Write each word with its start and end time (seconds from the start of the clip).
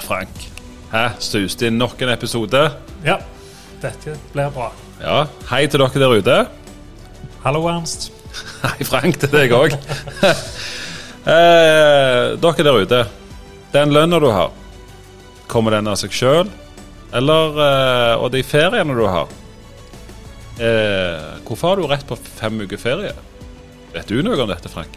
der, 0.00 0.06
Frank. 0.06 0.50
Hæ? 0.92 1.08
Suste 1.20 1.66
inn 1.66 1.78
nok 1.78 2.00
en 2.02 2.08
episode? 2.08 2.70
Ja, 3.04 3.18
dette 3.82 4.16
blir 4.32 4.50
bra. 4.54 4.72
Ja. 5.00 5.26
Hei 5.50 5.66
til 5.66 5.80
dere 5.80 6.00
der 6.00 6.16
ute. 6.18 6.38
Hallo, 7.44 7.66
Ernst. 7.68 8.12
Hei, 8.64 8.84
Frank, 8.84 9.18
til 9.20 9.30
deg 9.32 9.52
òg. 9.52 9.76
eh, 11.34 12.36
dere 12.40 12.66
der 12.66 12.80
ute. 12.80 13.04
Den 13.72 13.92
lønna 13.94 14.18
du 14.20 14.30
har, 14.34 14.50
kommer 15.48 15.76
den 15.76 15.88
av 15.88 15.98
seg 16.00 16.14
sjøl? 16.14 16.48
Eller 17.14 17.56
eh, 17.58 18.22
Og 18.22 18.30
de 18.34 18.42
feriene 18.46 18.94
du 18.94 19.06
har? 19.06 19.30
Eh, 20.60 21.38
hvorfor 21.46 21.72
har 21.72 21.80
du 21.80 21.86
rett 21.90 22.06
på 22.06 22.18
fem 22.18 22.60
uker 22.62 22.78
ferie? 22.78 23.14
Vet 23.94 24.10
du 24.10 24.20
noe 24.22 24.38
om 24.38 24.50
dette, 24.50 24.70
Frank? 24.70 24.94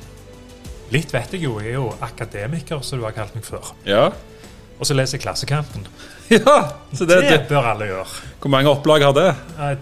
Litt 0.93 1.13
vet 1.13 1.34
jeg 1.34 1.48
jo, 1.48 1.55
jeg 1.62 1.73
er 1.73 1.79
jo 1.79 1.88
akademiker, 2.05 2.84
som 2.85 2.99
du 2.99 3.07
har 3.07 3.15
kalt 3.15 3.34
meg 3.38 3.45
før. 3.48 3.71
Ja? 3.88 4.12
Og 4.80 4.88
så 4.90 4.95
leser 4.98 5.18
jeg 5.18 5.23
Klassekampen. 5.27 5.86
Ja! 6.34 6.54
Så 6.95 7.05
det, 7.05 7.18
Det 7.22 7.30
det, 7.30 7.40
bør 7.50 7.66
alle 7.73 7.86
gjøre. 7.90 8.05
hvor 8.41 8.50
mange 8.50 8.70
opplag 8.72 9.04
har 9.04 9.12
det? 9.13 9.26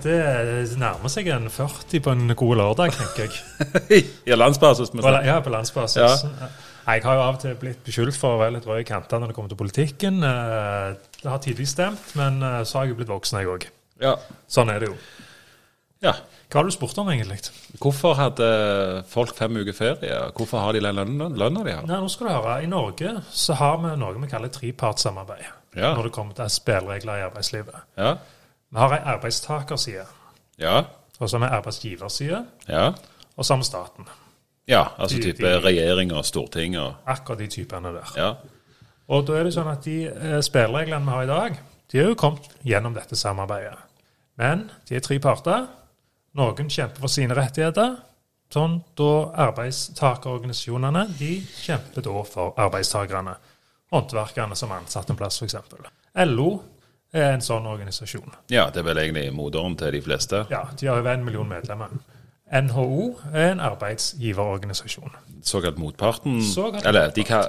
Det 0.03 0.77
nærmer 0.81 1.07
seg 1.13 1.29
en 1.31 1.45
40 1.53 2.01
på 2.03 2.11
en 2.11 2.33
god 2.35 2.55
lørdag, 2.59 2.91
tenker 2.97 3.29
jeg. 3.29 4.01
I 4.27 4.35
landsbasis? 4.35 4.89
ja, 5.25 5.37
på 5.45 5.53
landsbasis. 5.53 6.01
Ja. 6.25 6.49
Jeg 6.91 7.03
har 7.05 7.15
jo 7.15 7.21
av 7.21 7.35
og 7.37 7.39
til 7.43 7.53
blitt 7.61 7.83
beskyldt 7.85 8.17
for 8.17 8.35
å 8.35 8.41
være 8.41 8.55
litt 8.57 8.65
rød 8.67 8.81
i 8.81 8.87
kantene 8.89 9.21
når 9.21 9.31
det 9.31 9.37
kommer 9.37 9.53
til 9.53 9.59
politikken. 9.61 10.17
Eh, 10.25 10.97
Det 11.21 11.29
har 11.29 11.39
tidvis 11.45 11.75
stemt, 11.77 12.09
men 12.17 12.41
eh, 12.43 12.63
så 12.65 12.79
har 12.81 12.85
jeg 12.89 12.95
jo 12.95 12.99
blitt 13.03 13.13
voksen, 13.13 13.39
jeg 13.39 13.47
òg. 13.53 13.67
Ja. 14.01 14.15
Sånn 14.49 14.73
er 14.73 14.81
det 14.81 14.89
jo. 14.89 14.95
Ja. 16.01 16.13
Hva 16.51 16.59
har 16.59 16.67
du 16.67 16.71
spurt 16.75 16.97
om, 16.99 17.07
egentlig? 17.13 17.37
Hvorfor 17.79 18.13
hadde 18.19 18.47
folk 19.07 19.35
fem 19.37 19.55
uker 19.61 19.73
ferie? 19.77 20.17
Hvorfor 20.35 20.59
har 20.59 20.73
de 20.75 20.81
den 20.83 21.17
lønna 21.37 21.63
de 21.63 21.71
har? 21.77 21.85
Nei, 21.87 21.99
nå 22.01 22.09
skal 22.11 22.27
du 22.27 22.33
høre. 22.33 22.55
I 22.63 22.67
Norge 22.67 23.13
så 23.31 23.53
har 23.55 23.77
vi 23.79 23.93
noe 24.01 24.17
vi 24.19 24.27
kaller 24.27 24.51
trepartssamarbeid. 24.51 25.45
Ja. 25.77 25.93
Når 25.95 26.03
det 26.09 26.11
kommer 26.11 26.33
til 26.35 26.49
spilleregler 26.51 27.21
i 27.21 27.25
arbeidslivet. 27.29 27.75
Ja. 27.97 28.15
Vi 28.71 28.77
har 28.79 28.93
ei 28.97 29.01
arbeidstakerside, 29.13 30.05
Ja. 30.59 30.81
og 31.19 31.29
så 31.29 31.37
har 31.39 31.47
vi 31.47 31.55
arbeidsgiverside, 31.55 32.45
Ja, 32.67 32.87
og 33.37 33.45
så 33.45 33.53
har 33.53 33.57
vi 33.57 33.63
staten. 33.63 34.05
ja 34.67 34.83
altså 34.99 35.17
De- 35.17 35.31
type 35.33 35.59
regjering 35.63 36.11
og 36.13 36.25
storting 36.25 36.77
og 36.79 36.93
Akkurat 37.07 37.39
de 37.39 37.47
typene 37.47 37.93
der. 37.93 38.11
Ja. 38.17 38.33
Og 39.07 39.25
da 39.27 39.33
er 39.33 39.43
det 39.43 39.53
sånn 39.53 39.71
at 39.71 39.83
de 39.83 40.05
eh, 40.07 40.41
spillereglene 40.41 41.05
vi 41.05 41.11
har 41.11 41.23
i 41.23 41.27
dag, 41.27 41.59
de 41.91 41.99
er 41.99 42.07
jo 42.09 42.15
kommet 42.15 42.49
gjennom 42.65 42.93
dette 42.93 43.15
samarbeidet. 43.15 43.77
Men 44.37 44.69
de 44.89 44.95
er 44.95 44.99
tre 44.99 45.19
parter. 45.19 45.67
Noen 46.39 46.69
kjemper 46.71 46.99
for 47.03 47.11
sine 47.11 47.35
rettigheter. 47.35 47.97
Sånn 48.51 48.81
da 48.99 49.09
arbeidstakerorganisasjonene 49.47 51.05
de 51.19 51.31
kjemper 51.63 52.03
da 52.03 52.23
for 52.27 52.53
arbeidstakerne. 52.59 53.35
Håndverkerne 53.91 54.55
som 54.55 54.71
ansatte 54.71 54.79
ansatt 54.85 55.09
en 55.11 55.17
plass, 55.19 55.39
f.eks. 55.41 55.55
LO 56.27 56.49
er 57.13 57.33
en 57.33 57.43
sånn 57.43 57.65
organisasjon. 57.67 58.31
ja, 58.51 58.69
det 58.71 58.79
er 58.79 58.87
vel 58.87 58.97
egentlig 59.03 59.33
moderen 59.35 59.75
til 59.79 59.91
de 59.91 60.01
fleste. 60.01 60.45
Ja, 60.51 60.65
De 60.79 60.87
har 60.87 60.99
over 60.99 61.11
en 61.13 61.25
million 61.25 61.47
medlemmer. 61.49 61.89
NHO 62.51 63.15
er 63.33 63.51
en 63.53 63.59
arbeidsgiverorganisasjon. 63.63 65.11
Såkalt 65.43 65.77
motparten. 65.79 66.41
Såkalt 66.43 66.85
Eller 66.85 67.11
de 67.15 67.23
kan 67.23 67.43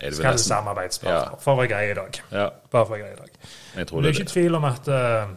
Er 0.00 0.10
det 0.10 0.14
Skal 0.16 0.32
det 0.32 0.40
samarbeidspartner, 0.40 1.30
Ja. 1.32 1.36
for 1.40 1.54
å 1.54 1.56
være 1.58 1.68
grei 1.68 1.90
i 1.90 1.94
dag. 1.94 2.20
Ja, 2.32 2.48
Bare 2.70 2.86
for 2.86 2.94
å 2.94 2.98
være 2.98 3.02
grei 3.04 3.12
i 3.12 3.16
dag. 3.16 3.30
jeg 3.76 3.86
tror 3.86 4.02
Det 4.02 4.08
det 4.12 4.16
er 4.16 4.20
ikke 4.24 4.32
tvil 4.32 4.54
om 4.54 4.64
at 4.64 4.88
uh, 4.88 5.28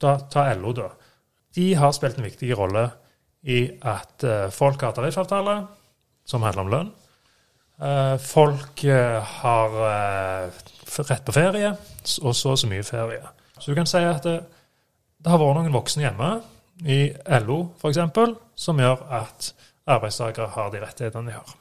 ta, 0.00 0.16
ta 0.30 0.52
LO, 0.54 0.72
da. 0.72 0.88
De 1.56 1.74
har 1.74 1.92
spilt 1.96 2.18
en 2.18 2.26
viktig 2.26 2.52
rolle 2.58 2.84
i 3.46 3.60
at 3.86 4.24
eh, 4.26 4.48
folk 4.52 4.82
har 4.82 4.94
tariffavtale 4.96 5.56
som 6.26 6.44
handler 6.44 6.64
om 6.64 6.72
lønn. 6.72 6.90
Eh, 7.80 8.16
folk 8.20 8.82
eh, 8.84 9.20
har 9.40 9.76
rett 10.96 11.24
på 11.24 11.34
ferie, 11.36 11.72
og 12.22 12.34
så 12.36 12.56
så 12.56 12.68
mye 12.68 12.84
ferie. 12.86 13.22
Så 13.58 13.70
du 13.70 13.78
kan 13.78 13.88
si 13.88 14.02
at 14.04 14.24
det, 14.26 14.40
det 15.18 15.32
har 15.32 15.40
vært 15.40 15.60
noen 15.60 15.74
voksne 15.74 16.06
hjemme, 16.06 16.30
i 16.84 17.08
LO 17.40 17.70
f.eks., 17.80 18.34
som 18.56 18.80
gjør 18.80 19.06
at 19.16 19.46
arbeidstakere 19.88 20.50
har 20.52 20.68
de 20.72 20.82
rettighetene 20.82 21.30
de 21.30 21.36
har. 21.38 21.54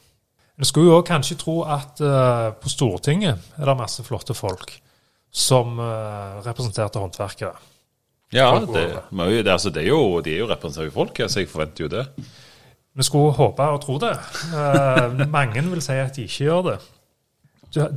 En 0.60 0.68
skulle 0.68 0.92
jo 0.92 1.06
kanskje 1.08 1.38
tro 1.40 1.62
at 1.68 2.02
på 2.60 2.72
Stortinget 2.72 3.48
er 3.56 3.70
det 3.70 3.78
masse 3.80 4.04
flotte 4.04 4.36
folk 4.36 4.74
som 5.32 5.80
representerte 6.44 7.00
håndverkere. 7.00 7.56
Ja, 8.36 8.50
det, 8.60 8.68
over. 8.70 9.30
det, 9.44 9.48
altså, 9.52 9.70
det 9.72 9.84
er 9.84 9.88
jo, 9.88 10.20
de 10.22 10.34
er 10.36 10.42
jo 10.44 10.50
representative 10.50 10.92
folk, 10.92 11.22
så 11.28 11.40
jeg 11.40 11.50
forventer 11.50 11.86
jo 11.86 11.90
det. 11.94 12.06
Vi 12.96 13.04
skulle 13.04 13.32
håpe 13.36 13.64
og 13.76 13.82
tro 13.84 13.98
det. 14.00 14.12
Eh, 14.56 15.26
mange 15.32 15.64
vil 15.70 15.82
si 15.84 15.96
at 16.00 16.16
de 16.16 16.24
ikke 16.28 16.46
gjør 16.46 16.62
det. 16.70 16.78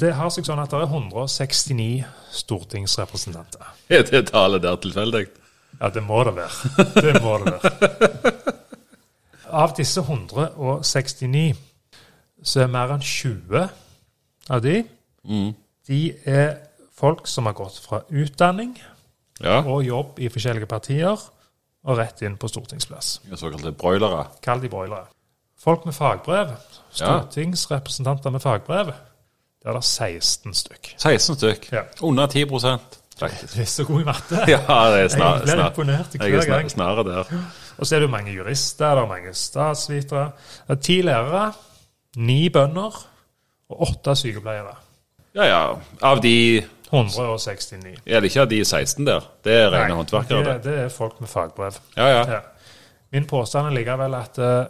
Det- 0.00 0.15
har 0.15 0.31
seg 0.34 0.47
sånn 0.47 0.59
at 0.59 0.71
det 0.75 0.81
er 0.81 0.88
169 0.91 2.04
stortingsrepresentanter. 2.34 3.69
Er 3.94 4.03
det 4.03 4.25
tallet 4.32 4.62
der 4.62 4.76
tilfeldig? 4.82 5.26
Ja, 5.81 5.88
det 5.94 6.03
må 6.03 6.25
det 6.26 6.34
være. 6.34 6.93
Det 7.03 7.22
må 7.22 7.37
det 7.44 7.53
være. 7.53 8.32
Av 9.49 9.72
disse 9.76 10.00
169 10.03 11.55
så 12.43 12.60
er 12.65 12.66
mer 12.72 12.91
enn 12.94 13.00
20 13.05 13.69
av 14.50 14.62
de 14.62 14.82
de 15.88 16.00
er 16.25 16.56
folk 16.99 17.26
som 17.31 17.47
har 17.49 17.55
gått 17.56 17.78
fra 17.84 18.03
utdanning 18.10 18.75
Ja. 19.41 19.60
og 19.62 19.84
jobb 19.87 20.19
i 20.19 20.28
forskjellige 20.28 20.66
partier 20.66 21.15
og 21.84 21.99
rett 21.99 22.22
inn 22.26 22.37
på 22.37 22.49
stortingsplass. 22.50 23.21
Såkalte 23.38 23.72
broilere. 23.72 24.25
Kall 24.43 24.60
de 24.60 24.69
broilere. 24.69 25.06
Folk 25.59 25.84
med 25.87 25.94
fagbrev, 25.94 26.53
stortingsrepresentanter 26.94 28.31
med 28.31 28.41
fagbrev, 28.43 28.93
det 29.59 29.69
er 29.71 29.75
det 29.75 29.84
16 29.84 30.54
stykk. 30.54 30.94
16 30.99 31.37
stykk. 31.37 31.69
Ja. 31.72 31.82
Under 32.03 32.26
10 32.26 32.47
faktisk. 33.19 33.54
Du 33.54 33.60
er 33.60 33.65
så 33.66 33.84
god 33.84 34.00
i 34.00 34.04
matte. 34.04 34.43
Ja, 34.54 34.59
det 34.93 35.00
er 35.03 35.09
snar, 35.09 35.41
Jeg 35.43 35.56
blir 35.56 35.65
imponert 35.66 36.15
jeg 36.15 36.22
er 36.22 36.44
hver 36.47 36.69
snar, 36.70 36.94
gang. 37.03 37.06
der. 37.06 37.43
Og 37.78 37.87
så 37.87 37.97
er 37.97 38.00
det 38.00 38.06
jo 38.06 38.10
mange 38.12 38.32
jurister, 38.32 38.94
det 38.94 39.03
er 39.03 39.09
mange 39.10 39.34
statsvitere. 39.34 40.31
Det 40.69 40.76
er 40.76 40.82
ti 40.82 41.00
lærere, 41.03 41.53
ni 42.16 42.49
bønder 42.49 43.00
og 43.69 43.82
åtte 43.88 44.15
sykepleiere. 44.16 44.76
Ja, 45.34 45.44
ja. 45.44 45.62
Av 46.03 46.22
de 46.22 46.62
169. 46.93 47.99
Er 48.06 48.21
det 48.22 48.31
ikke 48.31 48.43
av 48.47 48.49
de 48.50 48.59
16 48.65 49.04
der? 49.06 49.26
Det 49.44 49.53
er 49.53 49.71
rene 49.72 49.88
Nei, 49.91 49.97
håndverkere, 49.99 50.44
det, 50.44 50.62
det. 50.65 50.76
er 50.87 50.93
folk 50.94 51.19
med 51.21 51.28
fagbrev. 51.28 51.76
Ja, 51.97 52.09
ja. 52.15 52.22
Ja. 52.38 52.41
Min 53.12 53.26
påstand 53.28 53.69
er 53.71 53.76
likevel 53.76 54.15
at 54.19 54.38
uh, 54.41 54.65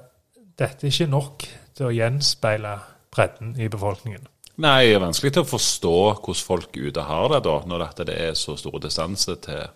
dette 0.58 0.86
er 0.86 0.92
ikke 0.92 1.06
nok 1.10 1.46
til 1.78 1.88
å 1.88 1.94
gjenspeile 1.94 2.76
bredden 3.14 3.54
i 3.60 3.68
befolkningen. 3.70 4.26
Nei, 4.58 4.88
det 4.90 4.96
er 4.96 5.04
vanskelig 5.04 5.32
til 5.36 5.44
å 5.44 5.50
forstå 5.52 5.94
hvordan 6.18 6.42
folk 6.48 6.74
ute 6.76 7.04
har 7.06 7.28
det, 7.30 7.42
da, 7.46 7.56
når 7.70 7.84
dette 7.86 8.06
det 8.08 8.16
er 8.28 8.32
så 8.38 8.56
store 8.58 8.80
distanse 8.82 9.36
til, 9.44 9.68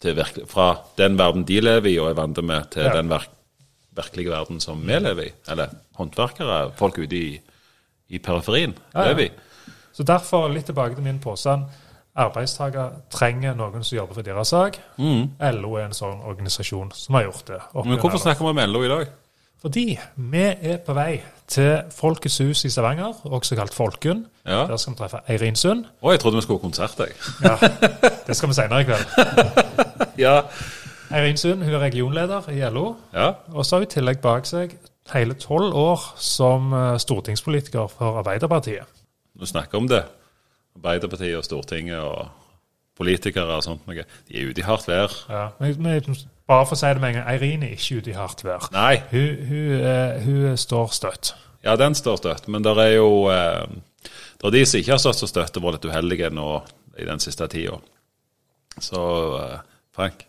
til 0.00 0.16
virkelig, 0.16 0.46
fra 0.48 0.70
den 0.96 1.18
verden 1.20 1.44
de 1.48 1.58
lever 1.60 1.92
i 1.92 1.98
og 2.00 2.08
er 2.14 2.16
vant 2.22 2.40
med, 2.40 2.70
til 2.72 2.88
Ja. 2.88 2.94
den 2.96 3.12
verk, 3.12 3.28
virkelige 3.96 4.32
verden 4.32 4.60
som 4.60 4.80
vi 4.88 4.96
lever 5.00 5.28
i. 5.28 5.32
Eller 5.52 5.72
håndverkere, 6.00 6.72
folk 6.80 6.96
ute 7.04 7.16
i, 7.16 7.40
i 8.08 8.18
periferien, 8.18 8.72
Ja, 8.94 9.02
ja. 9.02 9.08
lever 9.12 9.28
i. 9.28 9.30
Så 9.96 10.04
derfor, 10.04 10.48
litt 10.52 10.68
tilbake 10.68 10.94
til 10.94 11.04
min 11.06 11.20
påstand, 11.22 11.64
arbeidstakere 12.16 13.02
trenger 13.12 13.54
noen 13.56 13.84
som 13.84 13.96
jobber 13.96 14.18
for 14.18 14.26
deres 14.26 14.52
sak. 14.52 14.76
LO 15.56 15.76
er 15.76 15.86
en 15.86 15.96
sånn 15.96 16.20
organisasjon 16.28 16.92
som 16.96 17.16
har 17.16 17.28
gjort 17.28 17.46
det. 17.48 17.60
Mm. 17.72 17.88
Men 17.92 18.02
hvorfor 18.02 18.20
snakker 18.20 18.44
vi 18.44 18.52
om 18.52 18.60
LO 18.72 18.82
i 18.84 18.90
dag? 18.92 19.14
Fordi 19.66 19.84
vi 20.32 20.42
er 20.44 20.76
på 20.84 20.94
vei 20.94 21.22
til 21.48 21.88
Folkets 21.96 22.36
hus 22.44 22.64
i 22.68 22.70
Stavanger, 22.70 23.16
også 23.24 23.56
kalt 23.56 23.74
Folken. 23.74 24.26
Ja. 24.44 24.66
Der 24.68 24.76
skal 24.76 24.92
vi 24.92 24.98
treffe 25.00 25.20
Eirin 25.32 25.56
Sund. 25.56 25.86
Å, 26.02 26.12
jeg 26.12 26.20
trodde 26.20 26.38
vi 26.38 26.44
skulle 26.44 26.60
ha 26.60 26.66
konsert, 26.66 27.00
jeg. 27.00 27.16
Ja, 27.42 27.56
det 28.26 28.36
skal 28.36 28.52
vi 28.52 28.58
senere 28.58 28.84
i 28.84 28.90
kveld. 28.90 29.06
Ja. 30.16 30.38
Eirin 31.12 31.36
Sund 31.36 31.60
hun 31.60 31.74
er 31.76 31.82
regionleder 31.82 32.46
i 32.48 32.60
LO, 32.72 32.94
ja. 33.12 33.34
og 33.52 33.66
så 33.66 33.76
har 33.76 33.82
hun 33.84 33.88
i 33.88 33.90
tillegg 33.92 34.22
bak 34.24 34.48
seg 34.48 34.72
hele 35.12 35.36
tolv 35.38 35.76
år 35.76 36.06
som 36.18 36.72
eh, 36.72 36.96
stortingspolitiker 37.02 37.90
for 37.92 38.22
Arbeiderpartiet. 38.22 38.88
Når 39.36 39.44
du 39.44 39.50
snakker 39.50 39.78
om 39.78 39.88
det, 39.90 40.02
Arbeiderpartiet 40.76 41.36
og 41.38 41.44
Stortinget 41.44 42.00
og 42.00 42.28
politikere 42.96 43.58
og 43.58 43.64
sånt 43.64 43.84
noe, 43.88 44.04
de 44.28 44.36
er 44.40 44.48
ute 44.48 44.62
i 44.62 44.64
hardt 44.64 44.86
vær. 44.88 45.12
Ja, 45.28 45.42
men, 45.60 46.06
bare 46.48 46.64
for 46.68 46.76
å 46.76 46.78
si 46.80 46.88
det 46.88 47.02
med 47.02 47.10
en 47.12 47.18
gang, 47.18 47.26
Eirin 47.34 47.64
er 47.66 47.74
ikke 47.76 47.98
ute 48.00 48.12
i 48.12 48.16
hardt 48.16 48.44
vær. 48.46 48.68
Nei, 48.72 48.94
Hun, 49.10 49.42
hun, 49.50 49.74
eh, 49.80 50.22
hun 50.24 50.56
står 50.56 50.94
støtt. 50.96 51.34
ja, 51.64 51.76
den 51.76 51.94
står 51.98 52.16
støtt, 52.22 52.48
men 52.48 52.64
det 52.64 52.72
er 52.80 52.94
jo 52.96 53.26
eh, 53.32 53.66
Det 54.40 54.48
er 54.48 54.54
de 54.54 54.64
som 54.66 54.80
ikke 54.80 54.92
har 54.94 55.02
stått 55.02 55.20
så 55.20 55.28
støtt 55.28 55.56
og 55.60 55.64
vært 55.66 55.78
litt 55.84 55.90
uheldige 55.92 56.30
nå 56.30 56.48
i 56.98 57.04
den 57.08 57.20
siste 57.20 57.48
tida. 57.52 57.76
Så 58.80 59.02
eh, 59.42 59.58
Frank, 59.96 60.24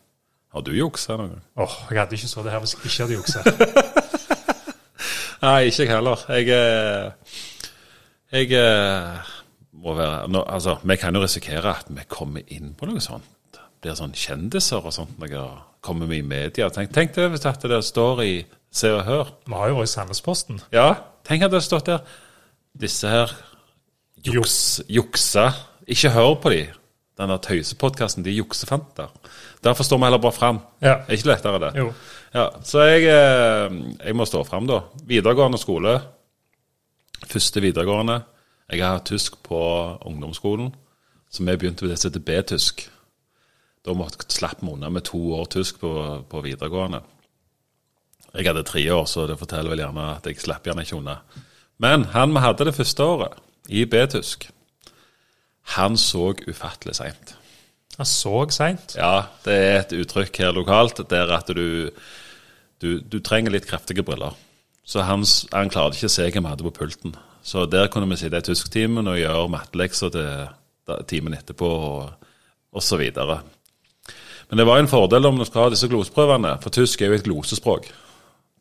har 0.55 0.61
du 0.63 0.71
juksa 0.75 1.15
noen 1.19 1.35
gang? 1.35 1.43
Åh, 1.63 1.77
Jeg 1.91 1.99
hadde 1.99 2.15
ikke 2.19 2.27
så 2.31 2.43
det 2.43 2.51
her 2.55 2.63
hvis 2.63 2.75
jeg 2.75 2.91
ikke 2.91 3.03
hadde 3.03 3.17
juksa. 3.19 3.39
Nei, 5.45 5.67
ikke 5.69 5.83
jeg 5.85 5.91
heller. 5.93 6.23
Jeg 6.33 6.49
eh, 6.51 7.11
Jeg 8.33 8.51
eh, 8.59 9.33
må 9.79 9.95
være 9.95 10.27
nå, 10.31 10.43
Altså, 10.43 10.77
vi 10.83 10.97
kan 10.99 11.15
jo 11.15 11.23
risikere 11.23 11.75
at 11.79 11.87
vi 11.89 12.03
kommer 12.11 12.43
inn 12.51 12.73
på 12.77 12.89
noe 12.89 13.01
sånt. 13.03 13.59
Blir 13.81 13.95
sånn 13.95 14.15
kjendiser 14.17 14.83
og 14.83 14.95
sånt. 14.95 15.15
Noe, 15.21 15.43
kommer 15.85 16.09
vi 16.09 16.19
i 16.19 16.25
media. 16.25 16.67
Tenk, 16.73 16.91
tenk 16.95 17.13
det 17.15 17.29
hvis 17.31 17.45
at 17.47 17.63
det 17.69 17.79
står 17.85 18.23
i 18.25 18.33
Se 18.73 18.91
og 18.91 19.05
Hør. 19.07 19.29
Vi 19.47 19.55
har 19.55 19.71
jo 19.71 19.77
vært 19.77 19.89
i 19.89 19.93
Sandnesposten. 19.93 20.59
Ja, 20.75 20.89
tenk 21.27 21.45
at 21.45 21.53
det 21.53 21.61
har 21.61 21.67
stått 21.69 21.91
der 21.91 22.23
Disse 22.77 23.09
her 23.09 23.31
juks, 24.21 24.83
juksa 24.85 25.47
Ikke 25.89 26.11
hør 26.13 26.35
på 26.43 26.51
de. 26.53 26.65
Den 27.17 27.31
der 27.31 27.39
tøysepodkasten, 27.41 28.25
de 28.25 28.35
juksefanter. 28.35 29.09
Derfor 29.65 29.87
står 29.87 29.97
vi 29.97 30.05
heller 30.05 30.21
bare 30.21 30.35
fram. 30.35 30.59
Ja. 30.83 30.99
Er 31.07 31.15
ikke 31.15 31.31
lettere 31.31 31.61
det? 31.63 31.71
Jo. 31.79 31.87
Ja, 32.35 32.49
så 32.67 32.83
jeg, 32.85 33.07
eh, 33.09 33.77
jeg 34.03 34.17
må 34.19 34.27
stå 34.29 34.43
fram, 34.45 34.67
da. 34.69 34.83
Videregående 35.09 35.57
skole. 35.57 35.95
Første 37.25 37.61
videregående. 37.63 38.21
Jeg 38.69 38.83
har 38.83 38.97
hatt 38.97 39.07
tysk 39.09 39.39
på 39.47 39.59
ungdomsskolen, 40.05 40.73
så 41.31 41.43
vi 41.43 41.55
begynte 41.55 41.85
med 41.85 41.93
det 41.93 41.99
som 42.01 42.11
heter 42.11 42.25
B-tysk. 42.27 42.83
Da 43.87 43.95
måtte 43.95 44.27
slapp 44.33 44.61
vi 44.61 44.73
unna 44.73 44.89
med 44.91 45.07
to 45.07 45.19
år 45.37 45.47
tysk 45.49 45.79
på, 45.79 45.91
på 46.29 46.41
videregående. 46.43 47.01
Jeg 48.35 48.49
hadde 48.49 48.65
tre 48.67 48.83
år, 48.91 49.05
så 49.07 49.25
det 49.27 49.39
forteller 49.39 49.71
vel 49.71 49.81
gjerne 49.85 50.11
at 50.17 50.27
jeg 50.27 50.41
slapp 50.43 50.67
gjerne 50.67 50.83
ikke 50.83 50.99
unna. 50.99 51.17
Men 51.79 52.05
han 52.13 52.35
vi 52.35 52.43
hadde 52.43 52.67
det 52.67 52.75
første 52.75 53.03
året, 53.03 53.39
i 53.67 53.85
B-tysk, 53.85 54.49
han 55.77 55.97
så 55.99 56.31
ufattelig 56.47 56.95
seint. 56.99 57.35
Han 57.97 58.05
så 58.07 58.45
seint. 58.53 58.95
Ja, 58.99 59.27
det 59.43 59.55
er 59.55 59.79
et 59.79 59.95
uttrykk 59.97 60.37
her 60.43 60.53
lokalt 60.55 61.01
der 61.09 61.31
at 61.33 61.49
du, 61.55 61.89
du, 62.83 62.89
du 62.99 63.17
trenger 63.19 63.55
litt 63.55 63.67
kraftige 63.67 64.05
briller. 64.05 64.35
Så 64.87 65.03
han, 65.03 65.25
han 65.51 65.71
klarte 65.71 65.97
ikke 65.97 66.07
å 66.07 66.13
se 66.13 66.29
hva 66.29 66.39
vi 66.39 66.47
hadde 66.47 66.67
på 66.69 66.75
pulten. 66.77 67.15
Så 67.43 67.65
der 67.67 67.89
kunne 67.91 68.07
vi 68.11 68.19
sitte 68.19 68.39
i 68.39 68.45
tysktimen 68.45 69.07
og 69.07 69.19
gjøre 69.19 69.51
mattelekser 69.51 70.13
til 70.15 71.03
timen 71.07 71.35
etterpå, 71.35 71.67
og, 71.67 72.27
og 72.71 72.83
så 72.83 72.99
videre. 72.99 73.41
Men 74.47 74.61
det 74.61 74.67
var 74.67 74.79
en 74.79 74.87
fordel 74.87 75.27
om 75.27 75.39
du 75.39 75.45
skal 75.47 75.67
ha 75.67 75.73
disse 75.73 75.89
gloseprøvene, 75.91 76.55
for 76.63 76.71
tysk 76.71 77.03
er 77.03 77.11
jo 77.11 77.19
et 77.19 77.27
glosespråk. 77.27 77.89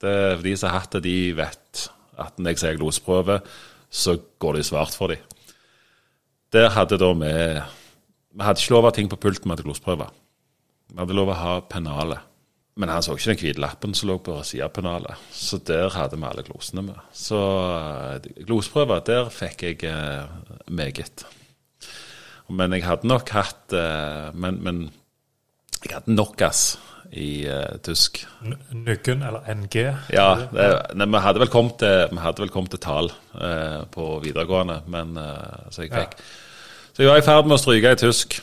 Det 0.03 0.17
De 0.43 0.57
som 0.59 0.71
har 0.71 0.81
hatt 0.83 0.99
det, 0.99 1.05
de 1.07 1.33
vet 1.39 1.87
at 2.19 2.39
når 2.39 2.55
jeg 2.55 2.63
sier 2.63 2.79
gloseprøve, 2.81 3.41
så 3.91 4.17
går 4.43 4.57
det 4.57 4.65
i 4.65 4.69
svart 4.71 4.97
for 4.99 5.15
dem. 5.15 5.23
Der 6.53 6.73
hadde 6.75 6.99
da 6.99 7.13
vi 7.15 7.35
Vi 8.37 8.45
hadde 8.45 8.61
ikke 8.61 8.75
lov 8.75 8.85
å 8.85 8.89
ha 8.91 8.93
ting 8.93 9.09
på 9.09 9.17
pulten, 9.17 9.49
vi 9.49 9.55
hadde 9.55 9.65
gloseprøve. 9.65 10.11
Vi 10.93 10.99
hadde 11.01 11.15
lov 11.17 11.31
å 11.33 11.39
ha 11.41 11.61
pennalet. 11.65 12.26
Men 12.77 12.91
han 12.93 13.05
så 13.05 13.15
ikke 13.17 13.31
den 13.33 13.41
hvite 13.41 13.63
lappen 13.63 13.95
som 13.97 14.11
lå 14.11 14.19
på 14.21 14.35
sidepennalet. 14.45 15.17
Så 15.33 15.59
der 15.65 15.89
hadde 15.95 16.19
vi 16.21 16.27
alle 16.29 16.45
glosene 16.45 16.85
med. 16.85 16.99
Så 17.17 17.39
eh, 17.73 18.27
gloseprøver, 18.45 19.01
der 19.07 19.31
fikk 19.33 19.65
jeg 19.65 19.87
eh, 19.89 20.27
meget. 20.69 21.25
Men 22.53 22.77
jeg 22.77 22.85
hadde 22.85 23.09
nok 23.09 23.33
hatt 23.35 23.73
eh, 23.75 24.29
men, 24.37 24.61
men 24.63 24.83
jeg 25.87 25.97
hadde 25.97 26.15
nok 26.19 26.37
gass 26.37 26.77
i 27.17 27.47
eh, 27.49 27.79
tysk. 27.87 28.27
Nuggen, 28.73 29.23
eller 29.25 29.47
NG. 29.55 29.79
Ja, 30.13 30.29
det, 30.53 30.69
nei, 30.99 31.09
vi 31.13 31.23
hadde 31.23 31.43
vel 31.43 31.53
kommet 31.53 31.81
til, 31.81 32.51
kommet 32.53 32.75
til 32.75 32.83
tall 32.83 33.09
eh, 33.41 33.87
på 33.95 34.11
videregående, 34.25 34.83
men 34.93 35.17
eh, 35.23 35.71
så 35.71 35.87
jeg 35.87 35.95
Ja. 35.97 36.11
Så 36.97 37.05
jeg 37.05 37.11
var 37.13 37.19
i 37.21 37.25
ferd 37.27 37.45
med 37.45 37.59
å 37.59 37.61
stryke 37.61 37.91
i 37.93 37.99
tysk. 38.01 38.39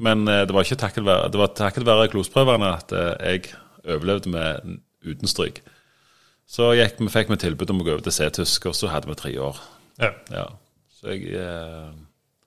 Men 0.00 0.24
eh, 0.28 0.44
det 0.48 0.54
var 0.56 0.64
ikke 0.64 0.80
takket 0.80 1.04
være, 1.06 1.28
det 1.32 1.40
var 1.40 1.52
takket 1.58 1.84
være 1.88 2.08
glosprøvene 2.12 2.70
at 2.78 2.92
eh, 2.96 3.34
jeg 3.34 3.50
overlevde 3.84 4.32
med 4.32 4.78
uten 5.04 5.28
stryk. 5.30 5.60
Så 6.50 6.72
gikk, 6.74 6.96
vi 6.98 7.08
fikk 7.12 7.28
vi 7.30 7.36
tilbud 7.44 7.70
om 7.70 7.82
å 7.82 7.86
gå 7.86 7.92
over 7.94 8.02
til 8.06 8.14
C-tysk, 8.16 8.66
og 8.70 8.74
så 8.74 8.88
hadde 8.90 9.10
vi 9.10 9.14
tre 9.20 9.32
år. 9.38 9.60
Ja. 10.00 10.10
Ja. 10.34 10.46
Så 10.98 11.12
jeg 11.14 11.30
eh, 11.36 11.90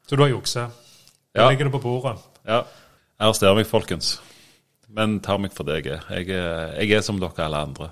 Så 0.09 0.17
du 0.19 0.25
har 0.25 0.33
juksa. 0.33 0.67
Ja. 1.33 1.47
Legger 1.47 1.51
ligger 1.53 1.69
det 1.71 1.75
på 1.77 1.83
bordet. 1.85 2.17
Ja. 2.45 2.63
Arrester 3.23 3.53
meg, 3.55 3.65
folkens. 3.69 4.15
Men 4.93 5.19
tar 5.25 5.39
meg 5.41 5.53
for 5.55 5.65
det 5.65 5.79
jeg 5.79 5.93
er. 5.95 6.03
Jeg, 6.19 6.29
er- 6.37 6.73
jeg 6.83 6.97
er 6.99 7.05
som 7.05 7.17
dere 7.21 7.45
alle 7.47 7.61
andre. 7.69 7.87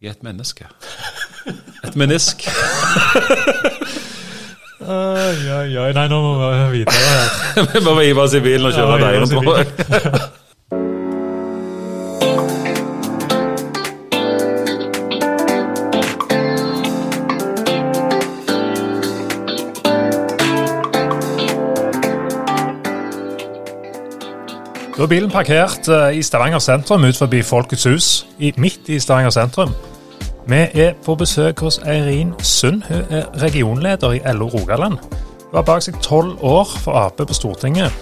Jeg 0.00 0.12
er 0.12 0.14
et 0.16 0.22
menneske. 0.28 0.68
Et 1.84 1.96
menisk. 1.98 2.46
Oi, 4.82 5.50
oi, 5.50 5.76
oi. 5.78 5.90
Nei, 5.94 6.08
nå 6.10 6.18
må 6.18 6.32
vi 6.72 6.80
videre. 6.80 7.66
Vi 7.74 7.82
må 7.86 7.94
hive 8.02 8.24
oss 8.24 8.34
i 8.34 8.40
bilen 8.42 8.66
og 8.66 8.74
kjøre 8.74 8.96
Ja, 8.98 9.04
deiren 9.06 9.30
på. 9.30 9.52
Da 24.92 25.06
er 25.06 25.10
bilen 25.10 25.30
parkert 25.30 25.88
eh, 25.90 26.18
i 26.18 26.26
Stavanger 26.26 26.60
sentrum 26.62 27.06
ut 27.06 27.16
forbi 27.18 27.40
Folkets 27.46 27.86
hus, 27.90 28.10
midt 28.38 28.90
i 28.90 28.98
Stavanger 29.02 29.34
sentrum. 29.34 29.72
Vi 30.48 30.58
er 30.74 30.94
på 31.04 31.14
besøk 31.18 31.60
hos 31.62 31.78
Eirin 31.86 32.32
Sund. 32.42 32.82
Hun 32.88 33.04
er 33.14 33.28
regionleder 33.42 34.16
i 34.18 34.20
LO 34.34 34.48
Rogaland. 34.52 34.98
Hun 34.98 35.54
har 35.58 35.66
bak 35.68 35.84
seg 35.84 35.98
tolv 36.02 36.40
år 36.44 36.72
for 36.82 36.96
Ap 36.98 37.20
på 37.20 37.34
Stortinget. 37.36 37.92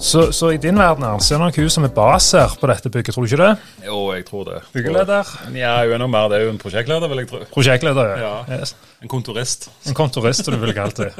Så, 0.00 0.30
så 0.32 0.48
i 0.54 0.56
din 0.56 0.78
verden 0.80 1.04
er 1.04 1.18
det 1.20 1.38
nok 1.38 1.56
hun 1.60 1.68
som 1.70 1.84
er 1.84 1.92
baser 1.92 2.54
på 2.60 2.68
dette 2.70 2.88
bygget, 2.90 3.12
tror 3.14 3.26
du 3.26 3.28
ikke 3.34 3.42
det? 3.42 3.50
Jo, 3.86 3.98
jeg 4.16 4.24
tror 4.30 4.46
det. 4.48 4.62
Byggeleder? 4.72 5.28
Ja, 5.54 5.74
hun 5.84 5.92
er 5.92 6.00
noe 6.00 6.08
mer. 6.08 6.30
Det 6.32 6.38
er 6.40 6.46
jo 6.46 6.54
en 6.54 6.60
prosjektleder, 6.62 7.08
vil 7.12 7.20
jeg 7.20 7.28
tro. 7.28 7.42
Prosjektleder, 7.52 8.14
Ja. 8.22 8.32
Yes. 8.56 8.72
En 9.04 9.12
kontorist. 9.12 9.68
En 9.86 9.94
kontorist, 9.94 10.44
som 10.48 10.56
du 10.56 10.60
ville 10.62 10.74
kalt 10.76 10.96
det. 10.96 11.12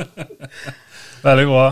Veldig 1.28 1.46
bra. 1.52 1.66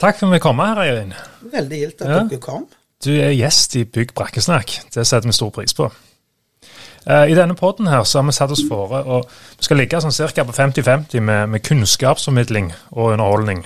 Takk 0.00 0.16
for 0.22 0.30
at 0.30 0.38
vi 0.38 0.40
kom 0.46 0.64
her, 0.64 0.80
Eirin. 0.86 1.12
Veldig 1.52 1.82
gildt 1.84 2.02
at 2.02 2.08
Ja. 2.14 2.22
dere 2.32 2.40
kom. 2.40 2.64
Du 3.04 3.12
er 3.12 3.30
gjest 3.36 3.76
i 3.76 3.84
Bygg 3.84 4.14
brakkesnakk. 4.16 4.78
Det 4.94 5.04
setter 5.06 5.28
vi 5.28 5.36
stor 5.36 5.50
pris 5.54 5.74
på. 5.76 5.90
Eh, 7.08 7.30
I 7.32 7.34
denne 7.38 7.54
podden 7.56 7.86
her 7.88 8.04
så 8.04 8.18
har 8.20 8.26
vi 8.28 8.32
satt 8.36 8.50
oss 8.52 8.64
fore 8.68 9.00
og 9.04 9.30
vi 9.58 9.64
skal 9.64 9.80
ligge 9.80 10.00
sånn 10.04 10.12
ca. 10.12 10.44
på 10.44 10.52
50-50 10.52 11.20
med, 11.24 11.48
med 11.48 11.62
kunnskapsformidling 11.64 12.72
og 12.92 13.12
underholdning. 13.14 13.64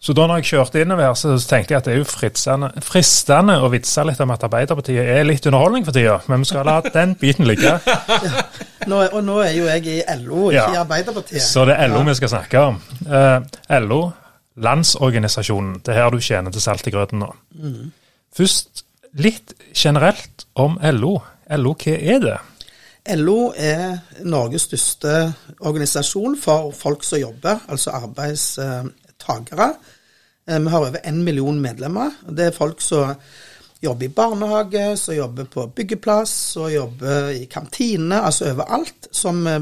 Så 0.00 0.14
da 0.16 0.24
når 0.24 0.38
jeg 0.40 0.46
kjørte 0.54 0.80
innover 0.80 1.12
så 1.20 1.34
tenkte 1.44 1.74
jeg 1.74 1.78
at 1.82 1.84
det 1.84 1.92
er 1.92 1.98
jo 2.00 2.06
fristende, 2.08 2.70
fristende 2.80 3.58
å 3.60 3.68
vitse 3.68 4.00
litt 4.08 4.20
om 4.24 4.30
at 4.32 4.46
Arbeiderpartiet 4.48 5.10
er 5.18 5.26
litt 5.28 5.44
underholdning 5.50 5.84
for 5.84 5.92
tida, 5.92 6.14
men 6.32 6.40
vi 6.40 6.48
skal 6.48 6.64
la 6.64 6.78
den 6.86 7.12
biten 7.20 7.44
ligge. 7.44 7.74
Nå, 8.88 8.96
er- 9.04 9.12
og 9.12 9.20
nå 9.26 9.34
er 9.44 9.52
jo 9.58 9.66
jeg 9.68 9.84
i 9.92 9.98
LO, 10.22 10.46
ikke 10.48 10.56
Ja. 10.56 10.64
i 10.72 10.78
Arbeiderpartiet. 10.80 11.42
Så 11.44 11.66
det 11.68 11.76
er 11.76 11.92
LO 11.92 12.00
vi 12.08 12.14
skal 12.16 12.32
snakke 12.32 12.62
om. 12.70 12.80
Eh, 13.04 13.76
LO, 13.84 14.00
Landsorganisasjonen, 14.56 15.82
det 15.84 15.92
er 15.92 16.00
her 16.00 16.10
du 16.16 16.20
tjener 16.24 16.50
til 16.56 16.64
salt 16.64 16.86
i 16.88 16.92
grøten 16.94 17.20
nå. 17.20 17.28
Først 18.36 18.86
litt 19.12 19.54
generelt 19.74 20.46
om 20.54 20.78
LO. 20.82 21.18
LO, 21.50 21.74
hva 21.74 21.96
er 21.98 22.22
det? 22.24 22.38
LO 23.16 23.52
er 23.56 23.96
Norges 24.28 24.68
største 24.68 25.14
organisasjon 25.66 26.36
for 26.38 26.70
folk 26.76 27.04
som 27.06 27.22
jobber, 27.22 27.62
altså 27.68 27.94
arbeidstagere. 27.96 29.70
Eh, 30.46 30.58
Vi 30.60 30.68
har 30.68 30.78
over 30.78 31.00
en 31.04 31.24
million 31.24 31.60
medlemmer. 31.60 32.10
Det 32.28 32.46
er 32.46 32.56
folk 32.56 32.80
som 32.80 33.14
jobber 33.82 34.04
i 34.04 34.08
barnehage, 34.08 34.96
som 34.96 35.14
jobber 35.14 35.44
på 35.44 35.66
byggeplass, 35.66 36.30
som 36.52 36.72
jobber 36.72 37.30
i 37.30 37.44
kantine, 37.44 38.20
altså 38.20 38.52
overalt, 38.52 39.08
som 39.12 39.46
eh, 39.46 39.60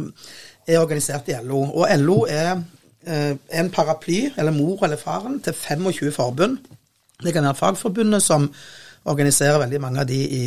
er 0.67 0.81
organisert 0.81 1.29
i 1.29 1.37
LO. 1.43 1.63
Og 1.63 1.87
LO 1.99 2.27
er 2.29 2.63
eh, 3.07 3.37
en 3.53 3.71
paraply, 3.71 4.33
eller 4.37 4.53
mor 4.53 4.85
eller 4.85 4.97
faren, 4.97 5.41
til 5.41 5.53
25 5.55 6.13
forbund. 6.13 6.59
Det 7.23 7.33
kan 7.33 7.45
være 7.45 7.55
Fagforbundet, 7.55 8.23
som 8.23 8.53
organiserer 9.05 9.59
veldig 9.63 9.81
mange 9.81 10.01
av 10.01 10.07
de 10.07 10.19
i, 10.19 10.45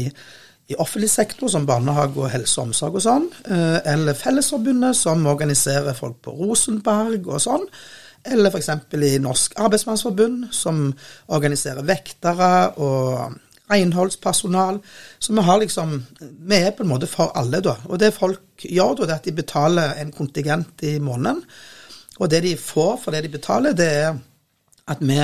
i 0.72 0.76
offentlig 0.80 1.10
sektor, 1.10 1.48
som 1.52 1.66
barnehage 1.66 2.20
og 2.20 2.32
helse 2.34 2.60
og 2.60 2.70
omsorg 2.70 3.00
og 3.00 3.06
sånn. 3.06 3.28
eh, 3.48 3.80
Eller 3.94 4.18
Fellesforbundet, 4.18 4.96
som 4.96 5.26
organiserer 5.28 5.94
folk 5.98 6.22
på 6.22 6.36
Rosenberg 6.38 7.28
og 7.28 7.42
sånn. 7.42 7.68
Eller 8.26 8.52
f.eks. 8.52 8.70
i 8.94 9.18
Norsk 9.22 9.56
Arbeidsmannsforbund, 9.58 10.52
som 10.54 10.92
organiserer 11.34 11.82
vektere 11.88 12.52
og 12.78 13.40
renholdspersonal. 13.72 14.80
Så 15.20 15.34
vi 15.34 15.42
har 15.42 15.60
liksom 15.60 16.06
Vi 16.20 16.56
er 16.56 16.72
på 16.72 16.84
en 16.84 16.90
måte 16.90 17.08
for 17.08 17.32
alle, 17.36 17.62
da. 17.62 17.78
Og 17.88 18.00
det 18.00 18.14
folk 18.14 18.66
gjør, 18.68 18.96
da, 18.96 19.06
det 19.06 19.14
er 19.14 19.22
at 19.22 19.26
de 19.30 19.32
betaler 19.32 19.96
en 20.02 20.12
kontingent 20.12 20.84
i 20.84 21.00
måneden. 21.00 21.42
Og 22.20 22.30
det 22.30 22.44
de 22.44 22.58
får 22.58 23.00
for 23.04 23.12
det 23.12 23.24
de 23.24 23.34
betaler, 23.34 23.74
det 23.74 23.88
er 23.88 24.20
at 24.88 24.98
vi 25.00 25.18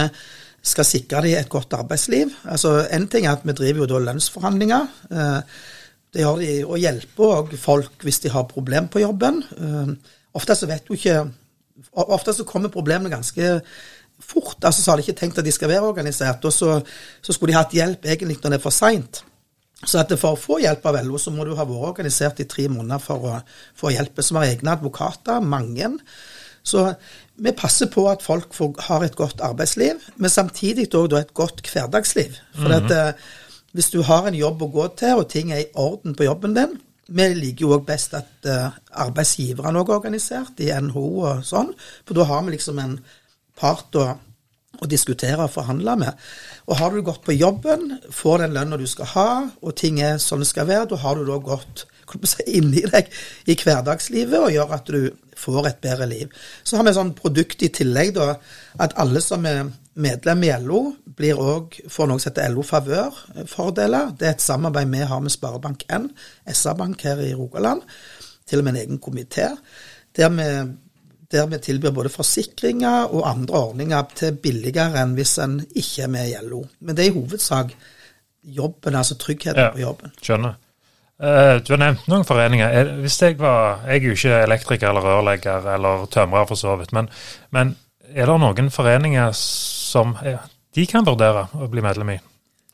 skal 0.63 0.87
sikre 0.87 1.21
dem 1.23 1.37
et 1.37 1.49
godt 1.49 1.73
arbeidsliv. 1.77 2.31
Altså 2.45 2.87
En 2.91 3.07
ting 3.07 3.25
er 3.25 3.35
at 3.37 3.45
vi 3.45 3.55
driver 3.55 3.85
jo 3.85 3.89
da 3.93 4.05
lønnsforhandlinger. 4.11 4.87
Eh, 5.11 5.41
Det 6.13 6.23
gjør 6.23 6.39
de 6.39 6.51
å 6.65 6.77
hjelpe 6.79 7.57
folk 7.59 8.03
hvis 8.03 8.19
de 8.23 8.29
har 8.29 8.47
problem 8.47 8.87
på 8.87 9.03
jobben. 9.03 9.43
Eh, 9.57 9.93
Ofte 10.33 10.55
så 10.55 10.67
vet 10.67 10.85
du 10.87 10.93
ikke 10.93 11.31
Ofte 11.93 12.33
så 12.33 12.43
kommer 12.43 12.69
problemene 12.73 13.09
ganske 13.09 13.61
fort. 14.19 14.57
altså 14.63 14.81
Så 14.81 14.91
har 14.91 14.97
de 14.97 15.03
ikke 15.05 15.19
tenkt 15.19 15.37
at 15.37 15.45
de 15.45 15.51
skal 15.51 15.69
være 15.69 15.85
organisert, 15.85 16.43
og 16.45 16.53
så, 16.53 16.81
så 17.21 17.33
skulle 17.33 17.53
de 17.53 17.57
hatt 17.57 17.73
hjelp 17.73 18.05
egentlig 18.05 18.39
når 18.41 18.49
det 18.49 18.57
er 18.57 18.63
for 18.63 18.73
seint. 18.73 19.21
Så 19.85 20.01
for 20.17 20.33
å 20.33 20.39
få 20.41 20.57
hjelp 20.63 20.85
av 20.89 20.97
LO, 21.05 21.19
så 21.21 21.29
må 21.29 21.45
du 21.45 21.53
ha 21.55 21.65
vært 21.65 21.91
organisert 21.91 22.39
i 22.41 22.47
tre 22.49 22.65
måneder 22.67 23.01
for 23.03 23.29
å 23.29 23.35
få 23.77 23.91
hjelp. 23.93 24.23
Som 24.25 24.39
har 24.39 24.49
egne 24.49 24.73
advokater, 24.73 25.43
mange. 25.45 25.91
Så 26.65 26.87
vi 27.37 27.53
passer 27.53 27.89
på 27.93 28.07
at 28.09 28.23
folk 28.25 28.53
får, 28.57 28.75
har 28.87 29.05
et 29.05 29.15
godt 29.15 29.41
arbeidsliv, 29.45 30.01
men 30.15 30.33
samtidig 30.33 30.87
òg 30.95 31.13
et 31.19 31.33
godt 31.37 31.61
hverdagsliv. 31.69 32.37
For 32.57 32.73
at, 32.73 32.91
eh, 32.91 33.13
hvis 33.77 33.89
du 33.93 34.01
har 34.01 34.27
en 34.27 34.37
jobb 34.37 34.63
å 34.63 34.71
gå 34.73 34.87
til, 34.97 35.21
og 35.21 35.29
ting 35.29 35.51
er 35.51 35.65
i 35.65 35.71
orden 35.75 36.15
på 36.15 36.27
jobben 36.27 36.55
din 36.57 36.77
Vi 37.07 37.23
liker 37.33 37.61
jo 37.61 37.69
òg 37.71 37.85
best 37.87 38.13
at 38.13 38.47
uh, 38.51 38.73
arbeidsgiverne 38.91 39.79
òg 39.79 39.89
er 39.89 39.95
organisert, 39.95 40.59
i 40.59 40.73
NHO 40.75 41.05
og 41.23 41.45
sånn, 41.47 41.69
for 42.03 42.13
da 42.13 42.25
har 42.27 42.41
vi 42.43 42.51
liksom 42.51 42.79
en 42.83 42.97
part 43.55 43.95
å 43.95 44.09
å 44.77 44.87
diskutere 44.89 45.45
og 45.45 45.53
forhandle 45.53 45.95
med. 46.03 46.25
Og 46.67 46.79
har 46.79 46.93
du 46.93 47.01
gått 47.05 47.23
på 47.25 47.35
jobben, 47.37 47.97
får 48.13 48.43
den 48.43 48.57
lønna 48.57 48.79
du 48.79 48.85
skal 48.89 49.11
ha, 49.13 49.29
og 49.61 49.77
ting 49.79 50.01
er 50.03 50.19
sånn 50.21 50.43
det 50.43 50.49
skal 50.51 50.67
være, 50.69 50.89
da 50.91 50.99
har 51.01 51.17
du 51.17 51.25
da 51.27 51.39
gått 51.41 51.87
inni 52.47 52.83
deg 52.87 53.09
i 53.49 53.55
hverdagslivet 53.57 54.39
og 54.39 54.53
gjør 54.53 54.73
at 54.77 54.91
du 54.93 55.09
får 55.37 55.67
et 55.69 55.81
bedre 55.83 56.07
liv. 56.09 56.31
Så 56.63 56.77
har 56.77 56.85
vi 56.85 56.93
et 56.93 56.97
sånn 56.97 57.13
produkt 57.17 57.63
i 57.65 57.71
tillegg, 57.73 58.15
da, 58.17 58.37
at 58.83 58.95
alle 59.01 59.21
som 59.23 59.45
er 59.49 59.67
medlem 59.97 60.45
i 60.45 60.53
LO, 60.61 60.81
blir 61.17 61.39
også, 61.41 61.89
får 61.93 62.09
noe 62.09 62.21
som 62.21 62.31
heter 62.31 62.53
LO 62.53 62.65
Favør-fordeler. 62.65 64.13
Det 64.17 64.29
er 64.29 64.35
et 64.35 64.45
samarbeid 64.45 64.89
vi 64.93 65.05
har 65.09 65.21
med 65.23 65.33
Sparebank1, 65.33 66.09
SR-Bank 66.53 67.05
her 67.09 67.21
i 67.25 67.33
Rogaland, 67.37 67.85
til 68.47 68.61
og 68.61 68.67
med 68.67 68.75
en 68.75 68.83
egen 68.83 69.01
komité. 69.03 69.53
Der 70.17 70.29
vi 70.33 70.51
der 71.31 71.47
vi 71.51 71.57
tilbyr 71.59 71.91
både 71.91 72.09
forsikringer 72.09 73.11
og 73.11 73.25
andre 73.29 73.59
ordninger 73.59 74.03
til 74.15 74.37
billigere 74.39 75.01
enn 75.01 75.15
hvis 75.17 75.33
en 75.43 75.57
ikke 75.65 76.05
er 76.05 76.11
med 76.13 76.29
i 76.29 76.37
LO. 76.43 76.61
Men 76.79 76.95
det 76.95 77.03
er 77.03 77.11
i 77.11 77.17
hovedsak 77.17 77.73
jobben, 78.43 78.95
altså 78.95 79.17
tryggheten 79.19 79.59
ja, 79.59 79.73
på 79.73 79.81
jobben. 79.81 80.13
Skjønner. 80.21 80.55
Uh, 81.17 81.57
du 81.65 81.71
har 81.73 81.81
nevnt 81.81 82.05
noen 82.11 82.25
foreninger. 82.27 82.91
Hvis 83.01 83.21
Jeg 83.21 83.39
var, 83.39 83.81
jeg 83.87 84.03
er 84.03 84.05
jo 84.05 84.17
ikke 84.17 84.41
elektriker 84.43 84.89
eller 84.89 85.01
rørlegger 85.01 85.69
eller 85.73 86.05
tømrer 86.13 86.45
for 86.45 86.59
så 86.59 86.75
vidt, 86.77 86.93
men, 86.93 87.09
men 87.49 87.75
er 88.13 88.29
det 88.29 88.39
noen 88.41 88.69
foreninger 88.71 89.31
som 89.33 90.15
er, 90.21 90.43
de 90.75 90.85
kan 90.85 91.05
vurdere 91.05 91.47
å 91.57 91.69
bli 91.71 91.81
medlem 91.81 92.13
i, 92.13 92.19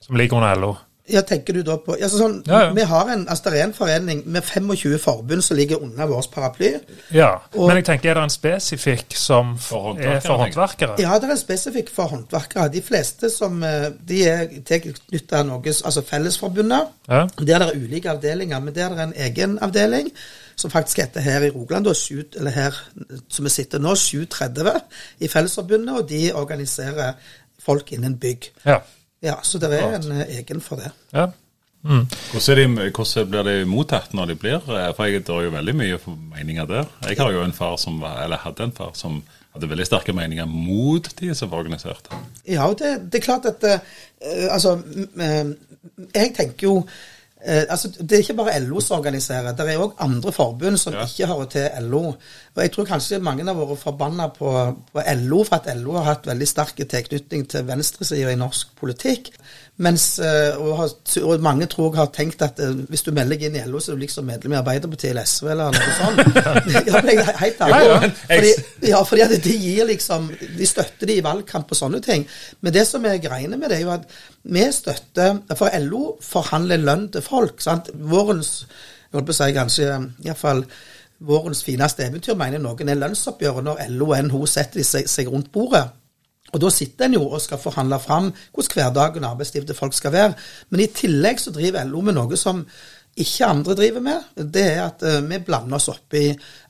som 0.04 0.20
ligger 0.20 0.42
under 0.42 0.60
LO? 0.60 0.74
Ja, 1.12 1.20
tenker 1.28 1.58
du 1.58 1.66
da 1.68 1.74
på 1.84 1.98
altså 1.98 2.16
sånn, 2.16 2.38
ja, 2.48 2.60
ja. 2.64 2.68
Vi 2.78 2.84
har 2.88 3.10
en, 3.12 3.26
altså 3.28 3.52
det 3.52 3.58
er 3.60 3.66
en 3.66 3.74
forening 3.76 4.22
med 4.32 4.46
25 4.48 4.94
forbund 5.04 5.44
som 5.44 5.58
ligger 5.60 5.82
under 5.84 6.08
vår 6.08 6.30
paraply. 6.32 6.70
Ja, 7.12 7.34
og, 7.52 7.66
Men 7.68 7.82
jeg 7.82 7.88
tenker, 7.90 8.14
er 8.14 8.22
det 8.22 8.24
en 8.30 8.32
spesifikk 8.32 9.18
som 9.20 9.58
for 9.60 10.00
er 10.00 10.22
for 10.24 10.40
håndverkere? 10.40 10.96
Ja, 11.04 11.18
det 11.20 11.28
er 11.28 11.36
en 11.36 11.42
spesifikk 11.42 11.92
for 11.92 12.14
håndverkere. 12.14 12.70
De 12.72 12.84
fleste 12.86 13.28
som 13.34 13.60
eh, 13.68 13.90
de 14.00 14.22
er 14.32 14.48
tilknyttet 14.64 15.36
noe, 15.50 15.76
altså 15.76 16.06
Fellesforbundet. 16.08 16.96
Ja. 17.12 17.26
Der 17.36 17.60
er 17.60 17.68
det 17.74 17.84
ulike 17.84 18.14
avdelinger, 18.16 18.64
men 18.64 18.80
der 18.80 18.88
er 18.88 18.96
det 18.96 19.10
en 19.10 19.16
egen 19.28 19.60
avdeling 19.60 20.08
som 20.56 20.72
faktisk 20.72 21.04
heter 21.04 21.28
her 21.28 21.44
i 21.44 21.52
Rogaland, 21.52 21.84
da, 21.90 21.94
7, 21.98 22.24
eller 22.40 22.56
her 22.56 22.82
som 23.28 23.44
vi 23.44 23.52
sitter 23.52 23.84
nå, 23.84 23.92
730 24.00 24.72
i 25.20 25.28
Fellesforbundet, 25.28 25.96
og 26.00 26.08
de 26.10 26.30
organiserer 26.32 27.18
folk 27.60 27.92
innen 27.92 28.16
bygg. 28.20 28.54
Ja. 28.64 28.80
Ja, 29.24 29.38
så 29.44 29.60
det 29.62 29.72
er 29.72 29.96
en 29.96 30.12
eh, 30.12 30.38
egen 30.40 30.62
for 30.62 30.82
det. 30.82 30.92
Ja. 31.14 31.30
Mm. 31.84 32.06
Hvordan, 32.32 32.58
de, 32.58 32.92
hvordan, 32.96 33.30
blir 33.30 33.48
de 33.48 33.56
mottatt 33.68 34.14
når 34.16 34.32
de 34.32 34.36
blir? 34.40 34.60
Eh, 34.60 34.90
for 34.96 35.08
jeg 35.08 35.24
dør 35.28 35.48
jo 35.48 35.56
veldig 35.56 35.76
mye 35.80 36.00
meninger 36.36 36.68
der. 36.70 36.92
Jeg 37.08 37.20
har 37.20 37.32
jo 37.32 37.44
en 37.44 37.56
far 37.56 37.78
som 37.82 38.02
var, 38.04 38.22
eller 38.26 38.44
hadde 38.44 38.68
en 38.68 38.76
far 38.76 38.94
som 39.00 39.22
hadde 39.54 39.70
veldig 39.70 39.88
sterke 39.88 40.16
meninger 40.16 40.48
mot 40.50 41.08
de 41.20 41.34
som 41.36 41.52
var 41.52 41.64
organisert. 41.64 42.08
Ja, 42.48 42.68
det, 42.80 42.96
det 43.12 43.20
er 43.22 43.26
klart 43.26 43.46
at 43.46 43.64
uh, 43.64 43.80
Altså, 44.50 44.78
jeg 46.16 46.32
tenker 46.38 46.68
jo 46.68 46.78
Eh, 47.46 47.64
altså, 47.70 47.88
Det 48.00 48.12
er 48.12 48.18
ikke 48.18 48.34
bare 48.34 48.60
LO 48.60 48.80
som 48.80 48.98
organiserer, 48.98 49.52
det 49.52 49.66
er 49.68 49.82
òg 49.84 49.98
andre 50.00 50.32
forbund 50.32 50.78
som 50.80 50.94
ja. 50.96 51.04
ikke 51.04 51.28
hører 51.28 51.50
til 51.52 51.90
LO. 51.92 52.14
Og 52.54 52.62
Jeg 52.62 52.72
tror 52.72 52.86
kanskje 52.86 53.18
mange 53.18 53.46
har 53.48 53.56
vært 53.58 53.82
forbanna 53.82 54.28
på, 54.30 54.50
på, 54.94 55.04
LO 55.24 55.40
for 55.48 55.58
at 55.58 55.72
LO 55.80 55.96
har 55.98 56.12
hatt 56.12 56.28
veldig 56.30 56.48
sterk 56.48 56.84
tilknytning 56.86 57.48
til 57.50 57.66
venstresida 57.66 58.30
i 58.30 58.38
norsk 58.38 58.76
politikk. 58.78 59.32
Mens, 59.82 60.20
eh, 60.22 60.54
og, 60.62 60.84
og, 61.24 61.42
mange 61.42 61.66
tror 61.66 61.88
jeg 61.88 61.98
har 61.98 62.12
tenkt 62.14 62.44
at 62.46 62.62
uh, 62.62 62.76
hvis 62.94 63.02
du 63.08 63.10
melder 63.10 63.40
deg 63.40 63.48
inn 63.48 63.58
i 63.58 63.66
LO, 63.66 63.82
så 63.82 63.92
er 63.92 63.98
du 63.98 64.04
liksom 64.04 64.30
medlem 64.30 64.54
i 64.54 64.60
Arbeiderpartiet 64.60 65.10
eller 65.16 65.26
SV 65.26 65.50
eller 65.50 65.74
noe 65.74 65.96
sånt. 65.98 66.22
ja, 66.92 67.02
men 67.02 67.12
jeg, 67.16 67.26
helt 67.42 67.66
ærlig. 67.66 68.14
Fordi, 68.22 68.54
ja, 68.92 69.02
fordi 69.02 69.26
at 69.26 69.36
de 69.50 69.58
gir 69.66 69.90
liksom 69.90 70.30
De 70.60 70.70
støtter 70.70 71.10
de 71.10 71.18
i 71.18 71.26
valgkamp 71.26 71.74
og 71.74 71.80
sånne 71.80 72.06
ting. 72.06 72.30
Men 72.62 72.78
det 72.78 72.86
som 72.86 73.10
er 73.10 73.22
greiene 73.24 73.58
med 73.58 73.74
det, 73.74 73.82
er 73.82 73.88
jo 73.88 73.96
at 73.98 74.06
vi 74.46 74.70
støtter 74.76 75.42
For 75.58 75.74
LO 75.88 76.20
forhandler 76.22 76.86
lønn 76.86 77.10
til 77.10 77.26
folk. 77.26 77.58
sant? 77.66 77.90
Vårens 77.98 78.60
jeg 79.14 79.20
holdt 79.20 79.28
på 79.30 79.34
å 79.36 79.38
si 79.38 79.54
kanskje 79.54 79.88
iallfall 80.26 80.64
vårens 81.24 81.64
fineste 81.64 82.06
eventyr, 82.06 82.38
mener 82.40 82.62
noen 82.62 82.90
er 82.90 83.00
lønnsoppgjøret 83.00 83.66
når 83.66 83.84
LO 83.96 84.10
og 84.12 84.26
NHO 84.28 84.48
setter 84.50 84.86
seg, 84.88 85.08
seg 85.10 85.32
rundt 85.32 85.52
bordet. 85.54 85.86
Og 86.54 86.62
Da 86.62 86.70
sitter 86.70 87.08
en 87.08 87.16
jo 87.18 87.24
og 87.26 87.42
skal 87.42 87.62
forhandle 87.62 87.98
fram 88.00 88.28
hvordan 88.54 88.76
hverdagen 88.76 89.24
og 89.24 89.32
arbeidslivet 89.32 89.72
til 89.72 89.78
folk 89.78 89.96
skal 89.98 90.14
være. 90.14 90.34
Men 90.70 90.84
i 90.84 90.92
tillegg 90.94 91.42
så 91.42 91.54
driver 91.56 91.88
LO 91.90 92.04
med 92.06 92.18
noe 92.18 92.38
som 92.38 92.62
ikke 93.18 93.46
andre 93.46 93.76
driver 93.78 94.04
med. 94.06 94.30
Det 94.54 94.66
er 94.76 94.84
at 94.86 95.04
uh, 95.06 95.22
vi 95.30 95.40
blander 95.46 95.78
oss 95.78 95.90
opp 95.90 96.14
i 96.18 96.28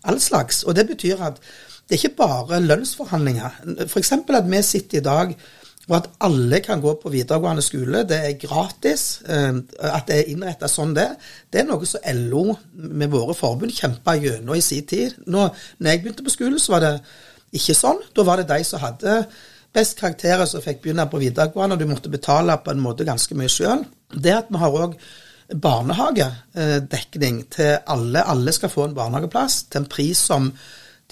all 0.08 0.20
slags. 0.24 0.64
Og 0.64 0.76
det 0.76 0.88
betyr 0.88 1.24
at 1.24 1.42
det 1.84 1.98
er 1.98 2.00
ikke 2.00 2.24
bare 2.24 2.62
lønnsforhandlinger. 2.64 3.60
F.eks. 3.88 4.12
at 4.12 4.50
vi 4.52 4.62
sitter 4.64 4.98
i 5.02 5.04
dag 5.04 5.36
og 5.90 5.96
at 5.98 6.10
alle 6.24 6.62
kan 6.64 6.82
gå 6.84 6.94
på 7.02 7.12
videregående 7.12 7.64
skole. 7.66 8.06
Det 8.08 8.20
er 8.24 8.38
gratis. 8.40 9.22
Uh, 9.28 9.60
at 9.84 10.08
det 10.08 10.20
er 10.20 10.32
innretta 10.32 10.70
sånn, 10.72 10.94
det. 10.96 11.10
Det 11.52 11.64
er 11.64 11.68
noe 11.68 11.88
som 11.90 12.06
LO 12.20 12.46
med 12.74 13.12
våre 13.12 13.36
forbund 13.36 13.76
kjempa 13.76 14.16
gjennom 14.20 14.56
i 14.56 14.64
sin 14.64 14.88
tid. 14.88 15.18
Nå 15.28 15.50
når 15.50 15.90
jeg 15.90 16.04
begynte 16.04 16.26
på 16.26 16.36
skolen, 16.36 16.62
så 16.62 16.78
var 16.78 16.86
det 16.86 16.94
ikke 17.60 17.76
sånn. 17.78 18.00
Da 18.16 18.26
var 18.28 18.40
det 18.40 18.48
de 18.54 18.62
som 18.68 18.82
hadde 18.84 19.18
best 19.74 19.98
karakterer 20.00 20.46
som 20.48 20.64
fikk 20.64 20.84
begynne 20.84 21.06
på 21.10 21.20
videregående, 21.22 21.76
og 21.76 21.82
du 21.82 21.90
måtte 21.90 22.14
betale 22.14 22.56
på 22.64 22.72
en 22.72 22.82
måte 22.84 23.08
ganske 23.08 23.36
mye 23.38 23.52
sjøl. 23.52 23.84
Det 24.14 24.34
at 24.38 24.52
vi 24.54 24.62
har 24.62 24.80
òg 24.86 24.96
barnehagedekning 25.54 27.44
til 27.52 27.78
alle. 27.90 28.24
Alle 28.24 28.54
skal 28.56 28.72
få 28.72 28.88
en 28.88 28.96
barnehageplass 28.98 29.64
til 29.68 29.84
en 29.84 29.90
pris 29.90 30.18
som 30.30 30.52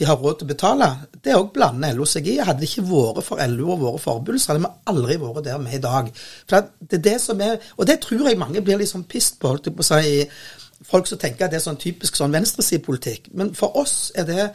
de 0.01 0.07
har 0.09 0.17
råd 0.17 0.39
til 0.39 0.47
å 0.47 0.49
betale. 0.49 0.85
Det 1.21 1.35
òg 1.37 1.51
blander 1.53 1.93
LO 1.93 2.07
seg 2.09 2.25
i. 2.31 2.39
Hadde 2.41 2.63
det 2.63 2.71
ikke 2.71 2.87
vært 2.89 3.25
for 3.27 3.41
LO 3.51 3.67
og 3.75 3.83
våre 3.83 3.99
forbund, 4.01 4.41
så 4.41 4.51
hadde 4.51 4.63
vi 4.63 4.71
aldri 4.89 5.17
vært 5.21 5.45
der 5.45 5.59
vi 5.61 5.69
er 5.69 5.77
i 5.77 5.83
dag. 5.83 6.07
For 6.49 6.71
det 6.81 6.97
er 6.97 7.03
det 7.05 7.19
som 7.21 7.43
er, 7.45 7.59
Og 7.77 7.85
det 7.85 7.99
tror 8.01 8.25
jeg 8.25 8.39
mange 8.41 8.63
blir 8.65 8.81
sånn 8.89 9.05
pissed 9.05 9.37
på, 9.37 9.51
holdt 9.51 9.69
jeg 9.69 9.77
på 9.77 9.85
å 9.85 9.89
si, 9.91 10.23
folk 10.89 11.05
som 11.05 11.19
tenker 11.21 11.45
at 11.45 11.53
det 11.53 11.59
er 11.59 11.65
sånn 11.67 11.77
typisk 11.77 12.17
sånn 12.17 12.33
venstresidepolitikk. 12.33 13.29
Men 13.37 13.53
for 13.53 13.77
oss 13.77 14.09
er 14.17 14.25
det 14.25 14.47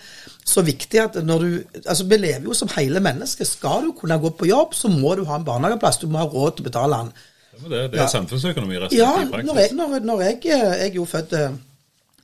så 0.43 0.65
viktig 0.67 1.03
at 1.05 1.21
når 1.23 1.45
du 1.45 1.79
Altså, 1.85 2.09
vi 2.11 2.19
lever 2.19 2.51
jo 2.51 2.59
som 2.59 2.73
hele 2.75 3.01
mennesker. 3.01 3.47
Skal 3.47 3.87
du 3.87 3.95
kunne 4.01 4.19
gå 4.19 4.35
på 4.35 4.51
jobb, 4.51 4.75
så 4.75 4.91
må 4.91 5.15
du 5.15 5.23
ha 5.31 5.39
en 5.39 5.47
barnehageplass. 5.47 6.03
Du 6.03 6.09
må 6.11 6.19
ha 6.19 6.27
råd 6.27 6.57
til 6.57 6.67
å 6.67 6.71
betale 6.73 6.99
den. 7.05 7.15
Det, 7.57 7.71
det 7.71 8.01
er 8.01 8.03
ja. 8.03 8.11
samfunnsøkonomi, 8.11 8.83
rett 8.83 8.99
Ja, 8.99 9.15
når 9.31 9.63
jeg, 9.63 9.71
når, 9.79 10.01
når 10.05 10.27
jeg, 10.27 10.41
jeg 10.51 10.91
er 10.91 10.99
jo 10.99 11.07
født 11.09 11.33
eh, 11.39 11.55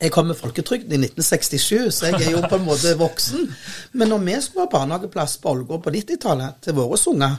jeg 0.02 0.10
kom 0.10 0.26
med 0.26 0.38
folketrygden 0.38 0.96
i 0.96 1.06
1967, 1.06 1.90
så 1.94 2.08
jeg 2.10 2.26
er 2.26 2.32
jo 2.34 2.40
på 2.50 2.58
en 2.58 2.64
måte 2.66 2.94
voksen. 2.98 3.44
Men 3.98 4.10
når 4.10 4.24
vi 4.26 4.38
skulle 4.42 4.66
ha 4.66 4.72
barnehageplass 4.72 5.36
på 5.42 5.52
Ålgård 5.52 5.84
på 5.84 5.92
90-tallet 5.94 6.58
til 6.64 6.74
våre 6.74 6.98
unger, 7.12 7.36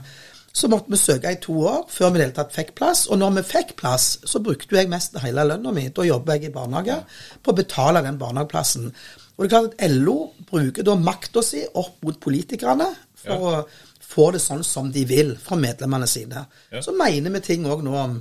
så 0.53 0.70
måtte 0.70 0.93
vi 0.93 1.00
søke 1.01 1.32
i 1.34 1.39
to 1.41 1.55
år 1.65 1.79
før 1.89 2.12
vi 2.12 2.20
i 2.20 2.22
det 2.22 2.27
hele 2.27 2.38
tatt 2.38 2.53
fikk 2.53 2.75
plass. 2.77 3.08
Og 3.10 3.17
når 3.20 3.39
vi 3.39 3.46
fikk 3.50 3.74
plass, 3.79 4.20
så 4.29 4.39
brukte 4.43 4.77
jeg 4.77 4.91
mest 4.91 5.17
hele 5.24 5.48
lønna 5.50 5.74
mi. 5.74 5.88
Da 5.89 6.05
jobber 6.05 6.38
jeg 6.38 6.51
i 6.51 6.53
barnehage 6.53 7.00
på 7.41 7.51
å 7.51 7.58
betale 7.58 8.03
den 8.05 8.20
barnehageplassen. 8.22 8.91
Og 9.34 9.41
det 9.41 9.50
er 9.50 9.53
klart 9.55 9.74
at 9.74 9.96
LO 9.98 10.17
bruker 10.51 10.86
da 10.86 10.96
makta 11.00 11.41
si 11.43 11.63
opp 11.65 11.98
mot 12.05 12.20
politikerne 12.22 12.91
for 13.24 13.34
ja. 13.34 13.63
å 13.65 14.03
få 14.13 14.29
det 14.36 14.43
sånn 14.43 14.62
som 14.67 14.91
de 14.93 15.08
vil 15.10 15.34
fra 15.41 15.58
medlemmene 15.58 16.08
sine. 16.08 16.46
Ja. 16.70 16.84
Så 16.86 16.93
mener 16.96 17.34
vi 17.34 17.41
ting 17.43 17.65
òg 17.65 17.82
nå 17.84 17.98
om 17.98 18.20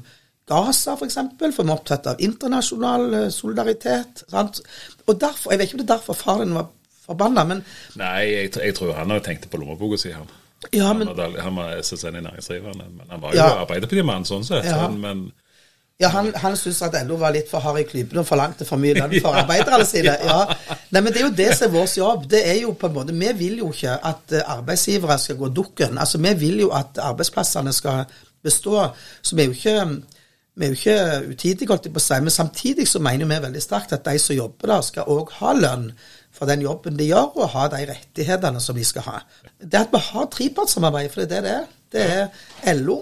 Gaza, 0.51 0.97
f.eks., 0.97 1.19
for, 1.39 1.55
for 1.55 1.67
vi 1.67 1.71
er 1.71 1.77
opptatt 1.77 2.09
av 2.11 2.23
internasjonal 2.23 3.19
eh, 3.21 3.27
solidaritet. 3.35 4.25
Sant? 4.31 4.63
Og 5.07 5.19
derfor, 5.21 5.53
Jeg 5.53 5.61
vet 5.61 5.69
ikke 5.69 5.81
om 5.81 5.85
det 5.85 5.91
er 5.91 5.97
derfor 5.97 6.19
faren 6.19 6.49
din 6.49 6.59
var 6.59 6.71
forbanna, 7.07 7.45
men 7.45 7.65
Nei, 7.99 8.23
jeg, 8.31 8.55
jeg 8.57 8.75
tror 8.79 8.95
han 8.99 9.11
har 9.11 9.23
tenkt 9.25 9.51
på 9.51 9.61
lommeboka 9.61 9.99
si, 10.01 10.15
han. 10.15 10.31
Ja, 10.73 10.93
men, 10.95 11.09
han, 11.09 11.39
han 11.43 11.57
var 11.59 11.79
SSN 11.83 12.21
i 12.21 12.23
næringsdrivende, 12.23 12.91
men 12.99 13.07
han 13.11 13.23
var 13.23 13.33
jo 13.35 13.41
ja, 13.41 13.63
Arbeiderpartimann 13.65 14.27
sånn 14.29 14.45
sett. 14.47 14.69
Ja. 14.71 14.87
men 14.91 15.31
ja, 16.03 16.09
han, 16.09 16.33
han 16.35 16.57
syntes 16.59 16.81
at 16.83 16.97
LO 17.07 17.17
var 17.21 17.35
litt 17.35 17.51
for 17.51 17.63
hard 17.63 17.79
i 17.79 17.85
klypene 17.87 18.23
og 18.25 18.27
forlangte 18.27 18.67
for 18.67 18.81
mye 18.83 18.97
lønn 18.97 19.13
for 19.23 19.37
arbeiderne 19.43 19.87
sine. 19.87 20.17
Ja. 20.25 20.41
Nei, 20.91 21.03
men 21.03 21.13
Det 21.13 21.21
er 21.21 21.27
jo 21.29 21.35
det 21.39 21.49
som 21.55 21.69
er 21.69 21.75
vår 21.77 21.93
jobb. 21.99 22.25
Det 22.33 22.41
er 22.49 22.59
jo 22.65 22.73
på 22.79 22.89
en 22.89 22.97
måte, 22.97 23.15
Vi 23.15 23.33
vil 23.39 23.61
jo 23.63 23.71
ikke 23.71 23.95
at 24.11 24.35
eh, 24.35 24.55
arbeidsgivere 24.57 25.19
skal 25.19 25.39
gå 25.39 25.53
dukken. 25.55 25.99
Altså, 25.99 26.19
Vi 26.19 26.35
vil 26.41 26.65
jo 26.65 26.73
at 26.75 26.99
arbeidsplassene 26.99 27.73
skal 27.73 28.05
bestå. 28.43 28.89
Så 29.23 29.37
vi 29.37 29.45
er 29.45 29.53
jo 29.53 29.59
ikke 29.59 29.77
vi 30.55 30.67
er 30.67 30.73
jo 30.73 30.77
ikke 30.77 31.33
utidige, 31.33 31.69
holdt 31.71 31.87
jeg 31.89 31.95
på 31.95 32.01
å 32.03 32.05
si, 32.05 32.19
men 32.21 32.35
samtidig 32.35 32.85
så 32.89 33.01
mener 33.01 33.29
vi 33.29 33.39
veldig 33.47 33.63
sterkt 33.65 33.95
at 33.97 34.05
de 34.05 34.19
som 34.21 34.37
jobber 34.37 34.75
der, 34.75 34.85
skal 34.85 35.09
òg 35.09 35.33
ha 35.39 35.55
lønn 35.57 35.87
for 36.33 36.49
den 36.49 36.65
jobben 36.65 36.99
de 36.99 37.09
gjør, 37.09 37.33
og 37.39 37.55
ha 37.55 37.69
de 37.73 37.87
rettighetene 37.89 38.61
som 38.61 38.77
de 38.77 38.85
skal 38.85 39.07
ha. 39.07 39.17
Det 39.61 39.81
at 39.81 39.93
vi 39.95 40.01
har 40.11 40.29
trepartssamarbeid, 40.33 41.11
for 41.13 41.25
det 41.25 41.41
er 41.41 41.49
det 41.49 41.57
det 41.93 42.05
er. 42.05 42.29
Det 42.63 42.71
er 42.73 42.79
LO, 42.81 42.99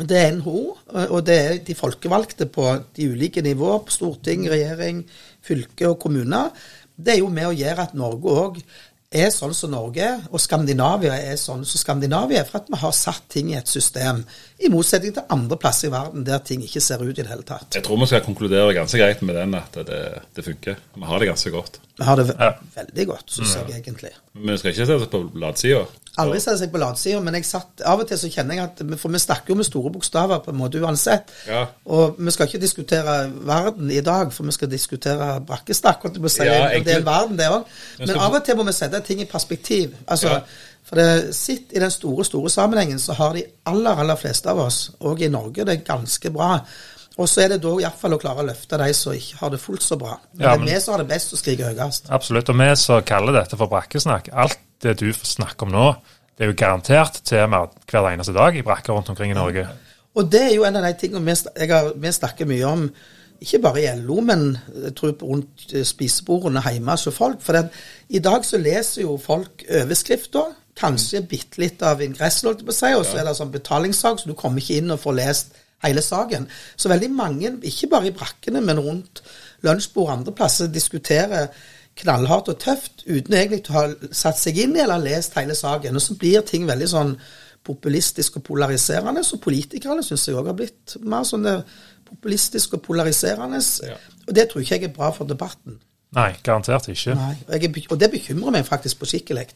det 0.00 0.16
er 0.16 0.34
NHO, 0.36 0.60
og 1.10 1.20
det 1.26 1.36
er 1.36 1.58
de 1.64 1.76
folkevalgte 1.76 2.46
på 2.52 2.66
de 2.96 3.08
ulike 3.12 3.42
nivåer, 3.44 3.82
på 3.84 3.96
storting, 3.96 4.46
regjering, 4.48 5.02
fylke 5.44 5.88
og 5.88 5.98
kommuner. 6.00 6.52
Det 6.96 7.14
er 7.14 7.20
jo 7.22 7.30
med 7.32 7.48
å 7.48 7.56
gjøre 7.56 7.88
at 7.88 7.96
Norge 7.96 8.36
òg 8.44 8.60
er 9.10 9.32
sånn 9.34 9.50
som 9.56 9.72
Norge 9.74 10.06
og 10.30 10.38
Skandinavia 10.38 11.16
er 11.18 11.38
sånn 11.40 11.64
som 11.66 11.82
Skandinavia 11.82 12.44
er, 12.44 12.46
for 12.46 12.60
at 12.60 12.68
vi 12.70 12.78
har 12.78 12.92
satt 12.94 13.24
ting 13.32 13.48
i 13.50 13.56
et 13.58 13.70
system, 13.70 14.22
i 14.62 14.70
motsetning 14.70 15.16
til 15.16 15.34
andre 15.34 15.58
plasser 15.58 15.88
i 15.88 15.92
verden 15.94 16.26
der 16.26 16.38
ting 16.46 16.62
ikke 16.62 16.82
ser 16.84 17.02
ut 17.02 17.10
i 17.10 17.18
det 17.18 17.30
hele 17.30 17.46
tatt. 17.46 17.74
Jeg 17.74 17.82
tror 17.86 17.98
vi 17.98 18.06
skal 18.06 18.22
konkludere 18.22 18.76
ganske 18.76 19.00
greit 19.00 19.24
med 19.26 19.34
den, 19.40 19.56
at 19.58 19.80
det, 19.88 20.00
det 20.36 20.46
funker. 20.46 20.78
Vi 20.94 21.10
har 21.10 21.22
det 21.22 21.30
ganske 21.32 21.52
godt. 21.54 21.80
Vi 21.98 22.06
har 22.06 22.20
det 22.20 22.28
ve 22.30 22.36
ja. 22.38 22.52
veldig 22.76 23.08
godt, 23.10 23.26
syns 23.34 23.56
jeg 23.58 23.80
egentlig. 23.80 24.12
Men 24.38 24.54
vi 24.54 24.60
skal 24.62 24.76
ikke 24.76 24.86
se 24.92 25.00
oss 25.00 25.10
på 25.10 25.24
latsida? 25.42 25.82
Aldri 26.20 26.40
sette 26.42 26.58
seg 26.62 26.72
på 26.72 26.80
latsida, 26.82 27.20
men 27.24 27.36
jeg 27.38 27.48
satt, 27.48 27.84
av 27.86 28.02
og 28.02 28.08
til 28.08 28.20
så 28.20 28.30
kjenner 28.32 28.58
jeg 28.58 28.64
at 28.68 28.82
For 29.00 29.12
vi 29.12 29.20
snakker 29.22 29.54
jo 29.54 29.58
med 29.60 29.68
store 29.68 29.92
bokstaver 29.94 30.42
på 30.44 30.54
en 30.54 30.60
måte 30.60 30.80
uansett. 30.82 31.32
Ja. 31.48 31.66
Og 31.86 32.18
vi 32.18 32.34
skal 32.34 32.50
ikke 32.50 32.62
diskutere 32.62 33.18
verden 33.48 33.90
i 33.90 34.00
dag, 34.04 34.32
for 34.32 34.48
vi 34.48 34.56
skal 34.56 34.70
diskutere 34.72 35.40
brakkestakk. 35.46 36.04
Og 36.10 36.30
si. 36.30 36.44
Ja, 36.46 36.70
Og 36.76 36.84
det 36.84 36.96
er 37.00 37.06
verden, 37.06 37.38
det 37.38 37.48
òg. 37.50 37.64
Men 37.98 38.08
Men 38.08 38.18
av 38.18 38.34
og 38.34 38.44
til 38.44 38.56
må 38.56 38.66
vi 38.68 38.76
sette 38.76 39.00
ting 39.06 39.20
i 39.20 39.28
perspektiv. 39.30 39.94
Altså, 40.06 40.28
Ja. 40.28 40.40
For 40.90 40.96
det 40.96 41.34
sitt 41.36 41.74
i 41.76 41.78
den 41.78 41.90
store, 41.90 42.24
store 42.24 42.50
sammenhengen, 42.50 42.98
så 42.98 43.12
har 43.12 43.34
de 43.36 43.44
aller, 43.66 44.00
aller 44.00 44.16
fleste 44.16 44.50
av 44.50 44.58
oss, 44.58 44.90
òg 45.00 45.20
i 45.22 45.28
Norge, 45.28 45.64
det 45.64 45.76
er 45.76 45.84
ganske 45.84 46.32
bra. 46.34 46.56
Og 47.20 47.28
så 47.28 47.44
er 47.44 47.52
det 47.52 47.60
da 47.62 47.74
iallfall 47.82 48.16
å 48.16 48.20
klare 48.22 48.44
å 48.44 48.46
løfte 48.48 48.78
de 48.80 48.88
som 48.96 49.12
ikke 49.16 49.42
har 49.42 49.52
det 49.52 49.60
fullt 49.60 49.84
så 49.84 49.98
bra. 50.00 50.16
Men 50.32 50.46
Ja, 50.46 50.56
det 50.56 50.62
er 50.62 50.74
vi 50.74 50.80
som 50.80 50.94
har 50.94 51.02
det 51.04 51.10
best 51.12 51.34
å 51.36 51.38
skrike 51.40 51.68
høyest. 51.68 52.08
Absolutt. 52.10 52.48
Og 52.48 52.58
vi 52.58 52.68
som 52.80 53.02
kaller 53.02 53.36
dette 53.36 53.58
for 53.60 53.70
brakkesnakk, 53.70 54.30
alt 54.32 54.58
det 54.82 54.96
du 55.00 55.10
snakker 55.12 55.68
om 55.68 55.74
nå, 55.74 55.86
det 56.36 56.46
er 56.46 56.52
jo 56.52 56.56
garantert 56.56 57.20
tema 57.28 57.66
hver 57.90 58.12
eneste 58.14 58.32
dag 58.32 58.56
i 58.56 58.64
brakker 58.64 58.96
rundt 58.96 59.10
omkring 59.12 59.34
i 59.34 59.36
Norge. 59.36 59.66
Og 60.16 60.28
det 60.32 60.40
er 60.48 60.54
jo 60.54 60.64
en 60.66 60.78
av 60.80 60.86
de 60.86 60.94
tingene 60.98 61.22
vi, 61.26 61.66
har, 61.70 61.90
vi 61.94 62.12
snakker 62.16 62.48
mye 62.48 62.68
om, 62.68 62.86
ikke 63.40 63.60
bare 63.64 63.82
i 63.82 63.90
LO, 64.00 64.18
men 64.24 64.46
jeg 64.86 64.94
tror 64.98 65.14
rundt 65.22 65.70
eh, 65.72 65.84
spisebordene 65.86 66.62
hjemme 66.64 66.96
hos 66.96 67.08
folk. 67.16 67.40
For 67.44 67.56
det, 67.56 67.68
i 68.12 68.20
dag 68.24 68.44
så 68.44 68.60
leser 68.60 69.04
jo 69.06 69.16
folk 69.20 69.64
overskrifter, 69.68 70.56
kanskje 70.80 71.22
bitte 71.28 71.60
litt 71.60 71.82
av 71.84 72.00
ingressen, 72.04 72.48
holdt 72.48 72.62
jeg 72.62 72.68
på 72.68 72.74
å 72.74 72.78
si, 72.78 72.92
og 72.96 73.04
så 73.08 73.20
er 73.20 73.28
det 73.28 73.36
sånn 73.36 73.52
betalingssak, 73.52 74.20
så 74.20 74.30
du 74.30 74.36
kommer 74.38 74.62
ikke 74.62 74.80
inn 74.80 74.92
og 74.92 75.02
får 75.02 75.16
lest 75.18 75.60
hele 75.84 76.04
saken. 76.04 76.46
Så 76.76 76.92
veldig 76.92 77.10
mange, 77.12 77.52
ikke 77.68 77.88
bare 77.92 78.10
i 78.10 78.14
brakkene, 78.16 78.62
men 78.64 78.80
rundt 78.80 79.22
lunsjbord 79.64 80.08
og 80.08 80.14
andre 80.18 80.36
plasser, 80.36 80.72
diskuterer 80.72 81.48
knallhardt 82.00 82.50
og 82.52 82.58
tøft 82.62 83.04
uten 83.06 83.36
egentlig 83.36 83.62
å 83.70 83.76
ha 83.76 83.84
satt 84.14 84.40
seg 84.40 84.58
inn 84.62 84.74
i 84.76 84.82
eller 84.84 85.02
lest 85.02 85.36
hele 85.38 85.56
saken. 85.56 85.96
Og 85.96 86.04
så 86.04 86.16
blir 86.20 86.44
ting 86.48 86.66
veldig 86.68 86.88
sånn 86.90 87.14
populistisk 87.66 88.40
og 88.40 88.46
polariserende. 88.48 89.24
Så 89.26 89.40
politikerne 89.42 90.04
syns 90.06 90.26
jeg 90.28 90.38
òg 90.38 90.50
har 90.50 90.58
blitt 90.58 90.96
mer 91.04 91.26
sånn 91.28 91.46
populistisk 92.08 92.78
og 92.78 92.84
polariserende. 92.88 93.60
Ja. 93.86 94.00
Og 94.26 94.34
det 94.36 94.48
tror 94.50 94.64
ikke 94.64 94.78
jeg 94.78 94.90
er 94.90 94.96
bra 94.96 95.12
for 95.14 95.28
debatten. 95.28 95.78
Nei, 96.16 96.32
garantert 96.42 96.88
ikke. 96.90 97.14
Nei, 97.14 97.34
og, 97.46 97.52
jeg 97.54 97.84
og 97.86 97.98
det 98.00 98.08
bekymrer 98.10 98.54
meg 98.56 98.66
faktisk 98.66 98.98
på 98.98 99.06
skikkelig. 99.12 99.46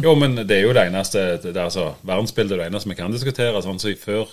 Jo, 0.00 0.14
men 0.16 0.38
det 0.38 0.56
er 0.56 0.62
jo 0.64 0.72
det 0.76 0.86
eneste 0.88 1.24
det 1.42 1.52
er 1.52 1.66
altså, 1.66 1.90
Verdensbildet 2.08 2.56
er 2.56 2.62
det 2.62 2.68
eneste 2.70 2.88
vi 2.88 2.96
kan 2.96 3.12
diskutere. 3.12 3.60
Sånn 3.60 3.76
som 3.76 3.90
så 3.90 3.96
før 4.00 4.30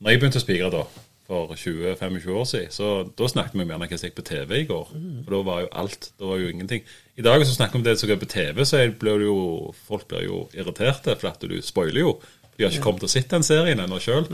Når 0.00 0.12
jeg 0.12 0.20
begynte 0.20 0.40
å 0.40 0.44
spikre 0.44 0.70
da, 0.72 0.84
for 1.30 1.54
20-25 1.54 2.32
år 2.34 2.48
siden, 2.50 2.72
så 2.74 2.88
da 3.18 3.28
snakket 3.30 3.54
vi 3.54 3.62
om 3.62 3.70
gjerne 3.70 3.86
hva 3.86 3.98
som 4.00 4.08
gikk 4.08 4.18
på 4.18 4.26
TV 4.26 4.56
i 4.58 4.66
går. 4.66 4.90
For 5.22 5.36
da 5.36 5.42
var 5.46 5.62
jo 5.62 5.70
alt. 5.82 6.10
Da 6.18 6.26
var 6.32 6.42
jo 6.42 6.50
ingenting. 6.50 6.82
I 7.14 7.22
dag 7.26 7.38
hvis 7.38 7.52
vi 7.52 7.58
snakker 7.60 7.78
om 7.78 7.86
det 7.86 7.96
som 8.00 8.10
går 8.10 8.18
på 8.18 8.30
TV, 8.32 8.64
så 8.66 8.82
blir 8.98 9.24
jo 9.28 9.38
folk 9.86 10.08
blir 10.10 10.26
jo 10.26 10.42
irriterte, 10.56 11.14
for 11.20 11.30
at 11.30 11.46
du 11.46 11.60
spoiler 11.62 12.02
jo. 12.02 12.14
De 12.56 12.66
har 12.66 12.74
ikke 12.74 12.84
kommet 12.84 13.06
og 13.06 13.12
sett 13.12 13.30
den 13.30 13.46
serien 13.46 13.80
ennå 13.80 14.00
sjøl. 14.02 14.26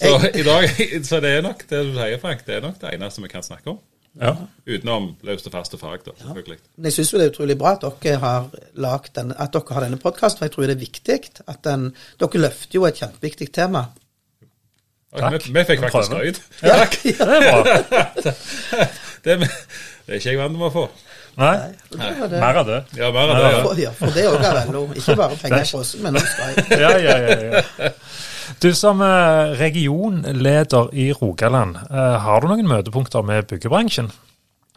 Så 0.00 0.12
i 0.30 0.44
dag, 0.46 0.70
så 1.08 1.18
det 1.20 1.34
er 1.36 1.42
nok 1.44 1.66
det 1.68 1.80
du 1.90 1.96
sier, 1.98 2.20
Frank, 2.22 2.46
det 2.46 2.56
er 2.56 2.64
nok 2.64 2.78
det 2.80 2.94
eneste 2.94 3.24
vi 3.26 3.32
kan 3.32 3.44
snakke 3.44 3.74
om. 3.74 3.80
Ja. 4.18 4.32
Utenom 4.66 5.12
løst 5.26 5.46
og 5.46 5.54
faste 5.54 5.78
fag, 5.78 6.00
da, 6.06 6.14
selvfølgelig. 6.18 6.56
men 6.76 6.88
jeg 6.88 6.96
syns 6.96 7.12
det 7.14 7.20
er 7.22 7.30
utrolig 7.30 7.54
bra 7.60 7.76
at 7.76 7.84
dere 8.02 8.18
har, 8.18 8.48
lagt 8.74 9.14
den, 9.14 9.30
at 9.30 9.52
dere 9.54 9.76
har 9.76 9.86
denne 9.86 10.00
podkasten, 10.02 10.40
for 10.40 10.48
jeg 10.48 10.54
tror 10.56 10.66
det 10.66 10.74
er 10.74 10.80
viktig. 10.80 11.18
at 11.46 11.60
den, 11.66 11.90
Dere 12.18 12.42
løfter 12.42 12.80
jo 12.80 12.86
et 12.88 12.98
kjempeviktig 12.98 13.52
tema. 13.54 13.84
Og 15.10 15.32
Vi, 15.32 15.38
vi 15.54 15.62
fikk 15.66 15.80
faktisk 15.82 16.12
skryt. 16.12 16.42
Ja, 16.62 16.84
Det 17.02 17.16
er 17.18 17.40
bra. 17.42 18.84
Det, 19.24 19.38
det 19.40 20.14
er 20.14 20.20
ikke 20.20 20.30
jeg 20.30 20.38
vant 20.38 20.54
med 20.56 20.68
å 20.68 20.74
få. 20.74 20.84
Nei, 21.40 21.54
Nei. 21.94 22.10
mer 22.32 22.58
av 22.60 22.66
det. 22.68 22.78
Ja, 22.98 23.10
mer 23.14 23.30
av 23.32 23.36
det, 23.38 23.50
ja. 23.50 23.60
For, 23.64 23.80
ja, 23.80 23.90
for 23.96 24.14
det 24.14 24.24
òg 24.28 24.42
er 24.44 24.56
vello. 24.60 24.82
Ikke 24.98 25.16
bare 25.18 25.38
penger 25.40 25.62
i 25.62 25.76
oss, 25.78 25.92
men 26.02 26.18
også 26.20 26.32
skryt. 26.34 26.72
Ja, 26.80 26.90
ja, 26.98 27.16
ja, 27.26 27.36
ja. 27.84 27.92
Du 28.60 28.70
som 28.74 29.02
eh, 29.04 29.52
regionleder 29.60 30.90
i 30.98 31.10
Rogaland, 31.14 31.78
eh, 31.86 32.16
har 32.24 32.42
du 32.42 32.50
noen 32.50 32.68
møtepunkter 32.70 33.22
med 33.26 33.46
byggebransjen? 33.50 34.10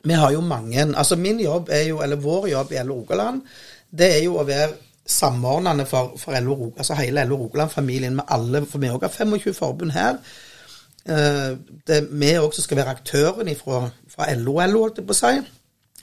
Vi 0.04 0.16
har 0.20 0.34
jo 0.36 0.42
mange 0.44 0.84
Altså 1.00 1.16
min 1.16 1.40
jobb 1.40 1.70
er 1.72 1.86
jo, 1.88 2.02
eller 2.04 2.20
vår 2.20 2.50
jobb 2.52 2.74
i 2.76 2.82
LO 2.84 3.00
Rogaland, 3.02 3.42
det 3.90 4.10
er 4.18 4.24
jo 4.26 4.36
å 4.42 4.46
være 4.48 4.74
samordnende 5.06 5.86
for, 5.86 6.14
for 6.18 6.40
LO, 6.40 6.74
altså 6.78 6.96
hele 6.96 7.26
LO 7.26 7.36
Rogaland-familien 7.36 8.16
med 8.16 8.24
alle, 8.28 8.66
for 8.66 8.80
vi 8.80 8.90
òg 8.90 9.02
har 9.02 9.10
25 9.10 9.54
forbund 9.54 9.92
her. 9.92 10.18
Eh, 11.06 11.58
Det 11.88 11.98
er 11.98 12.08
vi 12.12 12.32
òg 12.40 12.54
som 12.54 12.64
skal 12.64 12.78
være 12.78 12.96
aktøren 12.96 13.56
fra, 13.56 13.90
fra 14.16 14.34
LO-LO, 14.36 14.82
holdt 14.82 14.98
jeg 14.98 15.08
på 15.08 15.14
å 15.14 15.20
si. 15.20 15.42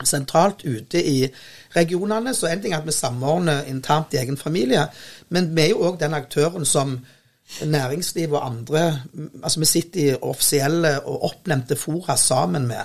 Sentralt 0.05 0.65
ute 0.65 1.01
i 1.05 1.29
regionene. 1.77 2.35
Så 2.35 2.47
en 2.47 2.63
ting 2.63 2.75
er 2.75 2.81
at 2.81 2.87
vi 2.87 2.93
samordner 2.93 3.65
internt 3.69 4.15
i 4.15 4.21
egen 4.21 4.37
familie, 4.37 4.87
men 5.29 5.57
vi 5.57 5.63
er 5.63 5.73
jo 5.75 5.83
òg 5.89 6.01
den 6.01 6.15
aktøren 6.15 6.65
som 6.65 6.99
næringsliv 7.67 8.33
og 8.33 8.47
andre 8.47 9.01
Altså 9.43 9.59
vi 9.61 9.67
sitter 9.67 10.01
i 10.01 10.17
offisielle 10.23 11.01
og 11.01 11.25
oppnevnte 11.25 11.77
fora 11.77 12.17
sammen 12.17 12.69
med. 12.69 12.85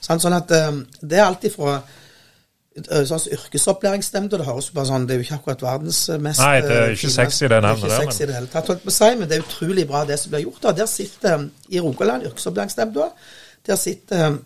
Sånn 0.00 0.34
at 0.34 0.50
eh, 0.50 0.72
det 1.02 1.18
er 1.18 1.28
alltid 1.28 1.52
fra 1.54 1.76
eh, 1.76 1.98
sånn 3.08 3.26
yrkesopplæringsnemnda, 3.36 4.38
det 4.40 4.46
høres 4.46 4.68
jo 4.70 4.74
bare 4.74 4.86
sånn 4.90 5.06
Det 5.06 5.14
er 5.14 5.18
jo 5.20 5.26
ikke 5.26 5.38
akkurat 5.40 5.62
verdens 5.62 6.00
eh, 6.08 6.18
mest 6.18 6.40
Nei, 6.40 6.60
det 6.64 6.70
er 6.76 6.84
eh, 6.88 6.94
ikke 6.96 7.10
sexy, 7.14 7.44
det 7.48 7.56
er 7.58 7.64
der, 7.66 7.74
i 7.80 8.26
det 8.30 8.34
hele 8.38 8.46
tatt, 8.52 8.70
holdt 8.72 8.84
på 8.84 8.92
å 8.92 8.96
si, 8.98 9.10
men 9.18 9.28
det 9.30 9.38
er 9.38 9.44
utrolig 9.44 9.86
bra 9.90 10.04
det 10.08 10.18
som 10.20 10.30
blir 10.32 10.44
gjort. 10.46 10.62
da. 10.62 10.72
Der 10.80 10.86
sitter 10.90 11.44
i 11.68 11.80
Rogaland, 11.80 12.24
yrkesopplæringsnemnda, 12.30 13.10
der 13.66 13.76
sitter 13.76 14.24
eh, 14.28 14.38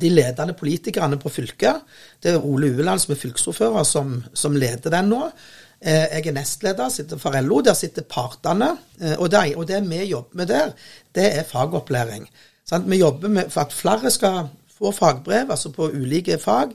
de 0.00 0.08
ledende 0.12 0.54
politikerne 0.54 1.16
på 1.18 1.28
fylket. 1.34 1.80
Det 2.22 2.34
er 2.36 2.44
Ole 2.46 2.68
Ueland 2.76 3.00
som 3.02 3.14
er 3.14 3.18
fylkesordfører, 3.18 3.82
som, 3.88 4.12
som 4.34 4.54
leder 4.54 4.90
den 4.94 5.08
nå. 5.10 5.24
Eh, 5.80 6.06
Jeg 6.18 6.26
er 6.30 6.36
nestleder, 6.36 6.88
sitter 6.94 7.18
for 7.18 7.34
LO. 7.42 7.58
Der 7.66 7.74
sitter 7.74 8.02
partene. 8.06 8.76
eh, 9.00 9.16
Og 9.18 9.30
det, 9.32 9.56
og 9.56 9.66
det 9.68 9.80
vi 9.90 10.04
jobber 10.04 10.36
med 10.36 10.46
der, 10.46 10.70
det 11.14 11.26
er 11.40 11.42
fagopplæring. 11.48 12.28
Sant? 12.70 12.86
Vi 12.90 13.00
jobber 13.00 13.28
med, 13.28 13.50
for 13.50 13.60
at 13.66 13.72
flere 13.74 14.10
skal 14.14 14.48
få 14.78 14.92
fagbrev, 14.94 15.50
altså 15.50 15.72
på 15.74 15.90
ulike 15.90 16.38
fag. 16.38 16.70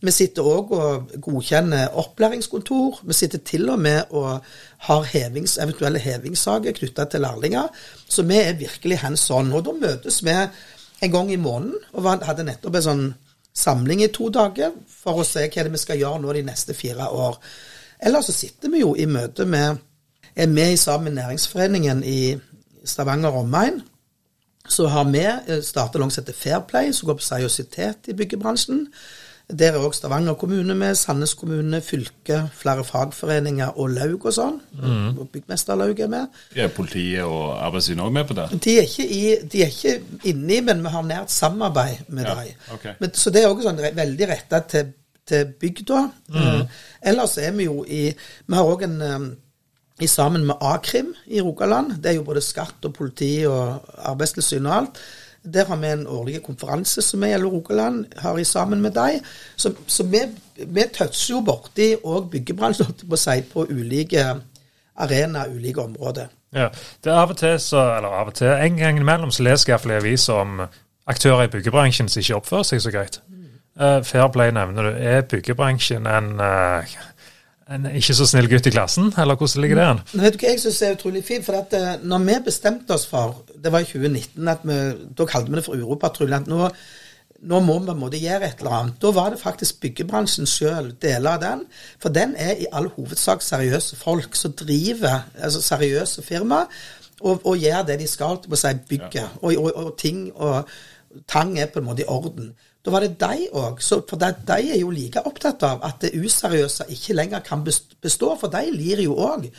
Vi 0.00 0.12
sitter 0.16 0.46
òg 0.48 0.70
og 0.72 1.10
godkjenner 1.20 1.96
opplæringskontor. 2.00 3.02
Vi 3.04 3.12
sitter 3.12 3.38
til 3.44 3.68
og 3.68 3.78
med 3.78 4.02
og 4.10 4.38
har 4.86 5.08
hevings, 5.12 5.58
eventuelle 5.60 6.00
hevingssaker 6.00 6.72
knytta 6.72 7.04
til 7.04 7.20
lærlinger. 7.20 7.68
Så 8.08 8.22
vi 8.22 8.38
er 8.40 8.56
virkelig 8.56 8.98
hands 8.98 9.30
on. 9.30 9.52
Og 9.52 9.64
da 9.66 9.74
møtes 9.76 10.22
vi 10.24 10.36
en 11.02 11.12
gang 11.12 11.32
i 11.32 11.36
måneden, 11.36 11.76
og 11.92 12.24
hadde 12.24 12.44
nettopp 12.44 12.76
en 12.76 12.86
sånn 12.86 13.04
samling 13.56 14.02
i 14.04 14.12
to 14.12 14.30
dager 14.32 14.72
for 14.88 15.20
å 15.20 15.26
se 15.26 15.46
hva 15.52 15.68
vi 15.68 15.80
skal 15.80 16.00
gjøre 16.00 16.22
nå 16.22 16.32
de 16.32 16.46
neste 16.48 16.76
fire 16.76 17.08
år. 17.10 17.36
Eller 18.00 18.24
så 18.24 18.32
sitter 18.32 18.72
vi 18.72 18.80
jo 18.84 18.94
i 18.96 19.06
møte 19.06 19.44
med 19.44 19.86
Er 20.36 20.46
med 20.46 20.76
sammen 20.76 21.04
med 21.04 21.22
Næringsforeningen 21.22 22.04
i 22.04 22.38
Stavanger 22.84 23.34
omegn. 23.34 23.80
Så 24.68 24.86
har 24.86 25.04
vi 25.10 25.24
starta 25.62 25.98
noe 25.98 26.10
som 26.10 26.22
heter 26.22 26.36
Fairplay, 26.38 26.92
som 26.92 27.08
går 27.08 27.18
på 27.18 27.26
seriøsitet 27.26 28.08
i 28.08 28.14
byggebransjen. 28.14 28.86
Der 29.58 29.72
er 29.74 29.82
òg 29.82 29.94
Stavanger 29.96 30.34
kommune 30.38 30.74
med, 30.78 30.94
Sandnes 30.94 31.34
kommune, 31.34 31.80
fylke, 31.82 32.42
flere 32.54 32.84
fagforeninger 32.84 33.78
og 33.78 33.90
laug 33.96 34.26
og 34.30 34.34
sånn. 34.36 34.60
Mm. 34.78 35.18
Byggmesterlaug 35.32 36.00
er 36.00 36.10
med. 36.12 36.38
Er 36.54 36.70
politiet 36.74 37.24
og 37.24 37.56
Arbeidstilsynet 37.58 38.06
òg 38.06 38.14
med 38.14 38.28
på 38.28 38.38
det? 38.38 38.46
De 38.64 38.76
er 38.78 38.88
ikke, 38.88 39.06
i, 39.06 39.34
de 39.52 39.64
er 39.64 39.74
ikke 39.74 40.24
inni, 40.30 40.60
men 40.66 40.82
vi 40.84 40.94
har 40.94 41.06
nært 41.06 41.34
samarbeid 41.34 42.08
med 42.08 42.28
Ja, 42.30 42.34
dem. 42.38 42.64
Okay. 42.76 42.96
Men, 43.00 43.14
så 43.14 43.34
det 43.34 43.42
er 43.42 43.50
også 43.50 43.68
sånn 43.68 43.84
veldig 44.00 44.30
retta 44.30 44.62
til, 44.70 44.92
til 45.26 45.54
bygda. 45.60 46.02
Mm. 46.34 46.66
ellers 47.12 47.38
er 47.38 47.54
vi 47.56 47.66
jo 47.70 47.84
i 47.84 48.02
Vi 48.10 48.54
har 48.54 48.74
òg 48.74 48.84
en 48.86 49.00
eh, 49.02 49.30
i 50.00 50.06
sammen 50.08 50.46
med 50.48 50.56
A-krim 50.64 51.14
i 51.26 51.40
Rogaland. 51.44 51.98
Det 52.02 52.10
er 52.10 52.14
jo 52.16 52.24
både 52.24 52.40
skatt 52.40 52.84
og 52.88 52.94
politi 52.96 53.44
og 53.48 53.82
arbeidstilsyn 54.08 54.66
og 54.66 54.76
alt. 54.76 55.00
Der 55.44 55.64
har 55.64 55.76
vi 55.80 55.88
en 55.88 56.06
årlig 56.06 56.42
konferanse 56.44 57.02
som 57.02 57.22
vi 57.22 57.30
i 57.32 57.38
Rogaland 57.40 58.04
har 58.16 58.38
i 58.38 58.44
sammen 58.44 58.82
med 58.82 58.92
dem. 58.92 59.24
Så, 59.56 59.72
så 59.86 60.04
vi, 60.04 60.20
vi 60.56 60.84
toucher 60.92 61.34
jo 61.34 61.40
borti 61.40 61.94
òg 62.04 62.28
byggebransjen, 62.30 62.92
på 63.08 63.16
si, 63.16 63.40
på 63.52 63.64
ulike 63.70 64.26
arenaer, 65.00 65.48
ulike 65.54 65.82
områder. 65.82 66.28
Ja. 66.52 66.68
Det 67.04 67.12
er 67.12 67.16
av 67.22 67.30
og 67.30 67.38
til 67.38 67.56
så, 67.62 67.82
eller 67.96 68.20
av 68.20 68.32
og 68.32 68.34
til, 68.34 68.50
en 68.50 68.76
gang 68.76 68.98
imellom 68.98 69.30
så 69.30 69.46
leser 69.46 69.70
jeg 69.70 69.76
iallfall 69.76 69.94
i 69.94 70.00
aviser 70.00 70.40
om 70.42 70.62
aktører 71.10 71.46
i 71.46 71.52
byggebransjen 71.52 72.08
som 72.10 72.20
ikke 72.20 72.40
oppfører 72.40 72.68
seg 72.68 72.82
så 72.84 72.94
greit. 72.94 73.20
Uh, 73.80 74.02
Fairplay 74.04 74.50
nevner 74.52 74.90
du. 74.90 74.96
Er 74.98 75.22
byggebransjen 75.30 76.06
en, 76.06 76.32
eh, 76.40 76.96
en 77.70 77.86
ikke 77.94 78.16
så 78.18 78.26
snill 78.26 78.48
gutt 78.50 78.66
i 78.66 78.72
klassen, 78.74 79.12
eller 79.18 79.38
hvordan 79.38 79.62
ligger 79.62 79.78
det 79.78 79.84
an? 79.86 80.00
Vet 80.12 80.34
du 80.34 80.42
hva 80.42 80.54
jeg 80.54 80.62
synes 80.64 80.80
er 80.82 80.96
utrolig 80.96 81.22
fint? 81.26 81.44
For 81.46 81.58
at 81.60 81.76
eh, 81.78 82.00
når 82.02 82.24
vi 82.26 82.38
bestemte 82.50 82.96
oss 82.96 83.06
for, 83.10 83.44
det 83.54 83.72
var 83.72 83.84
i 83.84 83.88
2019, 83.88 84.48
at 84.50 84.64
vi, 84.66 84.78
da 85.18 85.26
kalte 85.30 85.52
vi 85.52 85.60
det 85.60 85.66
for 85.66 85.78
Uropatruljen, 85.78 86.42
at 86.42 86.50
nå, 86.50 86.70
nå 87.50 87.60
må 87.64 87.78
vi 87.78 87.90
på 87.90 87.94
en 87.94 88.02
måte 88.02 88.20
gjøre 88.20 88.48
et 88.48 88.62
eller 88.64 88.76
annet. 88.78 88.96
Da 89.02 89.12
var 89.16 89.30
det 89.32 89.42
faktisk 89.42 89.80
byggebransjen 89.84 90.50
sjøl, 90.50 90.92
deler 91.02 91.36
av 91.36 91.44
den. 91.44 91.66
For 92.02 92.14
den 92.14 92.34
er 92.36 92.58
i 92.58 92.70
all 92.72 92.90
hovedsak 92.96 93.44
seriøse 93.46 93.98
folk 94.00 94.34
som 94.38 94.56
driver, 94.58 95.28
altså 95.38 95.62
seriøse 95.62 96.26
firma, 96.26 96.64
og, 97.20 97.44
og 97.44 97.60
gjør 97.60 97.84
det 97.86 98.00
de 98.00 98.08
skal 98.08 98.40
til 98.42 98.56
å 98.56 98.58
si 98.58 98.74
bygget. 98.88 99.38
Og, 99.44 99.54
og, 99.54 99.70
og 99.76 99.94
ting 100.00 100.26
og 100.34 100.72
tang 101.30 101.54
er 101.58 101.70
på 101.70 101.80
en 101.80 101.88
måte 101.90 102.02
i 102.02 102.10
orden. 102.10 102.50
Da 102.84 102.92
var 102.94 103.04
det 103.04 103.18
de 103.20 103.48
òg. 103.52 103.82
For 103.84 104.16
de, 104.20 104.30
de 104.48 104.72
er 104.72 104.80
jo 104.80 104.90
like 104.94 105.22
opptatt 105.28 105.62
av 105.68 105.84
at 105.86 106.00
det 106.04 106.14
useriøse 106.16 106.88
ikke 106.94 107.16
lenger 107.18 107.44
kan 107.44 107.64
bestå. 107.64 108.32
For 108.40 108.52
de 108.52 108.64
lir 108.72 109.02
jo 109.04 109.18
òg 109.20 109.50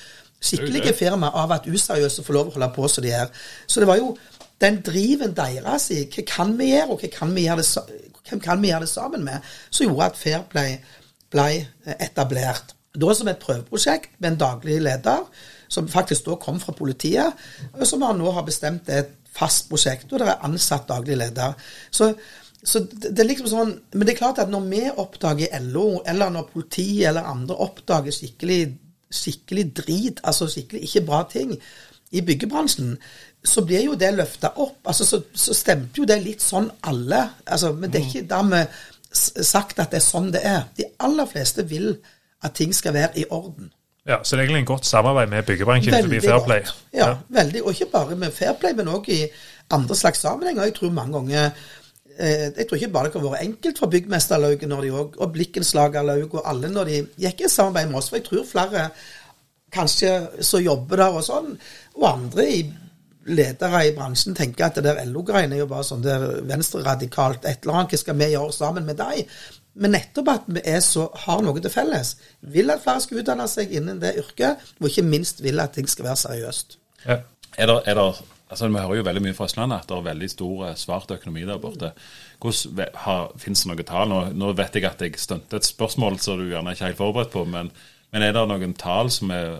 skikkelige 0.42 0.96
firma 0.98 1.30
av 1.38 1.54
at 1.54 1.68
useriøse 1.70 2.26
får 2.26 2.38
lov 2.38 2.50
å 2.50 2.56
holde 2.56 2.72
på 2.76 2.90
som 2.90 3.06
de 3.06 3.14
er. 3.14 3.30
Så 3.70 3.82
det 3.82 3.90
var 3.90 4.02
jo 4.02 4.16
den 4.62 4.82
driven 4.86 5.36
deres 5.38 5.90
i 5.94 6.04
hva 6.10 6.26
kan 6.28 6.58
vi 6.58 6.72
gjøre, 6.72 6.96
og 6.96 7.06
kan 7.14 7.34
vi 7.36 7.46
gjøre 7.46 7.62
det, 7.62 8.02
hvem 8.30 8.42
kan 8.42 8.62
vi 8.62 8.72
gjøre 8.72 8.86
det 8.86 8.92
sammen 8.92 9.24
med, 9.26 9.54
som 9.70 9.88
gjorde 9.88 10.12
at 10.12 10.20
Fairplay 10.20 10.76
ble 11.32 11.48
etablert. 12.02 12.76
Da 12.92 13.14
som 13.16 13.30
et 13.32 13.40
prøveprosjekt 13.42 14.18
med 14.20 14.34
en 14.34 14.42
daglig 14.42 14.82
leder, 14.84 15.24
som 15.72 15.88
faktisk 15.88 16.26
da 16.28 16.36
kom 16.42 16.60
fra 16.60 16.76
politiet, 16.76 17.38
og 17.72 17.88
som 17.88 18.04
nå 18.04 18.34
har 18.36 18.46
bestemt 18.46 18.86
det 18.90 18.98
er 18.98 19.06
et 19.06 19.18
fast 19.32 19.70
prosjekt, 19.70 20.10
og 20.12 20.20
det 20.20 20.28
er 20.28 20.44
ansatt 20.44 20.90
daglig 20.90 21.16
leder. 21.22 21.54
Så, 21.92 22.12
så 22.64 22.80
det, 22.86 23.10
det 23.10 23.24
er 23.24 23.30
liksom 23.32 23.50
sånn, 23.50 23.72
Men 23.94 24.06
det 24.06 24.14
er 24.14 24.20
klart 24.20 24.40
at 24.44 24.52
når 24.52 24.68
vi 24.70 24.84
oppdager 24.90 25.64
LO, 25.72 26.02
eller 26.06 26.30
når 26.34 26.50
politiet 26.54 27.08
eller 27.10 27.30
andre 27.30 27.58
oppdager 27.66 28.14
skikkelig, 28.14 28.62
skikkelig 29.12 29.66
drit, 29.82 30.22
altså 30.24 30.48
skikkelig 30.50 30.84
ikke 30.86 31.06
bra 31.08 31.24
ting 31.32 31.56
i 32.12 32.22
byggebransjen, 32.28 32.96
så 33.44 33.64
blir 33.66 33.88
jo 33.88 33.98
det 33.98 34.12
løfta 34.14 34.54
opp. 34.62 34.78
altså 34.86 35.06
så, 35.08 35.22
så 35.34 35.56
stemte 35.58 36.04
jo 36.04 36.06
det 36.06 36.20
litt 36.22 36.44
sånn 36.46 36.70
alle. 36.86 37.24
altså, 37.46 37.74
Men 37.74 37.92
det 37.92 38.02
er 38.02 38.10
ikke 38.10 38.30
dermed 38.30 38.82
sagt 39.12 39.80
at 39.80 39.92
det 39.92 40.00
er 40.00 40.06
sånn 40.06 40.32
det 40.32 40.44
er. 40.46 40.66
De 40.78 40.86
aller 41.04 41.28
fleste 41.28 41.66
vil 41.68 41.96
at 42.46 42.54
ting 42.58 42.74
skal 42.76 42.94
være 42.94 43.24
i 43.24 43.26
orden. 43.30 43.72
Ja, 44.08 44.24
Så 44.24 44.36
det 44.36 44.42
er 44.42 44.46
egentlig 44.46 44.64
en 44.64 44.72
godt 44.74 44.86
samarbeid 44.86 45.30
med 45.30 45.46
byggebransjen 45.46 45.94
veldig 45.94 46.22
Fairplay? 46.24 46.64
Ja, 46.94 47.08
ja, 47.08 47.18
veldig. 47.30 47.62
Og 47.64 47.76
ikke 47.76 47.92
bare 47.92 48.16
med 48.16 48.34
Fairplay, 48.34 48.74
men 48.74 48.90
òg 48.90 49.10
i 49.14 49.28
andre 49.70 49.96
slags 49.96 50.20
sammenhenger. 50.20 50.64
Jeg 50.64 50.74
tror 50.80 50.90
mange 50.90 51.14
ganger 51.14 51.50
jeg 52.22 52.68
tror 52.68 52.78
ikke 52.78 52.92
bare 52.94 53.10
det 53.10 53.14
kan 53.16 53.24
være 53.26 53.44
enkelt 53.48 53.80
for 53.82 53.92
byggmesterlauget 53.92 54.70
når 54.70 54.86
de 54.86 54.92
også, 54.92 55.24
og 55.24 55.34
Blikkenslagerlauget 55.34 56.38
og 56.38 56.50
alle 56.50 56.70
når 56.70 56.90
de 56.92 57.00
gikk 57.24 57.46
i 57.46 57.50
samarbeid 57.50 57.90
med 57.90 58.02
oss. 58.02 58.12
For 58.12 58.20
jeg 58.20 58.28
tror 58.28 58.46
flere 58.50 58.86
kanskje 59.74 60.12
så 60.44 60.60
jobber 60.62 61.02
der 61.02 61.18
og 61.18 61.26
sånn, 61.26 61.56
og 61.98 62.08
andre 62.12 62.48
i 62.52 62.62
ledere 63.32 63.86
i 63.86 63.94
bransjen 63.96 64.36
tenker 64.36 64.68
at 64.68 64.78
det 64.80 64.86
der 64.88 65.02
LO-greiene 65.10 65.56
er 65.56 65.64
jo 65.64 65.70
bare 65.70 65.86
sånn 65.86 66.04
der 66.06 66.42
venstreradikalt 66.50 67.46
et 67.46 67.64
eller 67.64 67.82
annet. 67.82 67.94
Hva 67.94 68.02
skal 68.02 68.18
vi 68.18 68.30
gjøre 68.34 68.56
sammen 68.56 68.88
med 68.88 68.98
deg? 69.02 69.30
Men 69.82 69.94
nettopp 69.96 70.32
at 70.34 70.48
vi 70.52 70.64
er 70.68 70.82
så, 70.84 71.06
har 71.26 71.44
noe 71.46 71.62
til 71.64 71.72
felles. 71.72 72.16
Vil 72.54 72.74
at 72.74 72.82
flere 72.84 73.04
skal 73.04 73.22
utdanne 73.22 73.48
seg 73.48 73.72
innen 73.78 74.02
det 74.02 74.18
yrket, 74.20 74.66
og 74.82 74.90
ikke 74.90 75.06
minst 75.08 75.44
vil 75.46 75.62
at 75.64 75.78
ting 75.78 75.88
skal 75.90 76.10
være 76.10 76.24
seriøst. 76.26 76.78
Ja. 77.06 77.22
Er 77.60 77.68
det, 77.68 77.78
er 77.86 77.98
det, 78.00 78.08
altså 78.52 78.68
Vi 78.68 78.80
hører 78.80 79.00
jo 79.00 79.06
veldig 79.08 79.24
mye 79.24 79.38
fra 79.38 79.48
Østlandet 79.48 79.82
at 79.82 79.90
det 79.90 79.98
er 79.98 80.10
veldig 80.10 80.30
stor 80.30 80.66
eh, 80.68 80.76
svart 80.80 81.14
økonomi 81.16 81.46
der 81.48 81.62
borte. 81.64 81.94
Fins 82.42 83.64
det 83.64 83.72
noen 83.72 83.88
tall? 83.88 84.12
Nå, 84.12 84.20
nå, 84.36 84.52
vet 84.60 84.76
jeg 84.76 84.90
at 84.90 85.02
jeg 85.02 85.18
stuntet 85.20 85.62
et 85.62 85.72
spørsmål 85.72 86.20
som 86.20 86.42
du 86.42 86.50
gjerne 86.50 86.76
ikke 86.76 86.86
er 86.90 86.94
helt 86.94 87.02
forberedt 87.02 87.34
på, 87.34 87.46
men, 87.48 87.72
men 88.12 88.28
er 88.28 88.36
det 88.36 88.46
noen 88.52 88.76
tall 88.78 89.12
som 89.14 89.34
er 89.36 89.56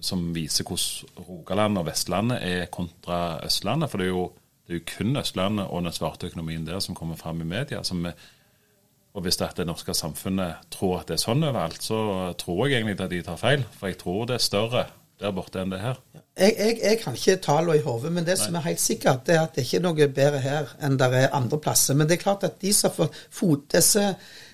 som 0.00 0.30
viser 0.34 0.64
hvordan 0.64 1.26
Rogaland 1.28 1.80
og 1.80 1.86
Vestlandet 1.90 2.44
er 2.44 2.68
kontra 2.72 3.40
Østlandet. 3.44 3.90
For 3.92 4.00
det 4.00 4.08
er 4.08 4.14
jo, 4.14 4.26
det 4.66 4.74
er 4.74 4.80
jo 4.80 4.86
kun 4.96 5.20
Østlandet 5.20 5.68
og 5.68 5.84
den 5.84 5.96
svarte 5.96 6.30
økonomien 6.30 6.66
der 6.66 6.80
som 6.80 6.96
kommer 6.96 7.20
fram 7.20 7.42
i 7.44 7.48
media. 7.48 7.82
Vi, 7.84 8.12
og 9.12 9.26
hvis 9.26 9.36
det 9.36 9.66
norske 9.66 9.94
samfunnet 9.94 10.70
tror 10.70 11.00
at 11.00 11.10
det 11.10 11.18
er 11.18 11.24
sånn 11.24 11.44
overalt, 11.44 11.82
så 11.82 12.32
tror 12.38 12.66
jeg 12.66 12.78
egentlig 12.78 13.00
at 13.00 13.12
de 13.12 13.22
tar 13.26 13.40
feil. 13.40 13.66
For 13.76 13.90
jeg 13.90 14.00
tror 14.00 14.26
det 14.30 14.38
er 14.38 14.44
større 14.44 14.86
der 15.20 15.32
borte 15.36 15.60
enn 15.60 15.72
det 15.72 15.80
her. 15.82 15.98
Jeg, 16.40 16.54
jeg, 16.56 16.76
jeg 16.82 16.98
kan 17.02 17.16
ikke 17.16 17.40
tallene 17.44 17.76
i 17.76 17.82
hodet, 17.84 18.12
men 18.12 18.24
det 18.24 18.38
Nei. 18.38 18.44
som 18.44 18.54
er 18.56 18.68
helt 18.70 18.80
sikkert, 18.80 19.26
det 19.26 19.34
er 19.36 19.42
at 19.44 19.56
det 19.56 19.66
ikke 19.66 19.80
er 19.80 19.86
noe 19.88 20.12
bedre 20.20 20.44
her 20.44 20.70
enn 20.80 20.96
det 21.00 21.10
er 21.18 21.34
andre 21.36 21.58
plasser. 21.60 21.98
Men 21.98 22.08
det 22.08 22.16
er 22.16 22.22
klart 22.22 22.46
at 22.48 22.60
de 22.62 22.72
som 22.76 22.94
får 22.94 23.10
fot 23.28 23.66
disse 23.74 24.06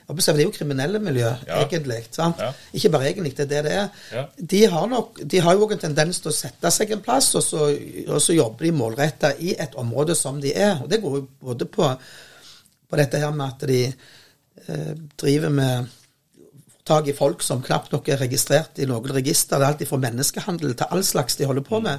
det 0.06 0.28
er 0.28 0.44
jo 0.44 0.52
kriminelle 0.54 1.00
miljø, 1.02 1.26
ja. 1.48 1.62
egentlig. 1.64 2.04
Ja. 2.14 2.52
Ikke 2.72 2.90
bare 2.94 3.08
egentlig, 3.10 3.32
det 3.36 3.42
er 3.42 3.48
det 3.50 3.62
det 3.64 3.72
er. 3.74 3.88
Ja. 4.12 4.22
De, 4.38 4.60
har 4.70 4.86
nok, 4.86 5.18
de 5.18 5.40
har 5.40 5.54
jo 5.54 5.66
en 5.66 5.82
tendens 5.82 6.20
til 6.22 6.30
å 6.30 6.34
sette 6.36 6.70
seg 6.70 6.92
en 6.94 7.02
plass, 7.02 7.32
og 7.34 7.42
så, 7.42 7.72
og 8.06 8.22
så 8.22 8.36
jobber 8.36 8.68
de 8.68 8.72
målretta 8.72 9.32
i 9.42 9.56
et 9.58 9.74
område 9.74 10.14
som 10.14 10.38
de 10.40 10.54
er. 10.54 10.78
Og 10.82 10.90
Det 10.90 11.00
går 11.02 11.16
jo 11.18 11.26
både 11.40 11.66
på, 11.66 11.90
på 12.86 13.00
dette 13.02 13.18
her 13.18 13.34
med 13.34 13.46
at 13.48 13.66
de 13.66 13.80
eh, 13.90 14.94
driver 15.18 15.50
med 15.58 15.90
tak 16.86 17.08
i 17.10 17.16
folk 17.16 17.42
som 17.42 17.62
knapt 17.64 17.92
nok 17.92 18.08
er 18.08 18.22
registrert 18.22 18.78
i 18.78 18.86
noen 18.88 19.14
register. 19.18 19.58
Det 19.58 19.66
er 19.66 19.74
alt 19.74 19.88
fra 19.90 20.00
menneskehandel 20.02 20.76
til 20.78 20.94
all 20.94 21.04
slags 21.04 21.38
de 21.38 21.48
holder 21.48 21.66
på 21.66 21.80
med. 21.84 21.98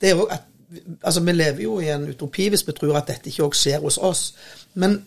Det 0.00 0.12
er 0.12 0.16
jo 0.16 0.28
at, 0.30 0.46
altså 1.02 1.20
Vi 1.20 1.32
lever 1.32 1.62
jo 1.62 1.80
i 1.82 1.88
en 1.90 2.08
utopi 2.08 2.48
hvis 2.48 2.66
vi 2.66 2.72
tror 2.72 3.00
at 3.00 3.08
dette 3.10 3.30
ikke 3.30 3.48
òg 3.48 3.56
skjer 3.58 3.82
hos 3.82 3.98
oss. 3.98 4.34
Men 4.74 5.00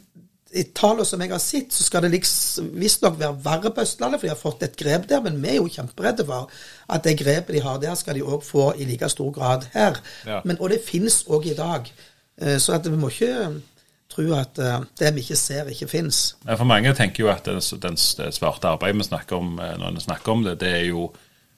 i 0.53 0.63
tallene 0.75 1.05
som 1.07 1.21
jeg 1.23 1.31
har 1.31 1.41
sett, 1.41 1.73
så 1.73 1.85
skal 1.85 2.03
det 2.05 2.11
liksom, 2.13 2.69
visstnok 2.77 3.15
være 3.19 3.39
verre 3.45 3.71
på 3.73 3.81
Østlandet, 3.81 4.19
for 4.19 4.27
de 4.27 4.33
har 4.33 4.39
fått 4.39 4.65
et 4.67 4.75
grep 4.77 5.07
der. 5.09 5.23
Men 5.25 5.39
vi 5.41 5.53
er 5.53 5.59
jo 5.61 5.71
kjemperedde 5.71 6.25
for 6.27 6.51
at 6.93 7.05
det 7.07 7.15
grepet 7.23 7.55
de 7.55 7.63
har 7.63 7.79
der, 7.81 7.95
skal 7.97 8.19
de 8.19 8.25
òg 8.25 8.43
få 8.45 8.71
i 8.77 8.85
like 8.89 9.09
stor 9.09 9.31
grad 9.33 9.65
her. 9.73 9.97
Ja. 10.27 10.41
Men, 10.45 10.59
og 10.59 10.69
det 10.69 10.83
finnes 10.85 11.23
òg 11.25 11.47
i 11.49 11.57
dag. 11.57 11.89
Eh, 12.37 12.59
så 12.61 12.77
at 12.77 12.89
vi 12.89 12.99
må 12.99 13.09
ikke 13.09 13.49
tro 14.13 14.25
at 14.37 14.61
eh, 14.61 14.79
det 14.99 15.11
vi 15.15 15.25
ikke 15.25 15.39
ser, 15.39 15.69
ikke 15.73 15.89
finnes. 15.91 16.21
For 16.45 16.69
mange 16.69 16.93
tenker 16.97 17.25
jo 17.25 17.31
at 17.33 17.49
det, 17.49 17.59
det 17.83 18.31
svarte 18.37 18.71
arbeidet 18.71 19.01
vi 19.01 19.09
snakker 19.09 19.39
om 19.41 19.59
eh, 19.59 19.75
når 19.81 19.99
vi 19.99 20.05
snakker 20.07 20.35
om 20.35 20.47
det, 20.47 20.57
det 20.63 20.71
er 20.79 20.87
jo 20.91 21.09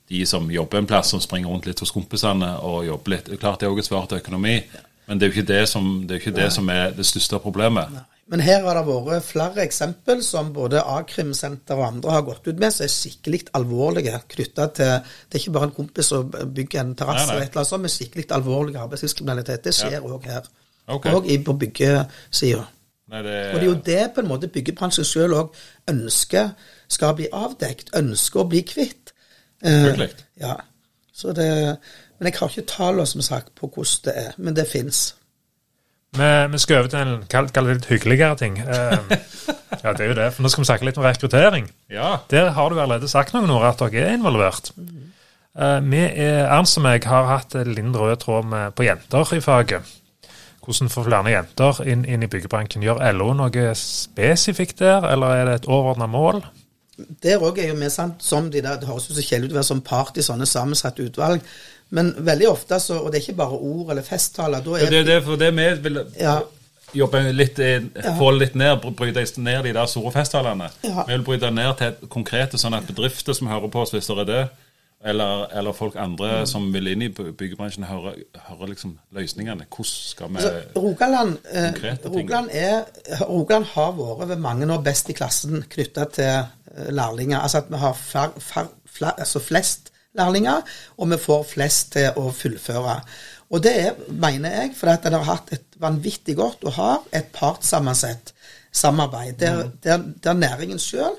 de 0.10 0.26
som 0.30 0.50
jobber 0.52 0.82
en 0.82 0.90
plass, 0.90 1.14
som 1.14 1.22
springer 1.22 1.50
rundt 1.50 1.66
litt 1.66 1.82
hos 1.82 1.94
kompisene 1.94 2.52
og 2.66 2.84
jobber 2.86 3.16
litt. 3.16 3.32
Klart 3.42 3.62
det 3.62 3.70
er 3.70 3.74
òg 3.74 3.82
et 3.82 3.88
svart 3.88 4.14
økonomi, 4.14 4.60
men 5.06 5.20
det 5.20 5.26
er 5.26 5.32
jo 5.32 5.40
ikke 5.40 5.54
det 5.54 5.64
som, 5.70 5.88
det 6.06 6.18
er, 6.18 6.22
ikke 6.22 6.36
det, 6.36 6.52
som 6.54 6.70
er 6.74 6.94
det 6.94 7.06
største 7.08 7.42
problemet. 7.42 7.94
Nei. 7.94 8.06
Men 8.26 8.42
her 8.42 8.64
har 8.66 8.74
det 8.80 8.90
vært 8.90 9.28
flere 9.28 9.62
eksempel 9.62 10.24
som 10.26 10.48
både 10.54 10.82
A-krimsenter 10.82 11.78
og 11.78 11.86
andre 11.92 12.14
har 12.16 12.24
gått 12.26 12.48
ut 12.48 12.58
med, 12.58 12.74
som 12.74 12.88
er 12.88 12.94
skikkelig 12.94 13.44
alvorlige 13.58 14.18
knytta 14.34 14.66
til 14.74 14.94
Det 15.06 15.38
er 15.38 15.44
ikke 15.44 15.54
bare 15.54 15.70
en 15.70 15.76
kompis 15.76 16.10
som 16.10 16.32
bygger 16.32 16.82
en 16.82 16.96
terrasse 16.98 17.78
men 17.78 17.94
skikkelig 17.94 18.26
alvorlig 18.34 18.80
arbeidslivskriminalitet. 18.82 19.68
Det 19.68 19.76
skjer 19.78 20.02
òg 20.02 20.26
ja. 20.26 20.40
her. 20.40 20.50
Okay. 20.88 21.14
Og 21.14 21.28
på 21.46 21.54
byggesida. 21.54 22.66
Og 23.12 23.24
det 23.24 23.34
er 23.62 23.66
jo 23.66 23.80
det 23.86 24.12
på 24.16 24.22
en 24.22 24.28
måte 24.28 24.50
byggebransjen 24.50 25.06
sjøl 25.06 25.34
òg 25.38 25.54
ønsker 25.90 26.56
skal 26.92 27.16
bli 27.18 27.28
avdekt, 27.34 27.92
ønsker 27.98 28.42
å 28.42 28.48
bli 28.50 28.62
kvitt. 28.66 29.14
Eh, 29.66 30.02
ja. 30.42 30.56
Så 31.16 31.34
det, 31.34 31.50
men 32.20 32.30
jeg 32.30 32.40
har 32.40 32.52
ikke 32.52 32.70
tallene 32.70 33.06
som 33.10 33.24
sagt 33.26 33.54
på 33.58 33.70
hvordan 33.70 34.04
det 34.08 34.16
er, 34.26 34.34
men 34.38 34.58
det 34.58 34.68
fins. 34.70 35.16
Vi, 36.16 36.28
vi 36.52 36.60
skal 36.64 36.82
over 36.82 36.92
til 36.92 37.02
en 37.02 37.26
kall, 37.32 37.50
kall 37.56 37.70
litt 37.72 37.88
hyggeligere 37.90 38.38
ting. 38.40 38.60
Uh, 38.62 38.96
ja, 39.84 39.92
det 39.92 40.06
er 40.06 40.12
jo 40.12 40.18
det. 40.18 40.30
For 40.36 40.46
nå 40.46 40.52
skal 40.52 40.64
vi 40.64 40.70
snakke 40.70 40.88
litt 40.88 41.00
om 41.00 41.06
rekruttering. 41.06 41.68
Ja. 41.92 42.16
Der 42.32 42.54
har 42.56 42.72
du 42.72 42.80
allerede 42.80 43.10
sagt 43.12 43.36
noe, 43.36 43.48
Nora, 43.50 43.74
at 43.74 43.84
dere 43.84 44.10
er 44.10 44.18
involvert. 44.20 44.72
Uh, 45.56 45.80
vi 45.84 46.02
er, 46.08 46.46
Ernst 46.48 46.80
og 46.80 46.86
meg 46.88 47.08
har 47.10 47.28
hatt 47.32 47.56
en 47.60 47.72
liten 47.72 47.96
rød 47.96 48.18
tråd 48.24 48.48
med, 48.52 48.76
på 48.76 48.88
jenter 48.88 49.36
i 49.36 49.44
faget. 49.44 49.96
Hvordan 50.66 50.90
få 50.90 51.06
flere 51.06 51.32
jenter 51.32 51.82
inn, 51.86 52.06
inn, 52.10 52.26
i 52.26 52.30
byggebransjen? 52.32 52.84
Gjør 52.86 53.04
LO 53.14 53.32
noe 53.38 53.72
spesifikt 53.78 54.82
der, 54.82 55.06
eller 55.14 55.36
er 55.38 55.50
det 55.50 55.56
et 55.62 55.70
overordna 55.70 56.08
mål? 56.10 56.42
Der 57.24 57.44
òg 57.44 57.60
er 57.60 57.70
jo 57.70 57.78
vi 57.78 57.90
sant, 57.92 58.24
som 58.24 58.50
de 58.52 58.62
der, 58.64 58.80
Det 58.80 58.88
høres 58.88 59.10
ut 59.10 59.18
som 59.18 59.24
kjedelig 59.24 59.50
ut 59.50 59.56
å 59.56 59.60
være 59.60 59.70
som 59.70 59.82
part 59.86 60.18
i 60.18 60.24
sånne 60.26 60.48
sammensatte 60.48 61.04
utvalg. 61.04 61.44
Men 61.96 62.14
veldig 62.18 62.48
ofte, 62.50 62.80
så, 62.80 63.00
og 63.04 63.12
det 63.12 63.20
er 63.20 63.28
ikke 63.28 63.42
bare 63.44 63.58
ord 63.60 63.92
eller 63.94 64.06
festtaler 64.06 64.64
da 64.64 64.78
er 64.78 64.90
Det 64.90 65.02
er 65.04 65.10
det, 65.10 65.18
for 65.24 65.40
det 65.40 65.52
vi 65.54 65.68
vil 65.84 66.00
ja. 66.18 66.40
jobbe 66.96 67.22
litt, 67.36 67.60
få 68.18 68.32
litt 68.34 68.56
ned, 68.58 68.88
bryte 68.98 69.26
ned 69.38 69.68
de 69.68 69.74
der 69.76 69.92
store 69.92 70.12
festtalene. 70.16 70.72
Ja. 70.88 71.04
Vi 71.06 71.14
vil 71.14 71.26
bryte 71.28 71.52
ned 71.54 71.76
til 71.82 72.10
konkrete, 72.10 72.58
sånn 72.58 72.78
at 72.80 72.88
bedrifter 72.90 73.38
som 73.38 73.52
hører 73.52 73.70
på 73.70 73.84
oss, 73.84 73.94
hvis 73.94 74.10
det 74.10 74.18
er 74.24 74.32
det, 74.32 74.44
eller, 75.06 75.46
eller, 75.58 75.74
folk 75.78 75.96
andre 76.02 76.32
mm. 76.42 76.48
som 76.50 76.68
vil 76.74 76.90
inn 76.90 77.04
i 77.06 77.12
byggebransjen, 77.14 77.86
hører, 77.86 78.18
hører 78.48 78.72
liksom 78.72 78.96
løsningene. 79.16 79.68
Hvordan 79.70 79.92
skal 79.92 80.32
vi 80.32 80.42
altså, 80.42 80.82
Rogaland, 80.82 81.36
eh, 81.52 81.80
Rogaland, 82.06 82.50
er, 82.52 82.88
Rogaland 83.22 83.70
har 83.76 83.94
vært 84.00 84.32
ved 84.34 84.42
mange 84.42 84.70
år 84.74 84.82
best 84.86 85.12
i 85.14 85.18
klassen 85.18 85.62
knytta 85.70 86.08
til 86.18 86.32
eh, 86.32 86.90
lærlinger. 86.90 87.38
Altså 87.40 87.62
at 87.62 87.70
vi 87.70 87.82
har 87.84 87.94
far, 88.00 88.34
far, 88.40 88.72
far, 88.86 89.14
altså 89.18 89.44
flest 89.44 89.94
lærlinger, 90.18 90.66
og 90.98 91.12
vi 91.12 91.22
får 91.22 91.48
flest 91.54 91.94
til 91.98 92.18
å 92.18 92.32
fullføre. 92.34 93.00
Og 93.54 93.62
det 93.62 93.76
er, 93.78 93.98
mener 94.10 94.58
jeg, 94.58 94.74
fordi 94.80 95.10
en 95.10 95.20
har 95.20 95.28
hatt 95.30 95.54
et 95.54 95.78
vanvittig 95.82 96.38
godt 96.40 96.66
og 96.66 96.80
har 96.80 97.04
et 97.14 97.28
partssammensett 97.36 98.34
samarbeid, 98.76 99.38
der, 99.40 99.64
mm. 99.64 99.72
der, 99.84 100.02
der 100.24 100.34
næringen 100.34 100.80
sjøl 100.82 101.14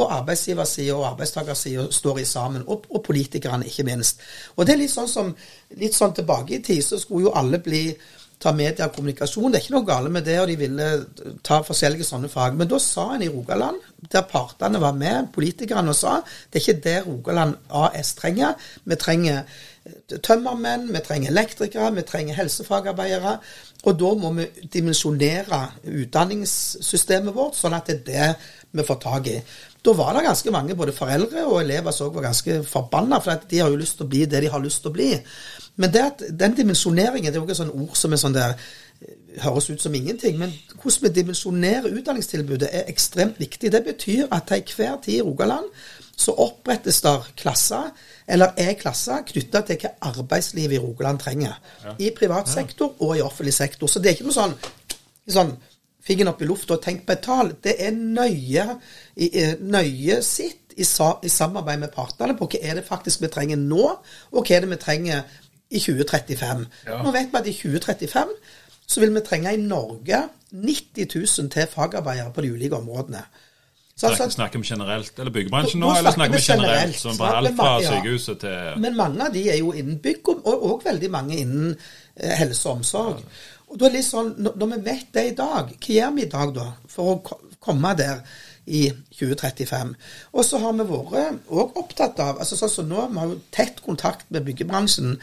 og 0.00 0.14
arbeidsgiversida 0.20 0.94
og 0.96 1.06
arbeidstakersida 1.12 1.88
står 1.92 2.22
i 2.22 2.28
sammen, 2.28 2.64
og, 2.66 2.86
og, 2.90 3.02
politikerne, 3.06 3.66
ikke 3.66 3.86
minst. 3.88 4.20
Og 4.56 4.66
det 4.66 4.74
er 4.74 4.82
litt 4.82 4.94
sånn 4.94 5.10
som 5.10 5.34
litt 5.80 5.96
sånn 5.96 6.16
tilbake 6.16 6.58
i 6.58 6.64
tid, 6.64 6.82
så 6.84 6.98
skulle 7.00 7.28
jo 7.28 7.36
alle 7.36 7.62
bli 7.62 7.84
ta 8.40 8.52
media 8.56 8.86
og 8.88 8.94
kommunikasjon. 8.96 9.52
Det 9.52 9.58
er 9.58 9.64
ikke 9.66 9.74
noe 9.74 9.88
galt 9.88 10.12
med 10.12 10.24
det, 10.24 10.38
og 10.40 10.48
de 10.48 10.56
ville 10.60 10.86
ta 11.44 11.60
forskjellige 11.64 12.06
sånne 12.08 12.30
fag. 12.32 12.56
Men 12.56 12.70
da 12.70 12.78
sa 12.80 13.10
en 13.14 13.24
i 13.24 13.28
Rogaland, 13.28 13.82
der 14.12 14.24
partene 14.28 14.80
var 14.80 14.96
med, 14.96 15.28
politikerne, 15.34 15.92
og 15.92 15.98
sa 15.98 16.20
det 16.24 16.60
er 16.60 16.64
ikke 16.64 16.84
det 16.86 16.96
Rogaland 17.06 17.58
AS 17.82 18.14
trenger. 18.16 18.56
Vi 18.88 18.96
trenger 19.00 19.42
eh, 19.42 20.16
tømmermenn, 20.16 20.88
vi 20.94 21.04
trenger 21.04 21.34
elektrikere, 21.34 21.92
vi 21.98 22.06
trenger 22.08 22.40
helsefagarbeidere. 22.40 23.36
Og 23.84 24.00
da 24.00 24.14
må 24.22 24.32
vi 24.36 24.48
dimensjonere 24.72 25.60
utdanningssystemet 26.00 27.36
vårt, 27.36 27.60
sånn 27.60 27.76
at 27.76 27.92
det 27.92 28.00
er 28.00 28.08
det 28.08 28.32
vi 28.76 28.86
får 28.86 29.00
tak 29.04 29.28
i. 29.28 29.36
Da 29.84 29.94
var 29.96 30.12
det 30.12 30.26
ganske 30.26 30.52
mange, 30.52 30.76
både 30.76 30.92
foreldre 30.92 31.46
og 31.48 31.62
elever, 31.62 31.94
som 31.96 32.12
var 32.14 32.28
ganske 32.28 32.58
forbanna, 32.68 33.20
for 33.24 33.48
de 33.50 33.62
har 33.62 33.72
jo 33.72 33.80
lyst 33.80 33.96
til 33.96 34.06
å 34.08 34.12
bli 34.12 34.26
det 34.28 34.42
de 34.44 34.52
har 34.52 34.60
lyst 34.60 34.82
til 34.84 34.92
å 34.92 34.96
bli. 34.98 35.08
Men 35.80 35.92
det 35.94 36.02
at 36.04 36.24
den 36.42 36.56
dimensjoneringen 36.58 37.30
det 37.30 37.38
er 37.38 37.40
jo 37.40 37.48
ikke 37.48 37.62
sånn 37.62 37.72
ord 37.72 37.96
som 37.96 38.12
er 38.12 38.20
sånn 38.20 38.36
der 38.36 38.58
høres 39.40 39.70
ut 39.70 39.80
som 39.82 39.94
ingenting. 39.94 40.38
Men 40.38 40.52
hvordan 40.82 41.06
vi 41.06 41.14
dimensjonerer 41.20 41.96
utdanningstilbudet 42.00 42.68
er 42.72 42.90
ekstremt 42.92 43.40
viktig. 43.40 43.72
Det 43.72 43.82
betyr 43.84 44.28
at 44.30 44.50
til 44.50 44.76
hver 44.76 45.00
tid 45.04 45.20
i 45.20 45.24
Rogaland 45.24 45.70
så 46.20 46.34
opprettes 46.36 47.00
der 47.00 47.24
klasser, 47.36 47.88
eller 48.28 48.52
er 48.60 48.74
klasser, 48.76 49.22
knytta 49.26 49.62
til 49.64 49.80
hva 49.80 49.94
arbeidslivet 50.10 50.76
i 50.76 50.82
Rogaland 50.82 51.22
trenger. 51.22 51.56
Ja. 51.84 51.94
I 51.98 52.10
privat 52.16 52.48
sektor 52.48 52.92
og 52.98 53.16
i 53.16 53.24
offentlig 53.24 53.54
sektor. 53.56 53.88
Så 53.88 54.02
det 54.02 54.10
er 54.10 54.18
ikke 54.18 54.28
noe 54.28 54.36
sånn, 54.36 54.56
sånn 55.32 55.54
fingeren 56.04 56.32
opp 56.34 56.42
i 56.42 56.48
lufta 56.48 56.76
og 56.76 56.84
tenk 56.84 57.06
på 57.06 57.16
et 57.16 57.24
tall. 57.24 57.54
Det 57.62 57.76
er 57.80 57.96
nøye, 57.96 58.66
nøye 59.60 60.22
sitt 60.24 60.74
i, 60.76 60.84
i, 60.84 61.28
samarbeid 61.28 61.82
med 61.82 61.92
partene 61.92 62.36
på 62.38 62.48
hva 62.48 62.60
er 62.62 62.78
det 62.78 62.86
faktisk 62.86 63.24
vi 63.24 63.30
trenger 63.32 63.60
nå, 63.60 63.84
og 64.32 64.40
hva 64.40 64.56
er 64.56 64.64
det 64.64 64.70
vi 64.70 64.80
trenger 64.80 65.22
i 65.70 65.78
2035. 65.78 66.64
Ja. 66.86 67.02
Nå 67.04 67.12
vet 67.14 67.30
vi 67.30 67.40
at 67.40 67.50
i 67.50 67.54
2035 67.54 68.32
så 68.90 69.02
vil 69.02 69.12
vi 69.14 69.22
trenge 69.26 69.52
i 69.54 69.60
Norge 69.60 70.24
90 70.50 71.06
000 71.14 71.52
til 71.52 71.70
fagarbeidere 71.70 72.32
på 72.34 72.42
de 72.42 72.52
ulike 72.52 72.76
områdene. 72.76 73.22
Så, 74.00 74.08
altså, 74.08 74.30
snakker 74.32 74.58
vi 74.58 74.66
generelt, 74.66 75.18
eller 75.18 75.32
byggebransjen 75.32 75.80
nå, 75.80 75.90
nå 75.90 75.98
eller 75.98 76.14
snakker 76.14 76.38
vi 76.38 76.42
generelt? 76.42 76.70
generelt 76.72 77.00
som 77.02 77.16
på 77.20 77.24
alt 77.28 77.56
fra 77.56 77.72
sykehuset 77.84 78.38
til 78.40 78.80
Men 78.80 78.96
mange 78.96 79.26
av 79.26 79.34
de 79.34 79.42
er 79.52 79.58
jo 79.60 79.74
innen 79.76 79.98
bygg, 80.00 80.28
og, 80.32 80.46
og 80.48 80.84
veldig 80.84 81.10
mange 81.12 81.36
innen 81.36 81.74
eh, 81.74 82.32
helse 82.40 82.64
og 82.68 82.80
omsorg. 82.80 83.20
Ja. 83.20 83.58
Og 83.70 83.78
da 83.78 83.86
er 83.86 83.92
det 83.92 84.00
litt 84.00 84.08
sånn, 84.08 84.30
Når 84.40 84.70
vi 84.72 84.78
vet 84.88 85.10
det 85.14 85.26
i 85.28 85.34
dag, 85.36 85.74
hva 85.76 85.96
gjør 85.98 86.16
vi 86.16 86.24
i 86.24 86.30
dag 86.32 86.54
da 86.56 86.66
for 86.90 87.12
å 87.12 87.40
komme 87.60 87.92
der 87.98 88.24
i 88.70 88.82
2035? 89.18 89.92
Og 90.32 90.46
så 90.46 90.60
har 90.62 90.74
vi 90.78 90.86
vært 90.88 91.50
òg 91.50 91.78
opptatt 91.80 92.20
av 92.22 92.40
altså 92.40 92.58
sånn 92.58 92.74
som 92.74 92.90
nå, 92.90 93.06
Vi 93.10 93.18
har 93.18 93.30
jo 93.30 93.38
tett 93.54 93.80
kontakt 93.84 94.28
med 94.30 94.46
byggebransjen 94.46 95.16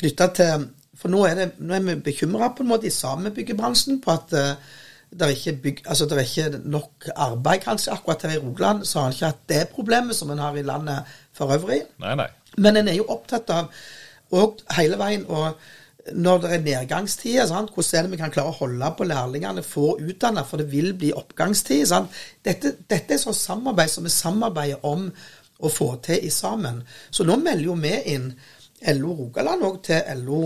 knytta 0.00 0.30
til 0.36 0.68
For 1.00 1.12
nå 1.12 1.24
er, 1.28 1.36
det, 1.38 1.48
nå 1.64 1.74
er 1.76 1.84
vi 1.86 1.96
bekymra 2.10 2.50
på 2.52 2.64
en 2.64 2.72
måte 2.72 2.88
i 2.88 2.94
samme 2.94 3.32
byggebransjen 3.32 4.02
på 4.04 4.12
at 4.12 4.34
uh, 4.36 4.72
det 5.10 5.26
er, 5.26 5.32
ikke 5.34 5.52
bygg, 5.62 5.78
altså 5.86 6.06
det 6.06 6.18
er 6.18 6.26
ikke 6.28 6.60
nok 6.70 7.06
arbeid 7.16 7.64
kanskje 7.64 7.94
akkurat 7.94 8.22
her 8.22 8.36
i 8.36 8.42
Rogaland. 8.42 8.84
Så 8.86 9.00
har 9.00 9.08
en 9.08 9.16
ikke 9.16 9.30
hatt 9.32 9.48
det 9.48 9.62
problemet 9.72 10.16
som 10.16 10.30
en 10.30 10.38
har 10.38 10.54
i 10.54 10.62
landet 10.62 11.08
for 11.34 11.50
øvrig. 11.50 11.80
Nei, 12.04 12.12
nei. 12.20 12.28
Men 12.58 12.76
en 12.76 12.90
er 12.92 12.98
jo 12.98 13.08
opptatt 13.10 13.50
av 13.54 13.72
og 14.30 14.60
hele 14.76 14.98
veien 15.00 15.24
å 15.26 15.48
når 16.12 16.38
det 16.42 16.50
er 16.54 16.62
nedgangstider, 16.64 17.46
sant? 17.48 17.72
hvordan 17.74 17.98
er 17.98 18.06
det 18.06 18.14
vi 18.14 18.20
kan 18.20 18.32
klare 18.32 18.52
å 18.52 18.58
holde 18.62 18.90
på 18.96 19.06
lærlingene, 19.08 19.64
få 19.66 19.98
utdanna, 20.00 20.44
for 20.48 20.62
det 20.62 20.70
vil 20.72 20.94
bli 20.96 21.12
oppgangstid. 21.16 21.92
Dette, 22.44 22.74
dette, 22.88 23.14
er 23.14 23.20
sånn 23.20 23.36
samarbeid 23.36 23.92
som 23.92 24.06
vi 24.06 24.12
samarbeider 24.14 24.86
om 24.88 25.10
å 25.60 25.72
få 25.72 25.92
til 26.04 26.24
i 26.24 26.32
sammen. 26.32 26.80
Så 27.12 27.26
nå 27.28 27.36
melder 27.40 27.66
jo 27.68 27.76
vi 27.80 27.94
inn 28.14 28.30
LO 28.96 29.16
Rogaland 29.18 29.66
òg 29.66 29.80
til 29.90 30.22
LO 30.22 30.44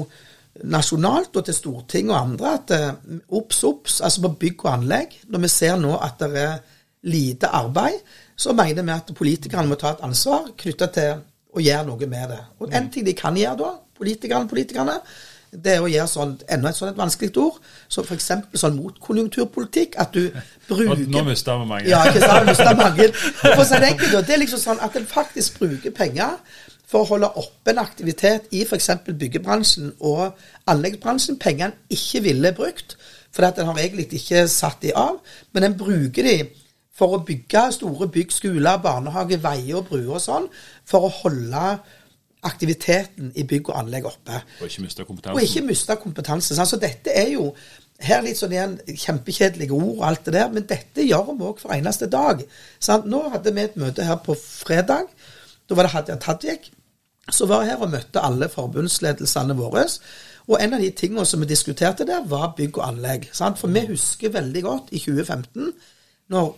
nasjonalt 0.71 1.35
og 1.39 1.47
til 1.47 1.57
Stortinget 1.57 2.15
og 2.15 2.21
andre 2.21 2.55
at 2.55 2.73
obs, 3.35 3.63
eh, 3.63 3.69
obs, 3.69 4.01
altså 4.07 4.25
på 4.27 4.33
bygg 4.43 4.65
og 4.65 4.73
anlegg. 4.73 5.19
Når 5.31 5.45
vi 5.45 5.51
ser 5.51 5.79
nå 5.79 5.95
at 5.99 6.19
det 6.23 6.43
er 6.43 6.59
lite 7.11 7.51
arbeid, 7.53 8.01
så 8.37 8.53
mener 8.53 8.83
vi 8.83 8.95
at 8.95 9.15
politikerne 9.15 9.69
må 9.69 9.79
ta 9.79 9.95
et 9.95 10.05
ansvar 10.07 10.51
knytta 10.57 10.91
til 10.95 11.23
å 11.55 11.63
gjøre 11.63 11.87
noe 11.87 12.11
med 12.11 12.29
det. 12.33 12.41
Og 12.59 12.75
en 12.75 12.91
ting 12.91 13.07
de 13.07 13.15
kan 13.19 13.37
gjøre 13.37 13.59
da, 13.61 13.71
politikerne, 13.95 14.49
politikerne, 14.51 14.99
det 15.55 15.77
er 15.77 15.85
å 15.85 15.89
gjøre 15.91 16.11
sånn, 16.11 16.35
enda 16.51 16.71
et 16.71 16.79
sånt 16.79 16.99
vanskelig 16.99 17.31
ord, 17.41 17.59
som 17.93 18.07
f.eks. 18.07 18.31
sånn 18.59 18.77
motkonjunkturpolitikk. 18.81 19.99
At 20.03 20.15
du 20.17 20.29
bruker 20.69 21.05
Nå 21.13 21.25
mista 21.29 21.57
vi 21.61 21.69
mange. 21.71 21.89
Ja, 21.91 22.03
ikke 22.11 22.25
sant. 22.25 22.51
Mista 22.51 22.75
mange. 22.79 23.09
For 23.43 23.65
så 23.69 23.79
enkelt, 23.79 24.17
det 24.27 24.37
er 24.37 24.43
liksom 24.43 24.63
sånn 24.63 24.83
at 24.85 24.97
en 24.99 25.07
faktisk 25.09 25.61
bruker 25.61 25.95
penger 25.95 26.39
for 26.91 27.05
å 27.05 27.11
holde 27.15 27.31
oppe 27.41 27.73
en 27.73 27.83
aktivitet 27.83 28.51
i 28.55 28.65
f.eks. 28.67 28.91
byggebransjen 29.07 29.95
og 30.05 30.37
anleggsbransjen. 30.71 31.39
Penger 31.43 31.71
en 31.71 31.79
ikke 31.97 32.25
ville 32.27 32.55
brukt, 32.57 32.99
for 33.35 33.47
en 33.47 33.71
har 33.73 33.81
egentlig 33.83 34.11
ikke 34.21 34.47
satt 34.51 34.83
de 34.85 34.93
av. 34.99 35.19
Men 35.53 35.71
en 35.71 35.79
bruker 35.79 36.29
de 36.29 36.39
for 36.95 37.17
å 37.17 37.25
bygge 37.27 37.65
store 37.75 38.07
bygg, 38.15 38.31
skoler, 38.31 38.79
barnehager, 38.83 39.41
veier 39.43 39.81
og 39.81 39.89
bruer 39.89 40.15
og 40.15 40.23
sånn, 40.23 40.47
for 40.87 41.09
å 41.09 41.15
holde 41.23 41.65
aktiviteten 42.45 43.33
i 43.35 43.47
bygg 43.49 43.71
og 43.73 43.79
anlegg 43.81 44.07
oppe. 44.09 44.43
Og 44.61 44.69
ikke 44.69 44.85
miste 44.85 45.07
kompetansen. 45.09 45.39
Og 45.39 45.49
ikke 45.49 45.65
miste 45.67 45.97
kompetansen. 46.03 46.61
Altså, 46.61 46.79
dette 46.83 47.15
er 47.15 47.33
jo 47.35 47.49
her 48.05 48.25
litt 48.25 48.39
sånn 48.41 48.53
igjen 48.53 48.79
kjempekjedelige 48.89 49.75
ord 49.77 49.93
og 49.97 50.07
alt 50.09 50.25
det 50.27 50.35
der, 50.37 50.49
men 50.53 50.67
dette 50.69 51.07
gjør 51.07 51.31
vi 51.31 51.49
òg 51.49 51.63
hver 51.63 51.77
eneste 51.79 52.11
dag. 52.11 52.43
Sant? 52.83 53.07
Nå 53.11 53.23
hadde 53.35 53.55
vi 53.55 53.65
et 53.65 53.77
møte 53.81 54.07
her 54.07 54.19
på 54.25 54.37
fredag. 54.39 55.13
Da 55.69 55.79
var 55.79 55.87
det 55.87 55.95
Hadia 55.95 56.19
Tajik 56.21 56.73
som 57.33 57.49
var 57.49 57.65
her 57.65 57.81
og 57.81 57.93
møtte 57.93 58.21
alle 58.21 58.51
forbundsledelsene 58.53 59.57
våre. 59.57 59.87
Og 60.45 60.59
en 60.61 60.77
av 60.77 60.83
de 60.83 60.91
tingene 60.93 61.25
som 61.25 61.41
vi 61.41 61.49
diskuterte 61.49 62.05
der, 62.05 62.27
var 62.29 62.53
bygg 62.57 62.77
og 62.79 62.89
anlegg. 62.91 63.31
Sant? 63.33 63.61
For 63.61 63.73
vi 63.73 63.87
husker 63.89 64.35
veldig 64.35 64.63
godt 64.67 64.93
i 64.93 65.01
2015, 65.01 65.73
når 66.35 66.53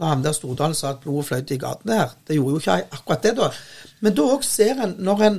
når 0.00 0.20
der 0.22 0.32
Stordalen 0.32 0.74
sa 0.74 0.94
at 0.94 1.00
blodet 1.02 1.26
fløyt 1.26 1.50
i 1.50 1.58
gatene 1.60 1.96
her. 1.98 2.12
Det 2.28 2.36
gjorde 2.36 2.50
jo 2.50 2.60
ikke 2.62 2.76
akkurat 2.94 3.22
det, 3.22 3.32
da. 3.36 3.48
Men 4.00 4.16
da 4.16 4.26
òg 4.34 4.44
ser 4.46 4.80
en 4.82 4.96
når, 4.98 5.22
en 5.28 5.38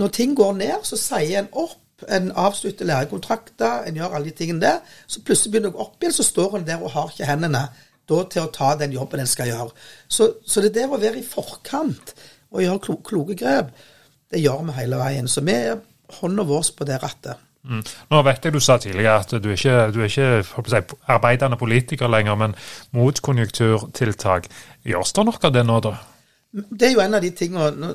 når, 0.00 0.12
ting 0.16 0.34
går 0.36 0.58
ned, 0.58 0.82
så 0.88 0.98
sier 1.00 1.44
en 1.44 1.52
opp. 1.52 1.78
En 2.10 2.32
avslutter 2.34 2.88
lærekontrakter, 2.88 3.84
en 3.86 3.94
gjør 3.94 4.16
alle 4.16 4.32
de 4.32 4.34
tingene 4.34 4.60
der. 4.64 4.80
Så 5.06 5.20
plutselig 5.22 5.52
begynner 5.52 5.70
gå 5.70 5.84
opp 5.84 6.02
igjen, 6.02 6.14
så 6.16 6.24
står 6.26 6.56
en 6.58 6.66
der 6.66 6.82
og 6.82 6.90
har 6.90 7.12
ikke 7.12 7.28
hendene 7.28 7.60
da 8.10 8.18
til 8.26 8.42
å 8.42 8.50
ta 8.50 8.72
den 8.80 8.96
jobben 8.96 9.22
en 9.22 9.30
skal 9.30 9.52
gjøre. 9.52 9.70
Så, 10.10 10.26
så 10.42 10.64
det 10.64 10.72
der 10.74 10.90
å 10.90 10.98
være 10.98 11.20
i 11.20 11.26
forkant 11.26 12.10
og 12.50 12.64
gjøre 12.64 12.82
klo 12.82 12.98
kloke 13.06 13.36
grep, 13.38 13.70
det 14.32 14.42
gjør 14.42 14.66
vi 14.66 14.76
hele 14.80 14.98
veien. 14.98 15.30
Så 15.30 15.44
vi 15.46 15.54
er 15.54 15.78
hånda 16.18 16.44
vår 16.48 16.72
på 16.76 16.88
det 16.88 16.98
rattet. 17.02 17.48
Mm. 17.62 17.82
Nå 18.10 18.22
vet 18.26 18.44
jeg 18.44 18.54
du 18.56 18.58
sa 18.60 18.74
tidligere 18.82 19.20
at 19.22 19.34
du 19.38 19.52
er 19.52 19.54
ikke, 19.54 19.76
du 19.94 20.00
er 20.02 20.08
ikke 20.10 20.70
si, 20.72 20.80
arbeidende 21.14 21.58
politiker 21.60 22.10
lenger, 22.10 22.34
men 22.40 22.56
motkonjunkturtiltak. 22.96 24.48
Gjøres 24.82 25.14
det 25.14 25.24
noe 25.28 25.46
av 25.46 25.54
det 25.54 25.62
nå, 25.68 25.78
da? 25.84 25.92
Det 26.52 26.84
er 26.84 26.90
jo 26.92 27.00
en 27.00 27.14
av 27.16 27.22
de 27.24 27.30
tingene 27.32 27.70
Nå, 27.80 27.88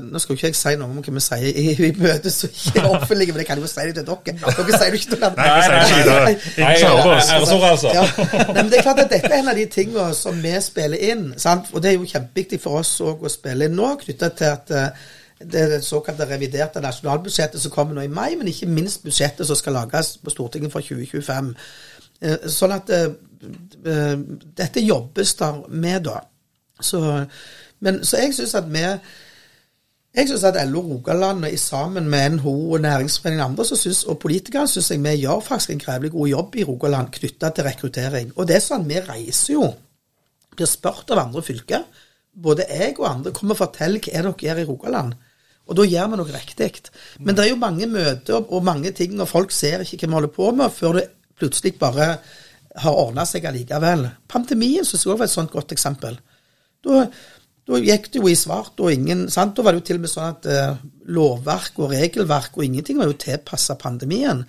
nå 0.00 0.20
skal 0.22 0.32
jo 0.32 0.38
ikke 0.38 0.48
jeg 0.48 0.56
si 0.56 0.70
noe 0.80 0.88
om 0.88 1.02
hva 1.04 1.12
vi 1.12 1.20
sier 1.20 1.58
i, 1.60 1.74
i 1.76 1.90
møtet, 1.98 2.32
så 2.32 2.48
ikke 2.48 2.80
er 2.80 2.88
offentlige, 2.88 3.34
men 3.34 3.42
det 3.42 3.46
kan 3.50 3.60
jo 3.60 3.68
si 3.68 3.84
det 3.84 3.98
til 3.98 4.06
dere. 4.08 4.36
Dere 4.46 4.80
sier 4.80 4.94
det 4.94 5.02
ikke 5.02 5.18
noe 5.18 5.30
Nei, 5.36 5.48
nei, 5.74 5.82
nei, 6.08 6.32
nei, 6.56 6.72
altså. 7.68 7.92
ja. 7.92 8.06
Men 8.56 8.72
det 8.72 8.80
er 8.80 8.86
klart 8.86 9.04
at 9.04 9.12
dette 9.12 9.28
er 9.28 9.42
en 9.42 9.52
av 9.52 9.60
de 9.60 9.68
tingene 9.72 10.08
som 10.16 10.40
vi 10.40 10.54
spiller 10.64 11.04
inn. 11.10 11.28
Sant? 11.36 11.68
Og 11.74 11.84
det 11.84 11.92
er 11.92 11.98
jo 11.98 12.08
kjempeviktig 12.08 12.62
for 12.64 12.80
oss 12.80 12.94
å 13.04 13.14
spille 13.28 13.68
inn 13.68 13.76
nå, 13.76 13.92
knytta 14.00 14.32
til 14.40 14.56
at 14.56 14.72
uh, 14.72 15.06
det, 15.38 15.70
det 15.70 15.84
såkalte 15.84 16.26
reviderte 16.26 16.80
nasjonalbudsjettet 16.82 17.62
som 17.62 17.72
kommer 17.74 17.94
nå 17.94 18.06
i 18.06 18.10
mai, 18.10 18.32
men 18.38 18.48
ikke 18.50 18.70
minst 18.70 19.04
budsjettet 19.04 19.46
som 19.46 19.58
skal 19.58 19.76
lages 19.78 20.16
på 20.22 20.32
Stortinget 20.34 20.72
for 20.72 20.82
2025. 20.82 21.52
Eh, 22.18 22.48
sånn 22.50 22.74
at 22.74 22.90
eh, 22.94 23.06
eh, 23.86 24.16
dette 24.58 24.82
jobbes 24.82 25.36
der 25.38 25.62
med, 25.68 26.08
da. 26.08 26.18
Så, 26.80 27.00
men, 27.80 28.04
så 28.04 28.20
jeg 28.22 28.34
syns 28.34 28.54
at 28.58 28.68
vi 28.72 28.84
jeg 30.18 30.26
synes 30.26 30.44
at 30.48 30.56
LO 30.68 30.80
Rogaland 30.80 31.44
sammen 31.60 32.08
med 32.08 32.30
NHO 32.30 32.72
og 32.72 32.80
Næringsforeningen 32.80 33.44
andre 33.44 33.64
så 33.64 33.76
synes, 33.76 34.04
og 34.04 34.18
politikere 34.18 34.68
syns 34.68 34.90
jeg 34.90 35.02
vi 35.02 35.20
gjør 35.20 35.40
faktisk 35.40 35.70
en 35.70 35.78
grevelig 35.78 36.10
god 36.10 36.28
jobb 36.28 36.56
i 36.56 36.64
Rogaland 36.64 37.12
knytta 37.12 37.50
til 37.50 37.64
rekruttering. 37.64 38.32
Og 38.36 38.48
det 38.48 38.56
er 38.56 38.64
sånn, 38.64 38.88
vi 38.88 38.98
reiser 39.04 39.52
jo, 39.52 39.68
blir 40.56 40.66
spurt 40.66 41.12
av 41.14 41.20
andre 41.22 41.42
fylker. 41.44 41.84
Både 42.34 42.66
jeg 42.70 42.96
og 42.98 43.06
andre 43.10 43.32
kommer 43.36 43.54
og 43.54 43.60
forteller 43.60 44.00
hva 44.00 44.14
er 44.14 44.26
dere 44.26 44.48
gjør 44.48 44.62
i 44.62 44.66
Rogaland. 44.72 45.14
Og 45.68 45.76
da 45.76 45.84
gjør 45.84 46.10
vi 46.10 46.18
noe 46.18 46.32
riktig. 46.32 46.72
Men 47.20 47.36
det 47.36 47.44
er 47.44 47.52
jo 47.52 47.60
mange 47.60 47.86
møter 47.86 48.40
og 48.40 48.64
mange 48.64 48.90
ting, 48.96 49.20
og 49.20 49.28
folk 49.28 49.52
ser 49.52 49.84
ikke 49.84 50.06
hva 50.06 50.08
vi 50.08 50.16
holder 50.16 50.34
på 50.34 50.50
med, 50.56 50.72
før 50.72 50.98
det 50.98 51.08
plutselig 51.38 51.76
bare 51.78 52.14
har 52.78 53.00
ordna 53.06 53.26
seg 53.28 53.44
allikevel. 53.46 54.06
Pandemien 54.30 54.86
syns 54.86 55.04
jeg 55.04 55.12
òg 55.12 55.20
var 55.20 55.28
et 55.28 55.34
sånt 55.34 55.52
godt 55.52 55.74
eksempel. 55.76 56.16
Da, 56.84 57.04
da, 57.68 57.78
gikk 57.84 58.08
det 58.12 58.22
jo 58.22 58.30
i 58.30 58.38
svart, 58.38 58.80
og 58.80 58.92
ingen 58.92 59.26
sant? 59.32 59.54
Da 59.56 59.64
var 59.64 59.74
det 59.74 59.82
jo 59.82 59.86
til 59.90 59.98
og 59.98 60.04
med 60.06 60.12
sånn 60.12 60.30
at 60.32 60.48
eh, 60.48 60.78
lovverk 61.12 61.80
og 61.82 61.92
regelverk 61.92 62.56
og 62.56 62.64
ingenting 62.64 63.00
var 63.00 63.10
jo 63.10 63.18
tilpassa 63.20 63.76
pandemien. 63.80 64.40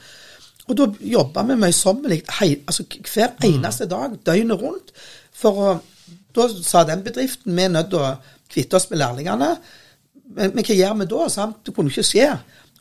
Og 0.69 0.77
da 0.77 0.87
jobba 1.15 1.43
vi 1.49 1.57
møysommelig 1.59 2.21
altså, 2.29 2.85
hver 2.85 3.33
eneste 3.45 3.89
dag, 3.89 4.15
døgnet 4.25 4.61
rundt. 4.61 4.93
For 5.35 5.63
å 5.65 5.79
Da 6.29 6.45
sa 6.47 6.83
den 6.85 7.01
bedriften 7.01 7.55
vi 7.57 7.63
er 7.65 7.71
nødt 7.73 7.87
til 7.89 8.03
å 8.05 8.09
kvitte 8.53 8.77
oss 8.77 8.85
med 8.91 8.99
lærlingene. 9.01 9.47
Men, 10.35 10.51
men 10.53 10.65
hva 10.67 10.75
gjør 10.77 10.99
vi 10.99 11.07
da? 11.09 11.23
Sant? 11.33 11.57
Det 11.65 11.73
kunne 11.73 11.89
ikke 11.89 12.05
skje. 12.05 12.27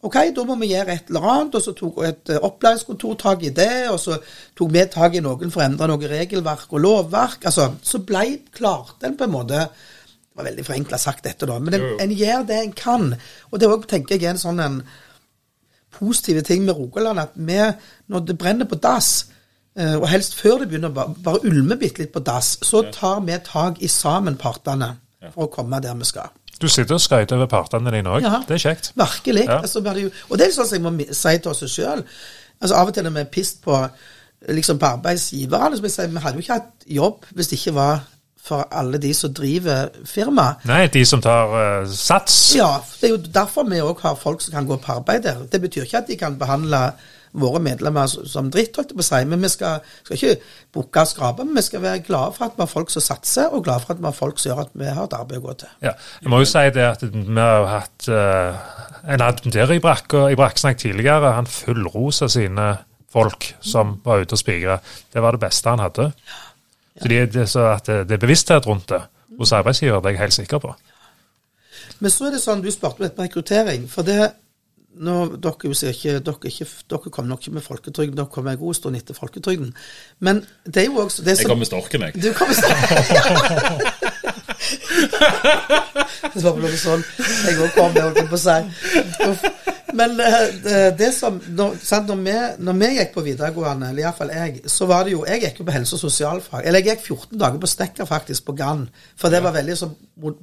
OK, 0.05 0.19
da 0.37 0.45
må 0.47 0.55
vi 0.61 0.69
gjøre 0.75 0.95
et 0.95 1.09
eller 1.09 1.29
annet. 1.33 1.57
Og 1.57 1.65
så 1.65 1.73
tok 1.75 2.03
et 2.07 2.35
eh, 2.35 2.43
opplæringskontor 2.45 3.17
tak 3.25 3.47
i 3.49 3.55
det, 3.57 3.89
og 3.89 3.97
så 4.03 4.19
tok 4.59 4.75
vi 4.75 4.85
tak 4.93 5.17
i 5.17 5.23
noen 5.25 5.51
for 5.51 5.65
å 5.65 5.67
endre 5.67 5.89
noe 5.91 6.11
regelverk 6.13 6.77
og 6.77 6.85
lovverk. 6.85 7.49
Altså, 7.49 7.71
så 7.83 8.03
ble, 8.05 8.27
klarte 8.55 9.09
en 9.09 9.17
på 9.19 9.27
en 9.27 9.35
måte 9.35 9.65
Det 10.39 10.45
var 10.45 10.51
veldig 10.53 10.65
forenkla 10.69 10.99
sagt, 11.03 11.25
dette, 11.27 11.47
da. 11.51 11.57
Men 11.59 11.75
en, 11.75 11.85
en, 12.05 12.13
gjør 12.15 12.45
det 12.47 12.57
en 12.63 12.75
kan. 12.79 13.09
Og 13.51 13.59
det 13.59 13.67
òg, 13.67 13.89
tenker 13.91 14.15
jeg, 14.15 14.29
er 14.29 14.37
en 14.37 14.39
sånn 14.39 14.63
en 14.63 14.77
positive 15.99 16.45
ting 16.47 16.63
med 16.63 16.79
Rogaland. 16.79 17.19
At 17.19 17.35
vi, 17.35 17.57
når 18.07 18.23
det 18.29 18.37
brenner 18.39 18.69
på 18.71 18.79
dass, 18.79 19.25
eh, 19.75 19.97
og 19.97 20.07
helst 20.13 20.37
før 20.39 20.63
det 20.63 20.69
begynner 20.71 20.95
å 20.95 21.09
bare 21.11 21.43
ulme 21.43 21.75
bitte 21.81 22.05
litt 22.05 22.15
på 22.15 22.23
dass, 22.23 22.53
så 22.63 22.85
tar 22.95 23.25
vi 23.27 23.41
tak 23.49 23.83
i 23.83 23.91
sammen 23.91 24.39
partene 24.39 24.93
for 25.33 25.49
å 25.49 25.51
komme 25.51 25.81
der 25.83 25.99
vi 25.99 26.07
skal. 26.07 26.31
Du 26.63 26.69
sitter 26.71 26.95
og 26.95 27.03
skryter 27.03 27.35
over 27.35 27.51
partene 27.51 27.91
dine 27.95 28.15
òg. 28.15 28.23
Ja. 28.23 28.43
Det 28.47 28.61
er 28.61 28.63
kjekt. 28.63 28.93
Virkelig. 28.99 29.49
Ja. 29.51 29.59
Altså, 29.63 29.83
og 29.83 30.39
det 30.39 30.47
er 30.47 30.55
sånn 30.55 30.71
som 30.71 30.79
jeg 30.79 30.85
må 30.87 30.95
si 31.11 31.35
til 31.39 31.51
oss 31.51 31.65
sjøl. 31.67 32.05
Altså, 32.61 32.79
av 32.79 32.91
og 32.91 32.95
til 32.95 33.07
når 33.07 33.19
vi 33.19 33.25
er 33.25 33.33
pissed 33.35 33.59
på, 33.67 33.83
liksom 34.55 34.79
på 34.79 34.87
arbeidsgiverne, 34.87 35.75
så 35.75 35.83
vil 35.83 35.91
jeg 35.91 35.99
si 35.99 36.15
vi 36.15 36.23
hadde 36.23 36.39
jo 36.39 36.47
ikke 36.47 36.59
hatt 36.61 36.89
jobb 37.01 37.29
hvis 37.35 37.51
det 37.51 37.59
ikke 37.59 37.75
var 37.79 38.07
for 38.43 38.69
alle 38.73 39.01
de 39.03 39.11
som 39.15 39.35
driver 39.35 39.93
firma. 40.09 40.53
Nei, 40.69 40.87
de 40.93 41.05
som 41.09 41.23
tar 41.25 41.53
uh, 41.53 41.91
sats. 41.91 42.39
Ja, 42.57 42.79
det 43.01 43.11
er 43.11 43.15
jo 43.17 43.21
derfor 43.35 43.69
vi 43.69 43.83
òg 43.85 44.01
har 44.07 44.19
folk 44.19 44.43
som 44.45 44.57
kan 44.57 44.69
gå 44.69 44.79
på 44.81 44.99
arbeid 45.01 45.27
der. 45.27 45.45
Det 45.51 45.61
betyr 45.63 45.87
ikke 45.87 46.03
at 46.03 46.11
de 46.11 46.17
kan 46.21 46.39
behandle 46.41 46.91
våre 47.39 47.61
medlemmer 47.61 48.09
som 48.09 48.49
dritt, 48.53 48.77
holdt 48.79 48.95
jeg 48.95 48.99
på 48.99 49.05
å 49.05 49.09
si. 49.09 49.21
Men 49.29 49.45
vi 49.45 49.51
skal, 49.53 49.85
skal 50.07 50.17
ikke 50.17 50.51
bukke 50.75 51.05
og 51.05 51.11
skrape, 51.11 51.47
men 51.47 51.61
vi 51.61 51.67
skal 51.67 51.85
være 51.85 52.03
glade 52.07 52.35
for 52.37 52.49
at 52.49 52.57
vi 52.57 52.65
har 52.65 52.73
folk 52.73 52.93
som 52.95 53.05
satser, 53.05 53.53
og 53.53 53.65
glade 53.67 53.85
for 53.85 53.95
at 53.95 54.03
vi 54.03 54.09
har 54.09 54.17
folk 54.17 54.41
som 54.41 54.53
gjør 54.53 54.65
at 54.65 54.75
vi 54.81 54.89
har 54.89 55.05
et 55.05 55.17
arbeid 55.19 55.43
å 55.43 55.47
gå 55.49 55.57
til. 55.63 55.73
Ja. 55.85 55.95
Jeg 56.23 56.33
må 56.33 56.43
jo 56.43 56.49
si 56.49 56.65
det 56.75 56.87
at 56.89 57.05
vi 57.05 57.39
har 57.39 57.71
hatt 57.75 58.11
uh, 58.11 58.77
en 59.15 59.25
admirer 59.29 59.77
i 59.77 59.83
Brakksnakk 59.85 60.81
tidligere. 60.81 61.37
Han 61.37 61.51
fullrosa 61.51 62.31
sine 62.33 62.73
folk 63.13 63.53
som 63.65 63.99
var 64.05 64.25
ute 64.25 64.37
og 64.37 64.41
spigra. 64.41 64.79
Det 65.13 65.23
var 65.25 65.37
det 65.37 65.45
beste 65.47 65.73
han 65.73 65.83
hadde. 65.85 66.11
Så, 66.99 67.09
de, 67.09 67.23
det, 67.33 67.47
så 67.51 67.69
at 67.73 67.87
det, 67.87 68.03
det 68.09 68.19
er 68.19 68.27
bevissthet 68.27 68.67
rundt 68.67 68.89
det 68.91 69.03
hos 69.39 69.53
arbeidsgiver, 69.55 70.01
det 70.03 70.11
er 70.11 70.17
jeg 70.17 70.25
helt 70.27 70.39
sikker 70.41 70.63
på. 70.63 70.75
Men 71.99 72.11
så 72.15 72.29
er 72.29 72.37
det 72.37 72.43
sånn, 72.43 72.63
du 72.63 72.71
spurte 72.75 72.99
om 72.99 73.07
dette 73.07 73.19
med 73.19 73.29
rekruttering. 73.29 73.87
For 73.91 74.07
det 74.07 74.19
nå, 74.99 75.15
dere, 75.39 75.71
ikke, 75.71 76.19
dere, 76.25 76.51
ikke, 76.51 76.67
dere 76.91 77.13
kommer 77.15 77.31
nok 77.31 77.45
ikke 77.45 77.55
med 77.59 77.65
folketrygden, 77.65 78.17
dere 78.19 78.31
kommer 78.33 78.55
en 78.55 78.61
god 78.61 78.75
stund 78.79 78.99
etter 78.99 79.15
folketrygden. 79.15 79.71
Men 80.25 80.43
det 80.67 80.83
er 80.83 80.89
jo 80.89 81.05
også 81.05 81.23
det 81.23 81.37
Jeg 81.37 81.47
kom 81.47 81.55
kommer 81.55 81.63
med 81.63 81.71
storken, 81.71 82.07
jeg. 82.09 82.23
Du 82.23 82.33
kommer 82.35 82.55
Det 86.35 86.43
var 86.45 86.55
vel 86.55 86.65
noe 86.67 86.79
sånn 86.79 87.05
jeg 87.47 87.59
òg 87.63 87.75
kom 87.77 87.93
med, 87.95 88.03
holdt 88.05 88.21
jeg 88.23 88.31
på 88.31 88.39
å 88.39 88.43
si. 88.43 88.59
Uff. 89.29 89.45
Men 89.99 90.19
eh, 90.21 90.49
det, 90.63 90.81
det 90.99 91.09
som 91.17 91.39
når, 91.41 91.79
sant, 91.83 92.11
når, 92.11 92.19
vi, 92.27 92.65
når 92.67 92.79
vi 92.81 92.89
gikk 92.99 93.13
på 93.15 93.25
videregående, 93.25 93.89
eller 93.91 94.05
iallfall 94.05 94.33
jeg, 94.35 94.63
så 94.69 94.89
var 94.91 95.07
det 95.07 95.15
jo 95.15 95.23
Jeg 95.29 95.43
gikk 95.47 95.63
jo 95.63 95.69
på 95.69 95.75
helse- 95.75 95.97
og 95.97 96.03
sosialfag. 96.03 96.67
Eller 96.67 96.85
jeg 96.85 96.99
gikk 96.99 97.07
14 97.15 97.41
dager 97.41 97.63
på 97.63 97.71
Stekker 97.73 98.09
faktisk, 98.09 98.45
på 98.49 98.57
Gann. 98.59 98.85
For 99.19 99.33
det 99.33 99.43
var 99.45 99.57
veldig 99.57 99.77
så 99.81 99.91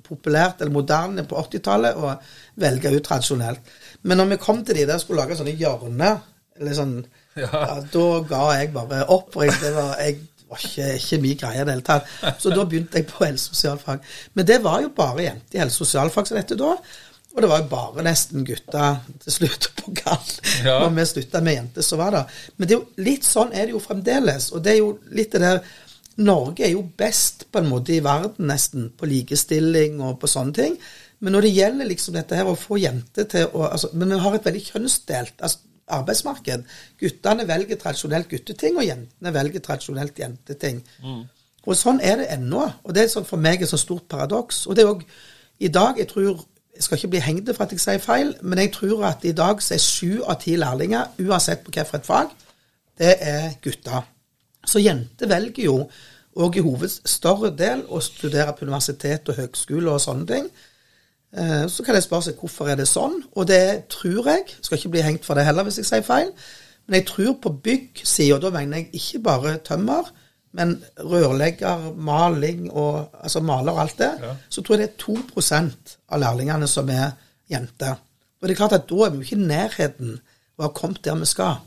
populært, 0.08 0.62
eller 0.62 0.74
moderne, 0.74 1.28
på 1.30 1.38
80-tallet 1.44 2.00
å 2.00 2.16
velge 2.64 2.96
ut 2.96 3.06
tradisjonelt. 3.06 3.76
Men 4.04 4.22
når 4.22 4.34
vi 4.34 4.42
kom 4.48 4.64
til 4.66 4.82
de 4.82 4.88
der 4.90 5.02
skulle 5.02 5.22
lage 5.22 5.38
sånne 5.38 5.56
hjørner, 5.60 6.24
eller 6.56 6.76
sånn 6.78 6.98
ja. 7.36 7.82
Da 7.92 8.06
ga 8.30 8.44
jeg 8.56 8.70
bare 8.72 9.04
opp. 9.12 9.36
Jeg, 9.44 9.52
det 9.60 9.74
var, 9.76 9.98
jeg 10.00 10.22
var 10.56 10.68
ikke, 10.70 10.92
ikke 10.98 11.22
min 11.24 11.40
greie 11.42 11.62
i 11.62 11.66
det 11.66 11.76
hele 11.76 11.86
tatt. 11.86 12.14
Så 12.42 12.54
da 12.56 12.64
begynte 12.66 13.02
jeg 13.02 13.10
på 13.12 13.26
helse- 13.26 13.52
og 13.52 13.60
sosialfag. 13.60 14.14
Men 14.34 14.48
det 14.48 14.62
var 14.64 14.82
jo 14.82 14.94
bare 14.96 15.28
jenter 15.28 15.60
i 15.60 15.62
helse- 15.62 15.84
og 15.84 15.90
sosialfag 15.90 16.32
som 16.32 16.40
dette 16.40 16.58
da. 16.60 16.74
Og 17.36 17.42
det 17.44 17.50
var 17.52 17.60
jo 17.60 17.68
bare 17.68 18.04
nesten 18.08 18.46
gutter 18.48 19.02
til 19.26 19.34
slutt 19.36 19.70
på 19.76 19.92
gall, 20.00 20.30
Ja. 20.64 20.80
Når 20.80 20.94
vi 20.96 21.06
slutta 21.10 21.42
med 21.44 21.58
jenter, 21.58 21.84
så 21.84 21.98
var 22.00 22.16
det. 22.16 22.22
Men 22.56 22.68
det 22.68 22.76
er 22.76 22.80
jo, 22.80 22.86
litt 23.04 23.28
sånn 23.28 23.52
er 23.52 23.68
det 23.68 23.76
jo 23.76 23.84
fremdeles. 23.84 24.52
Og 24.56 24.64
det 24.64 24.72
er 24.72 24.80
jo 24.80 24.94
litt 25.12 25.36
det 25.36 25.44
der 25.44 25.60
Norge 26.16 26.64
er 26.64 26.72
jo 26.72 26.86
best 26.96 27.44
på 27.52 27.60
en 27.60 27.68
måte 27.68 27.92
i 27.92 28.00
verden 28.04 28.48
nesten 28.48 28.88
på 28.96 29.08
likestilling 29.12 30.00
og 30.00 30.22
på 30.22 30.30
sånne 30.32 30.56
ting. 30.56 30.78
Men 31.20 31.36
når 31.36 31.48
det 31.48 31.56
gjelder 31.58 31.90
liksom 31.90 32.16
dette 32.16 32.40
her 32.40 32.48
å 32.48 32.56
få 32.60 32.80
jenter 32.80 33.28
til 33.28 33.50
å 33.52 33.68
altså, 33.68 33.90
Men 33.94 34.14
vi 34.14 34.20
har 34.24 34.36
et 34.38 34.48
veldig 34.48 34.64
kjønnsdelt 34.70 35.44
altså, 35.44 35.60
arbeidsmarked. 35.88 36.66
Guttene 37.00 37.48
velger 37.48 37.78
tradisjonelt 37.82 38.30
gutteting, 38.30 38.78
og 38.78 38.86
jentene 38.88 39.34
velger 39.34 39.60
tradisjonelt 39.60 40.20
jenteting. 40.20 40.84
Og 41.66 41.78
sånn 41.78 42.02
er 42.02 42.18
det 42.22 42.28
ennå. 42.34 42.66
Og 42.84 42.94
det 42.94 43.04
er 43.04 43.14
sånn 43.14 43.26
for 43.26 43.42
meg 43.42 43.62
et 43.62 43.70
så 43.70 43.78
stort 43.78 44.08
paradoks. 44.10 44.66
Og 44.68 44.76
det 44.76 44.86
er 44.86 44.92
òg 44.94 45.06
i 45.60 45.68
dag 45.68 45.98
Jeg 45.98 46.08
tror 46.08 46.46
jeg 46.76 46.84
skal 46.84 46.98
ikke 46.98 47.08
bli 47.08 47.20
hengt 47.24 47.50
for 47.56 47.64
at 47.64 47.72
jeg 47.72 47.80
sier 47.80 48.02
feil, 48.04 48.34
men 48.42 48.60
jeg 48.60 48.74
tror 48.74 49.06
at 49.08 49.24
i 49.24 49.32
dag 49.32 49.62
så 49.64 49.78
er 49.78 49.80
sju 49.80 50.24
av 50.28 50.42
ti 50.42 50.58
lærlinger, 50.60 51.14
uansett 51.24 51.64
på 51.64 51.72
hvilket 51.72 52.06
fag, 52.06 52.34
det 53.00 53.16
er 53.20 53.54
gutter. 53.64 54.04
Så 54.68 54.82
jenter 54.84 55.30
velger 55.32 55.64
jo 55.64 55.78
òg 56.36 56.58
i 56.60 56.64
hovedstørre 56.66 57.54
del 57.56 57.86
å 57.88 58.02
studere 58.04 58.52
på 58.54 58.66
universitet 58.68 59.30
og 59.32 59.40
høgskole 59.40 59.94
og 59.94 60.02
sånne 60.04 60.28
ting. 60.28 60.50
Eh, 61.38 61.68
Så 61.68 61.84
kan 61.84 61.96
jeg 61.96 62.04
spørre 62.04 62.30
seg 62.30 62.40
hvorfor 62.40 62.70
er 62.72 62.78
det 62.80 62.88
sånn, 62.88 63.18
og 63.36 63.48
det 63.48 63.88
tror 63.92 64.30
jeg 64.30 64.46
Skal 64.62 64.78
ikke 64.78 64.94
bli 64.94 65.02
hengt 65.04 65.26
for 65.26 65.36
det 65.36 65.44
heller 65.46 65.68
hvis 65.68 65.82
jeg 65.82 65.90
sier 65.90 66.06
feil, 66.06 66.32
men 66.88 67.02
jeg 67.02 67.08
tror 67.10 67.34
på 67.42 67.52
byggsida, 67.66 68.38
da 68.40 68.52
mener 68.54 68.78
jeg 68.78 68.90
ikke 68.94 69.20
bare 69.26 69.58
tømmer, 69.66 70.12
men 70.56 70.78
rørlegger, 71.02 71.90
maling 71.98 72.70
og 72.72 73.10
altså 73.20 73.42
maler 73.44 73.74
og 73.74 73.82
alt 73.82 73.98
det, 74.00 74.12
så 74.50 74.62
tror 74.62 74.78
jeg 74.78 74.88
det 74.88 74.94
er 74.94 75.02
2 75.02 75.16
av 76.14 76.20
lærlingene 76.22 76.68
som 76.68 76.90
er 76.90 77.18
jenter. 77.52 77.98
Og 78.40 78.48
det 78.48 78.54
er 78.54 78.62
klart 78.62 78.78
at 78.78 78.86
da 78.90 78.96
er 78.96 79.10
vi 79.10 79.18
jo 79.18 79.26
ikke 79.26 79.36
i 79.42 79.48
nærheten 79.50 80.14
av 80.16 80.62
å 80.62 80.68
ha 80.68 80.72
kommet 80.78 81.04
der 81.04 81.18
vi 81.20 81.28
skal. 81.28 81.58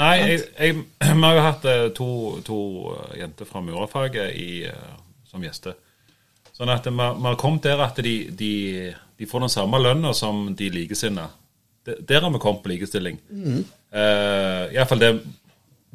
Nei, 0.00 0.14
jeg, 0.16 0.40
jeg, 0.58 0.74
vi 1.20 1.22
har 1.22 1.36
jo 1.36 1.44
hatt 1.44 1.68
eh, 1.70 1.86
to, 1.94 2.10
to 2.44 2.60
eh, 2.96 3.18
jenter 3.20 3.46
fra 3.46 3.60
murerfaget 3.60 4.72
som 5.28 5.44
gjester. 5.44 5.76
Sånn 6.56 6.72
at 6.72 6.86
vi 6.88 6.96
har 6.96 7.40
kommet 7.40 7.66
der 7.68 7.82
at 7.84 7.98
de, 8.00 8.14
de, 8.32 8.52
de 9.18 9.28
får 9.28 9.44
den 9.44 9.52
samme 9.52 9.80
lønna 9.82 10.14
som 10.16 10.46
de 10.56 10.70
likesinnede. 10.72 11.28
Der 11.84 12.24
har 12.24 12.32
vi 12.32 12.40
kommet 12.42 12.64
på 12.64 12.72
likestilling. 12.72 13.18
Mm. 13.30 13.60
Iallfall 14.72 15.02
det 15.02 15.10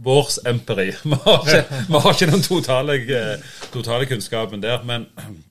vår 0.04 0.28
empiri. 0.46 0.92
Vi 1.04 1.18
har 1.26 1.42
ikke, 1.42 1.66
vi 1.88 2.00
har 2.00 2.14
ikke 2.14 2.32
den 2.32 2.42
totale, 2.42 2.96
eh, 2.96 3.52
totale 3.74 4.06
kunnskapen 4.10 4.62
der. 4.62 4.84
Men, 4.84 5.06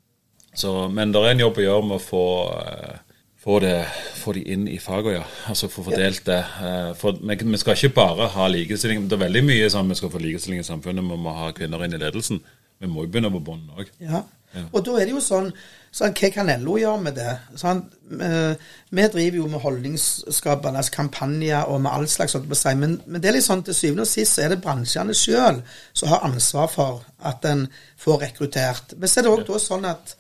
så, 0.55 0.89
men 0.89 1.13
det 1.13 1.23
er 1.23 1.35
en 1.35 1.45
jobb 1.45 1.61
å 1.61 1.67
gjøre 1.67 1.87
med 1.87 1.97
å 2.01 2.03
få 2.03 2.25
eh, 2.57 2.97
få, 3.41 3.61
det, 3.63 3.77
få 4.21 4.35
de 4.37 4.43
inn 4.53 4.67
i 4.69 4.79
faget, 4.83 5.21
ja. 5.21 5.27
Altså 5.49 5.71
få 5.73 5.85
fordelt 5.87 6.25
det. 6.27 6.41
Eh, 6.41 6.91
For 6.99 7.21
vi 7.23 7.61
skal 7.63 7.79
ikke 7.79 7.95
bare 8.01 8.31
ha 8.35 8.49
likestilling. 8.51 9.07
Det 9.09 9.17
er 9.17 9.27
veldig 9.29 9.45
mye 9.47 9.71
sånn 9.73 9.93
vi 9.93 10.01
skal 10.01 10.13
få 10.13 10.23
likestilling 10.23 10.65
i 10.65 10.67
samfunnet. 10.67 11.07
Vi 11.07 11.21
må 11.29 11.37
ha 11.37 11.53
kvinner 11.57 11.87
inn 11.87 11.95
i 11.97 12.03
ledelsen. 12.03 12.43
Vi 12.81 12.89
må 12.89 13.05
jo 13.05 13.13
begynne 13.13 13.33
på 13.33 13.43
bånn 13.45 13.67
òg. 13.77 13.91
Ja. 14.01 14.25
Og 14.73 14.83
da 14.83 14.97
er 14.99 15.07
det 15.07 15.13
jo 15.15 15.21
sånn, 15.23 15.51
sånn 15.95 16.15
Hva 16.17 16.31
kan 16.35 16.49
LO 16.63 16.75
gjøre 16.81 17.03
med 17.05 17.15
det? 17.19 17.35
Sånn, 17.61 17.85
eh, 18.19 18.71
vi 18.91 19.05
driver 19.15 19.39
jo 19.39 19.51
med 19.53 19.63
holdningsskapende 19.63 20.83
kampanjer 20.91 21.71
og 21.71 21.85
med 21.85 21.93
all 21.93 22.09
slags 22.11 22.35
sånt, 22.35 22.49
men, 22.81 22.97
men 23.07 23.23
det 23.23 23.31
er 23.31 23.39
litt 23.39 23.47
sånn 23.47 23.63
til 23.67 23.77
syvende 23.77 24.09
og 24.09 24.11
sist 24.11 24.41
er 24.43 24.51
det 24.51 24.63
bransjene 24.65 25.15
sjøl 25.15 25.61
som 25.93 26.11
har 26.11 26.27
ansvar 26.27 26.73
for 26.73 27.05
at 27.31 27.47
en 27.47 27.69
får 28.01 28.25
rekruttert. 28.25 28.97
Men 28.99 29.13
så 29.13 29.21
er 29.21 29.29
det 29.29 29.37
òg 29.37 29.47
da 29.47 29.63
sånn 29.63 29.87
at 29.91 30.17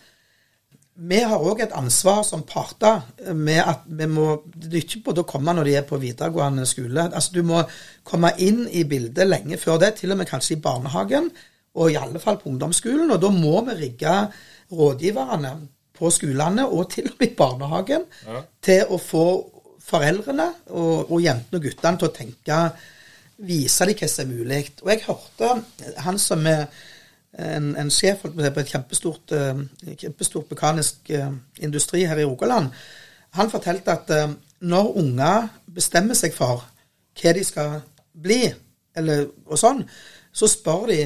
vi 1.00 1.20
har 1.24 1.40
òg 1.40 1.62
et 1.64 1.72
ansvar 1.72 2.20
som 2.28 2.42
parter 2.44 3.00
med 3.32 3.62
at 3.64 3.86
vi 3.88 4.04
må 4.10 4.42
Det 4.52 4.74
er 4.74 4.82
ikke 4.82 5.06
både 5.06 5.22
å 5.22 5.28
komme 5.28 5.54
når 5.56 5.70
de 5.70 5.76
er 5.78 5.86
på 5.88 5.98
videregående 5.98 6.66
skole. 6.68 7.06
Altså 7.08 7.38
Du 7.38 7.42
må 7.46 7.62
komme 8.04 8.34
inn 8.38 8.66
i 8.68 8.84
bildet 8.84 9.26
lenge 9.26 9.58
før 9.58 9.80
det, 9.80 9.94
til 9.96 10.12
og 10.12 10.20
med 10.20 10.28
kanskje 10.28 10.58
i 10.58 10.60
barnehagen, 10.60 11.30
og 11.74 11.90
i 11.92 11.98
alle 12.00 12.20
fall 12.22 12.38
på 12.40 12.50
ungdomsskolen. 12.50 13.10
Og 13.10 13.20
da 13.22 13.30
må 13.34 13.60
vi 13.68 13.76
rigge 13.84 14.16
rådgiverne 14.72 15.54
på 15.98 16.10
skolene, 16.10 16.66
og 16.66 16.90
til 16.90 17.10
og 17.10 17.18
med 17.20 17.28
i 17.28 17.36
barnehagen, 17.36 18.06
til 18.62 18.88
å 18.88 18.98
få 19.00 19.26
foreldrene 19.90 20.46
og, 20.70 21.10
og 21.10 21.20
jentene 21.22 21.58
og 21.58 21.66
guttene 21.66 22.00
til 22.00 22.10
å 22.10 22.16
tenke 22.16 22.62
Vise 23.40 23.86
dem 23.88 23.96
hva 23.96 24.06
som 24.12 24.26
er 24.26 24.34
mulig. 24.36 24.56
Og 24.84 24.90
jeg 24.92 25.00
hørte 25.06 25.46
han 26.04 26.18
som 26.20 26.42
er 26.44 26.66
en, 27.40 27.70
en 27.80 27.88
sjef 27.88 28.26
på 28.26 28.42
et 28.44 28.68
kjempestort, 28.68 29.32
eh, 29.32 29.62
kjempestort 30.02 30.50
mekanisk 30.52 31.08
eh, 31.16 31.30
industri 31.64 32.02
her 32.04 32.20
i 32.20 32.26
Rogaland. 32.28 32.68
Han 33.38 33.52
fortalte 33.52 33.94
at 33.94 34.12
eh, 34.12 34.34
når 34.60 34.92
unger 35.00 35.48
bestemmer 35.72 36.18
seg 36.18 36.36
for 36.36 36.66
hva 37.20 37.34
de 37.36 37.46
skal 37.46 37.80
bli, 38.12 38.42
eller, 38.96 39.30
og 39.46 39.56
sånn, 39.56 39.80
så 40.32 40.50
spør 40.50 40.90
de 40.90 41.00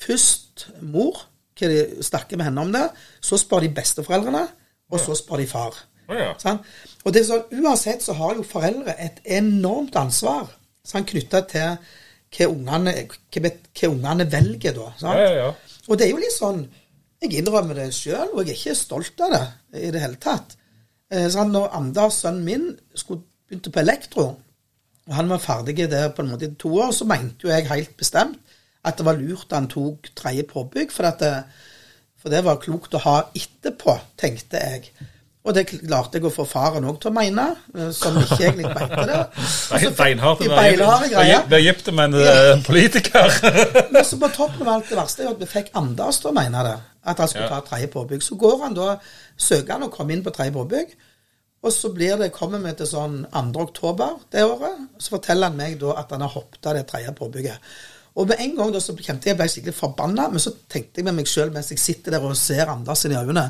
først 0.00 0.68
mor, 0.80 1.26
hva 1.58 1.68
de 1.70 2.04
snakker 2.04 2.40
med 2.40 2.48
henne 2.48 2.64
om 2.64 2.72
det. 2.74 2.86
Så 3.24 3.38
spør 3.40 3.64
de 3.64 3.72
besteforeldrene, 3.76 4.46
og 4.90 5.00
så 5.02 5.16
spør 5.18 5.42
de 5.42 5.48
far. 5.50 5.76
Ja. 6.10 6.32
sånn? 6.42 6.58
Og 7.04 7.14
det 7.14 7.20
er 7.20 7.26
sånn, 7.28 7.60
Uansett 7.62 8.02
så 8.02 8.16
har 8.18 8.34
jo 8.34 8.42
foreldre 8.42 8.96
et 8.98 9.20
enormt 9.30 9.94
ansvar 9.94 10.48
sånn, 10.86 11.06
knytta 11.06 11.44
til 11.50 11.76
hva 12.34 12.48
ungene, 12.50 12.94
hva, 13.30 13.52
hva 13.52 13.90
ungene 13.92 14.26
velger, 14.32 14.74
da. 14.74 14.88
Sant? 14.98 15.20
Ja, 15.20 15.28
ja, 15.28 15.46
ja. 15.46 15.78
Og 15.86 15.98
det 15.98 16.06
er 16.06 16.14
jo 16.14 16.22
litt 16.22 16.36
sånn 16.36 16.64
Jeg 17.20 17.34
innrømmer 17.36 17.76
det 17.76 17.90
sjøl, 17.92 18.30
og 18.32 18.46
jeg 18.48 18.54
er 18.54 18.58
ikke 18.58 18.78
stolt 18.78 19.22
av 19.26 19.34
det 19.34 19.80
i 19.84 19.90
det 19.92 20.00
hele 20.00 20.16
tatt. 20.16 20.54
Eh, 21.12 21.26
sånn, 21.28 21.50
når 21.52 21.74
Anders, 21.76 22.22
sønnen 22.22 22.46
min, 22.46 22.62
skulle 22.96 23.26
begynte 23.44 23.72
på 23.74 23.82
elektro, 23.82 24.24
og 25.04 25.12
han 25.18 25.28
var 25.28 25.42
ferdig 25.44 25.74
der 25.90 26.08
på 26.16 26.24
en 26.24 26.30
måte 26.32 26.48
i 26.48 26.54
to 26.56 26.70
år, 26.80 26.94
så 26.96 27.04
mente 27.04 27.44
jo 27.44 27.52
jeg 27.52 27.68
helt 27.68 27.92
bestemt 28.00 28.40
at 28.84 28.96
det 28.96 29.04
var 29.06 29.18
lurt 29.20 29.52
han 29.52 29.68
tok 29.68 30.10
tredje 30.16 30.46
påbygg, 30.48 30.92
for, 30.92 31.08
det, 31.20 31.32
for 32.20 32.32
det 32.32 32.44
var 32.46 32.60
klokt 32.62 32.94
å 32.96 33.02
ha 33.04 33.16
etterpå, 33.36 33.98
tenkte 34.20 34.62
jeg. 34.62 34.92
Og 35.40 35.54
det 35.56 35.62
klarte 35.70 36.18
jeg 36.18 36.26
å 36.28 36.32
få 36.32 36.44
faren 36.44 36.84
òg 36.84 36.98
til 37.00 37.08
å 37.08 37.14
mene, 37.16 37.46
eh, 37.72 37.88
som 37.96 38.16
ikke 38.20 38.36
egentlig 38.44 38.68
mente 38.68 39.06
det. 39.08 39.20
Beinharde 39.96 41.08
greier. 41.08 41.46
Vi 41.48 41.56
er 41.56 41.94
med 41.96 42.16
en 42.18 42.64
politiker. 42.66 43.32
Men 43.94 44.04
så 44.04 44.18
på 44.20 44.28
toppen 44.36 44.68
av 44.68 44.74
alt 44.74 44.90
det 44.92 44.98
verste 44.98 45.24
er 45.24 45.30
at 45.32 45.40
vi 45.40 45.48
fikk 45.48 45.70
Anders 45.80 46.20
til 46.20 46.28
å 46.32 46.34
mene 46.36 46.64
det. 46.66 46.74
At 47.08 47.22
han 47.24 47.30
skulle 47.32 47.46
Ja. 47.48 47.54
ta 47.56 47.70
tredje 47.70 47.88
påbygg. 47.88 48.22
Så 48.22 48.36
går 48.36 48.58
han 48.66 48.76
da, 48.76 48.98
søker 49.40 49.78
han 49.78 49.88
å 49.88 49.92
komme 49.94 50.12
inn 50.12 50.24
på 50.26 50.34
tredje 50.36 50.52
påbygg. 50.58 50.92
Og 51.64 51.72
så 51.72 51.88
blir 51.92 52.20
det, 52.20 52.32
kommer 52.32 52.60
vi 52.60 52.72
til 52.76 52.86
sånn 52.88 53.24
2. 53.32 53.62
oktober 53.64 54.20
det 54.32 54.44
året. 54.44 54.76
Så 54.98 55.16
forteller 55.16 55.48
han 55.48 55.56
meg 55.56 55.80
da 55.80 55.96
at 56.00 56.12
han 56.12 56.20
har 56.20 56.36
hoppet 56.36 56.66
av 56.66 56.76
det 56.76 56.86
tredje 56.88 57.12
påbygget. 57.16 57.72
Og 58.20 58.28
med 58.28 58.40
en 58.44 58.56
gang 58.58 58.72
da 58.74 58.80
så 58.84 58.92
kjente 58.98 59.30
jeg 59.30 59.38
ble 59.38 59.48
skikkelig 59.48 59.76
forbanna, 59.76 60.28
men 60.28 60.42
så 60.42 60.52
tenkte 60.68 61.00
jeg 61.00 61.06
med 61.08 61.16
meg 61.16 61.30
sjøl 61.30 61.52
mens 61.54 61.70
jeg 61.72 61.80
sitter 61.80 62.14
der 62.14 62.26
og 62.26 62.36
ser 62.36 62.68
Anders 62.68 63.06
i 63.08 63.14
øynene 63.16 63.48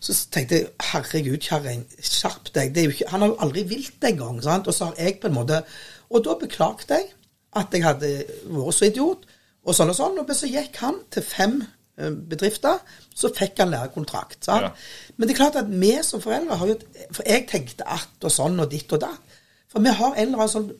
så 0.00 0.14
tenkte 0.30 0.58
jeg 0.58 0.68
herregud, 0.92 1.38
kjerring, 1.42 1.80
skjerp 1.98 2.52
deg. 2.54 2.70
Det 2.74 2.84
ikke, 2.86 3.08
han 3.10 3.24
har 3.24 3.32
jo 3.32 3.38
aldri 3.42 3.64
vilt 3.66 4.04
engang. 4.06 4.38
sant? 4.42 4.68
Og 4.70 4.74
så 4.74 4.90
har 4.90 5.00
jeg 5.00 5.18
på 5.20 5.26
en 5.26 5.34
måte 5.34 5.64
Og 6.08 6.22
da 6.24 6.36
beklagte 6.40 6.94
jeg 6.94 7.10
at 7.58 7.74
jeg 7.74 7.84
hadde 7.84 8.10
vært 8.48 8.76
så 8.76 8.86
idiot, 8.86 9.26
og 9.64 9.74
sånn 9.74 9.90
og 9.92 9.96
sånn. 9.98 10.20
Og 10.22 10.30
så 10.36 10.48
gikk 10.48 10.78
han 10.80 11.02
til 11.12 11.24
fem 11.26 11.58
eh, 11.98 12.14
bedrifter, 12.30 12.78
så 13.12 13.28
fikk 13.34 13.60
han 13.60 13.74
lærekontrakt. 13.74 14.46
Ja. 14.46 14.70
Men 15.16 15.28
det 15.28 15.34
er 15.34 15.40
klart 15.42 15.58
at 15.60 15.68
vi 15.68 15.92
som 16.06 16.22
foreldre 16.22 16.56
har 16.60 16.70
jo 16.70 16.78
For 17.12 17.26
jeg 17.26 17.48
tenkte 17.50 17.84
at 17.84 18.24
og 18.24 18.32
sånn 18.32 18.60
og 18.62 18.70
ditt 18.70 18.92
og 18.94 19.02
datt. 19.02 19.36
For 19.68 19.84
vi 19.84 19.92
har 19.92 20.14
en 20.14 20.30
eller 20.30 20.46
annen 20.46 20.54
sånn 20.54 20.70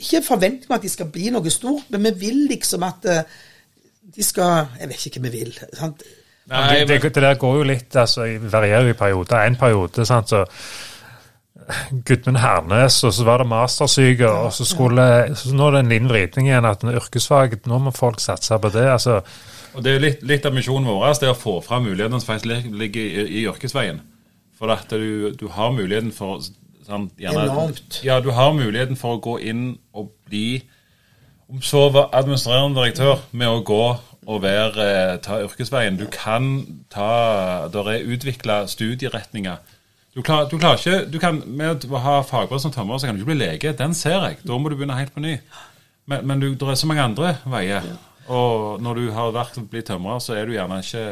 Ikke 0.00 0.22
forventning 0.24 0.70
om 0.70 0.76
at 0.78 0.84
de 0.86 0.92
skal 0.92 1.10
bli 1.12 1.30
noe 1.34 1.52
stort, 1.52 1.90
men 1.92 2.08
vi 2.08 2.26
vil 2.26 2.44
liksom 2.50 2.84
at 2.86 3.08
eh, 3.10 3.38
de 4.10 4.24
skal 4.24 4.72
Jeg 4.80 4.90
vet 4.90 5.06
ikke 5.06 5.20
hva 5.20 5.30
vi 5.30 5.42
vil. 5.44 5.58
sant? 5.76 6.02
Nei, 6.50 6.80
det, 6.80 6.86
det, 6.88 7.12
det 7.14 7.22
der 7.22 7.36
går 7.38 7.58
jo 7.60 7.66
litt, 7.68 7.94
altså, 7.94 8.24
varierer 8.50 8.90
i 8.90 8.96
perioder. 8.98 9.44
En 9.46 9.58
periode, 9.60 10.06
sant, 10.08 10.32
så 10.32 10.44
Gudmund 12.06 12.40
Hernes, 12.40 12.96
og 13.04 13.12
så 13.14 13.24
var 13.24 13.42
det 13.42 13.50
mastersyke, 13.50 14.26
og 14.26 14.52
så 14.54 14.66
skulle 14.66 15.04
så 15.38 15.54
Nå 15.54 15.68
er 15.68 15.76
det 15.76 15.82
en 15.84 15.92
liten 15.92 16.10
vridning 16.10 16.48
igjen, 16.48 16.66
at 16.66 16.84
yrkesfag, 16.84 17.58
nå 17.70 17.78
må 17.84 17.92
folk 17.94 18.20
satse 18.22 18.58
på 18.58 18.72
det. 18.74 18.86
altså 18.90 19.20
Og 19.74 19.84
det 19.84 19.92
er 19.92 19.98
jo 19.98 20.04
litt, 20.06 20.24
litt 20.26 20.48
av 20.48 20.56
misjonen 20.56 20.88
vår 20.90 21.20
det 21.20 21.28
er 21.28 21.34
å 21.34 21.38
få 21.38 21.60
fram 21.64 21.86
mulighetene 21.86 22.20
som 22.20 22.32
faktisk 22.32 22.72
ligger 22.80 23.02
i, 23.02 23.26
i 23.40 23.44
yrkesveien. 23.46 24.00
For 24.58 24.72
at 24.74 24.90
du, 24.90 25.30
du 25.38 25.46
har 25.54 25.72
muligheten 25.72 26.12
for 26.12 26.42
sånn, 26.90 27.08
gjerne, 27.20 27.46
Enormt. 27.48 28.00
Ja, 28.06 28.20
du 28.20 28.30
har 28.36 28.52
muligheten 28.56 28.98
for 28.98 29.16
å 29.16 29.22
gå 29.22 29.38
inn 29.50 29.64
og 29.96 30.12
bli 30.28 30.62
Om 31.50 31.62
så 31.66 31.88
var 31.90 32.12
administrerende 32.14 32.78
direktør 32.78 33.24
med 33.34 33.50
å 33.50 33.62
gå 33.66 33.84
og 34.30 34.42
være, 34.44 34.84
eh, 34.86 35.16
ta 35.18 35.40
yrkesveien. 35.42 35.96
Du 35.98 36.06
kan 36.06 36.84
ta 36.90 37.66
Der 37.68 37.88
er 37.90 38.06
utvikla 38.06 38.66
studieretninger. 38.66 39.56
Du, 40.14 40.22
klar, 40.22 40.48
du 40.50 40.58
klarer 40.58 40.78
ikke 40.78 41.10
du 41.10 41.18
kan, 41.18 41.42
Med 41.46 41.84
å 41.86 41.98
ha 41.98 42.20
fagbrev 42.22 42.60
som 42.60 42.72
tømrer, 42.74 42.98
så 42.98 43.06
kan 43.06 43.16
du 43.16 43.22
ikke 43.22 43.32
bli 43.32 43.46
lege. 43.46 43.72
Den 43.78 43.94
ser 43.94 44.20
jeg. 44.28 44.38
Da 44.46 44.58
må 44.58 44.70
du 44.70 44.76
begynne 44.76 44.98
helt 44.98 45.14
på 45.14 45.20
ny. 45.20 45.38
Men, 46.06 46.26
men 46.26 46.40
du, 46.40 46.54
det 46.54 46.68
er 46.68 46.74
så 46.74 46.86
mange 46.90 47.02
andre 47.02 47.36
veier. 47.46 47.82
Og 48.30 48.80
når 48.82 48.94
du 48.94 49.10
har 49.14 49.32
vært 49.34 49.58
blitt 49.70 49.86
tømrer, 49.90 50.20
så 50.22 50.36
er 50.38 50.46
du 50.46 50.54
gjerne 50.54 50.80
ikke 50.82 51.04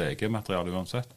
legemateriale 0.00 0.74
uansett. 0.74 1.10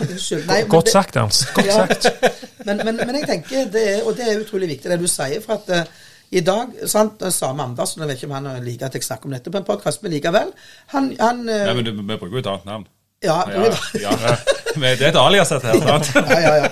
Unnskyld. 0.00 0.46
Nei, 0.46 0.60
men 0.62 0.68
Godt 0.72 0.84
det- 0.88 0.92
sagt, 0.92 1.16
Ernst. 1.16 1.46
Godt 1.54 1.66
Ja. 1.66 1.86
sagt. 1.86 2.06
men, 2.66 2.76
men, 2.84 2.96
men 3.06 3.14
jeg 3.20 3.28
tenker, 3.28 3.64
det 3.72 3.84
er, 3.94 4.02
og 4.04 4.16
det 4.18 4.26
er 4.32 4.40
utrolig 4.42 4.68
viktig 4.74 4.90
det 4.90 4.98
du 5.00 5.06
sier. 5.10 5.40
For 5.44 5.52
at 5.60 5.70
uh, 5.86 6.04
i 6.36 6.40
dag 6.42 6.66
sant, 6.90 7.22
Same 7.32 7.62
Andersen, 7.62 8.02
jeg 8.02 8.08
vet 8.10 8.22
ikke 8.22 8.30
om 8.32 8.36
han 8.44 8.64
liker 8.64 8.86
at 8.90 8.94
jeg 8.98 9.04
snakker 9.06 9.28
om 9.30 9.36
dette 9.36 9.50
på 9.54 9.58
en 9.62 9.64
podkast, 9.68 10.02
men 10.02 10.12
likevel. 10.16 10.50
Han, 10.94 11.12
han 11.20 11.44
eh, 11.48 11.64
Nei, 11.68 11.74
men 11.78 11.84
du, 11.86 11.92
Vi 12.02 12.16
bruker 12.18 12.34
jo 12.34 12.42
et 12.42 12.46
annet 12.50 12.64
navn. 12.72 12.86
ja, 13.24 13.36
Ja, 13.50 13.62
ja. 13.62 14.10
ja. 14.10 14.36
Det 14.76 15.00
er 15.06 15.08
et 15.12 15.16
alias, 15.16 15.48
dette 15.54 15.66
her. 15.72 16.02
sant? 16.02 16.10
ja, 16.30 16.40
ja, 16.40 16.54
ja. 16.64 16.68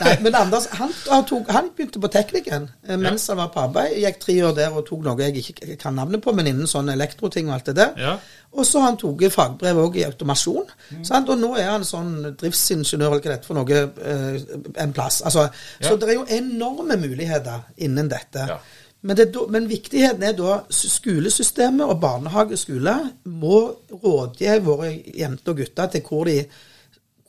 Nei, 0.00 0.16
men 0.24 0.34
Anders 0.38 0.68
han, 0.78 0.92
han, 1.10 1.26
tok, 1.28 1.50
han 1.54 1.70
begynte 1.76 2.00
på 2.02 2.10
Teknikken 2.12 2.70
mens 2.86 3.16
mens 3.16 3.28
han 3.28 3.40
var 3.40 3.52
på 3.52 3.62
arbeid. 3.64 3.96
Gikk 4.02 4.18
tre 4.22 4.36
år 4.44 4.54
der 4.56 4.74
og 4.76 4.86
tok 4.86 5.04
noe 5.04 5.26
jeg 5.26 5.42
ikke 5.42 5.76
kan 5.80 5.96
navnet 5.96 6.22
på, 6.24 6.34
men 6.36 6.48
innen 6.50 6.68
sånne 6.70 6.94
elektroting 6.96 7.50
og 7.50 7.56
alt 7.56 7.70
det 7.70 7.76
der. 7.78 7.92
Ja. 8.00 8.14
Og 8.56 8.66
så 8.66 8.80
har 8.80 8.92
han 8.92 8.98
tatt 9.00 9.34
fagbrev 9.34 9.80
òg 9.82 9.98
i 10.00 10.06
automasjon. 10.06 10.70
Sant? 11.04 11.28
Og 11.32 11.40
nå 11.40 11.54
er 11.60 11.70
han 11.72 11.84
sånn 11.86 12.32
driftsingeniør 12.38 13.16
eller 13.16 13.24
hva 13.24 13.32
det 13.32 13.38
er 13.38 13.46
for 13.46 13.58
noe 13.58 13.82
eh, 14.12 14.40
en 14.84 14.96
plass. 14.96 15.22
Altså, 15.24 15.48
Ja. 15.80 15.88
Så 15.90 15.96
det 16.00 16.08
er 16.08 16.16
jo 16.16 16.26
enorme 16.32 16.96
muligheter 16.96 17.66
innen 17.84 18.08
dette. 18.08 18.46
Ja. 18.48 18.58
Men, 19.06 19.16
det, 19.18 19.26
men 19.52 19.68
viktigheten 19.68 20.24
er 20.24 20.32
da 20.34 20.60
skolesystemet 20.72 21.84
og 21.86 22.00
barnehage 22.00 22.56
og 22.56 22.58
skole 22.58 22.94
må 23.28 23.58
rådgi 23.92 24.56
våre 24.64 24.94
jenter 25.14 25.52
og 25.52 25.60
gutter 25.60 25.92
til 25.92 26.02
hvor 26.08 26.24
de, 26.26 26.40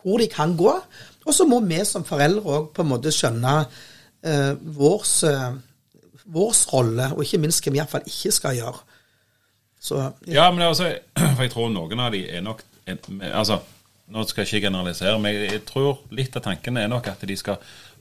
hvor 0.01 0.23
de 0.23 0.29
kan 0.31 0.55
gå. 0.57 0.73
Og 1.27 1.35
så 1.35 1.47
må 1.47 1.59
vi 1.67 1.79
som 1.85 2.05
foreldre 2.07 2.43
òg 2.57 2.69
på 2.75 2.83
en 2.83 2.91
måte 2.91 3.11
skjønne 3.13 3.55
eh, 4.23 4.53
vårs, 4.77 5.17
eh, 5.27 5.57
rolle, 6.71 7.11
og 7.15 7.23
ikke 7.23 7.41
minst 7.43 7.63
hva 7.63 7.73
vi 7.73 7.81
iallfall 7.81 8.07
ikke 8.07 8.33
skal 8.35 8.55
gjøre. 8.57 8.83
Så 9.79 9.99
Ja, 10.27 10.47
men 10.51 10.65
altså, 10.65 10.93
for 11.35 11.43
jeg 11.43 11.53
tror 11.53 11.69
noen 11.71 11.99
av 12.03 12.15
de 12.15 12.23
er 12.25 12.41
nok 12.41 12.63
altså, 12.87 13.59
Nå 14.07 14.23
skal 14.23 14.45
jeg 14.45 14.47
ikke 14.47 14.67
generalisere, 14.69 15.19
men 15.19 15.35
jeg, 15.35 15.51
jeg 15.51 15.61
tror 15.67 15.97
litt 16.15 16.35
av 16.39 16.45
tankene 16.45 16.85
er 16.85 16.87
nok 16.87 17.09
at 17.11 17.23
de 17.27 17.35
skal 17.35 17.57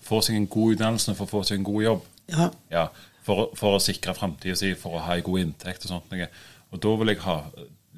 få 0.06 0.20
seg 0.22 0.36
en 0.38 0.46
god 0.46 0.76
utdannelse 0.76 1.14
for 1.18 1.26
å 1.26 1.32
få 1.32 1.40
seg 1.48 1.58
en 1.58 1.66
god 1.66 1.82
jobb. 1.82 2.04
ja. 2.30 2.50
Ja, 2.70 2.84
For, 3.26 3.48
for 3.58 3.74
å 3.74 3.82
sikre 3.82 4.14
framtida 4.14 4.54
si, 4.54 4.70
for 4.78 4.94
å 4.94 5.02
ha 5.02 5.16
en 5.18 5.24
god 5.26 5.42
inntekt 5.42 5.82
og 5.82 5.90
sånt. 5.90 6.12
noe. 6.12 6.28
Og 6.70 6.78
da 6.84 6.92
vil 7.00 7.10
jeg 7.10 7.24
ha 7.24 7.40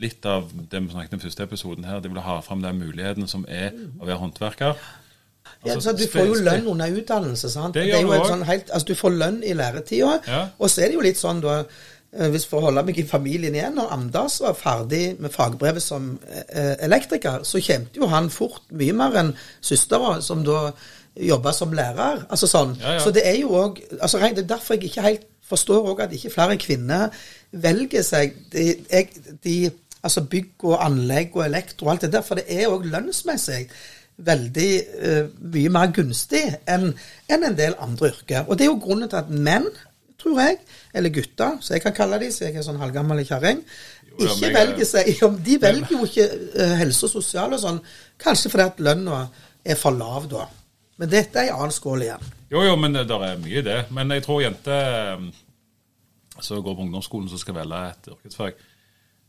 litt 0.01 0.25
av 0.25 0.49
det 0.49 0.81
vi 0.81 0.95
snakket 0.95 1.19
om 1.19 1.21
i 1.21 1.27
første 1.27 1.45
episoden 1.45 1.85
her, 1.85 2.01
det 2.01 2.09
vil 2.09 2.23
ha 2.25 2.39
fram 2.47 2.63
den 2.65 2.81
muligheten 2.81 3.29
som 3.29 3.45
er 3.45 3.77
å 3.99 4.07
være 4.07 4.23
håndverker. 4.23 4.81
Ja, 5.65 5.75
Altså, 5.75 5.93
du 5.93 6.07
får 6.07 6.27
jo 6.27 6.35
lønn 6.45 6.67
under 6.67 6.87
utdannelse. 7.01 7.51
sant? 7.51 7.75
Det 7.75 7.87
er 7.95 8.01
jo 8.03 8.13
en 8.13 8.25
sånn 8.27 8.45
helt, 8.47 8.71
altså 8.71 8.87
Du 8.87 8.95
får 8.95 9.11
lønn 9.19 9.43
i 9.45 9.53
læretida, 9.55 10.21
Ja. 10.27 10.49
og 10.59 10.71
så 10.71 10.83
er 10.83 10.89
det 10.89 10.95
jo 10.95 11.01
litt 11.01 11.17
sånn 11.19 11.41
da 11.43 11.65
eh, 12.13 12.29
Hvis 12.33 12.47
for 12.47 12.59
å 12.61 12.65
holde 12.69 12.83
meg 12.87 12.99
i 12.99 13.03
familien 13.05 13.55
igjen, 13.55 13.75
når 13.75 13.91
Amdas 13.93 14.41
var 14.41 14.55
ferdig 14.55 15.19
med 15.21 15.31
fagbrevet 15.31 15.83
som 15.83 16.19
eh, 16.31 16.77
elektriker, 16.81 17.43
så 17.45 17.61
tjente 17.61 17.97
jo 18.01 18.07
han 18.09 18.31
fort 18.31 18.63
mye 18.73 18.93
mer 18.97 19.17
enn 19.21 19.35
søstera, 19.61 20.21
som 20.23 20.45
da 20.45 20.73
jobba 21.19 21.53
som 21.53 21.73
lærer. 21.75 22.25
Altså 22.31 22.47
sånn. 22.47 22.77
Ja, 22.81 22.93
ja. 22.95 23.01
Så 23.03 23.11
det 23.13 23.27
er 23.27 23.37
jo 23.41 23.49
òg 23.51 23.81
altså, 24.01 24.19
Det 24.19 24.39
er 24.39 24.55
derfor 24.55 24.75
jeg 24.75 24.85
ikke 24.85 25.03
helt 25.03 25.27
forstår 25.49 25.87
òg 25.95 26.01
at 26.05 26.13
ikke 26.13 26.31
flere 26.31 26.57
kvinner 26.61 27.11
velger 27.53 28.03
seg 28.05 28.35
de, 28.53 28.75
jeg, 28.91 29.09
de 29.45 29.71
altså 30.05 30.21
bygg 30.31 30.65
og 30.65 30.79
anlegg 30.85 31.35
og 31.37 31.45
elektro 31.47 31.87
og 31.87 31.93
alt 31.93 32.01
det 32.07 32.13
der, 32.13 32.23
for 32.23 32.35
det 32.39 32.45
er 32.49 32.69
òg 32.69 32.85
lønnsmessig 32.93 33.69
veldig 34.19 34.71
uh, 34.99 35.29
mye 35.55 35.71
mer 35.75 35.93
gunstig 35.95 36.43
enn 36.67 36.89
en, 36.91 37.45
en 37.45 37.59
del 37.59 37.77
andre 37.83 38.11
yrker. 38.11 38.49
Og 38.49 38.59
det 38.59 38.67
er 38.67 38.73
jo 38.73 38.81
grunnen 38.83 39.11
til 39.11 39.21
at 39.21 39.31
menn, 39.31 39.69
tror 40.19 40.41
jeg, 40.43 40.59
eller 40.99 41.15
gutter, 41.15 41.59
så 41.63 41.77
jeg 41.77 41.85
kan 41.85 41.95
kalle 41.95 42.19
dem, 42.19 42.33
så 42.35 42.49
jeg 42.49 42.59
er 42.59 42.67
sånn 42.67 42.81
halvgammel 42.81 43.23
kjerring, 43.29 43.63
ikke 44.19 44.49
velger 44.51 44.87
seg 44.89 45.13
De 45.47 45.59
velger 45.63 45.93
jo 45.95 46.07
ikke 46.09 46.25
uh, 46.27 46.73
helse 46.81 47.07
og 47.07 47.13
sosial 47.13 47.55
og 47.55 47.63
sånn, 47.63 47.83
kanskje 48.19 48.51
fordi 48.51 48.67
at 48.67 48.81
lønna 48.83 49.21
er 49.63 49.79
for 49.79 49.95
lav 49.95 50.27
da. 50.31 50.49
Men 50.99 51.13
dette 51.13 51.39
er 51.39 51.53
en 51.53 51.61
annen 51.61 51.75
skål 51.75 52.09
igjen. 52.09 52.33
Jo, 52.51 52.65
jo, 52.65 52.75
men 52.81 52.97
det 52.97 53.05
er 53.07 53.39
mye 53.39 53.61
i 53.61 53.63
det. 53.63 53.79
Men 53.95 54.11
jeg 54.17 54.25
tror 54.25 54.41
jenter 54.43 55.29
som 56.41 56.63
går 56.63 56.75
på 56.75 56.85
ungdomsskolen 56.87 57.29
som 57.31 57.41
skal 57.41 57.57
velge 57.59 57.81
et 57.91 58.11
yrkesfag, 58.13 58.59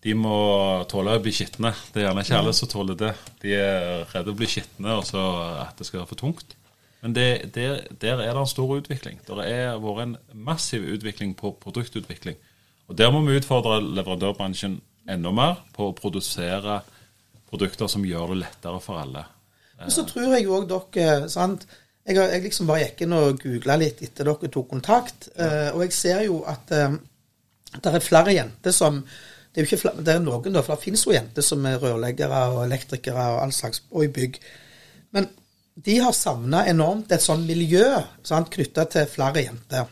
de 0.04 0.14
må 0.16 0.36
tåle 0.92 1.18
å 1.18 1.24
bli 1.24 1.34
skitne. 1.36 1.74
Det 1.92 2.02
er 2.02 2.08
gjerne 2.08 2.24
ikke 2.24 2.40
alle 2.40 2.54
som 2.56 2.70
tåler 2.72 3.00
det. 3.00 3.12
De 3.42 3.56
er 3.56 4.06
redde 4.14 4.32
å 4.32 4.38
bli 4.40 4.48
skitne, 4.48 4.96
og 4.96 5.04
så 5.08 5.24
at 5.66 5.80
det 5.80 5.88
skal 5.88 6.02
være 6.02 6.12
for 6.14 6.22
tungt. 6.22 6.56
Men 7.04 7.16
det, 7.16 7.26
der, 7.56 7.82
der 8.02 8.22
er 8.24 8.32
det 8.34 8.42
en 8.42 8.52
stor 8.52 8.72
utvikling. 8.76 9.20
Det 9.28 9.36
har 9.36 9.80
vært 9.84 10.06
en 10.06 10.16
massiv 10.36 10.88
utvikling 10.96 11.34
på 11.40 11.54
produktutvikling. 11.64 12.40
Og 12.90 12.98
der 12.98 13.12
må 13.14 13.22
vi 13.28 13.38
utfordre 13.40 13.80
leverandørbransjen 13.84 14.80
enda 15.10 15.32
mer 15.36 15.60
på 15.76 15.90
å 15.90 15.98
produsere 15.98 16.80
produkter 17.50 17.90
som 17.92 18.06
gjør 18.06 18.34
det 18.34 18.42
lettere 18.44 18.82
for 18.84 19.02
alle. 19.02 19.24
Men 19.80 19.94
så 19.94 20.04
tror 20.08 20.36
jeg 20.36 20.50
òg 20.52 20.68
dere 20.70 21.30
sant? 21.32 21.66
Jeg, 22.08 22.18
jeg 22.18 22.44
liksom 22.44 22.68
bare 22.70 22.88
gikk 22.88 23.04
inn 23.06 23.16
og 23.16 23.40
googla 23.42 23.76
litt 23.80 24.02
etter 24.04 24.28
dere 24.28 24.50
tok 24.52 24.70
kontakt, 24.72 25.30
ja. 25.36 25.70
og 25.76 25.84
jeg 25.86 25.94
ser 25.94 26.24
jo 26.26 26.40
at 26.50 26.72
eh, 26.74 26.96
det 27.76 27.92
er 27.92 28.02
flere 28.02 28.34
jenter 28.34 28.74
som 28.74 29.04
Det 29.54 29.62
er 29.62 29.66
jo 29.66 29.78
ikke 29.78 29.94
det 30.06 30.14
er 30.14 30.20
noen, 30.24 30.54
da, 30.54 30.62
for 30.62 30.76
det 30.76 30.84
finnes 30.86 31.06
jo 31.08 31.14
jenter 31.16 31.46
som 31.46 31.66
er 31.66 31.80
rørleggere 31.82 32.42
og 32.54 32.64
elektrikere 32.68 33.30
og 33.34 33.44
all 33.44 33.54
slags, 33.56 33.82
og 33.92 34.06
i 34.06 34.12
bygg. 34.14 34.38
Men 35.16 35.30
de 35.86 35.96
har 36.04 36.14
savna 36.14 36.66
enormt 36.70 37.12
et 37.16 37.24
sånn 37.24 37.48
miljø 37.48 37.86
knytta 38.28 38.86
til 38.94 39.08
flere 39.10 39.46
jenter. 39.48 39.88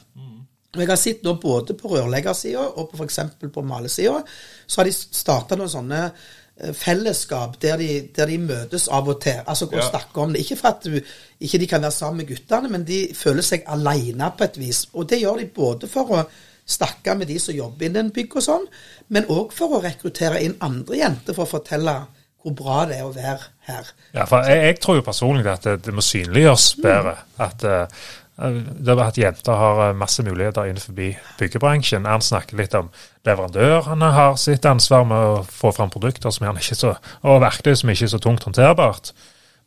Og 0.75 0.81
jeg 0.83 0.89
har 0.91 0.99
sett 0.99 1.23
nå 1.25 1.33
både 1.41 1.73
på 1.79 1.89
rørleggersida 1.89 2.61
og 2.77 2.91
på 2.91 2.99
f.eks. 2.99 3.19
på 3.53 3.63
malesida, 3.65 4.19
så 4.67 4.81
har 4.81 4.85
de 4.89 4.93
starta 4.93 5.55
noen 5.57 5.71
sånne 5.71 6.01
eh, 6.05 6.73
fellesskap 6.75 7.55
der 7.63 7.79
de, 7.81 7.87
der 8.13 8.29
de 8.29 8.37
møtes 8.43 8.85
av 8.93 9.07
og 9.09 9.21
til. 9.23 9.39
Altså 9.47 9.65
går 9.71 9.79
Ja. 9.81 9.87
snakke 9.89 10.21
om 10.21 10.33
det. 10.35 10.43
Ikke 10.43 10.59
for 10.59 10.75
at 10.75 10.83
du, 10.85 10.99
ikke 11.39 11.57
de 11.63 11.67
kan 11.71 11.81
være 11.81 11.95
sammen 11.95 12.21
med 12.21 12.29
guttene, 12.29 12.69
men 12.69 12.85
de 12.85 12.99
føler 13.15 13.41
seg 13.41 13.65
alene 13.65 14.29
på 14.37 14.43
et 14.43 14.59
vis. 14.61 14.83
Og 14.93 15.09
det 15.09 15.21
gjør 15.23 15.39
de 15.41 15.47
både 15.55 15.89
for 15.89 16.13
å 16.13 16.21
snakke 16.67 17.15
med 17.15 17.29
de 17.31 17.39
som 17.39 17.55
jobber 17.55 17.87
innen 17.87 18.11
bygg 18.15 18.37
og 18.37 18.43
sånn, 18.43 18.69
men 19.13 19.27
òg 19.31 19.55
for 19.55 19.77
å 19.77 19.81
rekruttere 19.83 20.43
inn 20.43 20.57
andre 20.63 20.99
jenter 20.99 21.37
for 21.37 21.47
å 21.47 21.53
fortelle 21.57 21.95
hvor 22.43 22.55
bra 22.55 22.83
det 22.87 22.99
er 22.99 23.07
å 23.07 23.13
være 23.15 23.49
her. 23.67 23.91
Ja, 24.13 24.27
for 24.29 24.45
jeg, 24.47 24.63
jeg 24.63 24.79
tror 24.83 24.99
jo 24.99 25.05
personlig 25.07 25.47
at 25.51 25.65
det, 25.67 25.79
det 25.87 25.95
må 25.95 26.03
synliggjøres 26.05 26.67
bedre. 26.83 27.15
At, 27.43 27.63
eh, 27.65 28.03
det 28.37 28.93
er 28.93 29.01
at 29.03 29.17
jenter 29.19 29.57
har 29.57 29.81
eh, 29.87 29.95
masse 29.97 30.23
muligheter 30.23 30.69
innenfor 30.69 30.95
byggebransjen. 31.39 32.07
Han 32.07 32.23
snakker 32.23 32.59
litt 32.59 32.75
om 32.77 32.91
leverandørene 33.27 34.11
har 34.15 34.37
sitt 34.39 34.67
ansvar 34.69 35.07
med 35.09 35.31
å 35.31 35.41
få 35.47 35.73
fram 35.75 35.91
produkter 35.93 36.31
som 36.33 36.47
gjerne 36.47 36.61
ikke 36.63 36.77
så, 36.77 36.93
og 37.25 37.41
verktøy 37.43 37.73
som 37.75 37.91
ikke 37.91 38.07
er 38.07 38.13
så 38.13 38.21
tungt 38.23 38.47
håndterbart. 38.47 39.11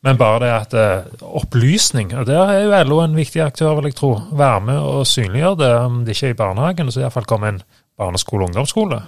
Men 0.01 0.17
bare 0.17 0.41
det 0.41 0.51
at 0.51 0.73
eh, 0.73 1.25
opplysning, 1.37 2.15
og 2.17 2.25
der 2.25 2.41
er 2.49 2.63
jo 2.65 2.83
LO 2.89 2.99
en 3.03 3.17
viktig 3.17 3.43
aktør, 3.43 3.75
vil 3.77 3.91
jeg 3.91 3.99
tro. 3.99 4.15
Være 4.33 4.61
med 4.71 4.81
og 4.81 5.07
synliggjøre 5.07 5.59
det, 5.61 5.71
om 5.85 6.03
det 6.05 6.15
ikke 6.15 6.31
er 6.31 6.35
i 6.35 6.39
barnehagen, 6.41 6.91
så 6.91 7.03
iallfall 7.03 7.29
komme 7.29 7.51
en 7.53 7.61
barneskole 8.01 8.47
og 8.47 8.49
ungdomsskole. 8.49 9.01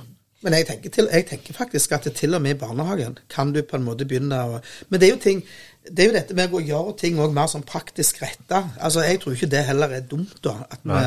Men 0.43 0.57
jeg 0.57 0.67
tenker, 0.67 0.91
til, 0.91 1.07
jeg 1.11 1.25
tenker 1.25 1.55
faktisk 1.55 1.95
at 1.95 2.05
det 2.05 2.17
til 2.19 2.35
og 2.35 2.41
med 2.43 2.57
i 2.57 2.59
barnehagen 2.59 3.15
kan 3.31 3.53
du 3.55 3.61
på 3.63 3.79
en 3.79 3.85
måte 3.85 4.05
begynne 4.05 4.41
å 4.43 4.57
Men 4.91 4.99
det 4.99 5.07
er 5.07 5.13
jo 5.13 5.21
ting 5.23 5.45
det 5.83 6.03
er 6.03 6.09
jo 6.09 6.15
dette 6.15 6.35
med 6.37 6.53
å 6.55 6.61
gjøre 6.63 6.93
ting 6.99 7.17
mer 7.19 7.49
sånn 7.51 7.65
praktisk 7.67 8.21
retta. 8.23 8.61
Altså, 8.79 9.01
jeg 9.03 9.19
tror 9.19 9.33
ikke 9.35 9.49
det 9.51 9.65
heller 9.67 9.91
er 9.97 10.05
dumt, 10.07 10.37
da. 10.45 10.53
At 10.71 10.79
vi, 10.87 11.01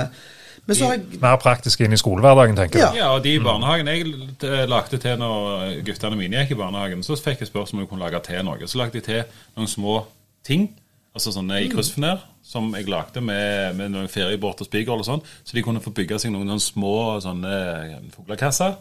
jeg 0.68 1.20
Mer 1.22 1.36
praktisk 1.36 1.80
inn 1.80 1.92
i 1.92 1.96
skolehverdagen, 1.96 2.56
tenker 2.56 2.78
Ja. 2.78 2.86
jeg. 2.90 2.96
Ja, 2.98 3.08
og 3.14 3.22
de 3.24 3.34
i 3.34 3.38
barnehagen 3.38 3.86
Jeg 3.86 4.06
eh, 4.42 4.66
lagde 4.66 4.98
til 4.98 5.16
når 5.18 5.82
guttene 5.86 6.16
mine 6.16 6.36
gikk 6.42 6.50
i 6.56 6.58
barnehagen, 6.60 7.02
så 7.06 7.14
fikk 7.16 7.40
jeg 7.40 7.48
spørsmål 7.48 7.80
om 7.80 7.84
jeg 7.84 7.88
kunne 7.88 8.04
lage 8.10 8.20
til 8.26 8.42
noe. 8.44 8.66
Så 8.66 8.78
lagde 8.78 8.94
jeg 8.98 9.04
til 9.04 9.22
noen 9.56 9.68
små 9.68 10.06
ting, 10.44 10.70
altså 11.14 11.32
sånne 11.32 11.62
i 11.64 11.68
kryssfiner, 11.68 12.18
som 12.42 12.74
jeg 12.74 12.86
lagde 12.88 13.20
med, 13.20 13.74
med 13.76 13.90
noen 13.90 14.08
feriebåt 14.08 14.60
og 14.60 14.66
spiker 14.66 14.92
og 14.98 15.04
sånn, 15.06 15.22
så 15.44 15.54
de 15.54 15.62
kunne 15.62 15.80
få 15.82 15.90
bygge 15.94 16.18
seg 16.20 16.30
noen, 16.32 16.46
noen 16.46 16.60
små 16.62 17.20
sånne 17.22 17.54
fuglekasser 18.14 18.76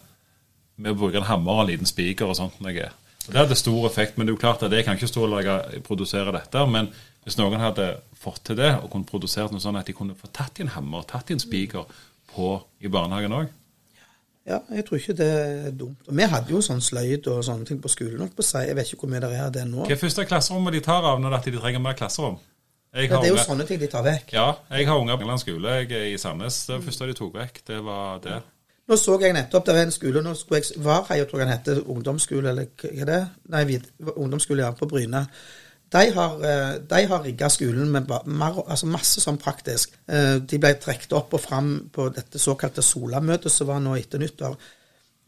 med 0.77 0.91
å 0.91 0.97
bruke 0.99 1.17
en 1.21 1.23
hammer 1.29 1.51
og 1.53 1.61
en 1.65 1.71
liten 1.71 1.87
spiker 1.89 2.25
og 2.29 2.35
sånt. 2.37 2.57
Noe. 2.61 2.89
Og 3.25 3.31
Det 3.33 3.39
hadde 3.39 3.55
stor 3.57 3.87
effekt, 3.87 4.17
men 4.17 4.27
det 4.27 4.33
er 4.33 4.35
jo 4.37 4.41
klart 4.41 4.63
at 4.67 4.71
jeg 4.75 4.85
kan 4.85 4.97
ikke 4.99 5.07
stå 5.09 5.23
og 5.25 5.31
lage, 5.31 5.81
produsere 5.87 6.31
dette. 6.35 6.65
Men 6.69 6.89
hvis 7.25 7.39
noen 7.39 7.61
hadde 7.61 7.89
fått 8.21 8.43
til 8.49 8.57
det, 8.59 8.71
og 8.79 8.89
kunne 8.93 9.07
produsert 9.09 9.53
noe 9.53 9.63
sånn 9.63 9.79
at 9.79 9.89
de 9.89 9.95
kunne 9.97 10.15
få 10.17 10.29
tatt 10.33 10.61
i 10.61 10.65
en 10.65 10.73
hammer, 10.75 11.05
tatt 11.09 11.31
i 11.31 11.35
en 11.35 11.41
spiker 11.41 11.87
på, 12.35 12.55
i 12.85 12.91
barnehagen 12.91 13.33
òg 13.33 13.47
Ja, 14.45 14.59
jeg 14.69 14.85
tror 14.85 14.99
ikke 14.99 15.15
det 15.17 15.29
er 15.33 15.71
dumt. 15.73 16.03
Og 16.05 16.13
vi 16.13 16.25
hadde 16.29 16.53
jo 16.53 16.59
sånn 16.61 16.83
sløyd 16.85 17.25
og 17.33 17.39
sånne 17.47 17.65
ting 17.65 17.79
på 17.81 17.89
skolen. 17.89 18.29
på 18.29 18.45
seg. 18.45 18.67
Jeg 18.69 18.77
vet 18.77 18.91
ikke 18.91 19.07
hvor 19.07 19.09
mye 19.09 19.23
det 19.23 19.31
er 19.33 19.47
av 19.47 19.53
det 19.55 19.63
nå. 19.65 19.87
Hva 19.87 19.95
er 19.95 19.97
første 19.97 20.25
klasserommet 20.29 20.77
de 20.77 20.81
tar 20.85 21.01
av 21.01 21.17
når 21.19 21.39
de 21.47 21.55
trenger 21.57 21.81
mer 21.81 21.97
klasserom? 21.97 22.37
Ja, 22.95 23.17
det 23.19 23.27
er 23.27 23.33
jo 23.33 23.41
sånne 23.41 23.65
ting 23.67 23.79
de 23.81 23.89
tar 23.91 24.05
vekk. 24.05 24.29
Ja, 24.37 24.51
jeg 24.71 24.85
har 24.87 25.01
unger 25.01 25.17
på 25.17 25.25
England 25.25 25.41
skole 25.41 25.79
jeg 25.81 25.89
er 25.97 26.05
i 26.13 26.19
Sandnes. 26.21 26.61
Det 26.69 26.77
første 26.85 27.09
de 27.09 27.17
tok 27.17 27.33
vekk, 27.35 27.57
det 27.67 27.79
var 27.83 28.21
det. 28.23 28.37
Nå 28.85 28.95
så 29.01 29.17
jeg 29.19 29.33
nettopp 29.33 29.65
det 29.65 29.73
er 29.73 29.87
en 29.87 29.91
skole 29.91 30.21
nå 30.21 30.35
skulle 30.37 30.61
jeg, 30.61 30.77
Varheia, 30.85 31.25
tror 31.25 31.41
jeg 31.41 31.47
den 31.47 31.57
heter, 31.57 31.81
ungdomsskole, 31.89 32.51
eller 32.53 32.69
hva 32.69 32.91
er 32.93 33.09
det? 33.09 33.21
Nei, 33.49 33.79
ungdomsskole 34.13 34.61
ja, 34.61 34.69
på 34.77 34.87
Bryne. 34.87 35.25
De 35.95 36.11
har, 36.11 36.33
eh, 36.43 36.71
de 36.91 37.01
har 37.07 37.21
rigga 37.23 37.47
skolen 37.49 37.91
med 37.91 38.09
mer, 38.27 38.57
altså 38.67 38.87
masse 38.91 39.21
sånn 39.23 39.37
praktisk. 39.39 39.93
Eh, 40.11 40.39
De 40.43 40.57
ble 40.59 40.73
trukket 40.81 41.13
opp 41.15 41.35
og 41.37 41.43
fram 41.43 41.69
på 41.93 42.09
dette 42.15 42.41
såkalte 42.41 42.83
Solamøtet 42.83 43.53
som 43.53 43.69
var 43.69 43.79
nå 43.83 43.93
etter 43.95 44.19
nyttår. 44.19 44.57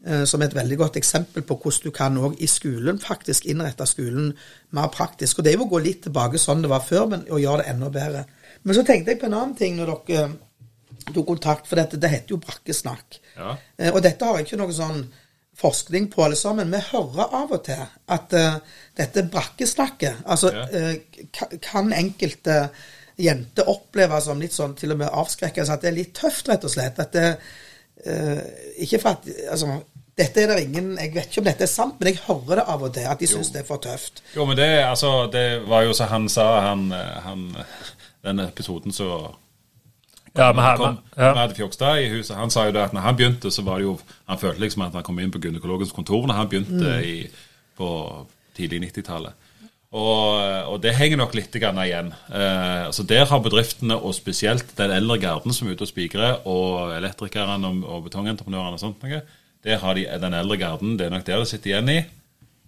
eh, 0.06 0.24
Som 0.24 0.42
et 0.42 0.54
veldig 0.54 0.76
godt 0.78 0.96
eksempel 1.00 1.42
på 1.42 1.56
hvordan 1.58 1.82
du 1.82 1.90
kan 1.90 2.18
òg 2.18 2.36
i 2.40 2.46
skolen 2.46 3.00
faktisk 3.02 3.46
innrette 3.46 3.86
skolen 3.86 4.34
mer 4.70 4.88
praktisk. 4.88 5.38
Og 5.38 5.44
det 5.44 5.54
er 5.54 5.58
jo 5.58 5.64
å 5.64 5.70
gå 5.70 5.80
litt 5.82 6.02
tilbake 6.02 6.38
sånn 6.38 6.62
det 6.62 6.70
var 6.70 6.80
før, 6.80 7.08
men 7.08 7.24
å 7.30 7.40
gjøre 7.40 7.64
det 7.64 7.72
enda 7.72 7.88
bedre. 7.90 8.26
Men 8.64 8.74
så 8.74 8.84
tenkte 8.84 9.10
jeg 9.12 9.20
på 9.20 9.26
en 9.26 9.34
annen 9.34 9.56
ting 9.56 9.76
når 9.76 10.06
dere 10.06 10.28
tok 11.14 11.26
kontakt, 11.26 11.66
for 11.66 11.76
dette, 11.76 11.96
det 11.96 12.10
heter 12.10 12.28
jo 12.36 12.36
brakkesnakk. 12.36 13.18
Ja. 13.36 13.56
Og 13.92 14.02
dette 14.02 14.24
har 14.24 14.38
ikke 14.38 14.58
noe 14.58 14.72
sånn 14.72 15.06
forskning 15.58 16.10
på 16.10 16.24
alle 16.24 16.36
sammen. 16.36 16.70
Vi 16.70 16.80
hører 16.92 17.34
av 17.34 17.52
og 17.56 17.64
til 17.66 17.82
at 18.14 18.36
uh, 18.36 18.58
dette 18.98 19.24
brakkesnakket 19.30 20.24
Altså 20.26 20.52
eh, 20.54 20.94
kan 21.62 21.92
enkelte 21.94 22.68
jenter 23.18 23.70
oppleve 23.70 24.20
som 24.22 24.38
litt 24.42 24.54
sånn 24.54 24.76
til 24.78 24.94
og 24.94 25.00
med 25.00 25.10
avskrekkende, 25.10 25.74
at 25.74 25.82
det 25.82 25.90
er 25.90 25.96
litt 25.96 26.12
tøft, 26.14 26.50
rett 26.50 26.66
og 26.66 26.70
slett. 26.72 27.00
At 27.02 27.14
det 27.16 27.28
uh, 28.06 28.42
Ikke 28.84 29.02
for 29.02 29.16
at 29.16 29.30
Altså, 29.50 29.80
dette 30.18 30.42
er 30.42 30.50
det 30.50 30.62
ingen 30.66 30.96
Jeg 30.98 31.12
vet 31.14 31.28
ikke 31.30 31.42
om 31.42 31.50
dette 31.50 31.66
er 31.66 31.72
sant, 31.72 31.98
men 31.98 32.12
jeg 32.12 32.22
hører 32.26 32.60
det 32.60 32.68
av 32.74 32.86
og 32.86 32.94
til, 32.94 33.10
at 33.10 33.20
de 33.20 33.30
syns 33.30 33.52
det 33.54 33.64
er 33.64 33.68
for 33.68 33.82
tøft. 33.82 34.22
Jo, 34.36 34.46
men 34.46 34.58
det, 34.58 34.70
altså, 34.86 35.26
det 35.32 35.46
var 35.66 35.86
jo 35.86 35.94
som 35.94 36.10
han 36.10 36.30
sa, 36.30 36.48
han, 36.70 36.88
han 37.26 37.44
Den 38.22 38.46
episoden 38.46 38.94
så 38.94 39.34
Ja, 40.38 40.52
men 40.54 40.62
her, 40.64 40.78
kom, 40.78 40.94
men, 40.94 41.18
ja. 41.18 41.34
Med 41.34 41.56
Fjokstad 41.58 42.00
i 42.04 42.08
huset. 42.12 42.36
Han 42.38 42.52
sa 42.54 42.68
jo 42.68 42.74
det 42.76 42.84
at 42.86 42.94
når 42.96 43.04
han 43.04 43.18
begynte, 43.18 43.50
så 43.50 43.64
var 43.66 43.80
det 43.80 43.88
jo 43.88 43.98
Han 44.30 44.38
følte 44.38 44.62
liksom 44.62 44.86
at 44.86 44.94
han 44.94 45.06
kom 45.06 45.18
inn 45.18 45.32
på 45.34 45.40
gynekologens 45.42 45.92
kontor 45.96 46.28
når 46.28 46.38
han 46.38 46.50
begynte 46.52 46.94
i, 47.04 47.16
på 47.78 47.90
tidlig 48.56 48.82
90-tallet. 48.88 49.34
Og, 49.88 50.36
og 50.68 50.76
det 50.84 50.92
henger 50.98 51.16
nok 51.16 51.34
litt 51.36 51.54
grann 51.56 51.80
igjen. 51.80 52.10
Eh, 52.28 52.86
altså 52.90 53.06
Der 53.08 53.24
har 53.30 53.40
bedriftene, 53.40 53.96
og 53.96 54.14
spesielt 54.14 54.74
den 54.76 54.92
eldre 54.92 55.16
garden 55.22 55.54
som 55.56 55.68
er 55.68 55.78
ute 55.78 55.86
og 55.86 55.92
spikrer, 55.92 56.42
og 56.44 56.92
elektrikerne 56.98 57.56
og, 57.70 57.84
og 57.88 58.04
betongentreprenørene 58.08 58.76
og 58.76 58.82
sånt 58.82 59.04
noe, 59.04 59.22
der 59.64 59.80
har 59.80 59.96
de 59.96 60.04
den 60.20 60.36
eldre 60.36 60.60
garden. 60.60 60.98
Det 60.98 61.06
er 61.06 61.14
nok 61.14 61.24
der 61.26 61.40
det 61.40 61.48
sitter 61.50 61.72
igjen 61.72 61.94
i. 61.94 61.98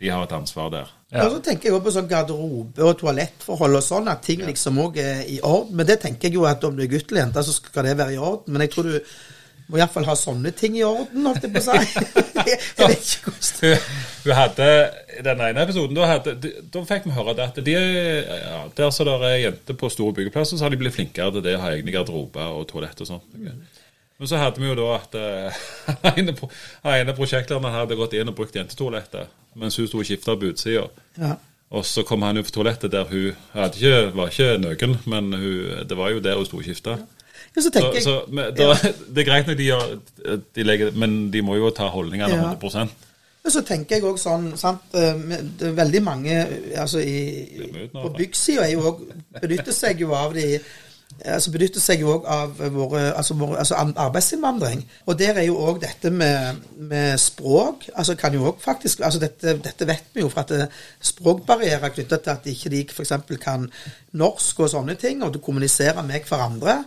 De 0.01 0.09
har 0.09 0.23
et 0.25 0.33
ansvar 0.33 0.71
der. 0.73 0.93
Ja. 1.13 1.27
Og 1.27 1.35
så 1.35 1.41
tenker 1.45 1.69
jeg 1.69 1.75
også 1.77 1.85
på 1.89 1.93
sånn 1.97 2.09
garderobe 2.09 2.87
og 2.87 2.95
toalettforhold 3.01 3.81
og 3.81 3.83
sånn, 3.85 4.09
at 4.13 4.23
ting 4.25 4.41
liksom 4.47 4.79
òg 4.81 4.97
er 5.03 5.25
i 5.29 5.41
orden. 5.45 5.75
Men 5.77 5.89
det 5.91 5.99
tenker 6.05 6.29
jeg 6.31 6.39
jo 6.39 6.47
at 6.49 6.65
om 6.65 6.79
du 6.79 6.85
er 6.87 6.93
gutt 6.93 7.11
eller 7.11 7.27
jente, 7.27 7.43
så 7.45 7.53
skal 7.57 7.89
det 7.89 7.99
være 7.99 8.15
i 8.15 8.21
orden. 8.23 8.55
Men 8.55 8.65
jeg 8.65 8.73
tror 8.73 8.89
du 8.89 8.95
må 9.71 9.79
iallfall 9.79 10.07
ha 10.09 10.15
sånne 10.19 10.51
ting 10.57 10.79
i 10.79 10.83
orden, 10.87 11.27
holdt 11.29 11.45
jeg 11.47 11.53
på 11.55 11.61
å 11.61 11.67
si. 11.67 12.07
jeg 12.49 12.89
vet 12.91 13.11
ikke 13.13 13.35
hvordan 13.35 13.59
Hun 13.61 14.01
hun 14.25 14.35
hadde 14.37 14.67
I 15.19 15.23
den 15.25 15.43
ene 15.47 15.63
episoden 15.63 15.95
da, 15.97 16.09
hadde, 16.11 16.35
de- 16.43 16.55
da 16.75 16.83
fikk 16.89 17.07
vi 17.07 17.15
høre 17.15 17.35
det 17.39 17.45
at 17.47 17.61
de, 17.65 17.77
ja, 17.77 18.59
der 18.77 18.91
så 18.95 19.07
det 19.07 19.15
er 19.29 19.37
jenter 19.45 19.79
på 19.79 19.91
store 19.93 20.17
byggeplasser, 20.17 20.59
så 20.59 20.67
har 20.67 20.75
de 20.75 20.81
blitt 20.81 20.97
flinkere 20.97 21.37
til 21.37 21.45
det 21.47 21.55
å 21.59 21.63
ha 21.63 21.71
egne 21.77 21.95
garderober 21.95 22.57
og 22.57 22.67
toalett 22.73 23.01
og 23.05 23.13
sånt. 23.13 23.39
Men 24.21 24.29
så 24.29 24.37
hadde 24.37 24.61
vi 24.61 24.69
jo 24.69 24.75
da 24.77 24.89
at 24.99 25.15
uh, 25.17 25.61
han 26.05 26.19
ene, 26.21 26.35
pro- 26.37 26.51
ene 26.93 27.15
prosjektlederen 27.17 27.73
hadde 27.73 27.97
gått 27.97 28.13
inn 28.19 28.29
og 28.29 28.37
brukt 28.37 28.57
jentetoalettet 28.59 29.33
mens 29.59 29.79
hun 29.81 29.89
sto 29.89 29.99
og 29.99 30.07
skifta 30.07 30.37
på 30.39 30.51
utsida. 30.53 30.85
Ja. 31.19 31.33
Og 31.75 31.87
så 31.87 32.03
kom 32.07 32.23
han 32.23 32.37
jo 32.39 32.45
på 32.47 32.53
toalettet 32.55 32.93
der 32.93 33.09
hun 33.09 33.33
ikke, 33.67 33.95
var 34.15 34.31
ikke 34.31 34.51
nøken, 34.63 34.97
men 35.11 35.33
hun, 35.35 35.87
det 35.89 35.97
var 35.99 36.13
jo 36.13 36.21
der 36.23 36.37
hun 36.39 36.47
sto 36.47 36.61
og 36.61 36.67
skifta. 36.69 36.99
Ja, 37.51 37.63
så 37.63 37.63
Så, 37.63 37.71
tenker 37.75 38.01
så 38.05 38.17
men, 38.29 38.53
da, 38.55 38.75
det 39.15 39.23
er 39.25 39.27
greit 39.31 39.49
når 39.51 39.57
de 39.59 39.65
gjør 39.71 39.87
de 40.55 40.63
legger, 40.67 40.93
Men 40.95 41.31
de 41.33 41.43
må 41.43 41.57
jo 41.59 41.71
ta 41.75 41.89
holdningene 41.91 42.31
Ja. 42.37 42.53
100 42.53 42.87
Men 43.43 43.53
så 43.55 43.63
tenker 43.67 43.97
jeg 43.97 44.05
òg 44.05 44.19
sånn 44.21 44.53
sant, 44.61 44.83
eh, 44.95 45.73
veldig 45.75 46.03
mange 46.05 46.35
eh, 46.37 46.77
altså 46.81 47.01
i, 47.01 47.89
På 47.93 48.05
da. 48.07 48.13
byggsida 48.19 48.69
er 48.69 49.03
Benytter 49.41 49.73
seg 49.75 50.01
jo 50.05 50.13
av 50.15 50.35
de 50.37 50.61
altså 51.25 51.53
benytter 51.53 51.83
seg 51.83 52.01
jo 52.01 52.15
òg 52.15 52.27
av 52.31 52.61
våre, 52.73 53.03
altså 53.13 53.35
våre 53.39 53.59
altså 53.61 53.77
arbeidsinnvandring. 53.77 54.83
Og 55.07 55.19
der 55.21 55.41
er 55.41 55.47
jo 55.49 55.59
òg 55.61 55.81
dette 55.83 56.11
med, 56.15 56.63
med 56.79 57.19
språk 57.21 57.89
altså 57.95 58.17
kan 58.19 58.35
jo 58.35 58.47
også 58.51 58.65
faktisk, 58.65 59.05
altså 59.05 59.21
dette, 59.21 59.57
dette 59.65 59.89
vet 59.89 60.11
vi 60.15 60.25
jo, 60.25 60.31
for 60.33 60.45
at 60.45 60.55
er 60.57 60.83
språkbarrierer 61.13 61.95
knyttet 61.95 62.25
til 62.25 62.35
at 62.35 62.51
ikke 62.55 62.73
de 62.73 62.85
f.eks. 62.89 63.15
kan 63.43 63.69
norsk 64.13 64.61
og 64.61 64.71
sånne 64.73 64.97
ting, 65.01 65.23
og 65.25 65.35
du 65.35 65.41
kommuniserer 65.45 66.03
med 66.07 66.29
hverandre. 66.29 66.83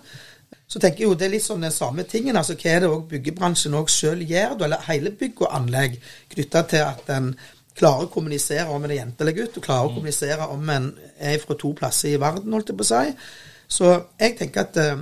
Så 0.67 0.80
tenker 0.80 1.03
jeg 1.03 1.11
jo 1.11 1.17
det 1.17 1.28
er 1.28 1.36
litt 1.36 1.45
sånn 1.45 1.65
den 1.65 1.74
samme 1.74 2.05
tingen. 2.09 2.38
altså 2.38 2.55
Hva 2.57 2.71
er 2.71 2.84
det 2.84 2.89
også 2.89 3.09
byggebransjen 3.11 3.78
òg 3.78 3.91
sjøl 3.91 4.24
gjør, 4.26 4.57
eller 4.65 4.88
hele 4.88 5.13
bygg 5.17 5.45
og 5.45 5.53
anlegg, 5.53 5.99
knytta 6.34 6.63
til 6.71 6.86
at 6.88 7.09
en 7.13 7.34
klarer 7.78 8.07
å 8.07 8.13
kommunisere 8.13 8.69
om 8.69 8.84
en 8.86 8.93
er 8.93 9.01
jente 9.01 9.26
eller 9.26 9.38
gutt, 9.38 9.57
og 9.57 9.65
klarer 9.65 9.89
å 9.89 9.95
kommunisere 9.95 10.47
om 10.53 10.69
en 10.69 10.91
er 11.17 11.41
fra 11.41 11.57
to 11.57 11.74
plasser 11.78 12.13
i 12.13 12.21
verden, 12.21 12.53
holdt 12.53 12.69
jeg 12.69 12.80
på 12.80 12.86
å 12.86 12.89
si. 12.89 13.17
Så 13.68 13.93
jeg 14.20 14.36
tenker 14.39 14.68
at, 14.68 14.78
eh, 14.78 14.97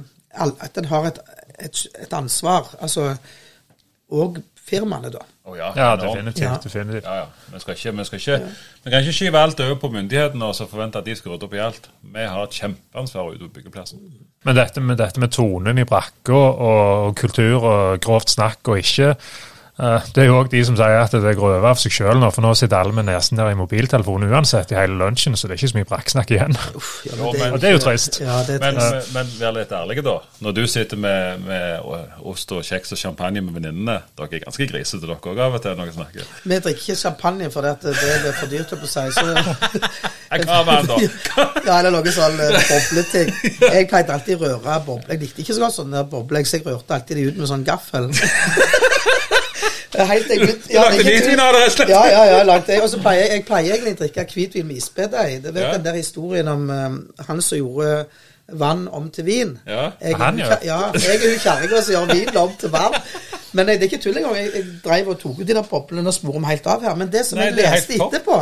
at 0.61 0.77
en 0.77 0.85
har 0.85 1.07
et, 1.11 1.19
et, 1.59 1.87
et 2.01 2.13
ansvar, 2.13 2.75
altså 2.79 3.15
Og 4.11 4.37
firmaene, 4.71 5.09
da. 5.11 5.21
Oh, 5.47 5.57
ja, 5.57 5.71
ja, 5.75 5.95
definitivt. 5.95 6.45
Ja. 6.45 6.57
definitivt. 6.63 7.05
Ja, 7.05 7.15
ja. 7.15 7.53
Vi 7.53 7.59
skal 7.59 7.77
ikke, 7.77 7.93
vi 7.97 8.03
skal 8.03 8.19
ikke, 8.19 8.49
vi 8.83 8.91
kan 8.91 8.99
ikke 8.99 9.13
skyve 9.13 9.39
alt 9.39 9.59
over 9.59 9.77
på 9.81 9.89
myndighetene 9.89 10.45
og 10.45 10.55
så 10.55 10.67
forvente 10.69 10.99
at 10.99 11.07
de 11.07 11.15
skal 11.15 11.31
rydde 11.31 11.47
opp 11.47 11.55
i 11.55 11.61
alt. 11.63 11.89
Vi 12.01 12.25
har 12.33 12.43
et 12.43 12.57
kjempeansvar 12.59 13.31
ute 13.31 13.47
på 13.47 13.53
byggeplassen. 13.59 14.03
Men 14.45 14.57
dette 14.57 14.83
med, 14.83 14.97
dette 14.99 15.23
med 15.23 15.31
tonen 15.31 15.79
i 15.81 15.87
brakka 15.87 16.33
og, 16.33 16.61
og 17.07 17.15
kultur 17.15 17.63
og 17.63 18.01
grovt 18.03 18.35
snakk 18.35 18.67
og 18.67 18.83
ikke 18.83 19.15
Det 19.81 20.21
er 20.21 20.27
jo 20.27 20.35
òg 20.37 20.49
de 20.51 20.59
som 20.67 20.75
sier 20.77 20.99
at 21.01 21.13
det 21.23 21.31
går 21.39 21.55
over 21.57 21.71
av 21.71 21.79
seg 21.81 21.93
sjøl 21.95 22.19
nå, 22.21 22.27
for 22.35 22.45
nå 22.45 22.51
sitter 22.59 22.77
alle 22.77 22.93
med 22.93 23.07
nesen 23.07 23.39
der 23.39 23.49
i 23.49 23.55
mobiltelefonen 23.57 24.29
uansett 24.29 24.69
i 24.71 24.77
hele 24.77 24.93
lunsjen, 24.99 25.33
så 25.39 25.47
det 25.49 25.55
er 25.55 25.61
ikke 25.63 25.71
så 25.71 25.77
mye 25.79 25.87
brakksnakk 25.89 26.33
igjen. 26.35 26.53
Uff, 26.77 26.91
ja, 27.07 27.15
Jo, 27.17 27.31
men 27.31 27.39
men- 27.41 27.53
Og 27.55 27.61
det 27.63 27.69
er 27.69 27.73
jo 27.73 27.79
trist. 27.81 28.19
Ja, 28.21 28.35
det 28.45 28.59
er 28.59 28.75
trist. 28.75 29.13
men, 29.15 29.25
men 29.25 29.31
vær 29.39 29.55
litt 29.57 29.71
ærlige, 29.73 30.03
da. 30.05 30.13
Når 30.45 30.55
du 30.59 30.61
sitter 30.67 30.97
med, 31.01 31.39
med 31.47 31.89
ost 32.31 32.51
og 32.53 32.61
kjeks 32.67 32.93
og 32.93 33.01
champagne 33.01 33.41
med 33.41 33.53
venninnene 33.57 33.97
Dere 34.17 34.29
er 34.37 34.43
ganske 34.45 34.67
grisete, 34.69 35.01
dere 35.01 35.17
òg, 35.17 35.39
av 35.47 35.57
og 35.57 35.61
til 35.65 35.73
når 35.75 35.89
dere 35.89 35.97
snakker. 35.97 36.29
Vi 36.45 36.59
drikker 36.67 36.85
ikke 36.85 36.99
champagne 37.01 37.49
fordi 37.51 37.67
at 37.73 37.81
det 37.81 37.95
er 38.11 38.37
for 38.37 38.53
dyrt, 38.53 38.75
på 38.81 38.87
seg. 38.87 39.11
Så 39.17 39.25
Jeg 40.31 40.45
kan 40.45 40.65
være 40.67 40.87
da. 40.87 40.97
ja, 41.67 41.79
eller 41.81 41.91
noe 41.97 42.13
sånn 42.15 42.37
eh, 42.39 42.61
bobleting. 42.69 43.33
Jeg 43.65 43.89
pleide 43.91 44.13
alltid 44.15 44.37
å 44.37 44.53
røre 44.61 44.77
boble. 44.85 45.09
Jeg 45.09 45.25
likte 45.25 45.41
ikke 45.43 45.57
så 45.57 45.65
godt 45.65 45.75
sånne 45.81 46.05
bobler, 46.13 46.45
så 46.47 46.59
jeg 46.61 46.65
rørte 46.69 46.95
alltid 47.01 47.17
de 47.19 47.25
ut 47.31 47.41
med 47.41 47.49
sånn 47.51 47.65
gaffel. 47.67 48.07
Helt 49.91 50.29
jeg 50.29 50.39
begynte- 50.39 50.67
Du 50.67 50.73
lagde 50.77 51.03
hvitvin 51.03 51.39
av 51.39 51.53
det, 51.53 51.61
rett 51.61 51.71
og 51.71 51.77
slett? 51.77 51.89
Ja, 51.89 52.03
ja, 52.07 52.23
ja. 52.25 52.37
jeg 52.37 52.45
lagde 52.45 52.67
det. 52.71 52.81
Og 52.81 52.89
så 52.89 52.99
pleier 53.03 53.21
jeg, 53.25 53.31
jeg 53.35 53.45
pleier 53.45 53.73
egentlig 53.75 53.93
å 53.95 54.01
drikke 54.03 54.25
hvitvin 54.33 54.67
med 54.67 54.75
isbedeig. 54.81 55.43
Du 55.43 55.51
vet 55.51 55.63
Ja. 55.63 55.71
den 55.77 55.83
der 55.85 55.93
historien 55.99 56.47
om 56.47 56.69
eh, 56.69 57.25
han 57.27 57.41
som 57.41 57.57
gjorde 57.57 58.05
vann 58.51 58.87
om 58.91 59.09
til 59.11 59.25
vin. 59.25 59.51
Ja. 59.67 59.91
Jeg, 60.01 60.15
Han, 60.19 60.37
gjør 60.39 60.45
ja. 60.45 60.57
ja, 60.63 60.79
jeg 60.95 61.15
er 61.15 61.29
jo 61.33 61.37
kjerringa 61.39 61.81
som 61.81 61.93
gjør 61.93 62.13
vin 62.13 62.37
om 62.37 62.55
til 62.59 62.69
vann. 62.73 62.97
Men 63.53 63.65
nei, 63.67 63.75
det 63.75 63.83
er 63.83 63.89
ikke 63.91 64.03
tull 64.03 64.17
engang. 64.17 64.35
Jeg, 64.35 64.51
jeg 64.55 64.65
drev 64.83 65.07
og 65.13 65.19
tok 65.19 65.39
ut 65.39 65.47
de 65.47 65.53
der 65.53 65.67
boblene 65.69 66.07
og 66.07 66.13
sporer 66.15 66.33
dem 66.39 66.43
helt 66.49 66.67
av 66.67 66.83
her. 66.87 66.95
Men 66.95 67.11
det 67.11 67.25
som 67.27 67.37
Nei, 67.39 67.45
jeg 67.49 67.55
det 67.59 67.65
leste 67.67 67.93
etterpå, 67.99 68.37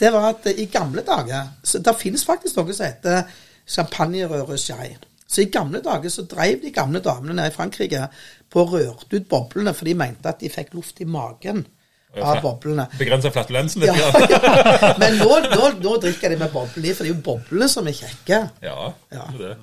det 0.00 0.12
var 0.12 0.28
at 0.34 0.46
eh, 0.52 0.60
i 0.64 0.66
gamle 0.72 1.02
dager 1.06 1.48
så 1.64 1.78
Det 1.78 1.96
finnes 2.00 2.24
faktisk 2.24 2.56
noe 2.60 2.72
som 2.76 2.86
heter 2.86 3.22
champagnerøresskei. 3.68 4.96
Så 5.30 5.40
i 5.44 5.50
gamle 5.52 5.80
dager 5.84 6.10
så 6.10 6.24
drev 6.26 6.60
de 6.64 6.72
gamle 6.74 7.00
damene 7.04 7.34
nede 7.38 7.48
i 7.52 7.54
Frankrike 7.54 8.06
på 8.50 8.64
og 8.64 8.72
rørte 8.74 9.16
ut 9.20 9.28
boblene, 9.30 9.72
for 9.76 9.84
de 9.86 9.94
mente 9.94 10.28
at 10.28 10.40
de 10.42 10.48
fikk 10.50 10.72
luft 10.74 11.00
i 11.00 11.06
magen 11.06 11.64
av 12.18 12.40
boblene. 12.42 12.88
Begrensa 12.98 13.30
flatulensen 13.30 13.84
litt. 13.84 13.94
Ja, 13.94 14.08
Ja. 14.34 14.94
Men 14.98 15.18
nå, 15.20 15.28
nå, 15.52 15.68
nå 15.84 15.92
drikker 16.02 16.32
de 16.34 16.38
med 16.40 16.50
boblene 16.50 16.90
i, 16.90 16.94
for 16.96 17.06
det 17.06 17.12
er 17.12 17.14
jo 17.14 17.20
boblene 17.28 17.68
som 17.70 17.86
er 17.86 17.94
kjekke. 18.00 18.40
ja, 18.66 18.78
Ja. 19.14 19.26
det 19.36 19.52
det. 19.52 19.56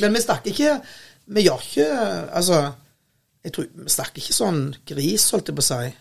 Men 0.00 0.14
vi 0.16 0.20
snakker 0.24 0.50
ikke 0.54 0.78
Vi 1.28 1.42
gjør 1.44 1.60
ikke 1.60 1.84
Altså, 2.38 2.60
jeg 3.44 3.52
tror 3.52 3.66
Vi 3.84 3.92
snakker 3.92 4.22
ikke 4.22 4.32
sånn 4.38 4.62
gris, 4.88 5.26
holdt 5.34 5.50
jeg 5.52 5.58
på 5.58 5.64
å 5.64 5.68
si. 5.68 5.92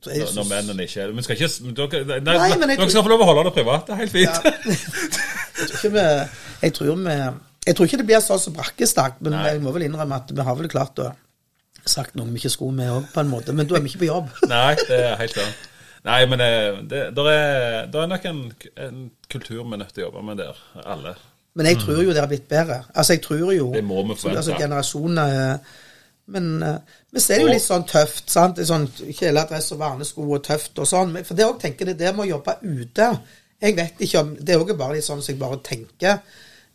Når, 0.00 0.32
når 0.34 0.46
mennene 0.50 0.84
ikke 0.88 1.02
er 1.04 1.10
det. 1.12 1.16
Vi 1.20 1.22
skal 1.26 1.36
ikke 1.38 1.70
dere, 1.78 2.20
nei, 2.24 2.34
Nei, 2.40 2.48
men 2.56 2.70
jeg 2.72 2.78
dere 2.80 2.86
tror- 2.86 2.90
skal 2.96 3.06
få 3.06 3.10
lov 3.12 3.22
å 3.22 3.28
holde 3.30 3.42
det 3.46 3.54
privat. 3.60 3.86
Det 3.86 3.94
er 3.94 4.00
helt 4.00 4.14
fint. 4.14 4.34
Ja. 4.34 4.52
Jeg 5.60 5.66
tror 5.68 5.76
ikke 5.76 5.90
vi 5.94 6.04
Jeg 6.66 6.72
tror, 6.76 6.92
vi, 7.04 7.16
jeg 7.66 7.74
tror 7.76 7.86
ikke 7.90 7.98
det 8.00 8.06
blir 8.08 8.22
sånn 8.24 8.40
som 8.40 8.54
brakkestakk, 8.56 9.18
men 9.20 9.34
Nei. 9.36 9.42
jeg 9.50 9.60
må 9.62 9.72
vel 9.74 9.82
innrømme 9.86 10.16
at 10.22 10.30
vi 10.32 10.44
har 10.46 10.56
vel 10.56 10.68
klart 10.72 10.98
å 11.04 11.10
sagt 11.86 12.16
noe 12.18 12.28
vi 12.28 12.40
ikke 12.40 12.52
skulle 12.52 12.76
med 12.76 12.92
òg, 12.92 13.08
på 13.14 13.22
en 13.22 13.32
måte. 13.32 13.54
Men 13.56 13.68
da 13.68 13.78
er 13.78 13.84
vi 13.84 13.92
ikke 13.92 14.04
på 14.04 14.10
jobb. 14.10 14.30
Nei, 14.52 14.76
det 14.88 15.00
er 15.00 15.18
helt 15.20 15.36
sant. 15.36 15.66
Nei, 16.04 16.20
men 16.28 16.40
det, 16.40 16.52
det 16.88 17.00
der 17.16 17.26
er, 17.28 17.86
der 17.92 18.02
er 18.02 18.08
nok 18.08 18.24
en, 18.24 18.46
en 18.80 19.02
kultur 19.32 19.60
vi 19.60 19.74
er 19.76 19.82
nødt 19.82 19.92
til 19.92 20.04
å 20.04 20.08
jobbe 20.08 20.22
med 20.30 20.40
der, 20.40 20.62
alle. 20.80 21.12
Men 21.58 21.66
jeg 21.66 21.80
tror 21.82 22.02
jo 22.04 22.14
det 22.14 22.22
har 22.22 22.30
blitt 22.30 22.48
bedre. 22.48 22.82
Altså, 22.94 23.12
jeg 23.12 23.22
tror 23.22 23.52
jo 23.52 23.72
Det 23.74 23.84
må 23.84 24.02
vi 24.02 24.14
forvente. 24.14 24.38
Altså, 24.38 24.54
generasjoner 24.58 25.34
eh, 25.52 25.72
Men 26.30 26.62
eh, 26.62 26.76
vi 27.10 27.20
ser 27.20 27.42
jo 27.42 27.48
litt 27.50 27.64
sånn 27.64 27.84
tøft, 27.90 28.30
sant. 28.30 28.60
Er 28.62 28.68
Sånn 28.68 28.86
kjeledress 28.88 29.72
og 29.74 29.80
vernesko 29.80 30.28
og 30.28 30.44
tøft 30.46 30.78
og 30.78 30.86
sånn. 30.88 31.16
For 31.26 31.36
det 31.36 31.48
òg 31.48 31.58
tenker 31.60 31.90
jeg 31.90 31.98
det 31.98 32.14
med 32.14 32.28
å 32.28 32.30
jobbe 32.36 32.54
ute. 32.62 33.10
Jeg 33.60 33.76
vet 33.76 34.04
ikke 34.06 34.22
om 34.22 34.30
Det 34.38 34.54
er 34.54 34.62
òg 34.62 34.72
bare 34.78 34.96
litt 34.96 35.08
sånn 35.08 35.20
som 35.20 35.34
jeg 35.34 35.40
bare 35.42 35.58
tenker. 35.66 36.22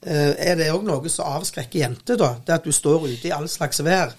Eh, 0.05 0.35
Er 0.51 0.55
det 0.55 0.67
òg 0.71 0.83
noe 0.85 1.09
som 1.09 1.25
avskrekker 1.25 1.79
jenter, 1.79 2.17
da? 2.17 2.35
Det 2.45 2.53
at 2.53 2.63
du 2.63 2.71
står 2.71 3.07
ute 3.07 3.27
i 3.27 3.31
all 3.31 3.47
slags 3.49 3.79
vær. 3.83 4.13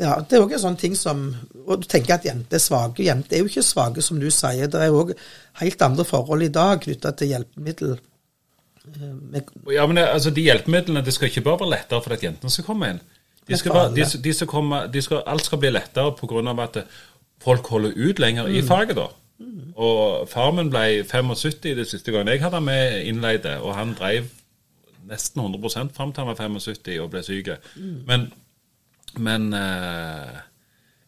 Ja, 0.00 0.20
Det 0.20 0.36
er 0.38 0.42
òg 0.44 0.52
en 0.52 0.58
sånn 0.58 0.76
ting 0.78 0.94
som 0.96 1.34
Og 1.66 1.80
du 1.82 1.86
tenker 1.88 2.14
at 2.14 2.24
jenter 2.24 2.56
er 2.56 2.60
svake. 2.60 3.04
Jenter 3.04 3.36
er 3.36 3.38
jo 3.40 3.44
ikke 3.50 3.62
svake, 3.62 4.02
som 4.02 4.18
du 4.20 4.30
sier. 4.30 4.66
Det 4.68 4.74
er 4.80 4.90
òg 4.90 5.14
helt 5.60 5.82
andre 5.82 6.04
forhold 6.04 6.42
i 6.42 6.48
dag 6.48 6.80
knytta 6.80 7.10
til 7.16 7.28
hjelpemiddel. 7.28 7.98
Eh, 8.86 9.40
Ja, 9.74 9.86
men 9.86 9.98
altså, 9.98 10.30
De 10.30 10.42
hjelpemidlene 10.42 11.04
det 11.04 11.14
skal 11.14 11.28
ikke 11.28 11.44
bare 11.44 11.60
være 11.60 11.70
lettere 11.70 12.02
for 12.02 12.12
at 12.12 12.22
jentene 12.22 12.50
skal 12.50 12.64
komme 12.64 12.90
inn. 12.90 13.00
De 13.48 13.56
skal 13.56 13.72
være, 13.74 13.94
de, 13.94 14.04
de 14.22 14.32
skal 14.32 14.46
komme, 14.46 14.86
de 14.92 15.02
skal, 15.02 15.22
alt 15.26 15.44
skal 15.44 15.58
bli 15.58 15.70
lettere 15.70 16.12
pga. 16.14 16.62
at 16.62 16.84
folk 17.42 17.66
holder 17.66 17.92
ut 17.96 18.18
lenger 18.18 18.46
Mm. 18.46 18.54
i 18.54 18.62
faget. 18.62 18.96
da. 18.96 19.06
Og 19.76 20.28
Far 20.28 20.50
min 20.52 20.70
ble 20.70 21.04
75 21.04 21.60
det 21.74 21.86
siste 21.88 22.12
gangen 22.12 22.28
jeg 22.28 22.40
hadde 22.42 22.60
med 22.60 23.02
innleide, 23.04 23.60
og 23.62 23.74
han 23.74 23.94
drev 23.94 24.24
nesten 25.08 25.40
100 25.42 25.90
fram 25.94 26.12
til 26.12 26.24
han 26.24 26.30
var 26.30 26.34
75 26.40 27.00
og 27.02 27.10
ble 27.10 27.22
syk. 27.22 27.48
Mm. 27.76 28.04
Men, 28.06 28.32
men 29.18 29.52
eh, 29.54 30.40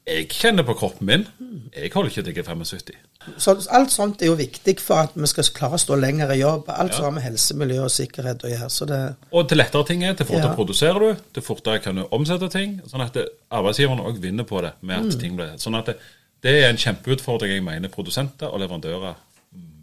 jeg 0.06 0.28
kjenner 0.28 0.66
på 0.68 0.74
kroppen 0.76 1.06
min. 1.08 1.26
Jeg 1.74 1.90
holder 1.94 2.10
ikke 2.10 2.22
til 2.22 2.34
jeg 2.34 2.44
er 2.44 2.54
75. 2.54 2.94
Så 3.40 3.54
alt 3.72 3.90
sånt 3.92 4.20
er 4.20 4.26
jo 4.28 4.34
viktig 4.36 4.74
for 4.84 5.00
at 5.06 5.14
vi 5.16 5.26
skal 5.30 5.46
klare 5.56 5.78
å 5.78 5.80
stå 5.80 5.96
lenger 5.96 6.34
i 6.34 6.42
jobb. 6.42 6.66
Alt 6.68 6.92
Ja. 6.92 6.96
som 6.98 7.04
har 7.06 7.14
med 7.16 7.22
helse, 7.24 7.54
miljø 7.56 7.80
og 7.86 7.90
sikkerhet 7.90 8.44
å 8.44 8.50
gjøre. 8.52 8.68
Så 8.70 8.84
det, 8.86 8.98
Og 9.32 9.48
til 9.48 9.56
lettere 9.58 9.86
ting 9.88 10.04
er, 10.04 10.12
til 10.14 10.26
fortere 10.26 10.50
Ja. 10.50 10.54
produserer 10.54 10.98
du, 11.00 11.22
til 11.32 11.42
fortere 11.42 11.78
kan 11.80 11.96
du 11.96 12.04
omsette 12.12 12.50
ting. 12.52 12.80
Sånn 12.86 13.00
at 13.00 13.16
arbeidsgiverne 13.50 14.04
òg 14.04 14.20
vinner 14.20 14.44
på 14.44 14.60
det. 14.60 14.72
med 14.82 15.00
Mm. 15.00 15.08
at 15.08 15.20
ting 15.20 15.36
blir, 15.36 15.56
Sånn 15.56 15.74
at 15.78 15.86
det, 15.86 15.96
det 16.42 16.64
er 16.64 16.68
en 16.68 16.76
kjempeutfordring 16.76 17.52
jeg 17.52 17.62
mener 17.64 17.88
produsenter 17.88 18.46
og 18.52 18.60
leverandører 18.60 19.14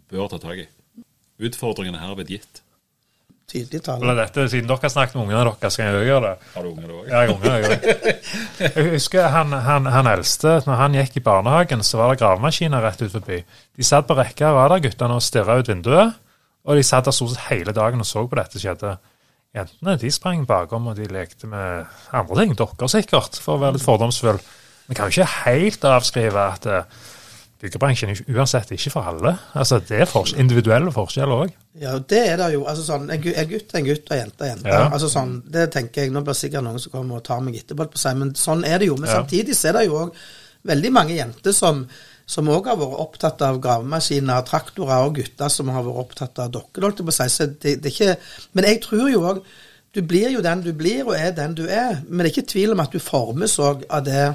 bør 0.08 0.28
ta 0.28 0.38
tak 0.38 0.58
i. 0.58 0.66
Utfordringen 1.40 1.94
er 1.96 1.98
herved 2.06 2.28
gitt. 2.28 2.61
Tydelig 3.52 3.82
tall. 3.84 4.02
Eller 4.02 4.18
dette, 4.22 4.46
Siden 4.50 4.70
dere 4.70 4.82
har 4.82 4.92
snakket 4.94 5.18
med 5.18 5.24
ungene 5.26 5.44
deres, 5.44 5.76
skal 5.76 5.88
jeg 5.88 6.00
òg 6.00 6.08
gjøre 6.08 6.24
det. 6.24 6.50
Har 6.54 6.66
du 6.66 6.70
unger, 6.72 6.88
du 6.88 6.96
òg? 6.96 7.04
Ja, 7.06 7.20
jeg 7.20 7.28
har 7.28 7.34
unger, 7.36 7.62
jeg 8.64 8.88
husker 8.96 9.30
han, 9.36 9.54
han, 9.68 9.88
han 9.94 10.10
eldste, 10.14 10.56
når 10.66 10.80
han 10.80 10.98
gikk 10.98 11.20
i 11.20 11.24
barnehagen, 11.28 11.84
så 11.86 12.00
var 12.00 12.12
det 12.12 12.22
gravemaskiner 12.24 12.84
rett 12.84 13.04
ut 13.04 13.14
forbi. 13.14 13.42
De 13.76 13.86
satt 13.86 14.08
på 14.08 14.16
rekke 14.18 14.48
av 14.48 14.58
radarguttene 14.58 15.20
og 15.20 15.24
stirra 15.24 15.60
ut 15.60 15.70
vinduet, 15.70 16.18
og 16.62 16.78
de 16.78 16.84
satt 16.86 17.08
der 17.08 17.16
stort 17.16 17.34
sett 17.34 17.48
hele 17.50 17.74
dagen 17.76 18.02
og 18.02 18.08
så 18.08 18.24
på 18.26 18.38
dette 18.38 18.60
skjedde. 18.62 18.96
Jentene 19.52 19.98
de 20.00 20.10
sprang 20.14 20.46
bakom, 20.48 20.86
og 20.88 20.96
de 20.96 21.08
lekte 21.12 21.48
med 21.50 21.88
andre 22.16 22.38
ting. 22.40 22.54
Dokker 22.56 22.88
sikkert, 22.88 23.36
for 23.36 23.58
å 23.58 23.64
være 23.66 23.76
litt 23.76 23.84
fordomsfull. 23.84 24.38
Vi 24.88 24.96
kan 24.96 25.10
jo 25.10 25.20
ikke 25.20 25.42
helt 25.44 25.84
avskrive 25.90 26.46
at 26.54 26.68
eh, 26.70 27.02
byggebransjen 27.62 28.10
er 28.12 28.20
uansett 28.34 28.70
ikke 28.74 28.90
for 28.92 29.06
alle. 29.08 29.36
Altså, 29.54 29.78
Det 29.88 30.00
er 30.02 30.10
for, 30.10 30.26
individuelle 30.36 30.92
forskjeller 30.92 31.44
òg. 31.46 31.52
Ja, 31.80 31.96
det 31.98 32.22
er 32.28 32.36
det 32.36 32.52
jo. 32.54 32.64
Altså 32.68 32.84
sånn, 32.84 33.08
En 33.10 33.20
gutt 33.22 33.34
er 33.36 33.42
en 33.42 33.48
gutt, 33.48 33.68
og 33.72 33.78
en 33.80 33.86
jente 33.86 34.44
er 34.44 34.50
en 34.50 34.56
jente. 34.56 34.68
Ja. 34.68 34.88
Altså 34.90 35.08
sånn, 35.08 35.42
Det 35.50 35.70
tenker 35.72 36.02
jeg, 36.02 36.12
Nå 36.12 36.20
blir 36.22 36.34
det 36.34 36.40
sikkert 36.42 36.64
noen 36.66 36.78
som 36.82 36.92
kommer 36.92 37.16
og 37.16 37.24
tar 37.24 37.40
meg 37.40 37.56
etterpå, 37.56 37.86
på 37.92 37.98
seg, 37.98 38.16
men 38.18 38.34
sånn 38.34 38.64
er 38.66 38.78
det 38.78 38.88
jo. 38.88 38.96
Men 38.96 39.08
Ja. 39.08 39.22
samtidig 39.22 39.54
så 39.56 39.68
er 39.70 39.72
det 39.78 39.86
jo 39.86 39.94
òg 40.06 40.12
veldig 40.66 40.92
mange 40.92 41.16
jenter 41.16 41.52
som 41.52 41.86
som 42.26 42.46
òg 42.48 42.66
har 42.66 42.76
vært 42.76 43.00
opptatt 43.02 43.42
av 43.42 43.58
gravemaskiner, 43.60 44.44
traktorer, 44.46 45.04
og 45.04 45.16
gutter 45.16 45.48
som 45.50 45.68
har 45.68 45.82
vært 45.82 45.98
opptatt 46.04 46.38
av 46.38 46.50
dokker. 46.52 46.80
holdt 46.82 46.98
jeg 46.98 47.06
på 47.06 47.10
å 47.10 47.12
si. 47.12 47.28
Så 47.28 47.46
det, 47.60 47.82
det 47.82 47.86
er 47.86 47.90
ikke, 47.90 48.16
men 48.54 48.64
jeg 48.64 48.80
tror 48.82 49.10
jo 49.10 49.20
òg 49.20 49.42
Du 49.94 50.00
blir 50.00 50.30
jo 50.32 50.40
den 50.40 50.62
du 50.62 50.72
blir, 50.72 51.02
og 51.04 51.14
er 51.14 51.32
den 51.32 51.52
du 51.54 51.66
er. 51.68 52.00
Men 52.08 52.24
det 52.24 52.30
er 52.38 52.40
ikke 52.40 52.48
tvil 52.52 52.72
om 52.72 52.80
at 52.80 52.90
du 52.92 52.98
formes 52.98 53.58
òg 53.58 53.82
av 53.90 54.04
det 54.04 54.34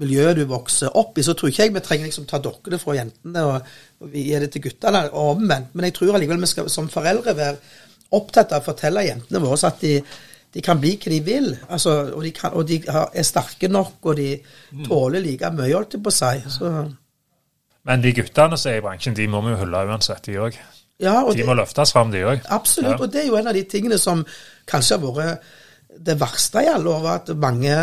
miljøet 0.00 0.38
du 0.38 0.44
vokser 0.50 0.94
opp 0.98 1.18
i. 1.18 1.24
Så 1.24 1.34
tror 1.36 1.50
ikke 1.50 1.66
jeg 1.66 1.74
vi 1.74 1.82
trenger 1.84 2.10
liksom 2.10 2.28
ta 2.28 2.40
dokkene 2.42 2.78
fra 2.80 2.96
jentene 2.98 3.44
og, 3.48 3.74
og 4.04 4.14
gi 4.14 4.28
det 4.42 4.50
til 4.54 4.66
guttene, 4.68 5.06
og 5.12 5.36
omvendt. 5.36 5.74
Men 5.74 5.88
jeg 5.88 5.96
tror 5.98 6.16
allikevel 6.18 6.44
vi 6.44 6.52
skal 6.52 6.70
som 6.72 6.90
foreldre 6.92 7.36
være 7.36 7.56
opptatt 8.16 8.54
av 8.54 8.62
å 8.62 8.68
fortelle 8.68 9.06
jentene 9.06 9.42
våre 9.42 9.70
at 9.70 9.82
de, 9.82 9.96
de 10.54 10.62
kan 10.64 10.78
bli 10.80 10.94
hva 11.00 11.12
de 11.12 11.20
vil. 11.26 11.50
Altså, 11.66 11.96
og 12.12 12.22
de, 12.24 12.32
kan, 12.36 12.54
og 12.54 12.68
de 12.68 12.80
har, 12.86 13.10
er 13.12 13.26
sterke 13.26 13.70
nok, 13.72 13.98
og 14.04 14.20
de 14.20 14.30
tåler 14.86 15.24
like 15.24 15.50
mye, 15.56 15.74
holdt 15.74 15.98
jeg 15.98 16.04
på 16.04 16.14
å 16.14 16.18
si. 16.20 16.62
Men 17.86 18.02
de 18.02 18.14
guttene 18.16 18.58
som 18.58 18.72
er 18.72 18.80
i 18.80 18.84
bransjen, 18.84 19.14
de 19.14 19.28
må 19.30 19.42
vi 19.44 19.54
jo 19.54 19.60
hylle 19.62 19.84
uansett, 19.90 20.24
de 20.26 20.40
òg. 20.42 20.56
ja, 21.02 21.20
De 21.28 21.36
det, 21.38 21.46
må 21.46 21.54
løftes 21.54 21.92
fram, 21.94 22.10
de 22.10 22.24
òg. 22.26 22.42
Absolutt. 22.56 22.98
Og 23.00 23.12
det 23.12 23.22
er 23.22 23.30
jo 23.30 23.38
en 23.38 23.50
av 23.50 23.54
de 23.54 23.62
tingene 23.70 23.98
som 24.00 24.24
kanskje 24.66 24.98
har 24.98 25.04
vært 25.04 25.54
det 26.06 26.16
verste 26.20 26.60
i 26.64 26.68
alle 26.68 26.92
år, 26.92 27.02
var 27.04 27.22
at 27.22 27.30
mange 27.40 27.76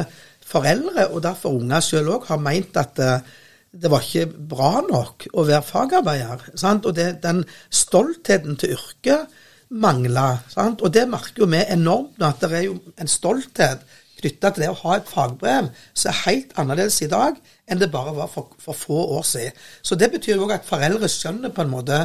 foreldre, 0.53 1.07
og 1.11 1.23
derfor 1.25 1.57
unger 1.59 1.83
sjøl 1.83 2.11
òg, 2.15 2.27
har 2.29 2.41
meint 2.41 2.77
at 2.79 3.01
eh, 3.01 3.31
det 3.73 3.89
var 3.89 4.05
ikke 4.05 4.27
bra 4.53 4.73
nok 4.85 5.27
å 5.33 5.47
være 5.47 5.65
fagarbeider. 5.65 6.45
Sant? 6.59 6.85
Og 6.85 6.95
det, 6.97 7.15
den 7.23 7.41
stoltheten 7.73 8.59
til 8.61 8.75
yrket 8.77 9.33
mangla. 9.73 10.37
Og 10.75 10.89
det 10.93 11.07
merker 11.09 11.43
jo 11.43 11.49
vi 11.49 11.63
enormt 11.73 12.19
nå, 12.21 12.29
at 12.29 12.43
det 12.43 12.51
er 12.53 12.67
jo 12.67 12.77
en 13.01 13.09
stolthet 13.09 13.81
knytta 14.19 14.53
til 14.53 14.63
det 14.63 14.69
å 14.71 14.77
ha 14.83 14.97
et 14.97 15.09
fagbrev 15.09 15.71
som 15.91 16.11
er 16.11 16.21
helt 16.27 16.53
annerledes 16.61 17.01
i 17.03 17.09
dag 17.11 17.39
enn 17.67 17.81
det 17.81 17.89
bare 17.91 18.13
var 18.15 18.29
for, 18.31 18.53
for 18.61 18.77
få 18.77 18.99
år 19.17 19.25
siden. 19.27 19.57
Så 19.81 19.97
det 19.99 20.11
betyr 20.13 20.37
jo 20.37 20.45
òg 20.45 20.55
at 20.59 20.69
foreldre 20.69 21.09
skjønner 21.11 21.51
på 21.51 21.65
en 21.65 21.73
måte 21.73 21.99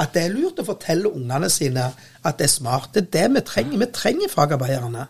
at 0.00 0.14
det 0.14 0.24
er 0.24 0.34
lurt 0.34 0.60
å 0.62 0.66
fortelle 0.66 1.12
ungene 1.12 1.50
sine 1.52 1.90
at 2.24 2.38
det 2.38 2.46
er 2.46 2.52
smart. 2.52 2.92
Det 2.94 3.04
er 3.04 3.12
det 3.18 3.26
vi 3.36 3.46
trenger. 3.46 3.80
Vi 3.82 3.90
trenger 3.94 4.32
fagarbeiderne. 4.32 5.06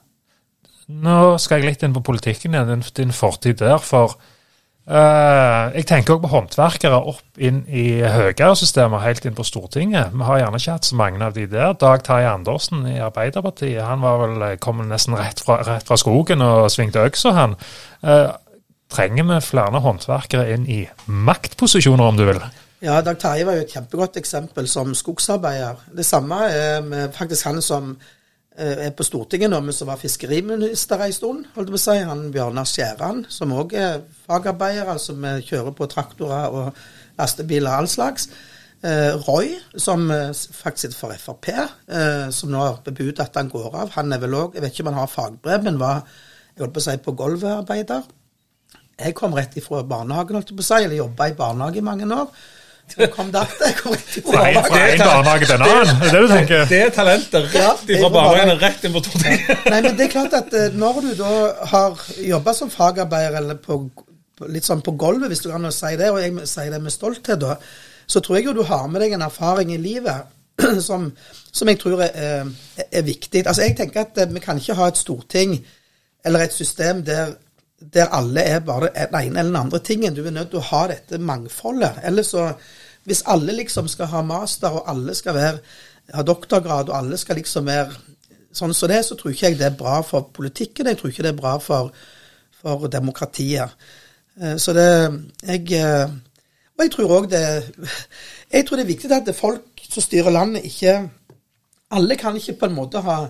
Nå 0.91 1.39
skal 1.39 1.61
jeg 1.61 1.71
litt 1.71 1.87
inn 1.87 1.95
på 1.95 2.03
politikken 2.05 2.55
igjen, 2.57 2.69
din, 2.71 2.85
din 2.97 3.15
fortid 3.15 3.61
der. 3.61 3.79
For 3.83 4.17
uh, 4.91 5.71
jeg 5.77 5.87
tenker 5.89 6.17
òg 6.17 6.25
på 6.25 6.33
håndverkere 6.33 6.99
opp 7.13 7.41
inn 7.41 7.63
i 7.69 8.03
høyere 8.03 8.57
systemer, 8.59 9.05
helt 9.05 9.27
inn 9.29 9.37
på 9.39 9.47
Stortinget. 9.47 10.15
Vi 10.15 10.27
har 10.27 10.43
gjerne 10.43 10.61
ikke 10.61 10.77
hatt 10.79 10.91
så 10.91 10.99
mange 10.99 11.23
av 11.25 11.37
de 11.37 11.47
der. 11.51 11.75
Dag 11.79 12.05
Terje 12.07 12.33
Andersen 12.33 12.85
i 12.91 12.99
Arbeiderpartiet, 13.05 13.83
han 13.87 14.03
var 14.03 14.25
vel, 14.25 14.47
kom 14.63 14.83
nesten 14.89 15.19
rett 15.21 15.43
fra, 15.45 15.61
rett 15.69 15.87
fra 15.87 16.01
skogen 16.01 16.43
og 16.45 16.71
svingte 16.75 17.07
øksa, 17.07 17.35
han. 17.39 17.59
Uh, 18.03 18.33
trenger 18.91 19.29
vi 19.29 19.43
flere 19.47 19.85
håndverkere 19.85 20.49
inn 20.57 20.67
i 20.67 20.81
maktposisjoner, 21.07 22.11
om 22.11 22.19
du 22.19 22.27
vil. 22.27 22.43
Ja, 22.83 23.03
Dag 23.05 23.19
Terje 23.21 23.45
var 23.45 23.59
jo 23.59 23.67
et 23.67 23.75
kjempegodt 23.75 24.17
eksempel 24.17 24.69
som 24.69 24.95
skogsarbeider. 24.97 25.83
Det 25.97 26.07
samme 26.07 26.39
er 26.49 27.11
faktisk 27.13 27.45
han 27.47 27.61
som 27.63 27.93
eh, 27.93 28.17
er 28.57 28.91
på 28.97 29.05
Stortinget 29.07 29.53
nå, 29.53 29.61
men 29.63 29.73
som 29.73 29.89
var 29.89 30.01
fiskeriminister 30.01 31.01
en 31.05 31.13
stund. 31.15 31.45
holdt 31.55 31.71
jeg 31.71 31.75
på 31.77 31.79
å 31.79 31.83
si, 31.85 31.99
Han 32.05 32.25
Bjørnar 32.35 32.67
Skjæran, 32.69 33.25
som 33.31 33.53
òg 33.57 33.75
er 33.79 34.01
fagarbeider, 34.27 34.91
altså 34.91 35.15
vi 35.15 35.37
kjører 35.47 35.77
på 35.77 35.87
traktorer 35.89 36.51
og 36.51 36.81
lastebiler 37.21 37.71
og 37.71 37.79
all 37.79 37.89
slags. 37.89 38.29
Eh, 38.83 39.13
Roy, 39.27 39.59
som 39.77 40.11
eh, 40.11 40.31
faktisk 40.33 40.87
sitter 40.87 40.97
for 40.97 41.13
Frp, 41.21 41.49
eh, 41.53 42.31
som 42.33 42.49
nå 42.49 42.63
har 42.63 42.79
bebudet 42.85 43.27
at 43.27 43.35
han 43.37 43.51
går 43.53 43.75
av. 43.77 43.91
Han 43.99 44.13
er 44.17 44.23
vel 44.23 44.37
òg 44.39 44.57
Jeg 44.57 44.65
vet 44.65 44.73
ikke 44.73 44.87
om 44.87 44.95
han 44.95 45.03
har 45.03 45.11
fagbrev, 45.13 45.67
men 45.67 45.81
var 45.81 46.01
jeg 46.55 46.65
holdt 46.65 46.79
på 46.79 46.81
å 46.81 46.87
si, 46.87 46.95
på 47.05 47.15
gulvarbeider. 47.19 48.09
Jeg 49.01 49.17
kom 49.17 49.37
rett 49.37 49.59
ifra 49.61 49.83
barnehagen, 49.85 50.39
holdt 50.39 50.53
jeg 50.53 50.57
på 50.57 50.65
å 50.65 50.71
si, 50.71 50.81
eller 50.81 50.97
jobba 50.97 51.29
i 51.29 51.37
barnehage 51.37 51.81
i 51.81 51.85
mange 51.85 52.09
år. 52.09 52.33
Kom 53.15 53.31
der, 53.33 53.51
jeg 53.61 53.77
kom 53.79 53.95
rett 53.95 54.17
Fra 54.27 54.45
fra 54.61 54.81
barnehage 54.99 55.47
til 55.47 55.55
en 55.57 55.65
annen, 55.67 55.91
er 56.03 56.15
det 56.15 56.23
du 56.23 56.33
tenker? 56.33 56.65
Det 56.71 56.81
er 56.87 56.95
talenter 56.95 57.47
rett 57.55 57.93
må 58.03 58.11
barnehagen 58.15 58.61
rett 58.61 58.87
inn 58.87 58.97
på. 58.97 59.03
Nei, 59.25 59.81
men 59.81 59.95
det 59.99 60.07
er 60.09 60.13
klart 60.13 60.37
at 60.41 60.55
eh, 60.57 60.73
når 60.77 61.01
du 61.07 61.11
da 61.21 61.35
har 61.73 62.03
jobba 62.27 62.55
som 62.57 62.73
fagarbeider, 62.73 63.39
eller 63.43 63.61
på, 63.63 63.81
litt 64.49 64.67
sånn 64.67 64.83
på 64.85 64.97
gulvet, 65.01 65.31
hvis 65.33 65.45
du 65.45 65.51
kan 65.53 65.71
si 65.75 65.95
det, 66.01 66.11
og 66.13 66.21
jeg 66.23 66.51
sier 66.51 66.73
det 66.75 66.83
med 66.83 66.95
stolthet, 66.95 67.41
da, 67.41 67.57
så 68.11 68.23
tror 68.25 68.41
jeg 68.41 68.51
jo 68.51 68.57
du 68.59 68.65
har 68.67 68.89
med 68.91 69.05
deg 69.05 69.15
en 69.17 69.27
erfaring 69.29 69.73
i 69.75 69.81
livet 69.81 70.27
som, 70.89 71.11
som 71.53 71.71
jeg 71.71 71.79
tror 71.81 72.03
er, 72.05 72.17
er, 72.17 72.89
er 72.91 73.07
viktig. 73.07 73.45
Altså, 73.47 73.67
jeg 73.67 73.77
tenker 73.79 74.05
at 74.05 74.19
eh, 74.19 74.33
vi 74.35 74.43
kan 74.45 74.59
ikke 74.61 74.79
ha 74.79 74.91
et 74.91 75.01
storting 75.01 75.57
eller 76.25 76.45
et 76.45 76.53
system 76.53 77.05
der, 77.07 77.35
der 77.81 78.13
alle 78.13 78.45
er 78.45 78.61
bare 78.61 78.91
den 78.93 79.15
ene 79.15 79.39
eller 79.41 79.51
den 79.51 79.63
andre 79.63 79.79
tingen. 79.79 80.17
Du 80.17 80.25
er 80.27 80.35
nødt 80.35 80.53
til 80.53 80.61
å 80.61 80.69
ha 80.73 80.87
dette 80.91 81.19
mangfoldet. 81.19 82.03
Ellers 82.05 82.33
så 82.35 82.51
Hvis 83.05 83.23
alle 83.27 83.53
liksom 83.57 83.89
skal 83.89 84.11
ha 84.13 84.23
master, 84.23 84.69
og 84.69 84.91
alle 84.91 85.15
skal 85.15 85.35
være, 85.35 85.59
ha 86.15 86.23
doktorgrad, 86.23 86.89
og 86.89 86.99
alle 86.99 87.17
skal 87.21 87.39
liksom 87.41 87.67
være 87.67 87.97
sånn 88.53 88.75
som 88.75 88.91
det, 88.91 89.01
så 89.07 89.17
tror 89.17 89.33
ikke 89.33 89.51
jeg 89.51 89.59
det 89.61 89.69
er 89.71 89.79
bra 89.79 90.01
for 90.07 90.31
politikken. 90.35 90.91
Jeg 90.91 90.99
tror 90.99 91.13
ikke 91.13 91.25
det 91.27 91.33
er 91.33 91.39
bra 91.39 91.55
for, 91.63 91.93
for 92.61 92.91
demokratiet. 92.93 93.77
Eh, 94.41 94.57
Så 94.57 94.73
det 94.73 94.89
jeg, 95.43 95.73
eh, 95.73 96.11
Og 96.79 96.85
jeg 96.85 96.93
tror 96.93 97.17
òg 97.19 97.31
det 97.31 97.45
Jeg 98.53 98.67
tror 98.67 98.77
det 98.77 98.85
er 98.85 98.95
viktig 98.95 99.13
at 99.13 99.27
det 99.27 99.35
er 99.35 99.41
folk 99.41 99.83
som 99.91 100.03
styrer 100.03 100.31
landet, 100.31 100.65
ikke 100.65 101.11
Alle 101.91 102.17
kan 102.17 102.37
ikke 102.37 102.59
på 102.59 102.67
en 102.67 102.75
måte 102.75 103.01
ha 103.01 103.27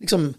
liksom 0.00 0.34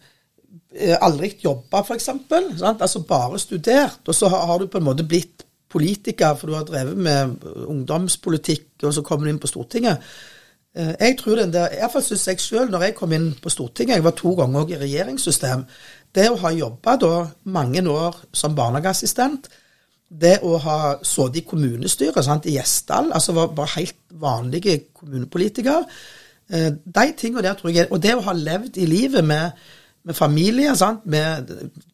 eh, 0.73 0.97
aldri 1.01 1.35
jobba, 1.43 1.83
f.eks. 1.83 2.09
Altså 2.09 3.03
bare 3.05 3.39
studert. 3.39 4.01
Og 4.07 4.15
så 4.15 4.27
har, 4.27 4.45
har 4.45 4.57
du 4.57 4.67
på 4.67 4.77
en 4.77 4.83
måte 4.83 5.03
blitt 5.05 5.40
politiker, 5.71 6.35
for 6.35 6.47
du 6.47 6.57
har 6.57 6.67
drevet 6.67 6.97
med 6.97 7.47
ungdomspolitikk, 7.67 8.67
og 8.83 8.93
så 8.93 9.03
kommer 9.05 9.25
du 9.25 9.33
inn 9.33 9.41
på 9.41 9.49
Stortinget. 9.49 9.97
Eh, 10.75 10.93
Jeg 10.99 11.17
tror 11.19 11.35
den 11.35 11.53
der, 11.53 11.71
Iallfall 11.79 12.03
syns 12.03 12.27
jeg 12.27 12.39
sjøl, 12.39 12.69
når 12.71 12.81
jeg 12.87 12.95
kom 12.95 13.11
inn 13.15 13.33
på 13.41 13.49
Stortinget, 13.49 13.95
jeg 13.95 14.03
var 14.03 14.15
to 14.15 14.35
ganger 14.35 14.61
også 14.61 14.75
i 14.75 14.83
regjeringssystem, 14.85 15.65
det 16.15 16.29
å 16.29 16.39
ha 16.43 16.51
jobba 16.51 16.95
da 16.99 17.27
mange 17.43 17.83
år 17.89 18.23
som 18.33 18.55
barnehageassistent, 18.55 19.49
det 20.21 20.39
å 20.43 20.57
ha 20.59 20.79
sittet 21.03 21.37
i 21.39 21.45
kommunestyret 21.47 22.25
sant, 22.25 22.45
i 22.45 22.57
Gjesdal, 22.57 23.13
altså 23.15 23.35
var 23.35 23.53
bare 23.55 23.77
helt 23.77 23.95
vanlige 24.09 24.79
kommunepolitikere, 24.93 25.85
eh, 26.51 26.71
de 26.71 27.13
tingene 27.17 27.43
der 27.43 27.53
tror 27.53 27.71
jeg 27.71 27.87
Og 27.91 28.03
det 28.03 28.15
å 28.15 28.21
ha 28.21 28.33
levd 28.33 28.77
i 28.77 28.85
livet 28.85 29.23
med, 29.23 29.51
med 30.03 30.17
familie, 30.17 30.73
sant, 30.77 31.05
med, 31.05 31.51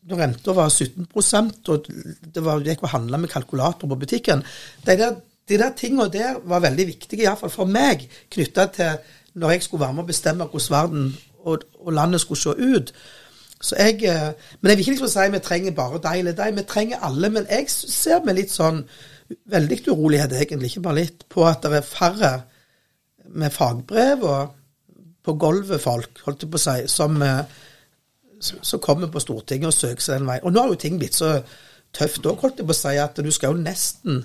når 0.07 0.21
renta 0.21 0.53
var 0.55 0.71
17% 0.71 1.71
og 1.73 1.87
det 2.33 2.43
var, 2.43 2.63
gikk 2.63 2.85
å 2.87 2.91
handle 2.93 3.19
med 3.19 3.31
kalkulator 3.33 3.89
på 3.89 3.97
butikken 3.99 4.43
De 4.85 4.95
der, 4.95 5.17
de 5.49 5.59
der 5.59 5.75
tingene 5.75 6.07
der 6.13 6.39
var 6.47 6.63
veldig 6.63 6.87
viktige, 6.87 7.25
iallfall 7.25 7.51
for 7.51 7.67
meg, 7.67 8.07
knytta 8.31 8.67
til 8.77 9.15
når 9.37 9.57
jeg 9.57 9.67
skulle 9.67 9.85
være 9.85 9.97
med 9.97 10.05
og 10.05 10.11
bestemme 10.11 10.47
hvordan 10.47 10.75
verden 10.77 11.07
og, 11.43 11.63
og 11.79 11.93
landet 11.93 12.23
skulle 12.23 12.41
se 12.41 12.55
ut. 12.57 12.93
Så 13.61 13.75
jeg, 13.79 14.03
eh, 14.05 14.33
men 14.61 14.69
jeg 14.69 14.77
vil 14.77 14.83
ikke 14.85 14.95
liksom 14.95 15.11
si 15.13 15.29
vi 15.33 15.43
trenger 15.43 15.77
bare 15.77 16.01
deg 16.01 16.21
eller 16.21 16.35
deg, 16.37 16.57
vi 16.57 16.65
trenger 16.69 17.05
alle. 17.05 17.29
Men 17.33 17.47
jeg 17.49 17.69
ser 17.69 18.21
med 18.25 18.37
litt 18.37 18.53
sånn 18.53 18.83
veldig 19.51 19.79
urolighet, 19.87 20.35
egentlig, 20.37 20.71
ikke 20.71 20.85
bare 20.87 21.01
litt, 21.01 21.25
på 21.29 21.45
at 21.47 21.65
det 21.65 21.79
er 21.79 21.87
færre 21.87 22.33
med 23.27 23.53
fagbrev 23.53 24.23
og 24.23 24.53
på 25.27 25.35
gulvet 25.35 25.83
folk, 25.83 26.21
holdt 26.23 26.45
jeg 26.45 26.51
på 26.53 26.59
å 26.59 26.63
si, 26.63 26.77
som, 26.91 27.17
eh, 27.21 27.65
som 28.41 28.81
kommer 28.83 29.09
på 29.11 29.21
Stortinget 29.23 29.71
og 29.71 29.75
søker 29.75 30.03
seg 30.03 30.19
den 30.19 30.27
veien. 30.29 30.43
Og 30.45 30.53
nå 30.53 30.63
har 30.63 30.73
jo 30.73 30.81
ting 30.81 30.99
blitt 30.99 31.17
så 31.17 31.37
tøft 31.95 32.25
òg, 32.27 32.41
holdt 32.43 32.61
jeg 32.61 32.67
på 32.67 32.75
å 32.75 32.77
si, 32.77 32.93
at 33.01 33.21
du 33.23 33.29
skal 33.33 33.55
jo 33.55 33.63
nesten 33.63 34.19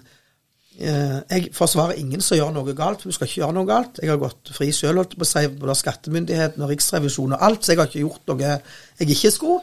eh, 0.79 1.19
Jeg 1.31 1.53
forsvarer 1.57 2.01
ingen 2.01 2.21
som 2.25 2.37
gjør 2.37 2.53
noe 2.57 2.75
galt, 2.77 3.03
for 3.03 3.13
du 3.13 3.17
skal 3.17 3.29
ikke 3.29 3.41
gjøre 3.41 3.57
noe 3.57 3.69
galt. 3.69 4.03
Jeg 4.03 4.13
har 4.13 4.21
gått 4.21 4.53
fri 4.57 4.71
sjøl, 4.75 4.99
holdt 5.01 5.17
jeg 5.17 5.23
på 5.23 5.29
å 5.29 5.33
si, 5.33 5.45
både 5.63 5.79
skattemyndighetene 5.81 6.67
og 6.67 6.73
Riksrevisjonen 6.75 7.39
og 7.39 7.47
alt, 7.49 7.65
så 7.65 7.73
jeg 7.73 7.83
har 7.83 7.91
ikke 7.91 8.05
gjort 8.05 8.33
noe 8.33 8.53
jeg 8.53 9.15
ikke 9.17 9.35
skulle. 9.35 9.61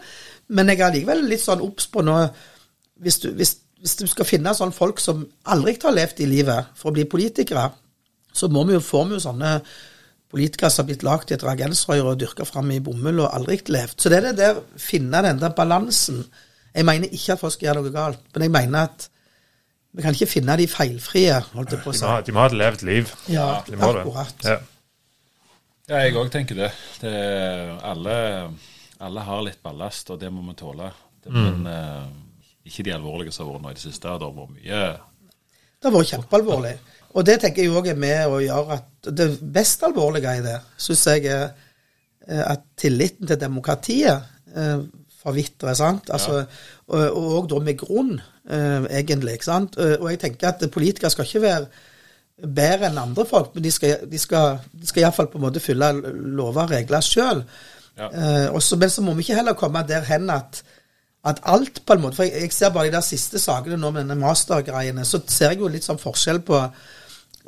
Men 0.56 0.72
jeg 0.72 0.82
er 0.82 0.95
likevel 0.95 1.28
litt 1.30 1.43
sånn 1.43 1.62
obs 1.62 1.89
på 1.93 2.02
nå 2.06 2.18
hvis 3.00 3.20
du, 3.24 3.30
hvis, 3.38 3.54
hvis 3.80 3.95
du 4.02 4.08
skal 4.12 4.28
finne 4.28 4.52
sånne 4.56 4.76
folk 4.76 5.00
som 5.00 5.22
aldri 5.47 5.78
har 5.84 5.95
levd 5.95 6.24
i 6.26 6.28
livet 6.28 6.74
for 6.76 6.89
å 6.89 6.97
bli 6.97 7.06
politikere, 7.08 7.70
så 8.34 8.50
må 8.52 8.66
vi 8.68 8.76
jo 8.76 8.84
få 8.84 9.06
med 9.08 9.22
sånne 9.24 9.54
politikere 10.30 10.69
som 10.69 10.84
har 10.84 10.89
blitt 10.91 11.05
lagd 11.07 11.32
i 11.32 11.36
et 11.38 11.43
reagensrør 11.45 12.11
og 12.11 12.19
dyrka 12.21 12.45
fram 12.45 12.69
i 12.71 12.80
bomull 12.86 13.23
og 13.23 13.32
aldri 13.34 13.59
levd. 13.67 13.95
Så 13.97 14.11
det 14.11 14.19
er 14.19 14.27
det 14.30 14.36
der 14.39 14.59
finne 14.77 15.23
den 15.25 15.39
der 15.41 15.55
balansen. 15.57 16.23
Jeg 16.75 16.86
mener 16.86 17.09
ikke 17.09 17.34
at 17.34 17.41
folk 17.41 17.55
skal 17.55 17.69
gjøre 17.71 17.82
noe 17.82 17.93
galt, 17.95 18.21
men 18.34 18.45
jeg 18.45 18.53
mener 18.53 18.89
at 18.91 19.07
vi 19.97 20.03
kan 20.05 20.13
ikke 20.13 20.30
finne 20.30 20.53
de 20.59 20.67
feilfrie, 20.69 21.39
holdt 21.55 21.71
jeg 21.73 21.82
på 21.82 21.89
å 21.89 21.97
si. 21.97 22.09
de 22.27 22.34
må 22.36 22.43
ha 22.43 22.49
et 22.51 22.59
levd 22.59 22.84
liv. 22.86 23.13
Ja, 23.34 23.47
De 23.65 23.73
må 23.80 23.89
det. 23.89 24.03
akkurat. 24.03 24.45
Ja. 24.45 24.59
Ja, 25.89 26.03
jeg 26.05 26.13
òg 26.21 26.30
tenker 26.30 26.53
det. 26.59 26.69
det 27.01 27.13
alle, 27.89 28.15
alle 29.01 29.21
har 29.25 29.41
litt 29.47 29.63
ballast, 29.65 30.11
og 30.13 30.19
det 30.21 30.30
må 30.30 30.43
vi 30.45 30.53
tåle. 30.59 30.91
Det, 31.23 31.34
Men 31.34 31.65
uh, 31.65 32.05
ikke 32.69 32.86
de 32.86 32.93
alvorlige 32.93 33.34
som 33.34 33.47
har 33.47 33.55
vært 33.55 33.65
nå 33.65 33.71
i 33.73 33.77
det 33.80 33.82
siste. 33.88 34.05
Det 34.05 34.27
har 34.27 34.36
vært 34.38 34.53
mye 34.53 34.84
Det 35.82 35.89
har 35.89 35.95
vært 35.97 36.11
kjempealvorlig. 36.13 36.75
Og 37.18 37.26
det 37.26 37.39
tenker 37.41 37.64
jeg 37.64 37.74
òg 37.74 37.88
er 37.89 37.97
med 37.97 38.28
å 38.30 38.39
gjøre 38.43 38.76
at 38.78 39.10
det 39.18 39.30
mest 39.55 39.84
alvorlige 39.88 40.36
i 40.38 40.43
det, 40.45 40.57
syns 40.78 41.05
jeg 41.10 41.26
er 41.34 41.47
eh, 42.28 42.43
at 42.51 42.62
tilliten 42.78 43.28
til 43.28 43.39
demokratiet 43.41 44.28
eh, 44.55 44.84
forvitrer. 45.24 45.74
sant? 45.74 46.10
Altså, 46.14 46.43
og, 46.88 46.99
og 47.10 47.30
også 47.39 47.47
da 47.55 47.62
med 47.66 47.78
grunn, 47.82 48.14
eh, 48.49 48.86
egentlig. 49.01 49.34
ikke 49.39 49.49
sant? 49.49 49.78
Og 49.78 50.05
jeg 50.12 50.20
tenker 50.22 50.51
at 50.53 50.68
politikere 50.72 51.10
skal 51.12 51.26
ikke 51.26 51.41
være 51.47 51.66
bedre 52.55 52.88
enn 52.88 53.01
andre 53.01 53.26
folk, 53.28 53.49
men 53.55 53.66
de 53.66 53.72
skal, 53.74 54.05
de 54.07 54.20
skal, 54.22 54.62
de 54.72 54.88
skal 54.88 55.03
iallfall 55.03 55.28
på 55.28 55.41
en 55.41 55.47
måte 55.49 55.60
fylle 55.60 55.89
lover 56.38 56.62
og 56.68 56.72
regler 56.72 57.03
sjøl. 57.03 57.41
Ja. 57.99 58.07
Og 58.53 58.62
så- 58.64 58.78
men 58.80 58.89
så 58.89 59.01
må 59.03 59.12
vi 59.14 59.26
ikke 59.26 59.36
heller 59.41 59.57
komme 59.60 59.82
der 59.88 60.05
hen 60.07 60.30
at, 60.30 60.62
at 61.26 61.41
alt 61.43 61.82
på 61.86 61.93
en 61.93 62.01
måte 62.01 62.16
For 62.16 62.24
jeg, 62.24 62.41
jeg 62.41 62.53
ser 62.55 62.70
bare 62.72 62.86
de 62.88 62.93
der 62.95 63.01
siste 63.03 63.39
sakene 63.43 63.76
nå 63.76 63.91
med 63.91 64.05
denne 64.05 64.16
mastergreiene, 64.22 65.03
så 65.05 65.20
ser 65.28 65.49
jeg 65.51 65.60
jo 65.60 65.68
litt 65.68 65.84
sånn 65.84 65.99
forskjell 65.99 66.39
på 66.47 66.62
ja, 66.62 66.70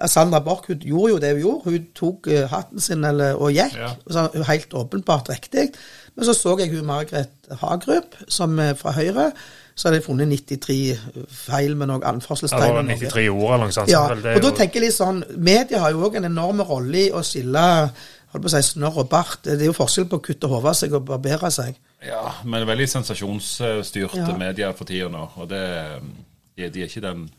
Sandra 0.07 0.39
Borch 0.41 0.67
hun 0.71 0.79
gjorde 0.81 1.11
jo 1.13 1.17
det 1.21 1.31
hun 1.35 1.41
gjorde. 1.41 1.71
Hun 1.71 1.87
tok 1.95 2.27
eh, 2.31 2.45
hatten 2.49 2.79
sin 2.81 3.03
eller, 3.05 3.35
og 3.37 3.51
gikk. 3.53 3.75
Ja. 3.77 3.91
Så, 4.09 4.27
helt 4.47 4.73
åpenbart 4.73 5.29
riktig. 5.29 5.67
Men 6.15 6.25
så 6.25 6.33
så 6.33 6.55
jeg 6.59 6.71
hun 6.73 6.85
Margaret 6.85 7.29
Hagerup, 7.61 8.15
som 8.27 8.57
er 8.59 8.73
fra 8.79 8.91
Høyre. 8.95 9.31
Så 9.75 9.87
hadde 9.87 10.01
jeg 10.01 10.05
funnet 10.05 10.27
93 10.27 10.99
feil 11.31 11.75
med 11.79 11.87
noen 11.87 12.01
Ja, 12.03 12.09
anførselstegn. 12.11 12.61
det 12.65 12.73
var 12.75 12.83
93 12.83 13.29
ord 13.31 13.53
eller 13.53 13.67
noe 13.69 13.75
sånt. 13.75 13.89
Ja, 13.89 14.01
og 14.11 14.41
da 14.43 14.51
tenker 14.57 14.81
jeg 14.81 14.89
litt 14.89 14.97
sånn 14.97 15.21
Media 15.37 15.79
har 15.79 15.93
jo 15.95 16.03
òg 16.09 16.17
en 16.19 16.27
enorm 16.27 16.59
rolle 16.67 17.05
i 17.07 17.11
å 17.15 17.21
skille 17.23 17.63
holdt 18.31 18.43
på 18.45 18.49
å 18.49 18.51
si, 18.51 18.61
snørr 18.73 18.99
og 19.03 19.09
bart. 19.11 19.39
Det 19.43 19.55
er 19.59 19.65
jo 19.69 19.75
forskjell 19.75 20.07
på 20.11 20.19
å 20.19 20.23
kutte 20.23 20.47
hodet 20.51 20.69
av 20.73 20.75
seg 20.79 20.93
og 20.95 21.05
barbere 21.07 21.49
seg. 21.51 21.79
Ja, 22.05 22.33
men 22.43 22.67
veldig 22.67 22.87
sensasjonsstyrte 22.89 24.17
Ja. 24.17 24.37
medier 24.37 24.73
for 24.73 24.85
tida 24.85 25.09
nå. 25.11 25.29
Og 25.37 25.49
det, 25.49 25.63
de, 26.57 26.69
de 26.69 26.81
er 26.83 26.87
ikke 26.87 27.01
den 27.07 27.29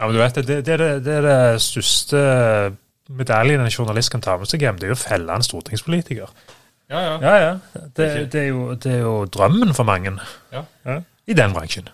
Ja, 0.00 0.06
men 0.08 0.14
du 0.16 0.20
vet, 0.22 0.34
det, 0.40 0.46
det, 0.48 0.60
det, 0.64 0.72
er 0.72 0.80
det, 0.80 0.92
det 1.04 1.14
er 1.18 1.26
det 1.26 1.60
største 1.62 2.20
medaljen 3.10 3.60
en 3.60 3.68
journalist 3.74 4.10
kan 4.14 4.22
ta 4.24 4.38
med 4.40 4.48
seg 4.48 4.62
hjem. 4.64 4.78
Det 4.80 4.86
er 4.88 4.94
jo 4.94 4.96
å 4.96 5.02
felle 5.02 5.34
en 5.36 5.44
stortingspolitiker. 5.44 6.30
Ja, 6.90 7.00
ja. 7.04 7.14
Ja, 7.22 7.34
ja. 7.42 7.50
Det, 7.94 8.06
det, 8.32 8.40
er, 8.40 8.46
jo, 8.48 8.62
det 8.80 8.94
er 8.96 9.02
jo 9.04 9.14
drømmen 9.30 9.74
for 9.76 9.86
mange 9.86 10.14
ja. 10.54 10.64
ja, 10.88 10.96
i 11.30 11.36
den 11.38 11.52
bransjen. 11.54 11.90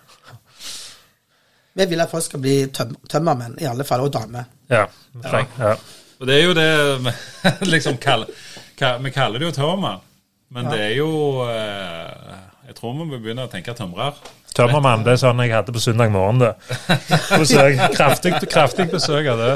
Vi 1.77 1.85
vil 1.91 2.01
at 2.01 2.09
folk 2.09 2.25
skal 2.25 2.41
bli 2.41 2.55
tøm 2.73 2.95
tømmermenn, 3.11 3.57
i 3.61 3.67
alle 3.69 3.85
fall, 3.85 4.01
og 4.07 4.13
damer. 4.15 4.47
Ja. 4.71 4.87
ja. 5.27 5.75
Og 6.17 6.25
det 6.25 6.39
er 6.39 6.47
jo 6.47 6.55
det 6.57 7.13
liksom 7.73 7.99
kaller 8.01 8.31
ka- 8.79 8.95
Vi 9.03 9.11
kaller 9.13 9.37
det 9.43 9.51
jo 9.51 9.55
tømmer, 9.59 9.99
men 10.55 10.65
Ja. 10.65 10.71
det 10.73 10.79
er 10.87 10.95
jo 10.97 11.09
eh, 11.45 11.86
tror 12.77 12.93
vi 12.93 13.05
må 13.09 13.17
begynne 13.19 13.45
å 13.47 13.51
tenke 13.51 13.73
tømrer. 13.77 14.15
Tømmermann, 14.57 15.03
det 15.05 15.11
er 15.13 15.19
sånn 15.21 15.41
jeg 15.43 15.51
hadde 15.53 15.73
på 15.75 15.81
søndag 15.83 16.09
morgen. 16.13 16.39
det. 16.41 16.53
Besøk. 17.37 17.77
Kraftig, 17.93 18.31
kraftig 18.49 18.87
besøk 18.89 19.27
av 19.33 19.37
det. 19.43 19.51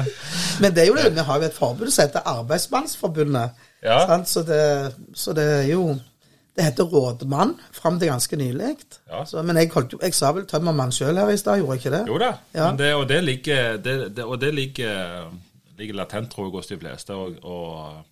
Men 0.61 0.75
det 0.75 0.83
er 0.83 0.91
jo 0.91 0.97
det, 0.99 1.07
vi 1.15 1.23
har 1.25 1.41
jo 1.41 1.47
et 1.47 1.55
forbud 1.57 1.89
som 1.89 2.03
heter 2.05 2.27
Arbeidsmannsforbundet. 2.35 3.63
Ja. 3.81 3.95
Sant? 4.11 4.29
Så, 4.29 4.43
det, 4.45 4.61
så 5.17 5.33
det 5.33 5.45
er 5.63 5.69
jo 5.71 5.87
Det 6.53 6.65
heter 6.67 6.83
rådmann 6.91 7.53
fram 7.73 7.95
til 7.97 8.09
ganske 8.11 8.35
nylig. 8.37 8.75
Ja. 9.09 9.23
Så, 9.25 9.41
men 9.47 9.57
jeg, 9.57 9.69
holdt, 9.73 9.95
jeg 10.03 10.13
sa 10.13 10.33
vel 10.35 10.43
tømmermann 10.45 10.91
sjøl 10.93 11.17
her 11.17 11.31
i 11.31 11.37
stad, 11.39 11.61
gjorde 11.61 11.77
jeg 11.77 11.81
ikke 11.85 11.93
det? 11.95 12.01
Jo 12.11 12.17
da, 12.21 12.31
Ja. 12.53 12.65
men 12.67 12.77
det, 12.81 12.89
og 12.99 13.05
det 13.09 13.21
ligger, 13.23 13.77
det, 13.81 13.95
det, 14.17 14.25
og 14.27 14.35
det 14.41 14.51
ligger, 14.53 15.29
ligger 15.79 15.95
latent, 16.01 16.29
tror 16.33 16.49
jeg, 16.49 16.57
hos 16.59 16.67
de 16.67 16.77
fleste. 16.81 17.15
Og, 17.15 17.39
og, 17.41 18.03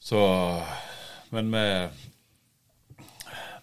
så 0.00 0.24
Men 1.30 1.52
vi 1.52 1.66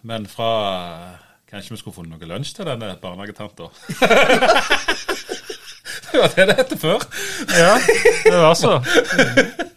Men 0.02 0.26
fra 0.26 1.18
Kanskje 1.52 1.74
vi 1.74 1.78
skulle 1.82 1.94
funnet 1.94 2.16
noe 2.16 2.28
lunsj 2.30 2.54
til 2.56 2.64
denne 2.64 2.94
barnehagetanta? 3.02 3.66
det 6.12 6.20
var 6.20 6.28
det 6.36 6.46
det 6.48 6.54
het 6.62 6.72
før. 6.80 6.98
Ja, 7.52 7.74
det 8.24 8.32
var 8.40 8.54
så. 8.56 8.70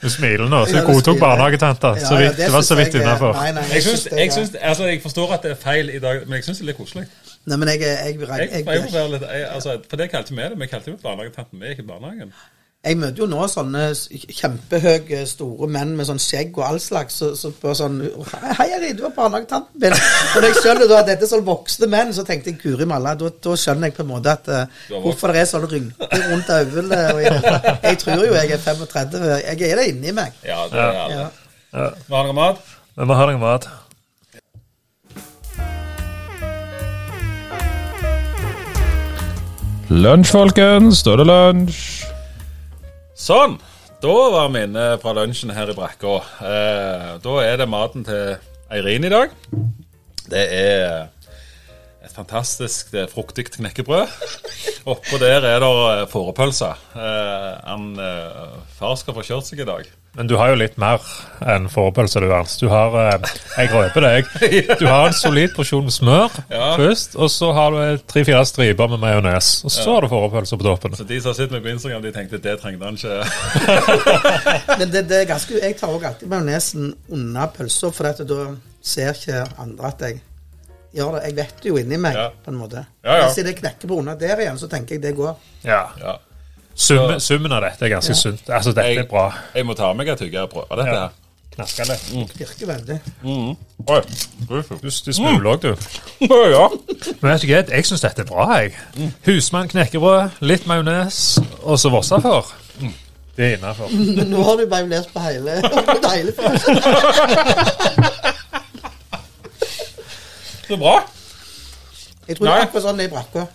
Du 0.01 0.07
smiler 0.09 0.47
nå, 0.51 0.61
så 0.69 0.75
hun 0.79 0.85
godtok 0.93 1.19
barnehagetanta. 1.19 1.87
Ja, 1.99 2.13
ja, 2.15 2.19
det, 2.31 2.37
det 2.45 2.51
var 2.53 2.61
så 2.63 2.75
vidt 2.79 2.95
innafor. 2.95 3.35
Jeg, 3.43 3.83
synes 3.83 4.07
jeg, 4.11 4.27
er- 4.55 4.67
altså, 4.69 4.85
jeg 4.87 5.01
forstår 5.03 5.33
at 5.35 5.41
det 5.43 5.51
er 5.51 5.55
feil 5.65 5.89
i 5.89 5.99
dag, 5.99 6.23
men 6.27 6.33
jeg 6.39 6.43
syns 6.47 6.57
det 6.61 6.65
er 6.65 6.67
litt 6.71 6.77
koselig. 6.79 7.05
Nei, 7.45 7.57
men 7.61 7.67
jeg, 7.73 7.79
jeg, 7.81 7.87
jeg, 7.91 7.97
Jeg, 8.19 8.27
jeg, 8.39 8.65
jeg, 8.65 8.73
jeg, 8.95 9.21
jeg, 9.21 9.47
altså, 9.51 9.75
for 9.89 9.95
det 9.99 10.07
kalte 10.15 10.35
vi 10.35 10.41
det. 10.41 10.59
Vi 10.63 10.67
kalte 10.71 10.91
jo 10.91 10.97
barnehagetanten. 11.03 11.59
Vi 11.59 11.65
er 11.67 11.71
ikke 11.75 11.83
i 11.83 11.85
barnehagen. 11.91 12.31
Jeg 12.85 12.99
møter 13.01 13.23
jo 13.23 13.25
nå 13.25 13.45
sånne 13.49 13.87
kjempehøye, 13.97 15.23
store 15.25 15.65
menn 15.73 15.95
med 15.97 16.05
sånn 16.05 16.19
skjegg 16.21 16.53
og 16.59 16.67
all 16.67 16.77
slags. 16.81 17.15
Så, 17.17 17.31
så 17.39 17.49
på 17.49 17.71
sånn 17.73 17.95
Hei, 18.59 18.67
Ari, 18.75 18.91
du 18.93 19.01
var 19.07 19.15
barnehagetanten 19.15 19.81
min. 19.81 19.95
Og 19.95 20.35
når 20.37 20.45
jeg 20.51 20.59
skjønner 20.59 20.91
da 20.91 20.99
at 20.99 21.09
dette 21.09 21.25
er 21.25 21.31
sånn 21.31 21.47
voksne 21.47 21.89
menn, 21.89 22.13
så 22.13 22.25
tenkte 22.27 22.53
jeg 22.53 22.59
Guri 22.61 22.85
malla, 22.89 23.15
da, 23.17 23.31
da 23.47 23.55
skjønner 23.57 23.89
jeg 23.89 23.97
på 23.97 24.05
en 24.05 24.11
måte 24.11 24.35
at 24.37 24.51
uh, 24.53 24.85
hvorfor 25.01 25.33
det 25.33 25.41
er 25.41 25.49
sånne 25.49 25.71
rynker 25.71 26.27
rundt 26.29 26.53
øynene. 26.59 27.01
Jeg, 27.25 27.41
jeg 27.87 28.01
tror 28.05 28.21
jo 28.21 28.37
jeg 28.37 28.53
er 28.53 28.63
35. 28.67 29.25
Jeg 29.47 29.71
er 29.71 29.81
det 29.81 29.89
inni 29.89 30.13
meg. 30.21 30.37
Ja, 30.45 30.61
det 30.69 30.85
er 30.85 30.93
det. 30.93 31.17
Ja. 31.17 31.25
Ja. 31.73 31.89
Vil 31.89 32.13
du 32.13 32.19
ha 32.19 32.23
noe 32.29 32.37
mat? 32.37 32.63
Vi 32.93 33.09
må 33.09 33.17
ha 33.17 33.29
noe 33.31 33.41
mat. 33.41 33.69
Lunsj, 39.89 40.37
folkens. 40.37 41.01
Da 41.01 41.17
er 41.17 41.23
det 41.25 41.31
lunsj. 41.33 41.94
Sånn. 43.15 43.55
Da 44.03 44.13
var 44.29 44.49
vi 44.51 44.65
inne 44.67 44.83
fra 44.99 45.13
lunsjen 45.15 45.53
her 45.55 45.69
i 45.71 45.75
brakka. 45.75 46.17
Eh, 46.43 47.11
da 47.23 47.35
er 47.45 47.61
det 47.61 47.67
maten 47.71 48.03
til 48.03 48.35
Eirin 48.75 49.07
i 49.07 49.11
dag. 49.13 49.31
Det 50.27 50.41
er 50.51 51.07
et 52.03 52.11
fantastisk 52.13 52.91
det 52.91 53.05
er 53.05 53.13
fruktig 53.13 53.47
knekkebrød. 53.53 54.11
Oppå 54.91 55.19
der 55.21 55.47
er 55.47 55.63
det 55.63 55.71
eh, 55.71 56.03
fårepølse. 56.11 56.73
Eh, 56.91 57.51
han, 57.63 57.87
eh, 58.03 58.59
far 58.75 58.99
skal 58.99 59.15
få 59.15 59.23
kjørt 59.25 59.47
seg 59.47 59.63
i 59.63 59.69
dag. 59.71 59.87
Men 60.15 60.27
du 60.31 60.35
har 60.39 60.49
jo 60.53 60.55
litt 60.55 60.77
mer 60.79 61.01
enn 61.43 61.65
fårepølse, 61.67 62.21
du, 62.23 62.29
Ernst. 62.31 62.61
Du 62.63 62.69
har 62.71 62.93
eh, 63.01 63.31
Jeg 63.57 63.71
røper 63.73 64.05
deg. 64.05 64.29
Du 64.81 64.85
har 64.87 65.09
en 65.09 65.13
solid 65.17 65.51
porsjon 65.55 65.83
med 65.87 65.91
smør 65.95 66.31
Ja. 66.49 66.69
først, 66.79 67.17
og 67.19 67.27
så 67.33 67.49
har 67.57 67.71
du 67.75 68.03
tre-fire 68.07 68.45
striper 68.47 68.87
med 68.93 69.01
majones. 69.03 69.49
Og 69.67 69.71
så 69.75 69.97
har 69.97 70.05
du 70.05 70.11
fårepølse 70.13 70.57
på 70.61 70.63
toppen. 70.67 70.95
Så 70.95 71.03
de 71.09 71.19
som 71.21 71.33
har 71.33 71.39
sett 71.41 71.51
meg 71.51 71.65
på 71.65 71.73
Instagram, 71.73 72.01
de 72.05 72.13
tenkte 72.15 72.39
det 72.43 72.55
trengte 72.61 72.85
han 72.87 72.95
ikke. 72.95 73.17
Men 74.79 74.91
det, 74.93 75.03
det 75.09 75.19
er 75.23 75.27
ganske, 75.29 75.59
jeg 75.61 75.75
tar 75.79 75.91
også 75.91 76.07
alltid 76.13 76.31
majonesen 76.31 76.93
unna 77.15 77.47
pølsa, 77.55 77.91
for 77.95 78.09
at 78.11 78.21
da 78.29 78.39
ser 78.85 79.11
ikke 79.17 79.43
andre 79.61 79.89
at 79.91 80.05
jeg 80.07 80.21
gjør 80.95 81.17
det. 81.17 81.23
Jeg 81.27 81.35
vet 81.41 81.57
det 81.63 81.71
jo 81.73 81.79
inni 81.81 81.97
meg, 81.99 82.15
Ja. 82.15 82.29
på 82.45 82.53
en 82.53 82.59
måte. 82.61 82.85
Ja, 83.03 83.17
ja. 83.19 83.25
Hvis 83.27 83.43
det 83.43 83.57
knekker 83.59 83.89
på 83.91 83.99
unna 83.99 84.15
der 84.19 84.39
igjen, 84.45 84.57
så 84.61 84.69
tenker 84.71 84.95
jeg 84.95 85.03
det 85.09 85.15
går. 85.17 85.35
Ja. 85.67 85.81
Ja. 85.99 86.15
Summen, 86.75 87.19
summen 87.23 87.51
av 87.55 87.61
dette 87.63 87.85
er 87.85 87.89
ganske 87.95 88.15
sunt. 88.19 88.49
Altså, 88.49 88.73
dette 88.75 88.87
Jeg- 88.89 88.97
er 88.97 89.07
bra. 89.09 89.29
Jeg 89.55 89.65
må 89.65 89.73
ta 89.75 89.93
meg 89.93 90.07
et 90.09 90.19
tygge 90.19 90.41
og 90.41 90.49
prøve 90.49 90.75
dette 90.77 90.89
Ja. 90.91 90.99
her. 91.07 91.09
Knasker 91.55 91.83
det. 91.85 91.99
Virker 92.37 92.67
veldig. 92.67 92.99
Oi. 93.87 94.01
Du, 94.49 94.89
du 95.05 95.13
smuler 95.13 95.53
òg, 95.55 95.61
du. 95.61 95.75
Ja. 96.51 96.67
Men 97.21 97.31
vet 97.31 97.41
du 97.41 97.47
hva, 97.47 97.61
jeg 97.71 97.85
syns 97.87 98.01
dette 98.03 98.21
er 98.21 98.25
bra, 98.27 98.49
jeg. 98.59 98.73
Husmann 99.25 99.69
knekkebrød, 99.71 100.29
litt 100.41 100.65
majones, 100.67 101.39
og 101.63 101.79
så 101.79 101.89
Vossafor. 101.89 102.51
Det 103.37 103.45
er 103.53 103.57
innafor. 103.57 103.87
Men 104.17 104.29
nå 104.31 104.43
har 104.43 104.57
du 104.57 104.65
lest 104.89 105.13
på 105.13 105.19
hele, 105.19 105.61
på 106.03 106.11
hele. 106.11 106.31
Så 110.67 110.77
bra. 110.77 110.95
Jeg 112.27 112.37
tror 112.37 112.45
det 112.47 112.53
er 112.55 112.65
akkurat 112.65 112.83
sånn 112.87 112.97
det 112.99 113.05
er 113.05 113.09
i 113.09 113.13
brakka. 113.15 113.47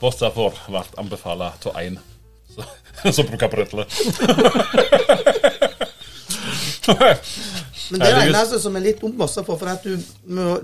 Vossafor 0.00 0.54
ble 0.68 0.82
anbefalt 0.98 1.60
til 1.62 1.70
én. 1.80 1.98
Så, 3.02 3.12
så 3.12 3.24
plukka 3.28 3.48
brødle. 3.52 3.84
Men 7.90 8.00
det 8.02 8.08
er 8.08 8.16
det 8.18 8.22
eneste 8.32 8.58
som 8.62 8.76
er 8.78 8.82
litt 8.88 9.02
også, 9.04 9.42
for, 9.46 9.58
for 9.60 9.70
at 9.70 9.84
du, 9.86 9.94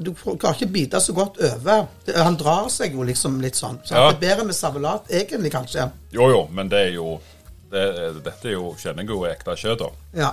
du 0.03 0.11
klarer 0.17 0.57
ikke 0.57 0.71
bite 0.75 1.01
så 1.03 1.15
godt 1.15 1.39
over. 1.47 1.85
Han 2.17 2.39
drar 2.41 2.71
seg 2.73 2.97
jo 2.97 3.05
liksom 3.07 3.37
litt 3.43 3.59
sånn. 3.59 3.79
Så 3.87 3.95
Ja. 3.95 4.09
det 4.11 4.17
er 4.17 4.23
bedre 4.25 4.47
med 4.49 4.59
servelat, 4.59 5.11
egentlig, 5.11 5.53
kanskje. 5.55 5.87
Jo, 6.15 6.31
jo, 6.33 6.41
men 6.51 6.71
det 6.73 6.81
er 6.89 6.97
jo 6.97 7.21
det, 7.73 7.85
Dette 8.25 8.51
er 8.51 8.57
jo 8.59 8.73
kjenner 8.77 9.07
jeg 9.07 9.15
jo 9.15 9.23
ekte 9.31 9.55
kjøtt, 9.57 9.85
da. 9.85 9.93
Ja. 10.19 10.33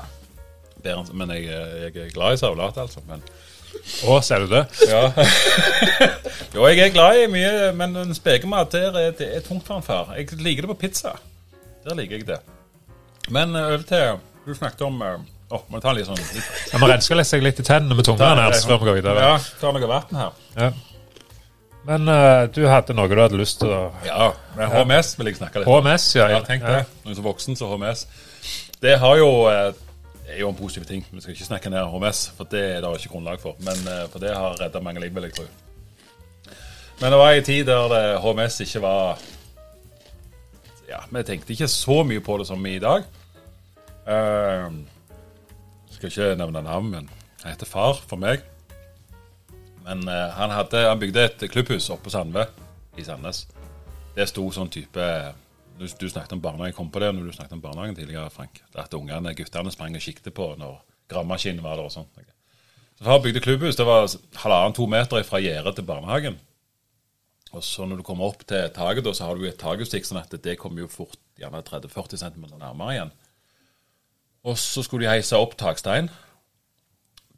Bedre 0.84 1.14
Men 1.14 1.30
jeg, 1.36 1.46
jeg 1.52 1.94
er 2.08 2.10
glad 2.16 2.34
i 2.36 2.42
servelat, 2.42 2.78
altså. 2.82 3.04
Men, 3.08 3.22
Å, 4.10 4.18
ser 4.26 4.44
du 4.44 4.48
det? 4.56 4.66
ja. 4.90 5.04
jo, 6.56 6.66
jeg 6.68 6.80
er 6.88 6.96
glad 6.96 7.22
i 7.22 7.28
mye, 7.32 7.70
men 7.78 7.96
en 8.02 8.16
spekemat 8.18 8.74
der 8.74 8.98
er, 8.98 9.12
det 9.16 9.30
er 9.38 9.46
tungt 9.46 9.68
for 9.68 9.78
en 9.78 9.86
far. 9.86 10.16
Jeg 10.18 10.34
liker 10.42 10.66
det 10.66 10.74
på 10.74 10.80
pizza. 10.88 11.14
Der 11.90 11.98
liker 11.98 12.20
jeg 12.20 12.28
det. 12.28 12.40
Men 13.34 13.56
eh, 13.56 13.74
over 13.74 13.86
til 13.90 14.20
Du 14.46 14.54
snakket 14.58 14.86
om 14.86 15.02
Å, 15.02 15.60
må 15.74 15.82
ta 15.82 15.94
litt 15.98 16.06
sånn 16.06 16.20
litt, 16.20 16.50
Jeg 16.70 16.82
må 16.82 16.90
renske 16.92 17.24
seg 17.26 17.42
litt 17.42 17.58
i 17.62 17.66
tennene 17.66 17.98
med 17.98 18.06
tungene 18.06 18.46
her 18.46 18.54
før 18.62 18.84
vi 18.84 18.90
går 18.92 19.00
videre. 19.00 19.26
Ja, 19.26 19.38
ta 19.58 19.72
noe 19.74 19.90
vann 19.90 20.20
her. 20.20 20.36
Ja. 20.60 20.70
Men 21.90 22.12
uh, 22.12 22.46
du 22.54 22.60
hadde 22.70 22.94
noe 22.94 23.10
du 23.10 23.18
hadde 23.18 23.40
lyst 23.40 23.58
til 23.64 23.72
å 23.74 23.80
Ja, 24.06 24.28
men 24.58 24.70
HMS 24.70 25.16
vil 25.18 25.32
jeg 25.32 25.40
snakke 25.40 25.64
litt 25.64 25.72
om. 25.72 25.80
HMS, 25.80 26.06
ja. 26.20 26.28
Ja, 26.36 26.44
tenk 26.46 26.68
det. 26.68 26.84
Noen 27.08 27.18
som 27.18 27.26
voksen 27.26 27.58
så 27.58 27.72
HMS. 27.72 28.06
Det 28.84 28.94
har 29.02 29.18
jo 29.18 29.32
er 29.50 30.38
jo 30.38 30.52
en 30.52 30.60
positiv 30.60 30.86
ting. 30.86 31.02
Vi 31.10 31.24
skal 31.24 31.34
ikke 31.34 31.48
snakke 31.48 31.74
ned 31.74 31.82
HMS, 31.90 32.28
for 32.38 32.52
det 32.52 32.62
er 32.76 32.86
det 32.86 32.94
ikke 33.00 33.16
grunnlag 33.16 33.42
for. 33.42 33.58
Men 33.66 33.82
for 34.14 34.22
det 34.22 34.36
har 34.36 34.60
redda 34.62 34.84
mange 34.86 35.02
liv, 35.02 35.16
vil 35.16 35.26
jeg 35.26 35.40
tro. 35.40 35.48
Men 37.00 37.16
det 37.16 37.20
var 37.24 37.34
ei 37.34 37.42
tid 37.42 37.66
der 37.66 37.90
det, 37.90 38.04
HMS 38.22 38.62
ikke 38.68 38.84
var 38.86 39.26
Ja, 40.90 41.04
vi 41.14 41.22
tenkte 41.24 41.54
ikke 41.54 41.70
så 41.70 42.02
mye 42.08 42.22
på 42.26 42.40
det 42.42 42.48
som 42.50 42.64
i 42.66 42.80
dag. 42.82 43.06
Uh, 44.10 44.74
skal 45.94 46.10
ikke 46.10 46.30
nevne 46.40 46.64
navn, 46.66 46.90
men 46.90 47.12
han 47.44 47.54
heter 47.54 47.70
far 47.70 48.02
for 48.10 48.18
meg. 48.22 48.42
Men 49.86 50.02
uh, 50.10 50.32
han, 50.34 50.54
hadde, 50.56 50.82
han 50.88 51.02
bygde 51.02 51.28
et 51.28 51.46
klubbhus 51.54 51.92
oppe 51.94 52.08
på 52.08 52.16
Sandve 52.16 52.48
i 52.98 53.06
Sandnes. 53.06 53.46
Det 54.16 54.26
sto 54.28 54.48
sånn 54.52 54.72
type 54.74 55.06
Du, 55.80 55.86
du 55.86 56.10
snakket 56.12 56.34
om 56.36 56.42
barnehagen, 56.44 56.76
kom 56.76 56.90
på 56.92 57.00
det 57.00 57.14
når 57.16 57.30
du 57.30 57.36
snakket 57.38 57.56
om 57.56 57.62
barnehagen 57.64 57.96
tidligere, 57.96 58.34
Frank. 58.34 58.58
At 58.76 58.94
ungene, 58.98 59.32
guttene 59.38 59.72
sprang 59.72 59.94
og 59.96 60.04
kikket 60.04 60.34
på 60.36 60.50
når 60.60 60.82
gravemaskinen 61.08 61.64
var 61.64 61.80
der 61.80 61.88
og 61.88 61.94
sånt. 61.94 62.18
Så 63.00 63.06
far 63.06 63.22
bygde 63.24 63.40
klubbhus. 63.40 63.78
Det 63.80 63.86
var 63.88 64.10
halvannen-to 64.42 64.90
meter 64.92 65.24
fra 65.24 65.40
gjerdet 65.40 65.78
til 65.78 65.88
barnehagen. 65.88 66.36
Og 67.58 67.64
så 67.66 67.86
når 67.88 68.02
du 68.02 68.06
kommer 68.06 68.30
opp 68.30 68.44
til 68.48 68.70
taket, 68.76 69.04
da, 69.06 69.14
så 69.16 69.30
har 69.30 69.40
du 69.40 69.48
et 69.48 69.58
takutstikk, 69.58 70.06
sånn 70.06 70.22
at 70.22 70.34
det 70.44 70.58
kommer 70.62 70.84
jo 70.84 70.92
fort 70.92 71.18
gjerne 71.40 71.64
30-40 71.66 72.22
cm 72.22 72.46
nærmere 72.60 72.96
igjen. 72.96 73.14
Og 74.48 74.60
så 74.62 74.84
skulle 74.86 75.08
de 75.08 75.12
heise 75.12 75.38
opp 75.40 75.56
takstein. 75.60 76.12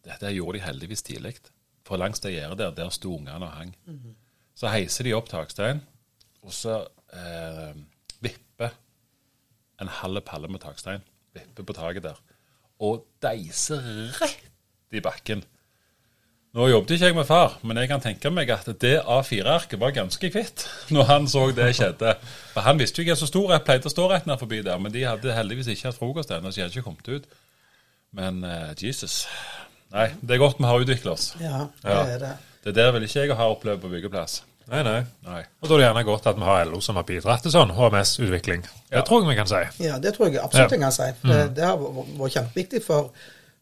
Dette 0.06 0.34
gjorde 0.36 0.60
de 0.60 0.66
heldigvis 0.66 1.06
tidlig. 1.06 1.38
For 1.88 2.00
langs 2.00 2.22
det 2.24 2.36
gjerdet 2.36 2.60
der, 2.60 2.76
der 2.78 2.92
sto 2.94 3.16
ungene 3.16 3.48
og 3.48 3.56
hang. 3.56 3.72
Så 4.58 4.70
heiser 4.70 5.08
de 5.08 5.16
opp 5.18 5.32
takstein, 5.32 5.80
og 6.44 6.54
så 6.54 6.76
eh, 7.16 7.72
vipper 8.22 8.76
en 9.82 9.90
halv 10.02 10.22
palle 10.28 10.52
med 10.52 10.62
takstein. 10.62 11.02
Vipper 11.34 11.66
på 11.66 11.74
taket 11.78 12.06
der. 12.06 12.20
Og 12.84 13.06
deiser 13.24 13.82
rett 14.20 14.50
i 14.92 15.02
bakken. 15.02 15.46
Nå 16.52 16.66
jobbet 16.68 16.92
ikke 16.98 17.08
jeg 17.08 17.16
med 17.16 17.28
far, 17.30 17.54
men 17.64 17.78
jeg 17.80 17.88
kan 17.88 18.02
tenke 18.04 18.28
meg 18.34 18.50
at 18.52 18.66
det 18.82 18.98
A4-arket 19.08 19.80
var 19.80 19.94
ganske 19.96 20.32
kvitt 20.34 20.66
når 20.96 21.08
han 21.08 21.28
så 21.32 21.46
det 21.56 21.70
skjedde. 21.78 22.18
For 22.52 22.66
Han 22.68 22.82
visste 22.82 23.00
jo 23.00 23.06
ikke 23.08 23.16
hvor 23.22 23.30
stor 23.32 23.54
jeg 23.56 23.64
pleide 23.70 23.88
å 23.88 23.94
stå 23.94 24.10
rett 24.12 24.28
ned 24.28 24.42
forbi 24.42 24.60
der, 24.66 24.82
men 24.84 24.92
de 24.92 25.06
hadde 25.08 25.32
heldigvis 25.38 25.70
ikke 25.72 25.88
hatt 25.94 26.00
frokost 26.02 26.34
ennå, 26.36 26.52
så 26.52 26.60
de 26.60 26.66
hadde 26.66 26.76
ikke 26.76 26.88
kommet 26.90 27.08
ut. 27.08 27.30
Men 28.20 28.44
uh, 28.44 28.74
Jesus. 28.76 29.22
Nei, 29.96 30.10
det 30.20 30.36
er 30.36 30.42
godt 30.44 30.60
vi 30.60 30.68
har 30.68 30.84
utvikla 30.84 31.14
oss. 31.16 31.30
Ja, 31.40 31.68
det 31.84 31.96
Ja. 31.96 32.04
er 32.18 32.20
det. 32.26 32.34
Det 32.68 32.76
der 32.78 32.92
vil 32.94 33.04
ikke 33.08 33.24
jeg 33.24 33.36
ha 33.40 33.48
opplevd 33.56 33.82
på 33.82 33.90
byggeplass. 33.96 34.42
Nei, 34.72 34.84
nei. 34.86 35.00
Nei. 35.26 35.40
Og 35.64 35.68
da 35.68 35.74
er 35.74 35.80
det 35.80 35.86
gjerne 35.88 36.04
godt 36.06 36.28
at 36.30 36.38
vi 36.38 36.46
har 36.46 36.66
LO 36.70 36.80
som 36.84 37.00
har 37.00 37.04
bidratt 37.08 37.42
til 37.44 37.52
sånn 37.56 37.72
HMS-utvikling. 37.76 38.62
Ja. 38.92 39.00
Det 39.00 39.06
tror 39.08 39.24
jeg 39.24 39.32
vi 39.32 39.38
kan 39.40 39.50
si. 39.50 39.62
Ja, 39.88 39.98
det 40.04 40.14
tror 40.16 40.28
jeg 40.30 40.38
absolutt 40.44 40.68
Ja. 40.72 40.76
jeg 40.78 40.84
kan 40.84 40.94
si. 40.96 41.08
Det, 41.32 41.40
det 41.58 41.66
har 41.66 41.80
vært 41.82 42.36
kjempeviktig 42.36 42.84
for, 42.86 43.10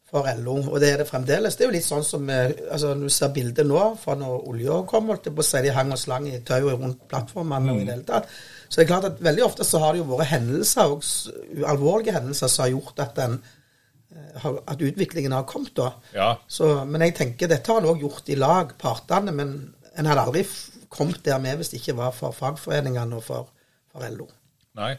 for 0.09 0.25
LO, 0.41 0.55
og 0.71 0.79
det 0.81 0.89
er 0.93 1.01
det 1.03 1.07
fremdeles. 1.09 1.55
Det 1.55 1.65
er 1.65 1.69
jo 1.69 1.75
litt 1.75 1.85
sånn 1.85 2.05
som 2.05 2.29
eh, 2.33 2.49
altså, 2.71 2.95
Når 2.97 3.11
du 3.11 3.13
ser 3.13 3.33
bildet 3.35 3.67
nå 3.67 3.83
fra 4.01 4.15
når 4.17 4.47
olja 4.49 4.79
kom, 4.89 5.11
holdt 5.11 5.29
jeg 5.29 5.35
på 5.37 5.45
å 5.45 5.49
si 5.49 5.61
de 5.65 5.75
hang 5.75 5.93
og 5.93 6.01
slang 6.01 6.25
i 6.29 6.39
tauet 6.45 6.79
rundt 6.79 7.05
plattformene 7.11 7.75
og 7.75 7.83
i 7.83 7.85
det 7.85 7.95
hele 7.95 8.07
tatt. 8.07 8.33
Så 8.65 8.79
det 8.79 8.85
er 8.85 8.91
klart 8.91 9.07
at 9.09 9.21
veldig 9.25 9.45
ofte 9.45 9.65
så 9.65 9.81
har 9.83 9.93
det 9.93 10.01
jo 10.01 10.09
vært 10.09 10.31
hendelser, 10.31 10.95
og 10.95 11.63
alvorlige 11.69 12.17
hendelser, 12.17 12.51
som 12.51 12.65
har 12.65 12.73
gjort 12.73 13.03
at 13.05 13.21
en 13.25 13.37
eh, 13.39 14.49
at 14.49 14.81
utviklingen 14.89 15.37
har 15.37 15.47
kommet 15.49 15.75
da. 15.77 15.91
Ja. 16.15 16.31
Så, 16.49 16.71
men 16.89 17.05
jeg 17.05 17.17
tenker 17.21 17.51
dette 17.51 17.71
har 17.71 17.83
en 17.83 17.91
òg 17.93 18.03
gjort 18.05 18.33
i 18.33 18.37
lag, 18.39 18.73
partene. 18.81 19.35
Men 19.35 19.55
en 19.93 20.09
hadde 20.09 20.25
aldri 20.25 20.45
kommet 20.89 21.21
der 21.25 21.41
med 21.41 21.59
hvis 21.59 21.73
det 21.73 21.83
ikke 21.83 21.99
var 22.01 22.13
for 22.17 22.33
fagforeningene 22.35 23.21
og 23.21 23.25
for, 23.25 23.49
for 23.93 24.05
LO. 24.09 24.29
Nei, 24.79 24.93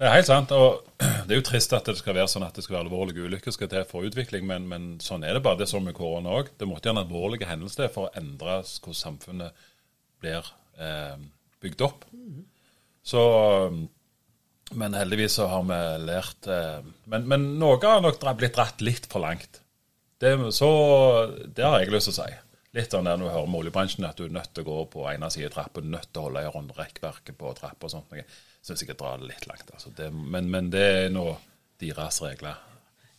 det 0.00 0.08
er 0.08 0.14
helt 0.16 0.30
sant. 0.30 0.52
Og 0.56 0.86
det 1.28 1.34
er 1.34 1.38
jo 1.42 1.46
trist 1.46 1.74
at 1.76 1.88
det 1.90 1.98
skal 1.98 2.16
være 2.16 2.30
sånn 2.32 2.46
at 2.46 2.56
det 2.56 2.64
skal 2.64 2.78
være 2.78 2.88
alvorlige 2.88 3.26
ulykker 3.28 3.52
skal 3.52 3.68
til 3.68 3.84
for 3.88 4.08
utvikling, 4.08 4.46
men, 4.48 4.68
men 4.70 4.90
sånn 5.04 5.26
er 5.26 5.36
det 5.36 5.44
bare. 5.44 5.60
Det 5.60 5.66
er 5.66 5.74
sånn 5.74 5.84
med 5.84 5.96
korona 5.98 6.32
òg. 6.40 6.54
Det 6.56 6.68
måtte 6.68 6.88
gjøre 6.88 7.04
en 7.04 7.12
hendelser 7.12 7.50
hendelse 7.50 7.82
til 7.82 7.92
for 7.92 8.08
å 8.08 8.14
endre 8.16 8.60
hvordan 8.64 9.00
samfunnet 9.02 9.64
blir 10.20 10.52
eh, 10.80 11.16
bygd 11.60 11.84
opp. 11.84 12.06
Så 13.10 13.22
Men 14.70 14.94
heldigvis 14.94 15.34
så 15.34 15.48
har 15.50 15.64
vi 15.66 15.80
lært 16.06 16.46
eh, 16.46 16.84
men, 17.10 17.24
men 17.26 17.48
noe 17.58 17.80
har 17.82 18.04
nok 18.04 18.22
blitt 18.38 18.54
dratt 18.54 18.80
litt 18.84 19.08
for 19.10 19.20
langt. 19.24 19.60
Det, 20.20 20.36
så, 20.52 20.68
det 21.44 21.64
har 21.64 21.80
jeg 21.80 21.92
lyst 21.92 22.10
til 22.10 22.16
å 22.16 22.22
si. 22.22 22.40
Litt 22.76 22.92
sånn 22.94 23.08
der 23.08 23.18
når 23.18 23.26
du 23.26 23.34
hører 23.34 23.50
med 23.50 23.60
oljebransjen, 23.64 24.06
at 24.06 24.20
du 24.20 24.28
er 24.28 24.36
nødt 24.36 24.52
til 24.54 24.62
å 24.62 24.68
gå 24.68 24.84
på 24.92 25.06
ene 25.10 25.28
siden 25.32 25.50
av 25.50 25.56
trappa, 25.56 25.82
nødt 25.82 26.08
til 26.12 26.20
å 26.20 26.26
holde 26.28 26.44
i 26.44 26.52
håndrekkverket 26.54 27.38
på 27.40 27.52
trappa 27.58 27.88
og 27.88 27.92
sånt. 27.92 28.12
noe. 28.14 28.24
Syns 28.64 28.82
jeg 28.84 28.96
drar 28.98 29.20
det 29.20 29.30
litt 29.30 29.46
langt. 29.48 29.70
Altså. 29.72 29.92
Det, 29.96 30.10
men, 30.12 30.50
men 30.52 30.68
det 30.72 30.84
er 31.04 31.14
nå 31.14 31.28
deres 31.80 32.20
regler. 32.22 32.58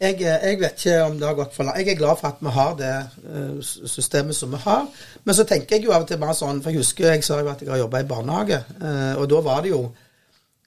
Jeg, 0.01 0.17
eh, 0.25 0.43
jeg 0.49 0.57
vet 0.61 0.85
ikke 0.85 1.01
om 1.05 1.17
det 1.19 1.27
har 1.27 1.37
gått 1.37 1.55
for 1.55 1.67
langt. 1.67 1.81
Jeg 1.81 1.93
er 1.93 1.99
glad 1.99 2.17
for 2.17 2.31
at 2.31 2.39
vi 2.41 2.53
har 2.55 2.77
det 2.77 2.93
eh, 2.97 3.73
systemet 3.89 4.37
som 4.37 4.53
vi 4.53 4.61
har. 4.63 4.87
Men 5.23 5.37
så 5.37 5.45
tenker 5.49 5.77
jeg 5.77 5.85
jo 5.85 5.93
av 5.93 6.05
og 6.05 6.09
til 6.09 6.21
bare 6.21 6.37
sånn, 6.37 6.61
for 6.61 6.73
jeg 6.73 6.81
husker 6.81 7.11
jeg 7.11 7.25
sa 7.25 7.41
jo 7.41 7.51
at 7.51 7.61
jeg 7.61 7.69
har 7.69 7.83
jobba 7.83 8.01
i 8.01 8.07
barnehage, 8.09 8.63
eh, 8.81 9.11
og 9.17 9.27
da 9.29 9.43
var 9.49 9.65
det 9.65 9.75
jo 9.75 9.83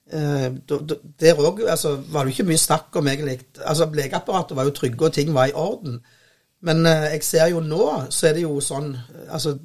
Der 0.05 1.39
òg 1.41 1.63
altså, 1.65 1.95
var 2.13 2.23
det 2.23 2.29
jo 2.29 2.33
ikke 2.35 2.51
mye 2.51 2.61
snakk 2.61 2.97
om 2.99 3.07
egentlig 3.09 3.39
altså 3.65 3.87
Legeapparatet 3.89 4.53
var 4.55 4.67
jo 4.67 4.73
trygge, 4.77 5.07
og 5.07 5.13
ting 5.13 5.31
var 5.33 5.49
i 5.49 5.55
orden. 5.57 5.95
Men 6.61 6.85
jeg 6.85 7.23
ser 7.25 7.47
jo 7.49 7.63
nå, 7.65 7.87
så 8.13 8.27
er 8.27 8.35
det 8.37 8.43
jo 8.43 8.59
sånn 8.61 8.91
altså 9.25 9.55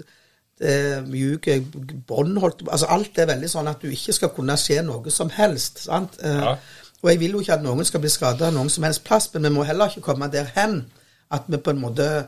er 0.61 1.01
mjuke 1.09 1.61
bånd 2.07 2.37
Altså 2.69 2.87
alt 2.93 3.19
er 3.19 3.31
veldig 3.31 3.49
sånn 3.49 3.69
at 3.71 3.81
du 3.83 3.89
ikke 3.89 4.13
skal 4.13 4.33
kunne 4.37 4.57
skje 4.61 4.83
noe 4.85 5.11
som 5.11 5.31
helst. 5.31 5.85
sant? 5.87 6.19
Eh, 6.23 6.41
Ja. 6.41 6.57
Og 7.03 7.11
jeg 7.11 7.21
vil 7.21 7.33
jo 7.33 7.41
ikke 7.41 7.55
at 7.55 7.63
noen 7.65 7.85
skal 7.85 8.01
bli 8.01 8.11
skada 8.13 8.51
noen 8.53 8.69
som 8.69 8.85
helst 8.85 9.05
plass, 9.05 9.31
men 9.33 9.43
vi 9.43 9.55
må 9.55 9.65
heller 9.65 9.89
ikke 9.89 10.05
komme 10.05 10.29
der 10.31 10.51
hen 10.55 10.85
at 11.33 11.43
vi 11.49 11.57
på 11.57 11.71
en 11.71 11.81
måte 11.81 12.27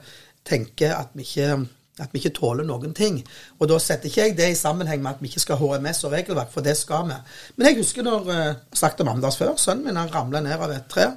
tenker 0.49 0.95
at 0.97 1.13
vi 1.15 1.23
ikke 1.23 1.67
at 2.01 2.09
vi 2.13 2.23
ikke 2.23 2.33
tåler 2.39 2.65
noen 2.65 2.95
ting. 2.97 3.19
Og 3.61 3.69
da 3.69 3.77
setter 3.83 4.09
ikke 4.09 4.23
jeg 4.23 4.37
det 4.39 4.49
i 4.51 4.59
sammenheng 4.59 5.03
med 5.03 5.11
at 5.11 5.21
vi 5.21 5.29
ikke 5.29 5.43
skal 5.45 5.59
ha 5.61 5.77
HMS 5.77 6.05
og 6.09 6.15
regelverk, 6.15 6.49
for 6.55 6.65
det 6.65 6.73
skal 6.77 7.05
vi. 7.11 7.19
Men 7.57 7.69
jeg 7.69 7.77
husker 7.83 8.07
når 8.07 8.31
eh, 8.33 8.45
jeg 8.47 8.81
snakket 8.81 9.05
om 9.05 9.11
Anders 9.13 9.37
før, 9.37 9.53
sønnen 9.61 9.85
min 9.85 10.01
han 10.01 10.15
ramla 10.15 10.41
ned 10.41 10.57
av 10.57 10.73
et 10.73 10.89
tre. 10.89 11.11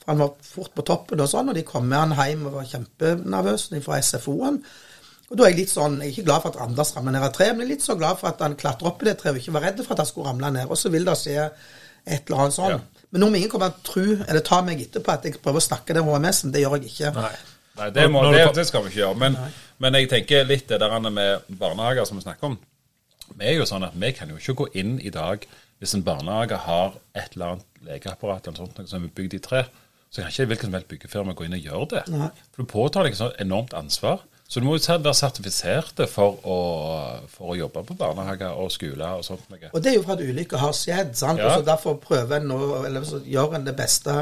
For 0.00 0.14
han 0.14 0.22
var 0.22 0.32
fort 0.42 0.72
på 0.74 0.86
toppen 0.88 1.20
og 1.20 1.28
sånn, 1.30 1.52
og 1.52 1.58
de 1.58 1.66
kom 1.68 1.84
med 1.86 2.00
han 2.00 2.16
hjem 2.16 2.48
og 2.48 2.56
var 2.56 2.70
kjempenervøs 2.72 3.68
fra 3.84 4.00
SFO-en. 4.02 4.62
Og 5.32 5.38
da 5.38 5.46
er 5.46 5.54
jeg 5.54 5.62
litt 5.62 5.72
sånn, 5.72 5.94
jeg 6.02 6.10
er 6.10 6.12
ikke 6.12 6.26
glad 6.28 6.42
for 6.44 6.52
at 6.52 6.64
Anders 6.66 6.90
ramler 6.92 7.14
ned 7.14 7.24
av 7.24 7.30
treet, 7.32 7.54
men 7.56 7.64
jeg 7.64 7.70
er 7.70 7.74
litt 7.78 7.84
så 7.86 7.96
glad 7.96 8.18
for 8.20 8.28
at 8.28 8.42
han 8.44 8.56
klatrer 8.60 8.90
opp 8.90 9.00
i 9.00 9.06
det 9.08 9.14
treet 9.20 9.32
og 9.32 9.40
ikke 9.40 9.54
var 9.56 9.64
redd 9.64 9.80
for 9.80 9.94
at 9.94 10.02
han 10.02 10.08
skulle 10.10 10.28
ramle 10.28 10.50
ned. 10.58 10.66
Og 10.68 10.76
så 10.76 10.92
vil 10.92 11.08
det 11.08 11.14
skje 11.16 11.38
et 11.46 12.28
eller 12.28 12.42
annet 12.44 12.56
sånn. 12.58 12.74
Ja. 12.74 13.06
Men 13.12 13.24
nå 13.24 13.28
må 13.30 13.40
ingen 13.40 13.52
komme 13.52 13.70
og 13.72 13.78
tro, 13.86 14.04
eller 14.20 14.44
ta 14.44 14.58
meg 14.66 14.82
etterpå 14.84 15.14
at 15.14 15.24
jeg 15.24 15.40
prøver 15.40 15.62
å 15.62 15.64
snakke 15.64 15.96
den 15.96 16.04
HMS-en. 16.04 16.52
Det 16.52 16.60
gjør 16.64 16.76
jeg 16.76 16.92
ikke. 16.92 17.14
Nei. 17.16 17.32
Nei, 17.78 17.88
det, 17.96 18.04
må, 18.12 18.20
det, 18.28 18.44
det 18.52 18.66
skal 18.68 18.84
vi 18.84 18.92
ikke 18.92 19.00
gjøre. 19.00 19.18
Men, 19.22 19.38
men 19.80 19.96
jeg 19.96 20.10
tenker 20.12 20.44
litt 20.44 20.68
det 20.68 20.78
der 20.82 20.96
med 21.08 21.46
barnehager 21.60 22.04
som 22.08 22.20
vi 22.20 22.24
snakker 22.26 22.52
om. 22.52 22.58
Vi 23.32 23.48
er 23.48 23.56
jo 23.56 23.68
sånn 23.68 23.86
at 23.86 23.96
vi 23.96 24.10
kan 24.12 24.28
jo 24.28 24.36
ikke 24.36 24.58
gå 24.60 24.66
inn 24.82 24.98
i 25.00 25.12
dag 25.14 25.46
hvis 25.80 25.96
en 25.96 26.04
barnehage 26.06 26.58
har 26.66 26.98
et 27.16 27.32
eller 27.32 27.54
annet 27.54 27.86
legeapparat 27.88 28.46
eller 28.46 28.60
sånt, 28.60 28.82
som 28.86 29.08
er 29.08 29.14
bygd 29.16 29.38
i 29.38 29.40
tre. 29.42 29.64
Så 30.12 30.20
kan 30.20 30.28
ikke 30.28 30.50
hvilken 30.52 30.68
som 30.68 30.76
helst 30.76 30.90
byggefirma 30.92 31.34
gå 31.34 31.46
inn 31.48 31.56
og 31.56 31.64
gjøre 31.64 31.88
det. 31.94 32.02
Nei. 32.12 32.28
For 32.52 32.62
du 32.62 32.70
påtar 32.70 33.08
deg 33.08 33.16
et 33.16 33.22
sånt 33.22 33.40
enormt 33.42 33.72
ansvar. 33.74 34.20
Så 34.52 34.60
du 34.60 34.66
må 34.68 34.74
jo 34.76 34.84
være 35.00 35.14
sertifiserte 35.16 36.04
for 36.12 36.34
å, 36.44 36.56
for 37.32 37.54
å 37.54 37.56
jobbe 37.56 37.80
på 37.88 37.94
barnehager 37.96 38.52
og 38.60 38.68
skoler 38.74 39.14
og 39.16 39.24
sånt. 39.24 39.46
Og 39.70 39.78
det 39.80 39.94
er 39.94 39.96
jo 39.96 40.02
for 40.04 40.12
at 40.12 40.24
ulykker 40.26 40.60
har 40.60 40.74
skjedd. 40.76 41.14
sant? 41.16 41.40
Ja. 41.40 41.46
Og 41.54 41.62
så 41.62 41.64
Derfor 41.70 41.96
prøver 42.02 42.36
en 42.36 42.50
nå, 42.50 42.58
eller 42.84 43.06
så 43.08 43.22
gjør 43.24 43.56
en 43.56 43.64
det 43.64 43.72
beste 43.78 44.16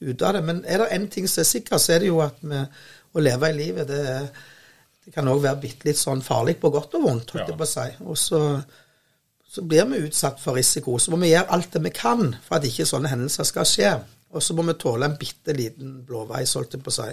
ut 0.00 0.24
av 0.24 0.38
det. 0.38 0.40
Men 0.48 0.62
er 0.64 0.80
det 0.80 0.86
én 0.96 1.04
ting 1.12 1.28
som 1.28 1.42
er 1.44 1.50
sikkert, 1.50 1.84
så 1.84 1.92
er 1.98 2.00
det 2.00 2.08
jo 2.08 2.22
at 2.24 2.40
med, 2.48 2.80
å 3.12 3.26
leve 3.26 3.50
i 3.52 3.58
livet, 3.58 3.92
det, 3.92 4.00
det 5.04 5.12
kan 5.18 5.28
òg 5.28 5.44
være 5.44 5.60
bitte 5.66 5.90
litt 5.90 6.00
sånn 6.00 6.24
farlig 6.24 6.56
på 6.64 6.72
godt 6.72 6.96
og 6.96 7.04
vondt, 7.04 7.36
holdt 7.36 7.52
Ja. 7.52 7.58
på 7.60 7.68
å 7.68 7.72
si. 7.74 7.86
Og 8.08 8.16
så, 8.18 8.40
så 9.52 9.68
blir 9.68 9.84
vi 9.92 10.00
utsatt 10.08 10.40
for 10.40 10.56
risiko. 10.56 10.96
Så 10.96 11.12
må 11.12 11.20
vi 11.20 11.34
gjøre 11.34 11.52
alt 11.58 11.76
det 11.76 11.84
vi 11.84 11.92
kan 11.92 12.30
for 12.40 12.56
at 12.56 12.64
ikke 12.72 12.88
sånne 12.88 13.12
hendelser 13.12 13.52
skal 13.52 13.68
skje. 13.68 13.92
Og 14.34 14.42
så 14.42 14.54
må 14.56 14.64
vi 14.66 14.74
tåle 14.74 15.06
en 15.06 15.14
bitte 15.18 15.54
liten 15.54 15.92
blåveis, 16.06 16.56
holdt 16.58 16.74
jeg 16.74 16.82
på 16.82 16.90
å 16.90 16.94
si, 16.96 17.06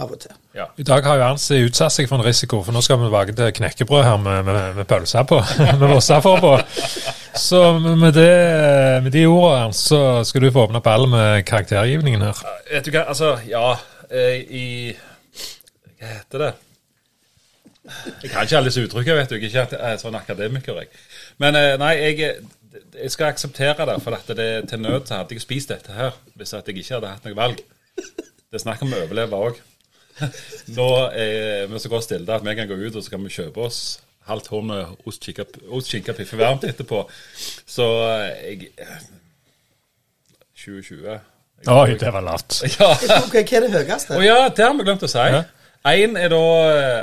av 0.00 0.14
og 0.14 0.20
til. 0.22 0.32
Ja. 0.56 0.70
I 0.80 0.86
dag 0.88 1.04
har 1.04 1.18
jo 1.20 1.26
Ernst 1.26 1.52
utsatt 1.52 1.92
seg 1.92 2.08
for 2.08 2.16
en 2.16 2.24
risiko, 2.24 2.62
for 2.64 2.72
nå 2.72 2.80
skal 2.84 3.00
vi 3.02 3.10
lage 3.12 3.34
til 3.36 3.52
knekkebrød 3.58 4.06
her 4.06 4.16
med, 4.22 4.38
med, 4.48 4.60
med 4.78 4.88
pølser 4.88 5.26
på. 5.28 5.42
med 5.82 5.84
vossafor 5.90 6.40
på. 6.40 6.54
Så 7.36 7.60
med, 7.78 8.08
det, 8.16 8.32
med 9.04 9.12
de 9.12 9.26
ordene, 9.28 9.66
Ernst, 9.66 9.92
så 9.92 10.00
skal 10.28 10.46
du 10.46 10.50
få 10.54 10.64
åpne 10.64 10.80
ballen 10.84 11.12
med 11.12 11.44
karaktergivningen 11.48 12.24
her. 12.24 12.42
Vet 12.70 12.88
du 12.88 12.94
hva, 12.96 13.04
altså, 13.12 13.34
ja 13.48 13.74
eh, 14.08 14.40
I 14.40 14.66
Hva 16.00 16.16
heter 16.16 16.46
det? 16.46 16.52
Jeg 18.22 18.30
kan 18.30 18.46
ikke 18.46 18.56
alle 18.56 18.70
disse 18.70 18.82
uttrykkene, 18.86 19.20
vet 19.20 19.32
du. 19.32 19.36
Jeg 19.42 19.52
er 19.52 19.68
ikke 19.68 19.78
jeg 19.90 20.00
sånn 20.00 20.16
akademiker, 20.16 20.80
jeg. 20.80 21.04
Men 21.42 21.58
eh, 21.58 21.72
nei, 21.80 21.92
jeg, 21.98 22.34
jeg 22.72 23.10
skal 23.14 23.30
akseptere 23.32 23.86
det, 23.88 23.98
for 24.04 24.16
at 24.16 24.30
det, 24.36 24.48
til 24.70 24.80
nød 24.80 25.06
så 25.08 25.20
hadde 25.20 25.36
jeg 25.36 25.44
spist 25.44 25.72
dette 25.72 25.92
her 25.96 26.16
hvis 26.38 26.54
at 26.56 26.68
jeg 26.68 26.78
ikke 26.82 26.94
hadde 26.98 27.10
hatt 27.12 27.26
noe 27.28 27.36
valg. 27.38 27.60
Det 27.96 28.58
er 28.58 28.64
snakk 28.64 28.82
om 28.84 28.92
å 28.94 29.02
overleve 29.04 29.38
òg. 29.48 29.60
Nå 30.78 30.88
er 31.16 31.66
vi 31.72 31.80
så 31.80 31.88
godt 31.92 32.04
stilt 32.06 32.28
at 32.32 32.44
vi 32.44 32.54
kan 32.58 32.68
gå 32.70 32.76
ut 32.82 32.96
og 32.96 33.04
så 33.04 33.14
kan 33.14 33.22
vi 33.24 33.32
kjøpe 33.32 33.64
oss 33.68 33.82
halvt 34.28 34.50
horn 34.52 34.68
med 34.70 35.08
ost, 35.08 35.24
skinke, 35.88 36.14
piffe 36.14 36.38
varmt 36.38 36.64
etterpå. 36.68 37.00
Så 37.66 37.86
eh, 38.12 38.52
jeg 38.52 38.70
2020 40.62 41.08
jeg- 41.08 41.20
Oi, 41.72 41.94
det 41.98 42.12
var 42.12 42.22
lavt. 42.26 42.62
Ja. 42.78 42.92
Hva 42.98 43.40
er 43.40 43.66
det 43.66 43.72
høyeste? 43.72 44.16
Oh, 44.16 44.24
ja, 44.24 44.48
det 44.48 44.64
har 44.64 44.74
vi 44.78 44.86
glemt 44.86 45.02
å 45.06 45.10
si. 45.10 45.18
Ja. 45.18 45.42
Én 45.92 46.14
er, 46.18 46.28
da, 46.30 46.38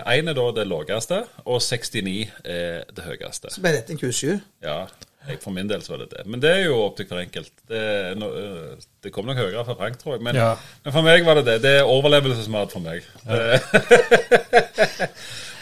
er 0.08 0.22
da 0.34 0.46
det 0.56 0.66
laveste, 0.68 1.18
og 1.46 1.60
69 1.62 2.30
er 2.48 2.86
det 2.96 3.04
høyeste. 3.04 3.52
Så 3.52 3.64
ble 3.64 3.74
dette 3.76 3.92
en 3.96 4.00
27. 4.00 4.38
Ja, 4.64 4.86
jeg, 5.30 5.40
For 5.44 5.52
min 5.56 5.70
del 5.70 5.82
så 5.86 5.94
var 5.94 6.00
det 6.04 6.10
det. 6.14 6.24
Men 6.30 6.42
det 6.44 6.50
er 6.52 6.64
jo 6.66 6.80
opp 6.86 6.96
til 6.98 7.08
hver 7.10 7.22
enkelt. 7.24 7.52
Det, 7.70 7.80
er 7.80 8.16
no, 8.20 8.28
øh, 8.36 8.72
det 9.04 9.12
kom 9.16 9.28
nok 9.30 9.40
høyere 9.40 9.66
for 9.68 9.76
Frank, 9.80 9.96
tror 10.02 10.14
jeg. 10.18 10.24
Men, 10.28 10.34
Ja. 10.40 10.52
men 10.86 10.96
for 10.96 11.04
meg 11.06 11.26
var 11.28 11.36
det 11.40 11.46
det. 11.50 11.58
Det 11.66 11.74
er 11.80 11.90
overlevelsesmat 11.90 12.70
for 12.76 12.82
meg. 12.86 13.00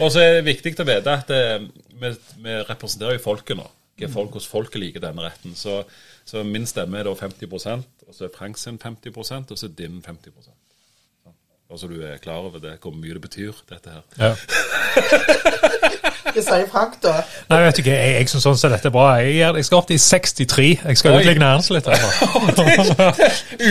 og 0.02 0.08
så 0.14 0.20
er 0.24 0.32
det 0.40 0.46
viktig 0.50 0.76
å 0.82 0.86
vite 0.88 1.14
at 1.20 1.30
eh, 1.34 1.58
vi, 1.98 2.10
vi 2.44 2.52
representerer 2.70 3.18
jo 3.18 3.24
folket 3.24 3.58
nå. 3.60 3.68
Hva 3.98 4.08
folk, 4.14 4.36
hos 4.38 4.46
folket 4.46 4.78
liker 4.82 5.02
denne 5.02 5.24
retten. 5.26 5.56
Så, 5.58 5.80
så 6.28 6.44
min 6.46 6.68
stemme 6.70 7.00
er 7.00 7.08
da 7.10 7.16
50% 7.18 7.86
og 8.08 8.14
så 8.16 8.22
er 8.28 8.36
Frank 8.36 8.56
sin 8.62 8.78
50% 8.80 9.52
og 9.52 9.58
så 9.60 9.66
er 9.68 9.74
din 9.80 9.98
50% 10.06 10.46
Sånn. 10.46 10.54
Og 11.68 11.76
så 11.82 11.86
du 11.92 11.98
er 12.06 12.22
klar 12.24 12.46
over 12.48 12.60
det, 12.64 12.78
hvor 12.80 12.94
mye 12.96 13.18
det 13.18 13.24
betyr, 13.26 13.54
dette 13.68 13.92
her. 13.92 14.04
Ja. 14.22 14.32
Hva 16.28 16.42
sier 16.44 16.66
Frank, 16.72 16.98
da? 17.04 17.14
Nei, 17.50 17.60
vet 17.64 17.78
du 17.78 17.82
ikke, 17.84 17.94
jeg, 17.96 18.14
jeg 18.20 18.30
syns 18.32 18.44
sånn 18.48 18.58
som 18.60 18.74
dette 18.74 18.90
er 18.90 18.94
bra. 18.96 19.06
Jeg, 19.22 19.36
jeg, 19.40 19.56
jeg 19.62 19.68
skal 19.70 19.78
opp 19.80 19.88
til 19.92 20.00
63. 20.04 20.68
Jeg 20.84 21.00
skal 21.00 21.16
Oi. 21.16 21.22
utligne 21.24 21.52
Ernst 21.54 21.72
litt. 21.72 21.88
Her. 21.88 22.02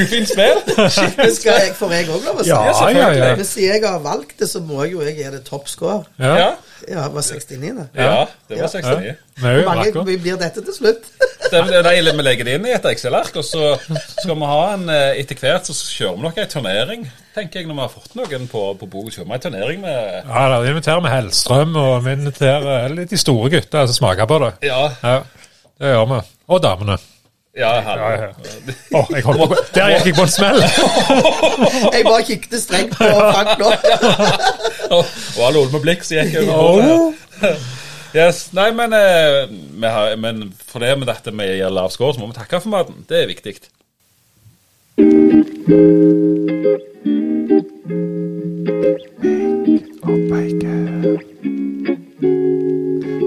Ufint 0.01 0.29
spill! 0.31 0.63
Skal 1.37 1.53
jeg, 1.61 1.75
får 1.79 1.93
jeg 1.97 2.09
òg 2.09 2.25
lov 2.25 2.41
å 2.41 2.45
si 2.47 2.51
Ja, 2.51 2.61
det? 2.65 2.97
ja, 2.97 3.09
ja. 3.13 3.45
Siden 3.45 3.75
jeg 3.77 3.85
har 3.87 4.01
valgt 4.05 4.39
det, 4.41 4.49
så 4.51 4.63
må 4.65 4.83
jeg 4.85 4.95
jo 4.97 5.05
jeg 5.07 5.17
gi 5.19 5.29
det 5.37 5.43
topp 5.47 5.69
score. 5.71 6.03
Ja. 6.23 6.33
Ja, 6.41 6.49
Ja, 6.89 7.07
det 7.09 7.15
var 7.17 7.25
69, 7.25 7.71
da. 7.79 7.85
ja 7.97 8.17
det 8.49 8.59
var 8.61 8.69
69. 8.69 9.15
Vi 9.37 9.47
er 9.49 9.57
Hvor 9.63 9.69
mange 9.71 9.87
akkurat. 9.89 10.11
blir 10.25 10.37
dette 10.41 10.63
til 10.67 10.75
slutt? 10.77 11.09
Det, 11.47 11.61
det, 11.71 11.81
nei, 11.87 11.95
vi 12.03 12.25
legger 12.27 12.49
det 12.49 12.55
inn 12.59 12.67
i 12.67 12.73
et 12.75 12.87
Excel-ark, 12.91 13.37
og 13.39 13.45
så 13.47 13.73
skal 14.19 14.35
vi 14.35 14.49
ha 14.51 14.61
en 14.75 14.89
eh, 14.93 15.21
etter 15.23 15.39
hvert 15.41 15.69
så 15.69 15.77
kjører 15.79 16.17
vi 16.17 16.25
nok 16.27 16.41
en 16.43 16.51
turnering, 16.53 17.05
tenker 17.37 17.61
jeg, 17.61 17.69
når 17.71 17.79
vi 17.79 17.85
har 17.85 17.93
fått 17.93 18.17
noen 18.19 18.49
på, 18.51 18.63
på 18.81 18.89
bordet. 18.91 19.15
Kjører 19.17 19.29
vi 19.31 19.37
en 19.39 19.45
turnering 19.47 19.83
med 19.85 20.23
Ja, 20.27 20.47
da 20.53 20.61
inviterer 20.67 21.05
vi 21.05 21.13
Hellstrøm, 21.15 21.77
og 21.81 21.93
vi 22.07 22.17
inviterer 22.19 22.95
litt 22.97 23.13
de 23.15 23.21
store 23.21 23.53
gutta 23.57 23.87
som 23.87 24.01
smaker 24.01 24.31
på 24.31 24.41
det. 24.45 24.53
Ja, 24.71 24.83
Ja, 25.03 25.19
det 25.81 25.93
gjør 25.95 26.09
vi. 26.15 26.23
Og 26.51 26.63
damene. 26.63 26.99
Ja, 27.57 27.73
Ja, 27.81 28.11
ja. 28.11 28.29
oh, 28.93 29.07
jeg 29.11 29.25
holdt 29.25 29.49
på 29.49 29.57
Der 29.75 29.95
gikk 29.95 30.11
jeg 30.11 30.17
på 30.19 30.27
en 30.27 30.33
smell! 30.35 30.61
Jeg 31.95 32.05
bare 32.05 32.23
kikket 32.27 32.61
strengt 32.63 32.97
på 32.99 33.09
Frank 33.09 33.57
nå. 33.63 33.73
Og, 34.97 35.05
alle 35.47 35.63
Ole 35.63 35.73
med 35.73 35.83
blikk 35.87 36.05
så 36.07 36.21
gikk 36.21 36.37
jeg 36.41 36.51
over. 36.53 37.17
Yes, 38.17 38.47
nei, 38.57 38.71
men, 38.73 38.93
eh, 38.97 39.49
vi 39.51 39.87
har, 39.87 40.15
men 40.17 40.53
for 40.57 40.81
det 40.81 40.95
med 40.99 41.09
dette 41.11 41.33
med 41.37 41.59
lav 41.73 41.91
score, 41.93 42.15
så 42.15 42.23
må 42.23 42.31
vi 42.31 42.39
takke 42.39 42.61
for 42.63 42.73
maten. 42.73 43.05
Det 43.09 43.23
er 43.23 43.27
viktig. 43.29 43.59
og 50.07 50.19
bacon. 50.31 51.19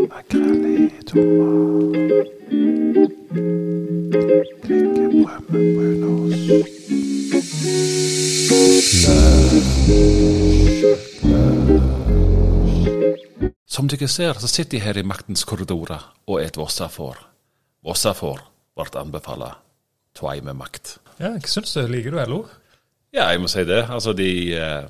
Makrell 0.10 0.66
i 0.66 0.90
tomat. 1.06 2.30
Som 13.70 13.88
dere 13.88 14.08
ser, 14.12 14.36
så 14.42 14.50
sitter 14.50 14.76
jeg 14.76 14.84
her 14.84 14.98
i 15.00 15.06
maktens 15.08 15.46
korridorer 15.48 16.04
og 16.28 16.42
et 16.42 16.58
vossafår. 16.60 17.22
Vossafår 17.86 18.42
ble 18.76 18.88
anbefalt 19.00 19.62
tvei 20.20 20.40
med 20.44 20.58
makt. 20.60 20.98
Ja, 21.20 21.32
hva 21.38 21.48
syns 21.48 21.78
du? 21.78 21.84
Liker 21.88 22.12
du 22.12 22.20
LO? 22.28 22.42
Ja, 23.16 23.30
jeg 23.32 23.40
må 23.40 23.48
si 23.48 23.64
det. 23.64 23.86
Altså, 23.88 24.12
de 24.14 24.30
eh, 24.52 24.90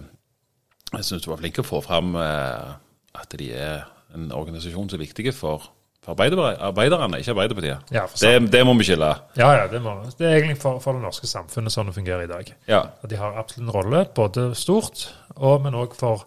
Jeg 0.95 1.05
syns 1.05 1.21
du 1.21 1.29
var 1.29 1.37
flink 1.43 1.61
å 1.61 1.67
få 1.67 1.83
fram 1.85 2.15
eh, 2.17 2.71
at 3.13 3.37
de 3.37 3.51
er 3.53 3.85
en 4.17 4.31
organisasjon 4.33 4.89
som 4.89 4.97
er 4.97 5.05
viktig 5.05 5.35
for, 5.37 5.69
arbeiderne, 6.09 7.19
ikke 7.21 7.33
Arbeiderpartiet. 7.35 7.93
Ja, 7.95 8.05
det, 8.21 8.33
det 8.53 8.63
må 8.67 8.73
vi 8.79 8.87
skille. 8.89 9.11
Ja, 9.39 9.51
ja, 9.61 9.67
det 9.71 9.81
må. 9.83 9.95
Det 10.17 10.27
er 10.27 10.39
egentlig 10.39 10.59
for, 10.61 10.81
for 10.83 10.97
det 10.97 11.03
norske 11.05 11.29
samfunnet 11.29 11.73
sånn 11.73 11.91
det 11.91 11.95
fungerer 11.97 12.25
i 12.25 12.31
dag. 12.31 12.51
Ja. 12.69 12.83
At 13.03 13.09
de 13.11 13.19
har 13.21 13.39
absolutt 13.39 13.67
en 13.67 13.73
rolle, 13.75 14.03
både 14.15 14.49
stort, 14.59 15.07
og, 15.37 15.61
men 15.65 15.77
òg 15.79 15.95
for 15.99 16.25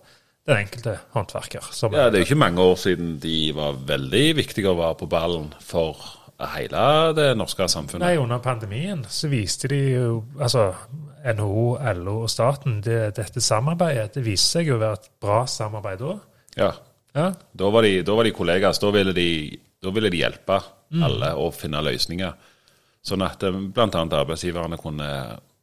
den 0.49 0.65
enkelte 0.65 0.97
håndverker. 1.15 1.69
Ja, 1.95 2.09
det 2.11 2.19
er 2.19 2.27
ikke 2.27 2.41
mange 2.41 2.65
år 2.65 2.81
siden 2.81 3.17
de 3.23 3.37
var 3.55 3.79
veldig 3.87 4.25
viktige 4.41 4.73
å 4.73 4.79
være 4.81 4.99
på 5.05 5.11
ballen 5.13 5.53
for 5.63 6.01
hele 6.57 6.87
det 7.15 7.29
norske 7.39 7.69
samfunnet. 7.71 8.03
Nei, 8.03 8.17
Under 8.19 8.43
pandemien 8.43 9.05
så 9.11 9.31
viste 9.31 9.71
de 9.71 9.79
jo 9.93 10.23
altså 10.41 10.73
NHO, 11.23 11.67
LO 12.03 12.17
og 12.25 12.31
staten 12.33 12.81
det, 12.83 13.13
dette 13.19 13.43
samarbeidet. 13.45 14.17
Det 14.17 14.25
viste 14.27 14.59
seg 14.59 14.73
jo 14.73 14.79
å 14.79 14.83
være 14.83 14.99
et 14.99 15.13
bra 15.23 15.45
samarbeid 15.47 16.03
da. 16.03 16.17
Ja. 16.59 16.73
Ja, 17.13 17.27
Da 17.53 17.69
var 17.69 17.85
de, 17.85 17.99
da 18.03 18.15
var 18.17 18.25
de 18.25 18.33
kollegaer. 18.33 18.79
Da 18.81 18.91
ville 18.95 19.13
de, 19.13 19.29
da 19.83 19.91
ville 19.91 20.11
de 20.11 20.21
hjelpe 20.23 20.61
alle 21.03 21.31
å 21.41 21.49
finne 21.55 21.81
løsninger. 21.83 22.35
Sånn 23.03 23.23
at 23.27 23.43
eh, 23.43 23.51
bl.a. 23.75 23.89
arbeidsgiverne 23.89 24.77
kunne 24.79 25.09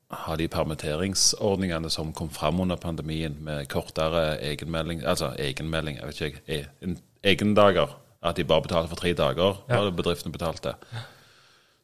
ha 0.10 0.36
de 0.36 0.48
permitteringsordningene 0.50 1.90
som 1.94 2.10
kom 2.18 2.30
fram 2.34 2.60
under 2.64 2.80
pandemien, 2.82 3.36
med 3.46 3.68
kortere 3.70 4.40
egenmelding, 4.42 5.04
altså 5.06 5.32
egenmelding, 5.38 6.00
jeg 6.02 6.10
vet 6.10 6.22
ikke, 6.34 6.66
en- 6.82 6.98
egendager. 7.24 7.94
At 8.22 8.36
de 8.36 8.44
bare 8.44 8.66
betalte 8.66 8.90
for 8.90 9.00
tre 9.00 9.14
dager, 9.14 9.60
Ja. 9.70 9.78
var 9.78 9.86
det 9.92 9.96
bedriftene 9.96 10.34
betalte. 10.34 10.74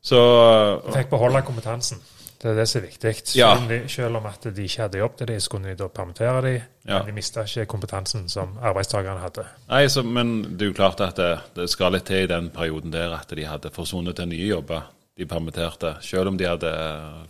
Så 0.03 0.17
de 0.85 0.91
fikk 0.91 1.09
beholde 1.09 1.41
kompetansen. 1.47 2.01
Det 2.45 2.51
er 2.51 2.57
det 2.59 2.67
som 2.69 2.77
er 2.83 2.83
viktig. 2.85 3.11
Ja. 3.39 3.47
Selv, 3.89 4.17
om 4.19 4.25
at 4.29 4.43
de 4.53 4.63
ikke 4.67 4.83
hadde 4.83 4.99
jobb 4.99 5.15
til 5.17 5.27
dem, 5.31 5.39
så 5.41 5.49
kunne 5.49 5.71
de 5.71 5.79
da 5.79 5.87
permittere 5.89 6.41
dem. 6.45 6.59
Ja. 6.85 6.99
men 6.99 7.07
de 7.07 7.13
mista 7.17 7.41
ikke 7.41 7.63
kompetansen 7.71 8.27
som 8.29 8.51
arbeidstakerne 8.61 9.17
hadde. 9.23 9.47
Nei, 9.71 9.87
så, 9.89 10.03
men 10.05 10.35
det 10.51 10.67
er 10.67 10.69
jo 10.69 10.75
klart 10.77 11.01
at 11.01 11.17
det, 11.17 11.31
det 11.57 11.65
skal 11.73 11.95
litt 11.97 12.05
til 12.05 12.27
i 12.27 12.29
den 12.29 12.51
perioden 12.53 12.93
der 12.93 13.15
at 13.17 13.33
de 13.33 13.47
hadde 13.49 13.71
forsvunnet 13.73 14.13
til 14.19 14.29
nye 14.29 14.45
jobber, 14.51 14.85
de 15.17 15.25
permitterte. 15.25 15.95
Selv 16.05 16.29
om 16.29 16.37
de 16.37 16.45
hadde 16.45 16.75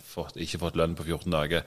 fått, 0.04 0.36
ikke 0.36 0.60
fått 0.66 0.76
lønn 0.76 0.92
på 0.98 1.08
14 1.08 1.32
dager. 1.32 1.64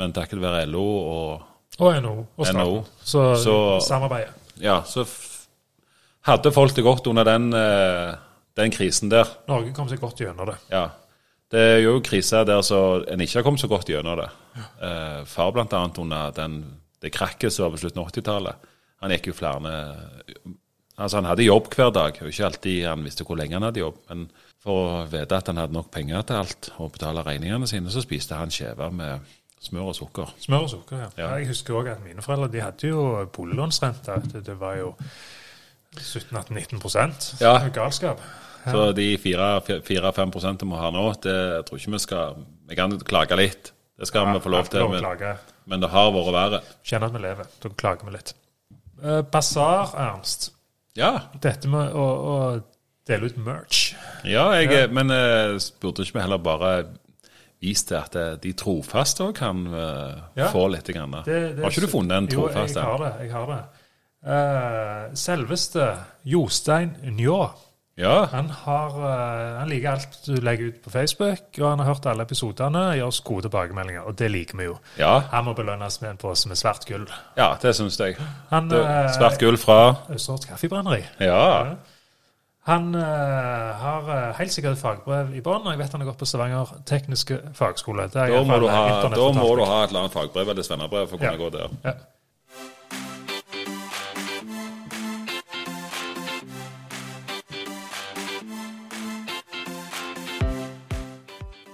Men 0.00 0.16
takket 0.16 0.40
være 0.40 0.64
LO 0.72 0.86
og 1.12 1.42
Og 1.78 1.92
NHO 2.00 2.16
og 2.24 2.46
staten. 2.46 2.62
NHO. 2.64 2.84
Så, 3.04 3.26
Så- 3.44 3.80
samarbeidet. 3.90 4.32
Ja, 4.64 4.80
så 4.88 5.04
hadde 6.24 6.52
folk 6.52 6.72
det 6.74 6.84
godt 6.84 7.06
under 7.12 7.24
den, 7.28 7.52
eh, 7.52 8.14
den 8.56 8.70
krisen 8.72 9.10
der. 9.12 9.28
Norge 9.48 9.74
kom 9.76 9.88
seg 9.88 10.00
godt 10.00 10.16
gjennom 10.24 10.46
det. 10.48 10.56
Ja. 10.72 10.88
Det 11.52 11.62
er 11.62 11.80
jo 11.84 12.00
kriser 12.02 12.46
der 12.46 12.62
så 12.66 12.80
en 13.06 13.22
ikke 13.22 13.38
har 13.38 13.46
kommet 13.46 13.62
så 13.62 13.70
godt 13.70 13.90
gjennom 13.90 14.18
det. 14.18 14.28
Eh, 14.82 15.20
far 15.30 15.54
annet 15.62 15.98
under 16.02 16.32
den, 16.34 16.62
det 17.02 17.12
krakket 17.14 17.54
som 17.54 17.66
var 17.66 17.76
på 17.76 17.84
slutten 17.84 18.02
av 18.02 18.10
80-tallet. 18.10 18.70
Han 19.04 19.12
gikk 19.14 19.30
jo 19.30 19.36
flere 19.36 19.74
Altså 20.96 21.18
Han 21.20 21.26
hadde 21.28 21.44
jobb 21.44 21.66
hver 21.76 21.90
dag, 21.92 22.18
og 22.22 22.28
ikke 22.30 22.44
alltid 22.46 22.86
han 22.88 23.02
visste 23.04 23.24
hvor 23.28 23.36
lenge 23.36 23.52
han 23.58 23.66
hadde 23.66 23.82
jobb. 23.82 23.98
Men 24.08 24.22
for 24.64 24.78
å 24.80 25.02
vite 25.12 25.36
at 25.36 25.50
han 25.50 25.60
hadde 25.60 25.76
nok 25.76 25.90
penger 25.92 26.24
til 26.24 26.38
alt 26.40 26.70
og 26.80 26.94
betale 26.94 27.24
regningene 27.26 27.68
sine, 27.68 27.92
så 27.92 28.00
spiste 28.00 28.38
han 28.38 28.52
skjever 28.54 28.94
med 28.96 29.34
smør 29.60 29.90
og 29.92 29.98
sukker. 29.98 30.32
Smør 30.40 30.64
og 30.64 30.72
sukker, 30.72 31.02
ja. 31.04 31.10
Ja. 31.20 31.28
Jeg 31.36 31.50
husker 31.50 31.76
òg 31.76 31.90
at 31.92 32.00
mine 32.04 32.24
foreldre 32.24 32.48
de 32.54 32.64
hadde 32.64 32.88
jo 32.88 33.04
boliglånsrente. 33.36 34.16
Det, 34.32 34.42
det 34.48 34.56
var 34.60 34.80
jo 34.80 34.94
17-18-19 36.00 36.80
prosent. 36.80 37.28
Ja. 37.44 37.58
Galskap. 37.76 38.24
Så 38.66 38.84
de 38.96 39.06
4-5 39.22 40.32
prosentene 40.34 40.72
vi 40.72 40.80
har 40.80 40.92
nå, 40.94 41.04
det 41.22 41.34
jeg 41.36 41.64
tror 41.68 41.78
ikke 41.80 41.92
vi 41.94 42.02
skal 42.02 42.40
Vi 42.66 42.78
kan 42.78 42.98
klage 43.06 43.38
litt. 43.38 43.72
Det 43.96 44.08
skal 44.10 44.26
vi 44.32 44.40
få 44.44 44.50
lov 44.52 44.68
til. 44.68 44.88
Men, 44.92 45.38
men 45.70 45.80
det 45.80 45.88
har 45.92 46.10
vært 46.12 46.32
verre. 46.34 46.60
Kjenner 46.84 47.08
at 47.08 47.14
vi 47.16 47.22
lever. 47.24 47.48
Da 47.62 47.70
klager 47.80 48.08
vi 48.08 48.16
litt. 48.16 48.34
Uh, 49.00 49.22
Basar, 49.22 49.94
Ernst. 49.96 50.50
Ja. 50.96 51.12
Dette 51.40 51.68
med 51.68 51.94
å, 51.96 52.04
å 52.04 52.36
dele 53.08 53.30
ut 53.30 53.38
merch. 53.40 53.94
Ja, 54.26 54.48
jeg, 54.58 54.88
men 54.92 55.12
uh, 55.12 55.56
burde 55.80 56.04
ikke 56.04 56.18
vi 56.18 56.24
heller 56.26 56.42
bare 56.42 56.72
vist 57.62 57.88
til 57.88 57.96
at 57.96 58.12
eh, 58.20 58.34
de 58.42 58.50
trofaste 58.52 59.24
òg 59.24 59.32
kan 59.38 59.62
uh, 59.72 60.26
Ja. 60.36 60.50
få 60.52 60.66
litt? 60.68 60.90
Grann. 60.92 61.14
Det- 61.24 61.56
det- 61.56 61.62
har 61.64 61.72
ikke 61.72 61.86
du 61.86 61.88
funnet 61.88 62.12
en 62.18 62.28
trofast 62.28 62.76
Jo, 62.76 62.82
jeg 62.82 62.90
har 62.90 62.98
det. 63.04 63.12
jeg 63.24 63.32
har 63.32 63.46
det. 63.54 63.60
Uh, 64.26 65.14
selveste 65.16 65.86
Jostein 66.24 66.96
Njå. 67.16 67.38
Ja. 67.96 68.26
Han, 68.32 68.50
har, 68.50 68.96
eh, 69.08 69.58
han 69.58 69.68
liker 69.72 69.94
alt 69.94 70.18
du 70.26 70.34
legger 70.44 70.68
ut 70.68 70.82
på 70.84 70.90
Facebook, 70.92 71.46
og 71.62 71.68
han 71.70 71.80
har 71.80 71.86
hørt 71.94 72.06
alle 72.10 72.26
episodene. 72.28 72.82
Gir 72.98 73.06
oss 73.06 73.22
gode 73.24 73.46
tilbakemeldinger, 73.48 74.02
og 74.04 74.18
det 74.20 74.28
liker 74.30 74.58
vi 74.60 74.64
jo. 74.68 74.74
ja. 75.00 75.14
Han 75.32 75.46
må 75.48 75.54
belønnes 75.56 76.00
med 76.02 76.10
en 76.10 76.16
pose 76.20 76.48
med 76.50 76.60
svart 76.60 76.84
gull. 76.88 77.06
Ja, 77.38 77.54
det 77.62 77.72
syns 77.78 77.96
jeg. 78.00 78.18
Han, 78.50 78.68
Det, 78.68 78.82
eh, 78.84 79.12
svart 79.16 79.38
gull 79.40 79.56
fra 79.56 79.78
Østerets 80.12 80.44
Kaffebrenneri. 80.50 81.04
Ja. 81.24 81.76
Han 82.66 82.94
eh, 82.98 83.72
har 83.80 84.32
helt 84.40 84.52
sikkert 84.52 84.76
fagbrev 84.80 85.32
i 85.38 85.40
bånn, 85.40 85.62
og 85.64 85.70
jeg 85.72 85.78
vet 85.78 85.92
han 85.92 86.00
har 86.02 86.08
gått 86.10 86.18
på 86.18 86.26
Stavanger 86.28 86.66
tekniske 86.84 87.38
fagskole. 87.54 88.08
Da 88.12 88.26
må, 88.42 88.58
ha, 88.68 89.06
da 89.08 89.32
må 89.32 89.48
du 89.56 89.64
ha 89.64 89.84
et 89.84 89.88
eller 89.94 90.00
annet 90.04 90.12
fagbrev 90.12 90.50
eller 90.52 90.66
svennebrev 90.66 91.08
for 91.08 91.16
å 91.16 91.20
kunne 91.22 91.32
Ja. 91.32 91.40
gå 91.40 91.50
der. 91.54 91.68
Ja. 91.84 91.94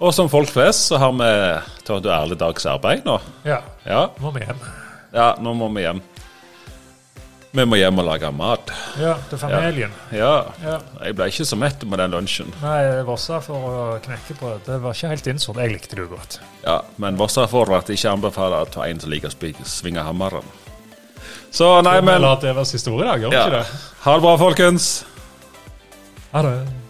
Og 0.03 0.11
som 0.15 0.27
folk 0.31 0.51
flest 0.51 0.89
så 0.91 0.99
har 0.99 1.13
vi 1.15 1.29
tatt 1.87 2.07
ærlig 2.11 2.39
dags 2.41 2.65
arbeid 2.67 3.05
nå. 3.07 3.21
ja, 3.47 3.61
Ja. 3.87 4.09
nå 4.19 4.25
må 4.31 4.33
vi 4.35 4.47
hjem. 4.47 4.59
ja, 5.15 5.29
nå 5.39 5.53
må 5.55 5.69
vi 5.77 5.85
hjem. 5.85 6.01
Vi 7.53 7.65
må 7.69 7.77
hjem 7.77 7.99
og 8.01 8.07
lage 8.09 8.31
mat. 8.33 8.71
Ja, 8.99 9.13
til 9.29 9.39
familien. 9.39 9.93
Ja. 10.11 10.47
Ja. 10.65 10.79
Jeg 11.05 11.15
ble 11.19 11.27
ikke 11.29 11.45
så 11.45 11.59
mett 11.61 11.85
med 11.85 12.01
den 12.01 12.15
lunsjen. 12.17 12.49
Nei, 12.63 13.03
Vossa 13.05 13.43
for 13.45 13.67
å 13.69 13.99
knekke 14.01 14.39
på 14.41 14.55
det 14.65 14.79
var 14.81 14.97
ikke 14.97 15.11
helt 15.13 15.29
innsått. 15.35 15.61
Jeg 15.61 15.75
likte 15.75 15.99
det 15.99 16.07
jo 16.07 16.15
godt. 16.17 16.39
Ja, 16.65 16.79
Men 16.97 17.21
Vossa 17.21 17.45
får 17.47 17.75
at 17.77 17.93
ikke 17.93 18.11
anbefaler 18.17 18.65
at 18.65 18.77
en 18.89 19.01
som 19.05 19.11
liker 19.13 19.29
å 19.29 19.69
svinge 19.69 20.01
hammeren. 20.03 20.49
Så 21.53 21.69
nei, 21.85 22.01
men 22.01 22.23
La 22.25 22.35
det 22.41 22.55
være 22.57 22.65
siste 22.65 22.91
ord 22.91 23.05
i 23.05 23.11
dag, 23.11 23.21
gjør 23.21 23.33
ja. 23.37 23.45
ikke 23.45 23.59
det? 23.59 23.81
Ha 24.07 24.15
det 24.17 24.23
bra, 24.25 24.37
folkens. 24.41 25.05
Ha 26.33 26.43
det. 26.49 26.82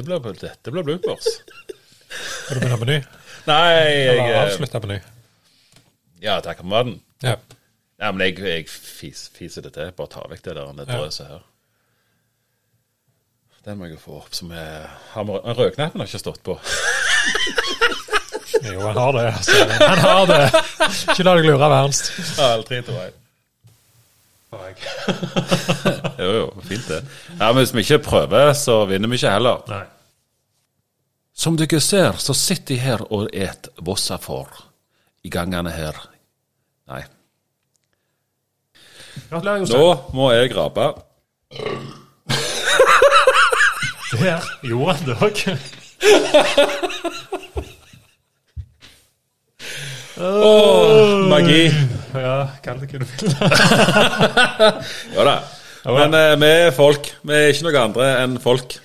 Dette 0.00 0.20
blir, 0.24 0.36
dette 0.40 0.72
blir 0.74 0.82
bloopers. 0.86 1.26
Skal 2.10 2.56
du 2.56 2.60
begynne 2.64 2.78
på 2.80 2.88
ny? 2.88 2.98
Nei, 3.46 3.60
jeg 3.74 4.08
Eller 4.14 4.32
eh, 4.32 4.40
avslutte 4.46 4.80
på 4.82 4.88
ny? 4.90 4.98
Ja, 6.24 6.38
takk 6.44 6.60
for 6.62 6.68
maten. 6.72 6.96
Ja. 7.24 7.36
Ja, 8.00 8.10
men 8.12 8.24
jeg, 8.24 8.38
jeg 8.40 8.66
fis, 8.72 9.26
fiser 9.36 9.64
det 9.66 9.74
til. 9.76 9.92
Bare 9.96 10.08
ta 10.12 10.24
vekk 10.30 10.42
det 10.48 10.56
der 10.56 10.72
det 10.80 10.86
Ja. 10.88 10.98
drøset 10.98 11.26
her. 11.28 11.42
Den 13.68 13.76
må 13.76 13.84
jeg 13.90 13.98
jo 13.98 14.00
få 14.00 14.16
opp. 14.22 14.32
Som 14.34 14.52
er, 14.56 14.88
Rødknappen 15.14 16.00
har 16.00 16.08
ikke 16.08 16.22
stått 16.22 16.40
på. 16.46 16.56
Jo, 18.64 18.80
han 18.80 18.96
har 18.96 19.12
det. 19.12 19.26
Altså. 19.34 19.52
Han 19.84 19.98
har 19.98 20.26
det. 20.30 20.40
Ikke 21.12 21.24
la 21.28 21.34
deg 21.36 21.44
lure 21.48 21.64
av 21.68 21.74
Ernst. 21.82 22.08
Aldri, 22.40 22.80
tror 22.86 23.02
jeg. 23.04 23.12
Jo, 26.20 26.30
jo, 26.34 26.46
fint 26.66 26.88
det. 26.88 27.00
Ja, 27.38 27.52
men 27.52 27.60
Hvis 27.62 27.74
vi 27.74 27.80
ikke 27.80 27.98
prøver, 28.04 28.52
så 28.52 28.84
vinner 28.90 29.08
vi 29.08 29.14
ikke 29.20 29.30
heller. 29.32 29.62
Nei. 29.70 29.84
Som 31.40 31.56
dere 31.56 31.80
ser, 31.80 32.18
så 32.20 32.34
sitter 32.36 32.74
jeg 32.74 32.82
her 32.84 33.04
og 33.12 33.30
et 33.32 33.68
vossafår 33.80 34.48
i 35.24 35.30
gangene 35.32 35.70
her. 35.72 35.96
Nei. 36.90 37.02
Gratulerer, 39.30 39.58
Jostein. 39.62 39.80
Nå 39.80 39.94
må 40.18 40.32
jeg 40.34 40.56
rape. 40.56 40.90
Der 44.10 44.42
gjorde 44.66 44.94
han 44.94 45.06
det 45.06 45.16
òg. 45.22 45.36
Åh, 50.20 51.28
magi. 51.30 51.70
Ja, 52.14 52.36
kall 52.64 52.80
det 52.82 52.90
hva 52.90 53.00
du 53.00 53.06
vil. 53.06 53.34
Ja 55.16 55.26
da. 55.26 55.34
Men 55.86 56.14
eh, 56.16 56.34
vi 56.40 56.48
er 56.66 56.74
folk. 56.76 57.08
Vi 57.24 57.36
er 57.36 57.52
ikke 57.52 57.68
noe 57.68 57.82
andre 57.86 58.08
enn 58.24 58.38
folk. 58.42 58.76